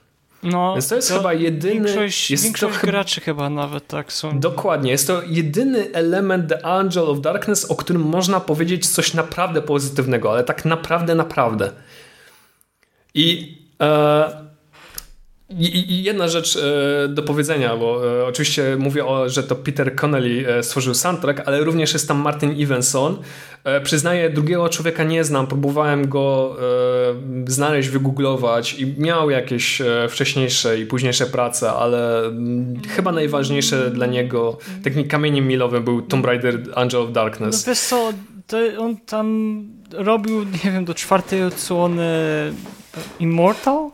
No, 0.46 0.72
Więc 0.72 0.88
to 0.88 0.96
jest 0.96 1.08
to 1.08 1.16
chyba 1.16 1.34
jedyny... 1.34 1.74
Większość, 1.74 2.30
jest 2.30 2.44
większość 2.44 2.80
to 2.80 2.86
graczy 2.86 3.20
chyba 3.20 3.50
nawet 3.50 3.86
tak 3.86 4.12
są. 4.12 4.40
Dokładnie. 4.40 4.90
Jest 4.90 5.06
to 5.06 5.22
jedyny 5.26 5.88
element 5.92 6.48
The 6.48 6.66
Angel 6.66 7.04
of 7.04 7.20
Darkness, 7.20 7.64
o 7.64 7.76
którym 7.76 8.02
można 8.02 8.40
powiedzieć 8.40 8.88
coś 8.88 9.14
naprawdę 9.14 9.62
pozytywnego, 9.62 10.30
ale 10.30 10.44
tak 10.44 10.64
naprawdę, 10.64 11.14
naprawdę. 11.14 11.70
I... 13.14 13.56
E, 13.82 14.45
i, 15.50 16.02
jedna 16.02 16.28
rzecz 16.28 16.56
e, 16.56 17.08
do 17.08 17.22
powiedzenia, 17.22 17.76
bo 17.76 18.18
e, 18.20 18.26
oczywiście 18.26 18.76
mówię, 18.78 19.06
o, 19.06 19.28
że 19.28 19.42
to 19.42 19.56
Peter 19.56 19.96
Connelly 19.96 20.48
e, 20.48 20.62
stworzył 20.62 20.94
soundtrack, 20.94 21.42
ale 21.46 21.64
również 21.64 21.92
jest 21.92 22.08
tam 22.08 22.18
Martin 22.18 22.62
Evenson. 22.62 23.16
Przyznaję, 23.82 24.30
drugiego 24.30 24.68
człowieka 24.68 25.04
nie 25.04 25.24
znam, 25.24 25.46
próbowałem 25.46 26.08
go 26.08 26.56
znaleźć, 27.46 27.88
wygooglować 27.88 28.74
i 28.74 29.00
miał 29.00 29.30
jakieś 29.30 29.82
wcześniejsze 30.08 30.78
i 30.78 30.86
późniejsze 30.86 31.26
prace, 31.26 31.72
ale 31.72 32.26
mm, 32.26 32.82
chyba 32.88 33.12
najważniejsze 33.12 33.90
dla 33.90 34.06
niego 34.06 34.58
takim 34.84 35.08
kamieniem 35.08 35.48
milowym 35.48 35.84
był 35.84 36.02
Tomb 36.02 36.26
Raider 36.26 36.60
Angel 36.74 37.00
of 37.00 37.12
Darkness. 37.12 37.66
No 37.66 37.70
wiesz 37.70 37.80
co, 37.80 38.12
on 38.78 38.96
tam 38.96 39.58
robił, 39.92 40.44
nie 40.64 40.70
wiem, 40.72 40.84
do 40.84 40.94
czwartej 40.94 41.44
odsłony 41.44 42.08
Immortal? 43.20 43.90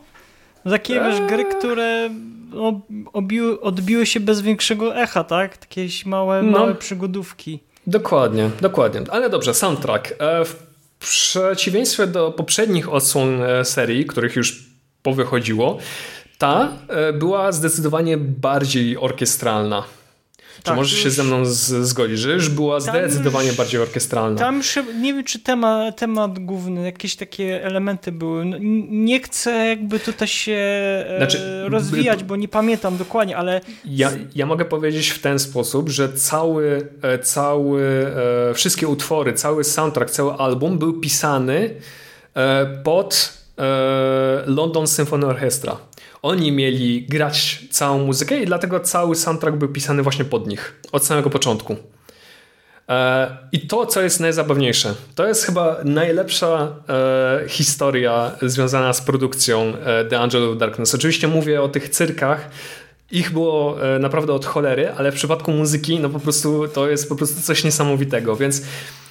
Takie 0.69 1.01
eee. 1.01 1.11
wiesz, 1.11 1.29
gry, 1.29 1.45
które 1.45 2.09
obiły, 3.13 3.61
odbiły 3.61 4.05
się 4.05 4.19
bez 4.19 4.41
większego 4.41 4.95
echa, 4.95 5.23
tak? 5.23 5.57
Takie 5.57 5.87
małe, 6.05 6.43
no. 6.43 6.51
małe 6.59 6.75
przygodówki. 6.75 7.59
Dokładnie, 7.87 8.49
dokładnie. 8.61 9.01
Ale 9.09 9.29
dobrze, 9.29 9.53
soundtrack. 9.53 10.13
E, 10.19 10.45
w 10.45 10.55
przeciwieństwie 10.99 12.07
do 12.07 12.31
poprzednich 12.31 12.93
odsłon 12.93 13.43
e, 13.43 13.65
serii, 13.65 14.05
których 14.05 14.35
już 14.35 14.63
powychodziło, 15.01 15.77
ta 16.37 16.71
e, 16.87 17.13
była 17.13 17.51
zdecydowanie 17.51 18.17
bardziej 18.17 18.97
orkiestralna. 18.97 19.83
Czy 20.63 20.67
tak, 20.67 20.75
możesz 20.75 20.93
już... 20.93 21.03
się 21.03 21.09
ze 21.09 21.23
mną 21.23 21.45
z, 21.45 21.87
zgodzić, 21.87 22.19
że 22.19 22.33
już 22.33 22.49
była 22.49 22.79
zdecydowanie 22.79 23.47
już, 23.47 23.57
bardziej 23.57 23.81
orkestralna? 23.81 24.39
Tam 24.39 24.57
już, 24.57 24.79
nie 25.01 25.13
wiem, 25.13 25.23
czy 25.23 25.39
temat, 25.39 25.97
temat 25.97 26.39
główny, 26.39 26.83
jakieś 26.83 27.15
takie 27.15 27.63
elementy 27.63 28.11
były. 28.11 28.45
No, 28.45 28.57
nie 28.89 29.19
chcę 29.19 29.51
jakby 29.67 29.99
tutaj 29.99 30.27
się 30.27 30.53
e, 30.53 31.15
znaczy, 31.17 31.63
rozwijać, 31.69 32.23
bo 32.23 32.35
nie 32.35 32.47
pamiętam 32.47 32.97
dokładnie, 32.97 33.37
ale... 33.37 33.61
Ja, 33.85 34.11
ja 34.35 34.45
mogę 34.45 34.65
powiedzieć 34.65 35.09
w 35.09 35.19
ten 35.19 35.39
sposób, 35.39 35.89
że 35.89 36.13
cały, 36.13 36.89
e, 37.01 37.19
cały 37.19 38.05
e, 38.49 38.53
wszystkie 38.53 38.87
utwory, 38.87 39.33
cały 39.33 39.63
soundtrack, 39.63 40.11
cały 40.11 40.33
album 40.33 40.77
był 40.77 40.93
pisany 40.99 41.75
pod 42.83 43.42
London 44.45 44.87
Symphony 44.87 45.25
Orchestra. 45.25 45.77
Oni 46.21 46.51
mieli 46.51 47.05
grać 47.09 47.65
całą 47.71 48.05
muzykę 48.05 48.39
i 48.39 48.45
dlatego 48.45 48.79
cały 48.79 49.15
soundtrack 49.15 49.57
był 49.57 49.69
pisany 49.69 50.03
właśnie 50.03 50.25
pod 50.25 50.47
nich 50.47 50.81
od 50.91 51.05
samego 51.05 51.29
początku. 51.29 51.75
E, 52.89 53.37
I 53.51 53.59
to, 53.59 53.85
co 53.85 54.01
jest 54.01 54.19
najzabawniejsze, 54.19 54.95
to 55.15 55.27
jest 55.27 55.43
chyba 55.43 55.77
najlepsza 55.83 56.75
e, 56.89 57.43
historia 57.47 58.31
związana 58.41 58.93
z 58.93 59.01
produkcją 59.01 59.73
e, 59.85 60.05
The 60.05 60.19
Angel 60.19 60.49
of 60.49 60.57
Darkness. 60.57 60.95
Oczywiście 60.95 61.27
mówię 61.27 61.61
o 61.61 61.69
tych 61.69 61.89
cyrkach, 61.89 62.49
ich 63.11 63.31
było 63.31 63.77
naprawdę 63.99 64.33
od 64.33 64.45
cholery, 64.45 64.91
ale 64.97 65.11
w 65.11 65.15
przypadku 65.15 65.51
muzyki, 65.51 65.99
no 65.99 66.09
po 66.09 66.19
prostu 66.19 66.67
to 66.67 66.89
jest 66.89 67.09
po 67.09 67.15
prostu 67.15 67.41
coś 67.41 67.63
niesamowitego, 67.63 68.35
więc 68.35 68.61
E, 68.61 69.02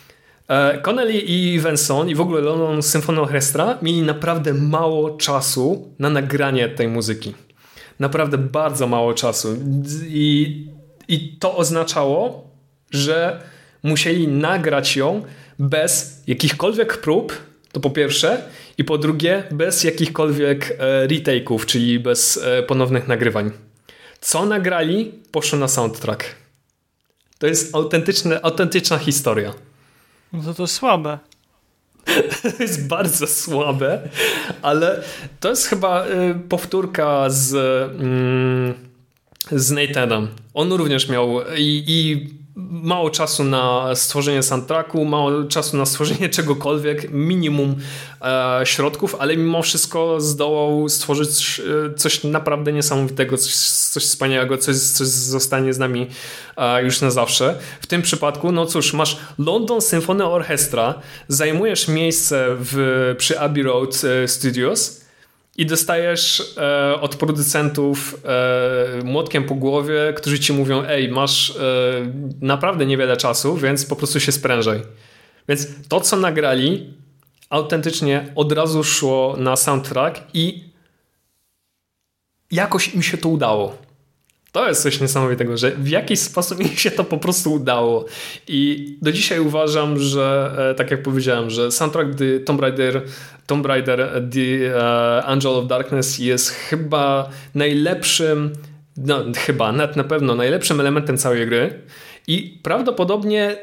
Connelly 0.83 1.21
i 1.21 1.61
Venson 1.61 2.09
i 2.09 2.15
w 2.15 2.21
ogóle 2.21 2.41
London 2.41 2.83
Symphony 2.83 3.21
Orchestra 3.21 3.79
mieli 3.83 4.03
naprawdę 4.03 4.55
mało 4.55 5.17
czasu 5.17 5.95
na 5.99 6.11
nagranie 6.11 6.69
tej 6.69 6.89
muzyki. 6.89 7.35
Naprawdę 7.99 8.39
bardzo 8.39 8.87
mało 8.87 9.15
czasu. 9.15 9.57
I, 10.07 10.67
i 11.09 11.37
to 11.39 11.57
oznaczało, 11.57 12.51
że 12.91 13.43
musieli 13.83 14.29
nagrać 14.29 14.97
ją 14.97 15.23
bez 15.59 16.23
jakichkolwiek 16.27 16.99
prób, 16.99 17.33
to 17.73 17.81
po 17.81 17.91
pierwsze, 17.91 18.43
i 18.79 18.85
po 18.85 18.99
drugie, 18.99 19.43
bez 19.51 19.85
jakichkolwiek 19.85 20.77
e, 20.79 21.07
retake'ów, 21.09 21.67
czyli 21.67 22.01
bez 22.01 22.41
e, 22.45 22.63
ponownych 22.63 23.09
nagrywań. 23.09 23.51
Co 24.21 24.47
nagrali, 24.47 25.13
poszło 25.31 25.59
na 25.59 25.69
soundtrack. 25.69 26.25
To 27.39 27.47
jest 27.47 27.75
autentyczne, 27.75 28.41
autentyczna 28.43 28.99
historia. 28.99 29.55
No 30.33 30.43
to 30.43 30.55
to 30.55 30.67
słabe. 30.67 31.19
To 32.43 32.63
jest 32.63 32.89
bardzo 32.89 33.27
słabe, 33.27 34.09
ale 34.63 35.03
to 35.41 35.49
jest 35.49 35.67
chyba 35.67 36.07
y, 36.07 36.35
powtórka 36.49 37.31
z, 37.31 37.55
mm, 38.01 38.75
z 39.53 39.71
Nathanem. 39.71 40.29
On 40.55 40.73
również 40.73 41.09
miał 41.09 41.41
i, 41.57 41.85
i 41.87 42.29
mało 42.57 43.11
czasu 43.11 43.45
na 43.45 43.95
stworzenie 43.95 44.43
soundtracku, 44.43 45.05
mało 45.05 45.45
czasu 45.45 45.77
na 45.77 45.87
stworzenie 45.87 46.29
czegokolwiek, 46.39 47.11
minimum 47.11 47.77
e, 48.21 48.61
środków, 48.65 49.17
ale 49.19 49.37
mimo 49.37 49.63
wszystko 49.63 50.21
zdołał 50.21 50.89
stworzyć 50.89 51.61
e, 51.91 51.95
coś 51.95 52.25
naprawdę 52.25 52.73
niesamowitego, 52.73 53.39
coś, 53.39 53.55
coś 53.57 54.03
wspaniałego, 54.03 54.59
coś, 54.59 54.77
coś 54.77 55.07
zostanie 55.07 55.73
z 55.73 55.79
nami 55.79 56.07
e, 56.57 56.83
już 56.83 57.01
na 57.01 57.11
zawsze. 57.11 57.59
W 57.81 57.87
tym 57.87 58.03
przypadku, 58.03 58.53
no 58.53 58.67
cóż, 58.67 58.93
masz 58.93 59.17
London 59.39 59.81
Symphony 59.81 60.25
Orchestra, 60.25 60.95
zajmujesz 61.29 61.89
miejsce 61.89 62.47
w, 62.51 63.15
przy 63.19 63.41
Abbey 63.41 63.63
Road 63.63 64.03
e, 64.05 64.29
Studios, 64.29 65.02
i 65.57 65.67
dostajesz 65.67 66.55
e, 66.57 67.01
od 67.01 67.17
producentów 67.17 68.21
e, 68.25 69.05
młotkiem 69.05 69.45
po 69.45 69.55
głowie, 69.55 70.13
którzy 70.17 70.41
ci 70.41 70.53
mówią: 70.53 70.83
Ej, 70.89 71.09
masz 71.09 71.51
e, 71.51 71.53
naprawdę 72.41 72.87
niewiele 72.87 73.17
czasu, 73.17 73.57
więc 73.57 73.87
po 73.87 73.97
prostu 73.97 74.21
się 74.21 74.33
sprężaj. 74.33 74.83
Więc 75.49 75.67
to, 75.89 76.01
co 76.01 76.17
nagrali, 76.17 76.95
autentycznie 77.51 78.33
od 78.35 78.53
razu 78.53 78.85
szło 78.85 79.37
na 79.39 79.57
soundtrack 79.57 80.21
i 80.35 80.65
jakoś 82.51 82.95
im 82.95 83.03
się 83.03 83.19
to 83.19 83.29
udało. 83.29 83.79
To 84.53 84.69
jest 84.69 84.83
coś 84.83 85.01
niesamowitego, 85.01 85.57
że 85.57 85.71
w 85.71 85.89
jakiś 85.89 86.21
sposób 86.21 86.59
mi 86.59 86.69
się 86.69 86.91
to 86.91 87.05
po 87.05 87.19
prostu 87.19 87.53
udało. 87.53 88.05
I 88.49 88.93
do 89.03 89.13
dzisiaj 89.13 89.41
uważam, 89.41 89.99
że 89.99 90.55
e, 90.71 90.75
tak 90.75 90.91
jak 90.91 91.03
powiedziałem, 91.03 91.51
że 91.51 91.73
soundtrack 91.73 92.09
Tomb 92.45 92.61
Raider, 92.61 93.03
Tomb 93.47 93.67
Raider 93.67 94.23
The 94.33 94.77
e, 94.77 95.25
Angel 95.25 95.53
of 95.53 95.67
Darkness 95.67 96.19
jest 96.19 96.51
chyba 96.51 97.29
najlepszym, 97.55 98.53
no 98.97 99.25
chyba, 99.37 99.73
nawet 99.73 99.97
na 99.97 100.05
pewno 100.05 100.35
najlepszym 100.35 100.81
elementem 100.81 101.19
całej 101.19 101.47
gry 101.47 101.83
i 102.27 102.59
prawdopodobnie 102.63 103.57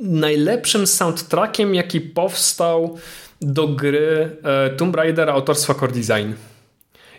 najlepszym 0.00 0.86
soundtrackiem, 0.86 1.74
jaki 1.74 2.00
powstał 2.00 2.98
do 3.40 3.68
gry 3.68 4.36
e, 4.44 4.70
Tomb 4.70 4.96
Raider 4.96 5.30
autorstwa 5.30 5.74
Core 5.74 5.92
Design. 5.92 6.32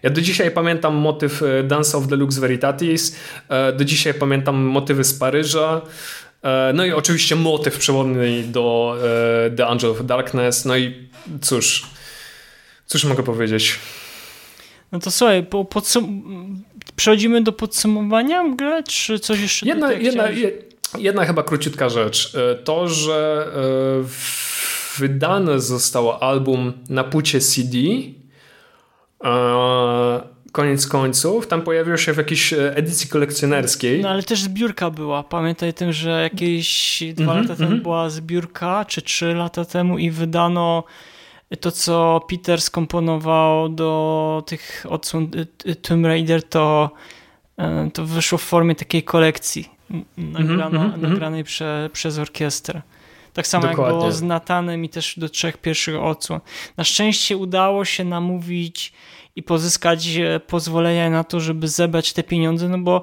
Ja 0.03 0.09
do 0.09 0.21
dzisiaj 0.21 0.51
pamiętam 0.51 0.95
motyw 0.95 1.43
e, 1.43 1.63
Dance 1.63 1.97
of 1.97 2.07
the 2.07 2.15
Lux 2.15 2.37
Veritatis, 2.37 3.15
e, 3.49 3.73
do 3.73 3.85
dzisiaj 3.85 4.13
pamiętam 4.13 4.55
motywy 4.55 5.03
z 5.03 5.13
Paryża, 5.13 5.81
e, 6.43 6.71
no 6.73 6.85
i 6.85 6.91
oczywiście 6.91 7.35
motyw 7.35 7.77
przewodni 7.77 8.43
do 8.43 8.97
The 9.57 9.67
Angel 9.67 9.91
of 9.91 10.05
Darkness, 10.05 10.65
no 10.65 10.77
i 10.77 11.09
cóż, 11.41 11.83
cóż 12.85 13.05
mogę 13.05 13.23
powiedzieć? 13.23 13.79
No 14.91 14.99
to 14.99 15.11
słuchaj, 15.11 15.43
po, 15.43 15.67
przechodzimy 16.95 17.41
do 17.41 17.51
podsumowania 17.51 18.43
gry, 18.55 18.83
czy 18.83 19.19
coś 19.19 19.39
jeszcze? 19.39 19.65
Jedna, 19.65 19.91
jedna, 19.91 20.23
jedna 20.97 21.25
chyba 21.25 21.43
króciutka 21.43 21.89
rzecz. 21.89 22.33
To, 22.63 22.87
że 22.87 23.47
wydane 24.97 25.59
zostało 25.59 26.23
album 26.23 26.73
na 26.89 27.03
płycie 27.03 27.39
CD 27.39 27.77
koniec 30.53 30.87
końców, 30.87 31.47
tam 31.47 31.61
pojawił 31.61 31.97
się 31.97 32.13
w 32.13 32.17
jakiejś 32.17 32.53
e, 32.53 32.75
edycji 32.75 33.09
kolekcjonerskiej. 33.09 34.01
No 34.01 34.09
ale 34.09 34.23
też 34.23 34.41
zbiórka 34.41 34.89
była. 34.89 35.23
Pamiętaj 35.23 35.73
tym, 35.73 35.93
że 35.93 36.21
jakieś 36.21 37.03
dwa 37.13 37.31
mm 37.31 37.35
-hmm, 37.35 37.41
lata 37.41 37.55
temu 37.55 37.67
mm 37.69 37.79
-hmm. 37.79 37.83
była 37.83 38.09
zbiórka, 38.09 38.85
czy 38.85 39.01
trzy 39.01 39.33
lata 39.33 39.65
temu 39.65 39.97
i 39.97 40.11
wydano 40.11 40.83
to, 41.59 41.71
co 41.71 42.21
Peter 42.29 42.61
skomponował 42.61 43.69
do 43.69 44.43
tych 44.45 44.85
odsłon 44.89 45.31
e, 45.67 45.71
e, 45.71 45.75
Tomb 45.75 46.05
Raider, 46.05 46.43
to, 46.43 46.89
to 47.93 48.05
wyszło 48.05 48.37
w 48.37 48.41
formie 48.41 48.75
takiej 48.75 49.03
kolekcji 49.03 49.69
nagrana, 50.17 50.85
mm 50.85 50.91
-hmm, 50.91 51.01
nagranej 51.01 51.43
prze, 51.43 51.89
przez 51.93 52.17
orkiestrę. 52.17 52.81
Tak 53.33 53.47
samo 53.47 53.67
Dokładnie. 53.67 53.93
jak 53.93 53.99
było 54.01 54.11
z 54.11 54.21
Natanem 54.21 54.85
i 54.85 54.89
też 54.89 55.19
do 55.19 55.29
trzech 55.29 55.57
pierwszych 55.57 55.95
odsłon. 55.95 56.39
Na 56.77 56.83
szczęście 56.83 57.37
udało 57.37 57.85
się 57.85 58.03
namówić 58.03 58.93
i 59.35 59.43
pozyskać 59.43 60.07
e, 60.07 60.39
pozwolenia 60.39 61.09
na 61.09 61.23
to, 61.23 61.39
żeby 61.39 61.67
zebrać 61.67 62.13
te 62.13 62.23
pieniądze, 62.23 62.69
no 62.69 62.77
bo 62.77 62.97
e, 62.97 63.01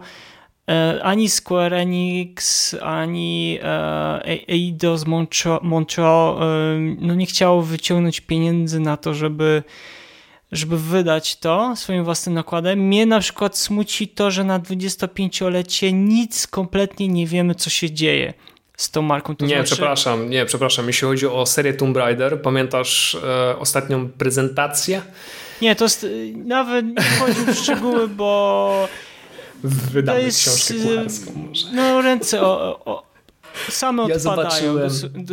ani 1.03 1.29
Square 1.29 1.73
Enix, 1.73 2.75
ani 2.83 3.59
e, 3.63 4.49
Eidos 4.49 5.05
Montreal 5.63 6.41
no 6.99 7.15
nie 7.15 7.27
chciało 7.27 7.63
wyciągnąć 7.63 8.21
pieniędzy 8.21 8.81
na 8.81 8.97
to, 8.97 9.15
żeby 9.15 9.63
żeby 10.53 10.79
wydać 10.79 11.37
to 11.37 11.77
swoim 11.77 12.05
własnym 12.05 12.35
nakładem. 12.35 12.79
Mnie 12.79 13.07
na 13.07 13.21
przykład 13.21 13.59
smuci 13.59 14.09
to, 14.09 14.31
że 14.31 14.45
na 14.45 14.61
25-lecie 14.61 15.93
nic 15.93 16.47
kompletnie 16.47 17.09
nie 17.09 17.27
wiemy, 17.27 17.55
co 17.55 17.71
się 17.71 17.91
dzieje 17.91 18.35
z 18.77 18.91
tą 18.91 19.03
marką. 19.03 19.37
To 19.37 19.47
nie, 19.47 19.55
znaczy... 19.55 19.65
przepraszam, 19.75 20.31
nie, 20.31 20.47
przepraszam. 20.47 20.87
Jeśli 20.87 21.09
chodzi 21.09 21.27
o 21.27 21.47
serię 21.47 21.75
Tomb 21.75 21.97
Raider, 21.97 22.43
pamiętasz 22.43 23.15
e, 23.15 23.59
ostatnią 23.59 24.09
prezentację? 24.09 25.03
Nie, 25.63 25.77
to 25.77 25.85
jest, 25.85 26.07
nawet 26.45 26.87
nie 26.87 27.03
chodzi 27.19 27.53
w 27.53 27.55
szczegóły, 27.55 28.09
bo 28.09 28.89
Wydamy 29.65 30.23
jest, 30.23 30.39
książkę 30.39 30.75
kucharską 30.75 31.33
może. 31.49 31.67
No 31.73 32.03
ręce 32.03 32.43
o, 32.43 32.81
o, 32.85 33.10
same 33.69 34.09
ja 34.09 34.15
odpadają. 34.17 34.49
Zobaczyłem, 34.89 34.91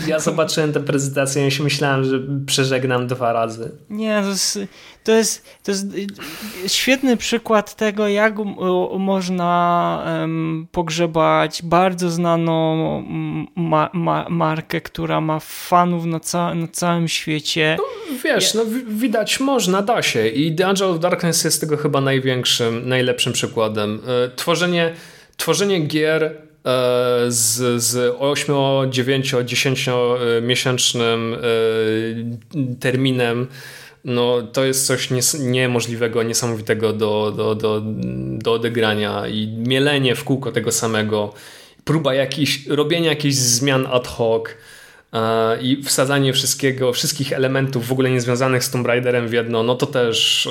ja 0.08 0.20
zobaczyłem 0.20 0.74
tę 0.74 0.80
prezentację 0.80 1.48
i 1.48 1.52
się 1.52 1.64
myślałem, 1.64 2.04
że 2.04 2.20
przeżegnam 2.46 3.08
dwa 3.08 3.34
razy. 3.34 3.72
Nie, 3.90 4.22
to 4.22 4.30
jest, 4.30 4.60
to 5.04 5.12
jest, 5.12 5.46
to 5.64 5.72
jest 5.72 5.88
świetny 6.68 7.18
przykład 7.18 7.76
tego, 7.76 8.08
jak 8.08 8.36
można 9.00 10.04
um, 10.06 10.68
pogrzebać 10.72 11.62
bardzo 11.64 12.10
znaną 12.10 12.78
ma, 13.56 13.90
ma, 13.94 14.26
markę, 14.30 14.82
która 14.82 15.22
ma 15.22 15.40
fanów 15.40 16.06
na, 16.06 16.20
ca 16.20 16.56
na 16.56 16.68
całym 16.68 17.08
świecie. 17.08 17.78
No, 17.80 18.18
wiesz, 18.24 18.54
no, 18.54 18.62
widać 18.88 19.40
można, 19.40 19.82
da 19.82 20.02
się 20.02 20.28
i 20.28 20.56
The 20.56 20.68
Angel 20.68 20.90
of 20.90 21.00
Darkness 21.00 21.44
jest 21.44 21.62
tego 21.62 21.78
chyba 21.78 22.02
największym, 22.02 22.90
najlepszym 22.90 23.34
przykładem. 23.34 24.02
E, 24.26 24.36
tworzenie, 24.36 24.94
tworzenie 25.38 25.80
gier 25.80 26.47
z, 27.28 27.84
z 27.84 28.16
8, 28.20 28.56
9, 28.90 29.36
10 29.46 29.90
miesięcznym 30.42 31.34
e, 31.34 31.38
terminem 32.80 33.48
no, 34.06 34.42
to 34.54 34.66
jest 34.66 34.88
coś 34.88 35.12
nies 35.12 35.40
niemożliwego, 35.40 36.24
niesamowitego 36.24 36.94
do, 36.94 37.34
do, 37.38 37.56
do, 37.56 37.82
do 38.38 38.54
odegrania 38.54 39.28
i 39.28 39.48
mielenie 39.48 40.16
w 40.16 40.24
kółko 40.24 40.52
tego 40.52 40.72
samego 40.72 41.34
próba 41.84 42.14
jakiś, 42.14 42.68
robienia 42.68 43.10
jakichś 43.10 43.36
zmian 43.36 43.88
ad 43.92 44.08
hoc 44.08 44.44
e, 45.14 45.62
i 45.62 45.84
wsadzanie 45.84 46.34
wszystkiego, 46.34 46.94
wszystkich 46.94 47.34
elementów 47.34 47.88
w 47.88 47.92
ogóle 47.92 48.12
niezwiązanych 48.12 48.64
z 48.64 48.72
Tomb 48.72 48.88
Raiderem 48.88 49.28
w 49.28 49.34
jedno, 49.34 49.64
no 49.64 49.76
to 49.76 49.86
też 49.86 50.48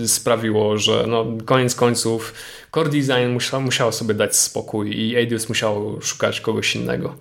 e, 0.00 0.08
sprawiło, 0.08 0.78
że 0.78 1.04
no, 1.08 1.26
koniec 1.44 1.74
końców 1.74 2.34
core 2.74 2.90
design 2.90 3.28
musiał, 3.32 3.60
musiał 3.60 3.92
sobie 3.92 4.14
dać 4.14 4.36
spokój 4.36 4.96
i 4.96 5.16
Eidos 5.16 5.48
musiał 5.48 6.02
szukać 6.02 6.40
kogoś 6.40 6.76
innego. 6.76 7.14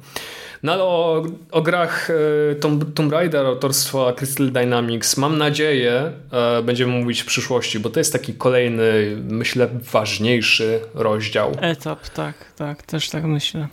No 0.64 0.74
ale 0.74 0.84
o, 0.84 1.24
o 1.52 1.62
grach 1.62 2.10
e, 2.10 2.56
Tomb, 2.56 2.94
Tomb 2.94 3.12
Raider 3.12 3.46
autorstwa 3.46 4.14
Crystal 4.14 4.52
Dynamics 4.52 5.18
mam 5.18 5.38
nadzieję 5.38 6.12
e, 6.32 6.62
będziemy 6.64 7.00
mówić 7.00 7.22
w 7.22 7.26
przyszłości, 7.26 7.80
bo 7.80 7.90
to 7.90 8.00
jest 8.00 8.14
taki 8.14 8.34
kolejny, 8.34 9.18
myślę, 9.30 9.70
ważniejszy 9.92 10.80
rozdział. 10.94 11.52
Etap, 11.62 12.10
tak, 12.10 12.36
tak, 12.56 12.84
też 12.84 13.10
tak 13.10 13.24
myślę. 13.24 13.68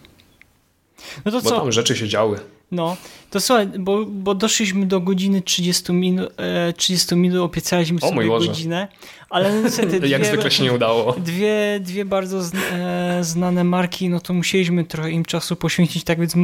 No 1.24 1.32
to 1.32 1.40
bo 1.40 1.50
co? 1.50 1.60
tam 1.60 1.72
rzeczy 1.72 1.96
się 1.96 2.08
działy. 2.08 2.38
No, 2.70 2.96
to 3.36 3.40
słuchaj, 3.40 3.66
bo, 3.78 4.04
bo 4.06 4.34
doszliśmy 4.34 4.86
do 4.86 5.00
godziny 5.00 5.42
30 5.42 5.92
minut, 5.92 6.32
30 6.76 7.16
minut 7.16 7.40
obiecaliśmy 7.40 7.98
o 8.02 8.08
sobie 8.08 8.26
godzinę, 8.26 8.88
ale 9.30 9.52
niestety 9.62 10.00
dwie, 10.00 10.08
Jak 10.08 10.26
zwykle 10.26 10.50
się 10.50 10.62
nie 10.64 10.72
udało. 10.72 11.12
Dwie, 11.12 11.80
dwie 11.80 12.04
bardzo 12.04 12.40
e, 12.72 13.24
znane 13.24 13.64
marki, 13.64 14.08
no 14.08 14.20
to 14.20 14.34
musieliśmy 14.34 14.84
trochę 14.84 15.10
im 15.10 15.24
czasu 15.24 15.56
poświęcić, 15.56 16.04
tak 16.04 16.20
więc 16.20 16.34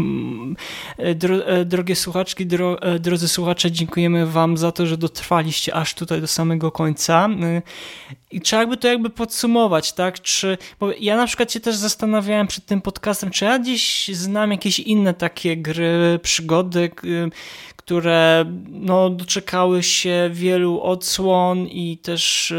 e, 0.99 1.15
dro, 1.15 1.47
e, 1.47 1.65
drogie 1.65 1.97
słuchaczki, 1.97 2.47
dro, 2.47 2.77
drodzy 3.01 3.29
słuchacze, 3.29 3.71
dziękujemy 3.71 4.27
wam 4.27 4.57
za 4.57 4.73
to, 4.73 4.87
że 4.87 4.97
dotrwaliście 4.97 5.75
aż 5.75 5.95
tutaj 5.95 6.21
do 6.21 6.27
samego 6.27 6.71
końca. 6.71 7.29
I 8.31 8.41
trzeba 8.41 8.67
by 8.67 8.77
to 8.77 8.89
jakby 8.89 9.11
podsumować, 9.11 9.93
tak? 9.93 10.21
Czy, 10.21 10.59
bo 10.81 10.93
ja 11.01 11.17
na 11.17 11.27
przykład 11.27 11.53
się 11.53 11.61
też 11.61 11.77
zastanawiałem 11.77 12.47
przed 12.47 12.67
tym 12.67 12.81
podcastem, 12.81 13.31
czy 13.31 13.45
ja 13.45 13.59
gdzieś 13.59 14.09
znam 14.13 14.51
jakieś 14.51 14.81
inne 14.81 15.15
takie 15.15 15.57
gry, 15.57 16.19
przygody, 16.23 16.82
które 17.77 18.45
no, 18.69 19.11
doczekały 19.11 19.83
się 19.83 20.31
wielu 20.33 20.81
odsłon 20.81 21.59
i 21.67 21.99
też 21.99 22.55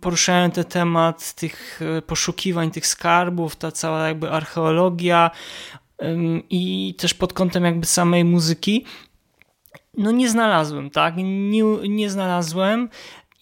poruszają 0.00 0.50
ten 0.50 0.64
temat 0.64 1.34
tych 1.34 1.80
e, 1.82 2.02
poszukiwań, 2.02 2.70
tych 2.70 2.86
skarbów, 2.86 3.56
ta 3.56 3.72
cała 3.72 4.08
jakby 4.08 4.30
archeologia 4.30 5.30
i 6.50 6.94
też 6.98 7.14
pod 7.14 7.32
kątem 7.32 7.64
jakby 7.64 7.86
samej 7.86 8.24
muzyki. 8.24 8.84
No 9.96 10.10
nie 10.10 10.28
znalazłem, 10.28 10.90
tak? 10.90 11.14
Nie, 11.16 11.62
nie 11.88 12.10
znalazłem. 12.10 12.88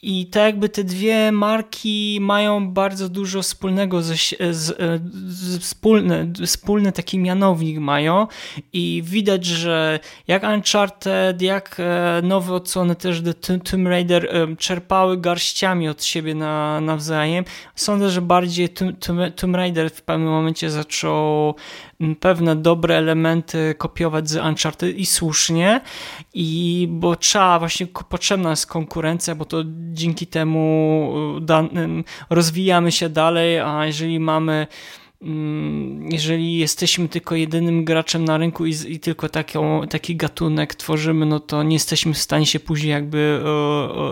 I 0.02 0.27
tak 0.27 0.43
jakby 0.43 0.68
te 0.68 0.85
dwie 0.85 1.32
marki 1.32 2.18
mają 2.20 2.70
bardzo 2.72 3.09
dużo 3.09 3.43
wspólnego, 3.43 4.02
ze, 4.02 4.14
z, 4.51 4.77
z, 5.28 5.59
wspólny, 5.59 6.32
wspólny 6.47 6.93
taki 6.93 7.18
mianownik 7.18 7.78
mają 7.78 8.27
i 8.72 9.02
widać, 9.06 9.44
że 9.47 10.01
jak 10.28 10.43
Uncharted, 10.43 11.43
jak 11.43 11.77
e, 11.78 12.20
nowe 12.22 12.55
odsłony 12.55 12.97
też 12.97 13.22
The 13.22 13.59
Tomb 13.59 13.86
Raider 13.86 14.27
e, 14.27 14.56
czerpały 14.56 15.18
garściami 15.18 15.89
od 15.89 16.05
siebie 16.05 16.35
na, 16.35 16.81
nawzajem. 16.81 17.44
Sądzę, 17.74 18.10
że 18.10 18.22
bardziej 18.22 18.68
Tomb 19.36 19.56
Raider 19.56 19.90
w 19.90 20.02
pewnym 20.02 20.28
momencie 20.28 20.70
zaczął 20.70 21.55
pewne 22.20 22.56
dobre 22.56 22.97
elementy 22.97 23.74
kopiować 23.78 24.31
z 24.31 24.36
Uncharted 24.36 24.97
i 24.97 25.06
słusznie, 25.06 25.81
i 26.35 26.89
bo 26.90 27.16
trzeba 27.16 27.59
właśnie, 27.59 27.86
potrzebna 28.09 28.51
jest 28.51 28.66
konkurencja, 28.66 29.35
bo 29.35 29.44
to 29.44 29.62
dzięki 29.93 30.27
temu 30.27 31.14
rozwijamy 32.31 32.93
się 32.93 33.09
dalej, 33.09 33.59
a 33.59 33.86
jeżeli 33.86 34.20
mamy 34.20 34.66
jeżeli 36.10 36.59
jesteśmy 36.59 37.09
tylko 37.09 37.35
jedynym 37.35 37.85
graczem 37.85 38.24
na 38.24 38.39
rynku 38.39 38.66
i, 38.66 38.74
i, 38.89 39.01
tylko 39.01 39.28
taką, 39.28 39.86
taki 39.90 40.16
gatunek 40.16 40.74
tworzymy, 40.74 41.27
no 41.27 41.40
to 41.40 41.62
nie 41.62 41.77
jesteśmy 41.77 42.14
w 42.14 42.18
stanie 42.18 42.47
się 42.47 42.60
później 42.60 42.90
jakby 42.90 43.40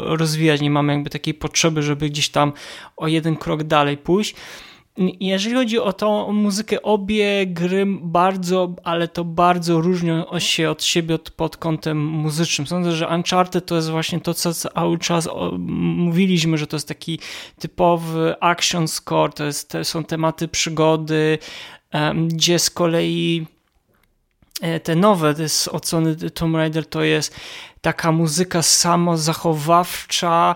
rozwijać, 0.04 0.60
nie 0.60 0.70
mamy 0.70 0.92
jakby 0.92 1.10
takiej 1.10 1.34
potrzeby, 1.34 1.82
żeby 1.82 2.10
gdzieś 2.10 2.28
tam 2.28 2.52
o 2.96 3.08
jeden 3.08 3.36
krok 3.36 3.62
dalej 3.62 3.96
pójść. 3.96 4.34
Jeżeli 5.20 5.54
chodzi 5.54 5.78
o 5.78 5.92
tą 5.92 6.32
muzykę, 6.32 6.82
obie 6.82 7.46
gry 7.46 7.86
bardzo, 8.00 8.74
ale 8.84 9.08
to 9.08 9.24
bardzo 9.24 9.80
różnią 9.80 10.38
się 10.38 10.70
od 10.70 10.84
siebie 10.84 11.18
pod 11.36 11.56
kątem 11.56 12.04
muzycznym. 12.04 12.66
Sądzę, 12.66 12.92
że 12.92 13.08
Uncharted 13.08 13.66
to 13.66 13.76
jest 13.76 13.90
właśnie 13.90 14.20
to, 14.20 14.34
co 14.34 14.54
cały 14.54 14.98
czas 14.98 15.28
mówiliśmy, 15.58 16.58
że 16.58 16.66
to 16.66 16.76
jest 16.76 16.88
taki 16.88 17.18
typowy 17.58 18.34
action 18.40 18.88
score, 18.88 19.32
to, 19.32 19.44
jest, 19.44 19.70
to 19.70 19.84
są 19.84 20.04
tematy 20.04 20.48
przygody, 20.48 21.38
gdzie 22.28 22.58
z 22.58 22.70
kolei 22.70 23.46
e, 24.60 24.80
te 24.80 24.96
nowe, 24.96 25.34
jest 25.38 25.68
oceny 25.68 26.16
Tomb 26.16 26.56
Raider, 26.56 26.86
to 26.86 27.02
jest 27.02 27.36
taka 27.80 28.12
muzyka 28.12 28.62
samozachowawcza, 28.62 30.54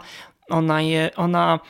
ona 0.48 0.82
je, 0.82 1.10
ona 1.16 1.60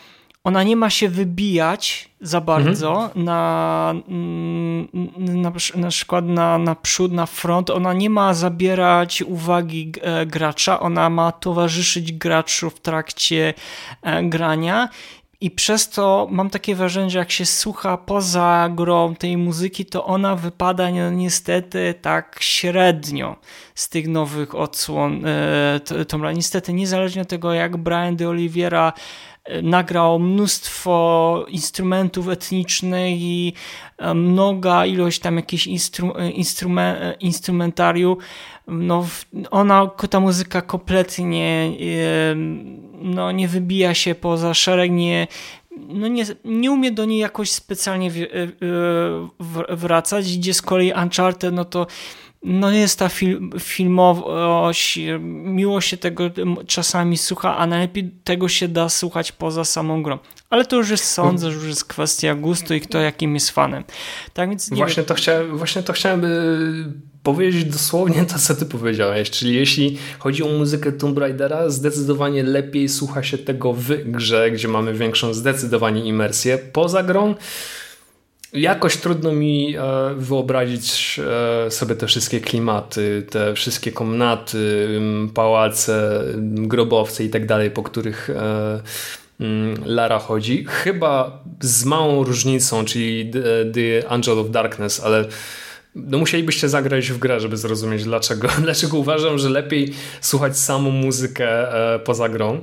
ona 0.45 0.63
nie 0.63 0.77
ma 0.77 0.91
się 0.91 1.09
wybijać 1.09 2.09
za 2.21 2.41
bardzo 2.41 3.05
mhm. 3.05 3.25
na, 3.25 3.95
mm, 4.09 4.89
na, 5.19 5.53
na 5.75 5.89
przykład 5.89 6.27
na, 6.27 6.59
na 6.59 6.75
przód, 6.75 7.13
na 7.13 7.27
front. 7.27 7.71
Ona 7.71 7.93
nie 7.93 8.11
ma 8.11 8.35
zabierać 8.35 9.23
uwagi 9.23 9.93
e, 10.01 10.27
gracza, 10.27 10.81
ona 10.81 11.11
ma 11.11 11.33
towarzyszyć 11.33 12.13
graczu 12.13 12.71
w 12.71 12.81
trakcie 12.81 13.55
e, 14.03 14.23
grania 14.23 14.89
i 15.43 15.51
przez 15.51 15.91
to 15.91 16.29
mam 16.31 16.51
takie 16.51 16.75
wrażenie, 16.75 17.11
że 17.11 17.19
jak 17.19 17.31
się 17.31 17.47
słucha 17.47 17.97
poza 17.97 18.69
grą 18.75 19.15
tej 19.15 19.37
muzyki, 19.37 19.87
to 19.87 20.05
ona 20.05 20.37
wypada 20.37 20.91
no, 20.91 21.11
niestety 21.11 21.95
tak 22.03 22.39
średnio 22.41 23.37
z 23.75 23.89
tych 23.89 24.09
nowych 24.09 24.55
odsłon 24.55 25.27
e, 25.27 26.05
Tomb 26.09 26.25
Niestety, 26.35 26.73
niezależnie 26.73 27.23
od 27.23 27.29
tego, 27.29 27.53
jak 27.53 27.77
Brian 27.77 28.17
de 28.17 28.29
Oliveira 28.29 28.93
nagrał 29.63 30.19
mnóstwo 30.19 31.47
instrumentów 31.49 32.29
etnicznych 32.29 33.21
i 33.21 33.53
e, 33.99 34.15
mnoga 34.15 34.87
ilość 34.87 35.19
tam 35.19 35.37
jakichś 35.37 35.67
instru, 35.67 36.13
e, 36.17 36.21
e, 36.79 37.15
instrumentarium. 37.21 38.17
No, 38.67 39.07
ona, 39.51 39.87
ta 39.87 40.21
muzyka 40.21 40.63
kompletnie 40.63 41.73
no, 43.03 43.33
nie 43.33 43.49
wybija 43.49 43.95
się 43.95 44.15
poza 44.15 44.55
szereg, 44.55 44.91
nie, 44.91 45.27
no 45.89 46.09
nie, 46.09 46.25
nie 46.45 46.71
umie 46.71 46.91
do 46.91 47.05
niej 47.05 47.19
jakoś 47.19 47.51
specjalnie 47.51 48.11
wracać, 49.69 50.39
gdzie 50.39 50.55
z 50.55 50.63
kolei 50.63 50.93
Uncharted, 50.93 51.55
no 51.55 51.65
to 51.65 51.87
no 52.45 52.71
jest 52.71 52.99
ta 52.99 53.09
film, 53.09 53.51
filmowość, 53.59 54.99
miło 55.45 55.81
się 55.81 55.97
tego 55.97 56.31
czasami 56.67 57.19
słucha, 57.19 57.57
a 57.57 57.67
najlepiej 57.67 58.11
tego 58.25 58.49
się 58.49 58.69
da 58.69 58.89
słuchać 58.89 59.33
poza 59.33 59.65
samą 59.65 60.03
grą. 60.03 60.19
Ale 60.51 60.65
to 60.65 60.77
już 60.77 60.91
jest, 60.91 61.05
sądzę, 61.05 61.51
że 61.51 61.57
już 61.57 61.67
jest 61.67 61.85
kwestia 61.85 62.35
gustu 62.35 62.75
i 62.75 62.81
kto 62.81 62.99
jakim 62.99 63.35
jest 63.35 63.51
fanem. 63.51 63.85
Tak 64.35 64.49
więc 64.49 64.71
właśnie, 64.71 65.03
to 65.03 65.15
chciałem, 65.15 65.59
właśnie 65.59 65.83
to 65.83 65.93
chciałem 65.93 66.27
powiedzieć 67.23 67.65
dosłownie 67.65 68.25
to, 68.25 68.39
co 68.39 68.55
ty 68.55 68.67
powiedziałeś, 68.67 69.31
czyli 69.31 69.55
jeśli 69.55 69.99
chodzi 70.19 70.43
o 70.43 70.49
muzykę 70.49 70.93
Tomb 70.93 71.19
Raidera, 71.19 71.71
zdecydowanie 71.71 72.43
lepiej 72.43 72.89
słucha 72.89 73.23
się 73.23 73.39
tego 73.39 73.73
w 73.73 73.89
grze, 74.05 74.51
gdzie 74.51 74.69
mamy 74.69 74.95
większą 74.95 75.35
zdecydowanie 75.35 76.05
imersję. 76.05 76.59
Poza 76.59 77.03
grą 77.03 77.35
Jakoś 78.53 78.97
trudno 78.97 79.33
mi 79.33 79.77
e, 79.77 79.83
wyobrazić 80.17 81.21
e, 81.67 81.71
sobie 81.71 81.95
te 81.95 82.07
wszystkie 82.07 82.41
klimaty, 82.41 83.27
te 83.31 83.55
wszystkie 83.55 83.93
komnaty, 83.93 84.89
pałace, 85.35 86.25
grobowce 86.43 87.25
i 87.25 87.31
tak 87.31 87.47
dalej, 87.47 87.71
po 87.71 87.83
których 87.83 88.31
e, 88.31 88.83
Lara 89.85 90.19
chodzi. 90.19 90.65
Chyba 90.69 91.43
z 91.61 91.85
małą 91.85 92.25
różnicą, 92.25 92.85
czyli 92.85 93.31
The 93.75 94.09
Angel 94.09 94.39
of 94.39 94.51
Darkness, 94.51 95.01
ale 95.01 95.25
no 95.95 96.19
musielibyście 96.19 96.69
zagrać 96.69 97.11
w 97.11 97.19
grę, 97.19 97.41
żeby 97.41 97.57
zrozumieć 97.57 98.05
dlaczego. 98.05 98.49
Dlaczego 98.65 98.99
uważam, 98.99 99.39
że 99.39 99.49
lepiej 99.51 99.93
słuchać 100.21 100.59
samą 100.59 100.91
muzykę 100.91 101.67
poza 102.05 102.29
grą. 102.29 102.61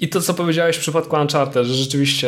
I 0.00 0.08
to, 0.08 0.20
co 0.20 0.34
powiedziałeś 0.34 0.76
w 0.76 0.80
przypadku 0.80 1.16
Uncharted, 1.16 1.66
że 1.66 1.74
rzeczywiście 1.74 2.26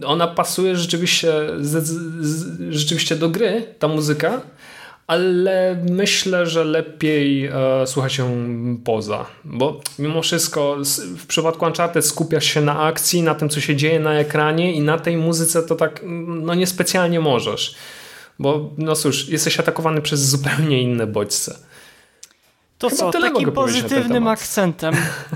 yy, 0.00 0.06
ona 0.06 0.26
pasuje 0.26 0.76
rzeczywiście, 0.76 1.32
z, 1.60 1.86
z, 2.20 2.60
rzeczywiście 2.70 3.16
do 3.16 3.28
gry, 3.28 3.74
ta 3.78 3.88
muzyka, 3.88 4.40
ale 5.10 5.84
myślę, 5.90 6.46
że 6.46 6.64
lepiej 6.64 7.46
e, 7.46 7.52
słucha 7.86 8.08
się 8.08 8.46
poza, 8.84 9.26
bo 9.44 9.80
mimo 9.98 10.22
wszystko 10.22 10.76
w 11.18 11.26
przypadku 11.26 11.64
Uncharted 11.64 12.06
skupiasz 12.06 12.44
się 12.44 12.60
na 12.60 12.80
akcji, 12.80 13.22
na 13.22 13.34
tym, 13.34 13.48
co 13.48 13.60
się 13.60 13.76
dzieje 13.76 14.00
na 14.00 14.14
ekranie 14.14 14.72
i 14.72 14.80
na 14.80 14.98
tej 14.98 15.16
muzyce 15.16 15.62
to 15.62 15.74
tak 15.74 16.00
no 16.26 16.54
niespecjalnie 16.54 17.20
możesz, 17.20 17.74
bo 18.38 18.70
no 18.78 18.94
cóż, 18.94 19.28
jesteś 19.28 19.60
atakowany 19.60 20.00
przez 20.00 20.20
zupełnie 20.20 20.82
inne 20.82 21.06
bodźce. 21.06 21.56
To 22.80 22.88
Chyba 22.88 23.00
co, 23.00 23.10
tyle 23.10 23.30
takim 23.30 23.52
pozytywnym 23.52 24.28
akcentem 24.28 24.94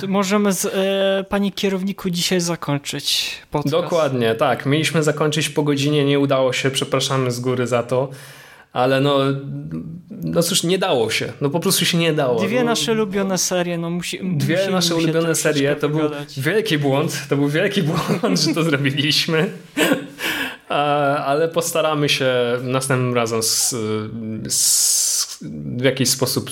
możemy 0.09 0.53
z, 0.53 0.65
e, 0.67 1.25
panie 1.29 1.53
kierowniku 1.53 2.11
dzisiaj 2.11 2.41
zakończyć 2.41 3.33
podcast. 3.51 3.73
Dokładnie, 3.73 4.35
tak. 4.35 4.67
Mieliśmy 4.67 5.03
zakończyć 5.03 5.49
po 5.49 5.63
godzinie, 5.63 6.05
nie 6.05 6.19
udało 6.19 6.53
się, 6.53 6.71
przepraszamy 6.71 7.31
z 7.31 7.41
góry 7.41 7.67
za 7.67 7.83
to. 7.83 8.09
Ale 8.73 9.01
no, 9.01 9.19
no 10.11 10.43
cóż, 10.43 10.63
nie 10.63 10.79
dało 10.79 11.11
się. 11.11 11.33
No 11.41 11.51
po 11.51 11.61
prostu 11.61 11.85
się 11.85 11.99
nie 11.99 12.13
dało. 12.13 12.41
Dwie 12.41 12.59
no, 12.61 12.65
nasze 12.65 12.93
ulubione 12.93 13.39
serie, 13.39 13.79
no 13.79 13.91
musi, 13.91 14.21
Dwie 14.23 14.69
nasze 14.71 14.97
ulubione 14.97 15.35
serie 15.35 15.77
to 15.77 15.89
był 15.89 15.99
pogadać. 16.01 16.41
wielki 16.41 16.79
błąd. 16.79 17.23
To 17.29 17.37
był 17.37 17.49
wielki 17.49 17.83
błąd, 17.83 18.41
że 18.41 18.55
to 18.55 18.63
zrobiliśmy. 18.63 19.51
A, 20.69 21.17
Ale 21.25 21.49
postaramy 21.49 22.09
się 22.09 22.33
następnym 22.63 23.15
razem 23.15 23.39
s- 23.39 23.77
s- 24.47 25.39
w 25.79 25.85
jakiś 25.85 26.09
sposób 26.09 26.51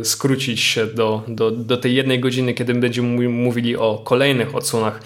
e, 0.00 0.04
skrócić 0.04 0.60
się 0.60 0.86
do, 0.86 1.22
do, 1.28 1.50
do 1.50 1.76
tej 1.76 1.94
jednej 1.94 2.20
godziny, 2.20 2.54
kiedy 2.54 2.74
będziemy 2.74 3.28
mówili 3.28 3.76
o 3.76 3.98
kolejnych 4.04 4.54
odsłonach 4.54 5.00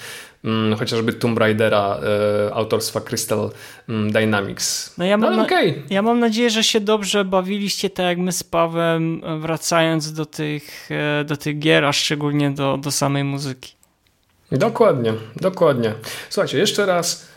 mm, 0.45 0.77
chociażby 0.79 1.13
Tomb 1.13 1.39
Raidera 1.39 2.01
e, 2.49 2.55
autorstwa 2.55 3.01
Crystal 3.01 3.51
mm, 3.89 4.13
Dynamics. 4.13 4.95
No 4.99 5.05
ja 5.05 5.17
mam, 5.17 5.37
na, 5.37 5.43
okej. 5.43 5.83
ja 5.91 6.03
mam 6.03 6.21
nadzieję, 6.21 6.51
że 6.51 6.65
się 6.65 6.81
dobrze 6.81 7.25
bawiliście, 7.25 7.91
tak 7.91 8.07
jak 8.07 8.19
my 8.19 8.33
z 8.33 8.43
Pawem, 8.45 9.21
e, 9.25 9.39
wracając 9.39 10.13
do 10.13 10.27
tych, 10.27 10.89
e, 11.21 11.25
do 11.25 11.37
tych 11.37 11.59
gier, 11.59 11.85
a 11.85 11.93
szczególnie 11.93 12.51
do, 12.51 12.77
do 12.77 12.91
samej 12.91 13.25
muzyki. 13.25 13.73
Dokładnie, 14.53 15.13
dokładnie. 15.37 15.95
Słuchajcie, 16.31 16.59
jeszcze 16.59 16.87
raz 16.87 17.29
e, 17.31 17.34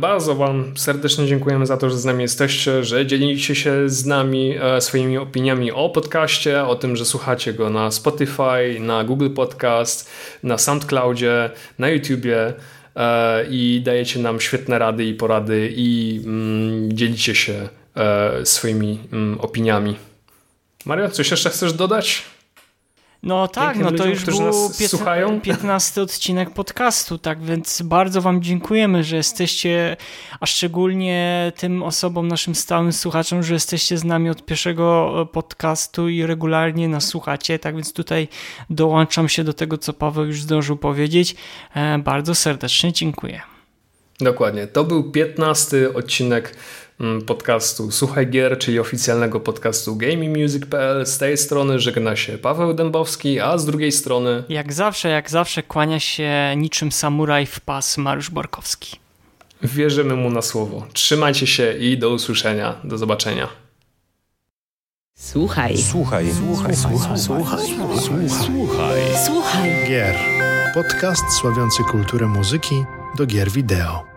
bardzo 0.00 0.34
Wam 0.34 0.76
serdecznie 0.76 1.26
dziękujemy 1.26 1.66
za 1.66 1.76
to, 1.76 1.90
że 1.90 1.98
z 1.98 2.04
nami 2.04 2.22
jesteście, 2.22 2.84
że 2.84 3.06
dzielicie 3.06 3.54
się 3.54 3.88
z 3.88 4.06
nami 4.06 4.56
e, 4.60 4.80
swoimi 4.80 5.18
opiniami 5.18 5.72
o 5.72 5.90
podcaście, 5.90 6.64
o 6.64 6.74
tym, 6.74 6.96
że 6.96 7.04
słuchacie 7.04 7.52
go 7.52 7.70
na 7.70 7.90
Spotify, 7.90 8.80
na 8.80 9.04
Google 9.04 9.30
Podcast, 9.30 10.10
na 10.42 10.58
SoundCloudzie, 10.58 11.50
na 11.78 11.88
YouTubie 11.88 12.52
e, 12.96 13.46
i 13.50 13.82
dajecie 13.84 14.18
nam 14.18 14.40
świetne 14.40 14.78
rady 14.78 15.04
i 15.04 15.14
porady 15.14 15.72
i 15.76 16.20
mm, 16.24 16.92
dzielicie 16.92 17.34
się 17.34 17.68
e, 17.96 18.46
swoimi 18.46 18.98
mm, 19.12 19.40
opiniami. 19.40 19.96
Mario, 20.84 21.08
coś 21.08 21.30
jeszcze 21.30 21.50
chcesz 21.50 21.72
dodać? 21.72 22.33
No 23.24 23.48
tak, 23.48 23.76
no 23.76 23.84
to 23.84 23.90
ludziom, 23.92 24.10
już 24.10 24.24
był 24.24 24.40
nas 24.40 24.56
piętna- 24.56 24.88
słuchają. 24.88 25.40
15 25.40 26.02
odcinek 26.02 26.50
podcastu, 26.50 27.18
tak 27.18 27.42
więc 27.42 27.82
bardzo 27.82 28.22
Wam 28.22 28.42
dziękujemy, 28.42 29.04
że 29.04 29.16
jesteście, 29.16 29.96
a 30.40 30.46
szczególnie 30.46 31.52
tym 31.56 31.82
osobom, 31.82 32.28
naszym 32.28 32.54
stałym 32.54 32.92
słuchaczom, 32.92 33.42
że 33.42 33.54
jesteście 33.54 33.98
z 33.98 34.04
nami 34.04 34.30
od 34.30 34.44
pierwszego 34.44 35.14
e, 35.22 35.26
podcastu 35.26 36.08
i 36.08 36.26
regularnie 36.26 36.88
nas 36.88 37.04
słuchacie, 37.04 37.58
tak 37.58 37.74
więc 37.74 37.92
tutaj 37.92 38.28
dołączam 38.70 39.28
się 39.28 39.44
do 39.44 39.52
tego, 39.52 39.78
co 39.78 39.92
Paweł 39.92 40.24
już 40.26 40.42
zdążył 40.42 40.76
powiedzieć. 40.76 41.36
E, 41.74 41.98
Bardzo 41.98 42.34
serdecznie 42.34 42.92
dziękuję. 42.92 43.40
Dokładnie. 44.20 44.66
To 44.66 44.84
był 44.84 45.10
15 45.10 45.94
odcinek 45.94 46.56
podcastu 47.26 47.90
Słuchaj 47.90 48.26
Gier, 48.26 48.58
czyli 48.58 48.78
oficjalnego 48.78 49.40
podcastu 49.40 49.96
GamingMusic.pl. 49.96 51.06
Z 51.06 51.18
tej 51.18 51.36
strony 51.36 51.78
żegna 51.78 52.16
się 52.16 52.38
Paweł 52.38 52.74
Dębowski, 52.74 53.40
a 53.40 53.58
z 53.58 53.66
drugiej 53.66 53.92
strony 53.92 54.44
Jak 54.48 54.72
zawsze, 54.72 55.08
jak 55.08 55.30
zawsze 55.30 55.62
kłania 55.62 56.00
się 56.00 56.54
niczym 56.56 56.92
samuraj 56.92 57.46
w 57.46 57.60
pas 57.60 57.98
Mariusz 57.98 58.30
Borkowski. 58.30 58.96
wierzymy 59.62 60.16
mu 60.16 60.30
na 60.30 60.42
słowo. 60.42 60.86
Trzymajcie 60.92 61.46
się 61.46 61.72
i 61.78 61.98
do 61.98 62.10
usłyszenia. 62.10 62.74
Do 62.84 62.98
zobaczenia. 62.98 63.48
Słuchaj, 65.18 65.78
Słuchaj, 65.78 66.26
słuchaj, 66.38 66.76
słuchaj, 66.76 67.16
słuchaj, 67.18 67.58
słuchaj. 68.40 69.00
słuchaj. 69.26 69.70
Gier. 69.88 70.14
Podcast 70.74 71.24
sławiący 71.40 71.82
kulturę 71.90 72.26
muzyki 72.26 72.74
do 73.18 73.26
gier 73.26 73.50
wideo. 73.50 74.13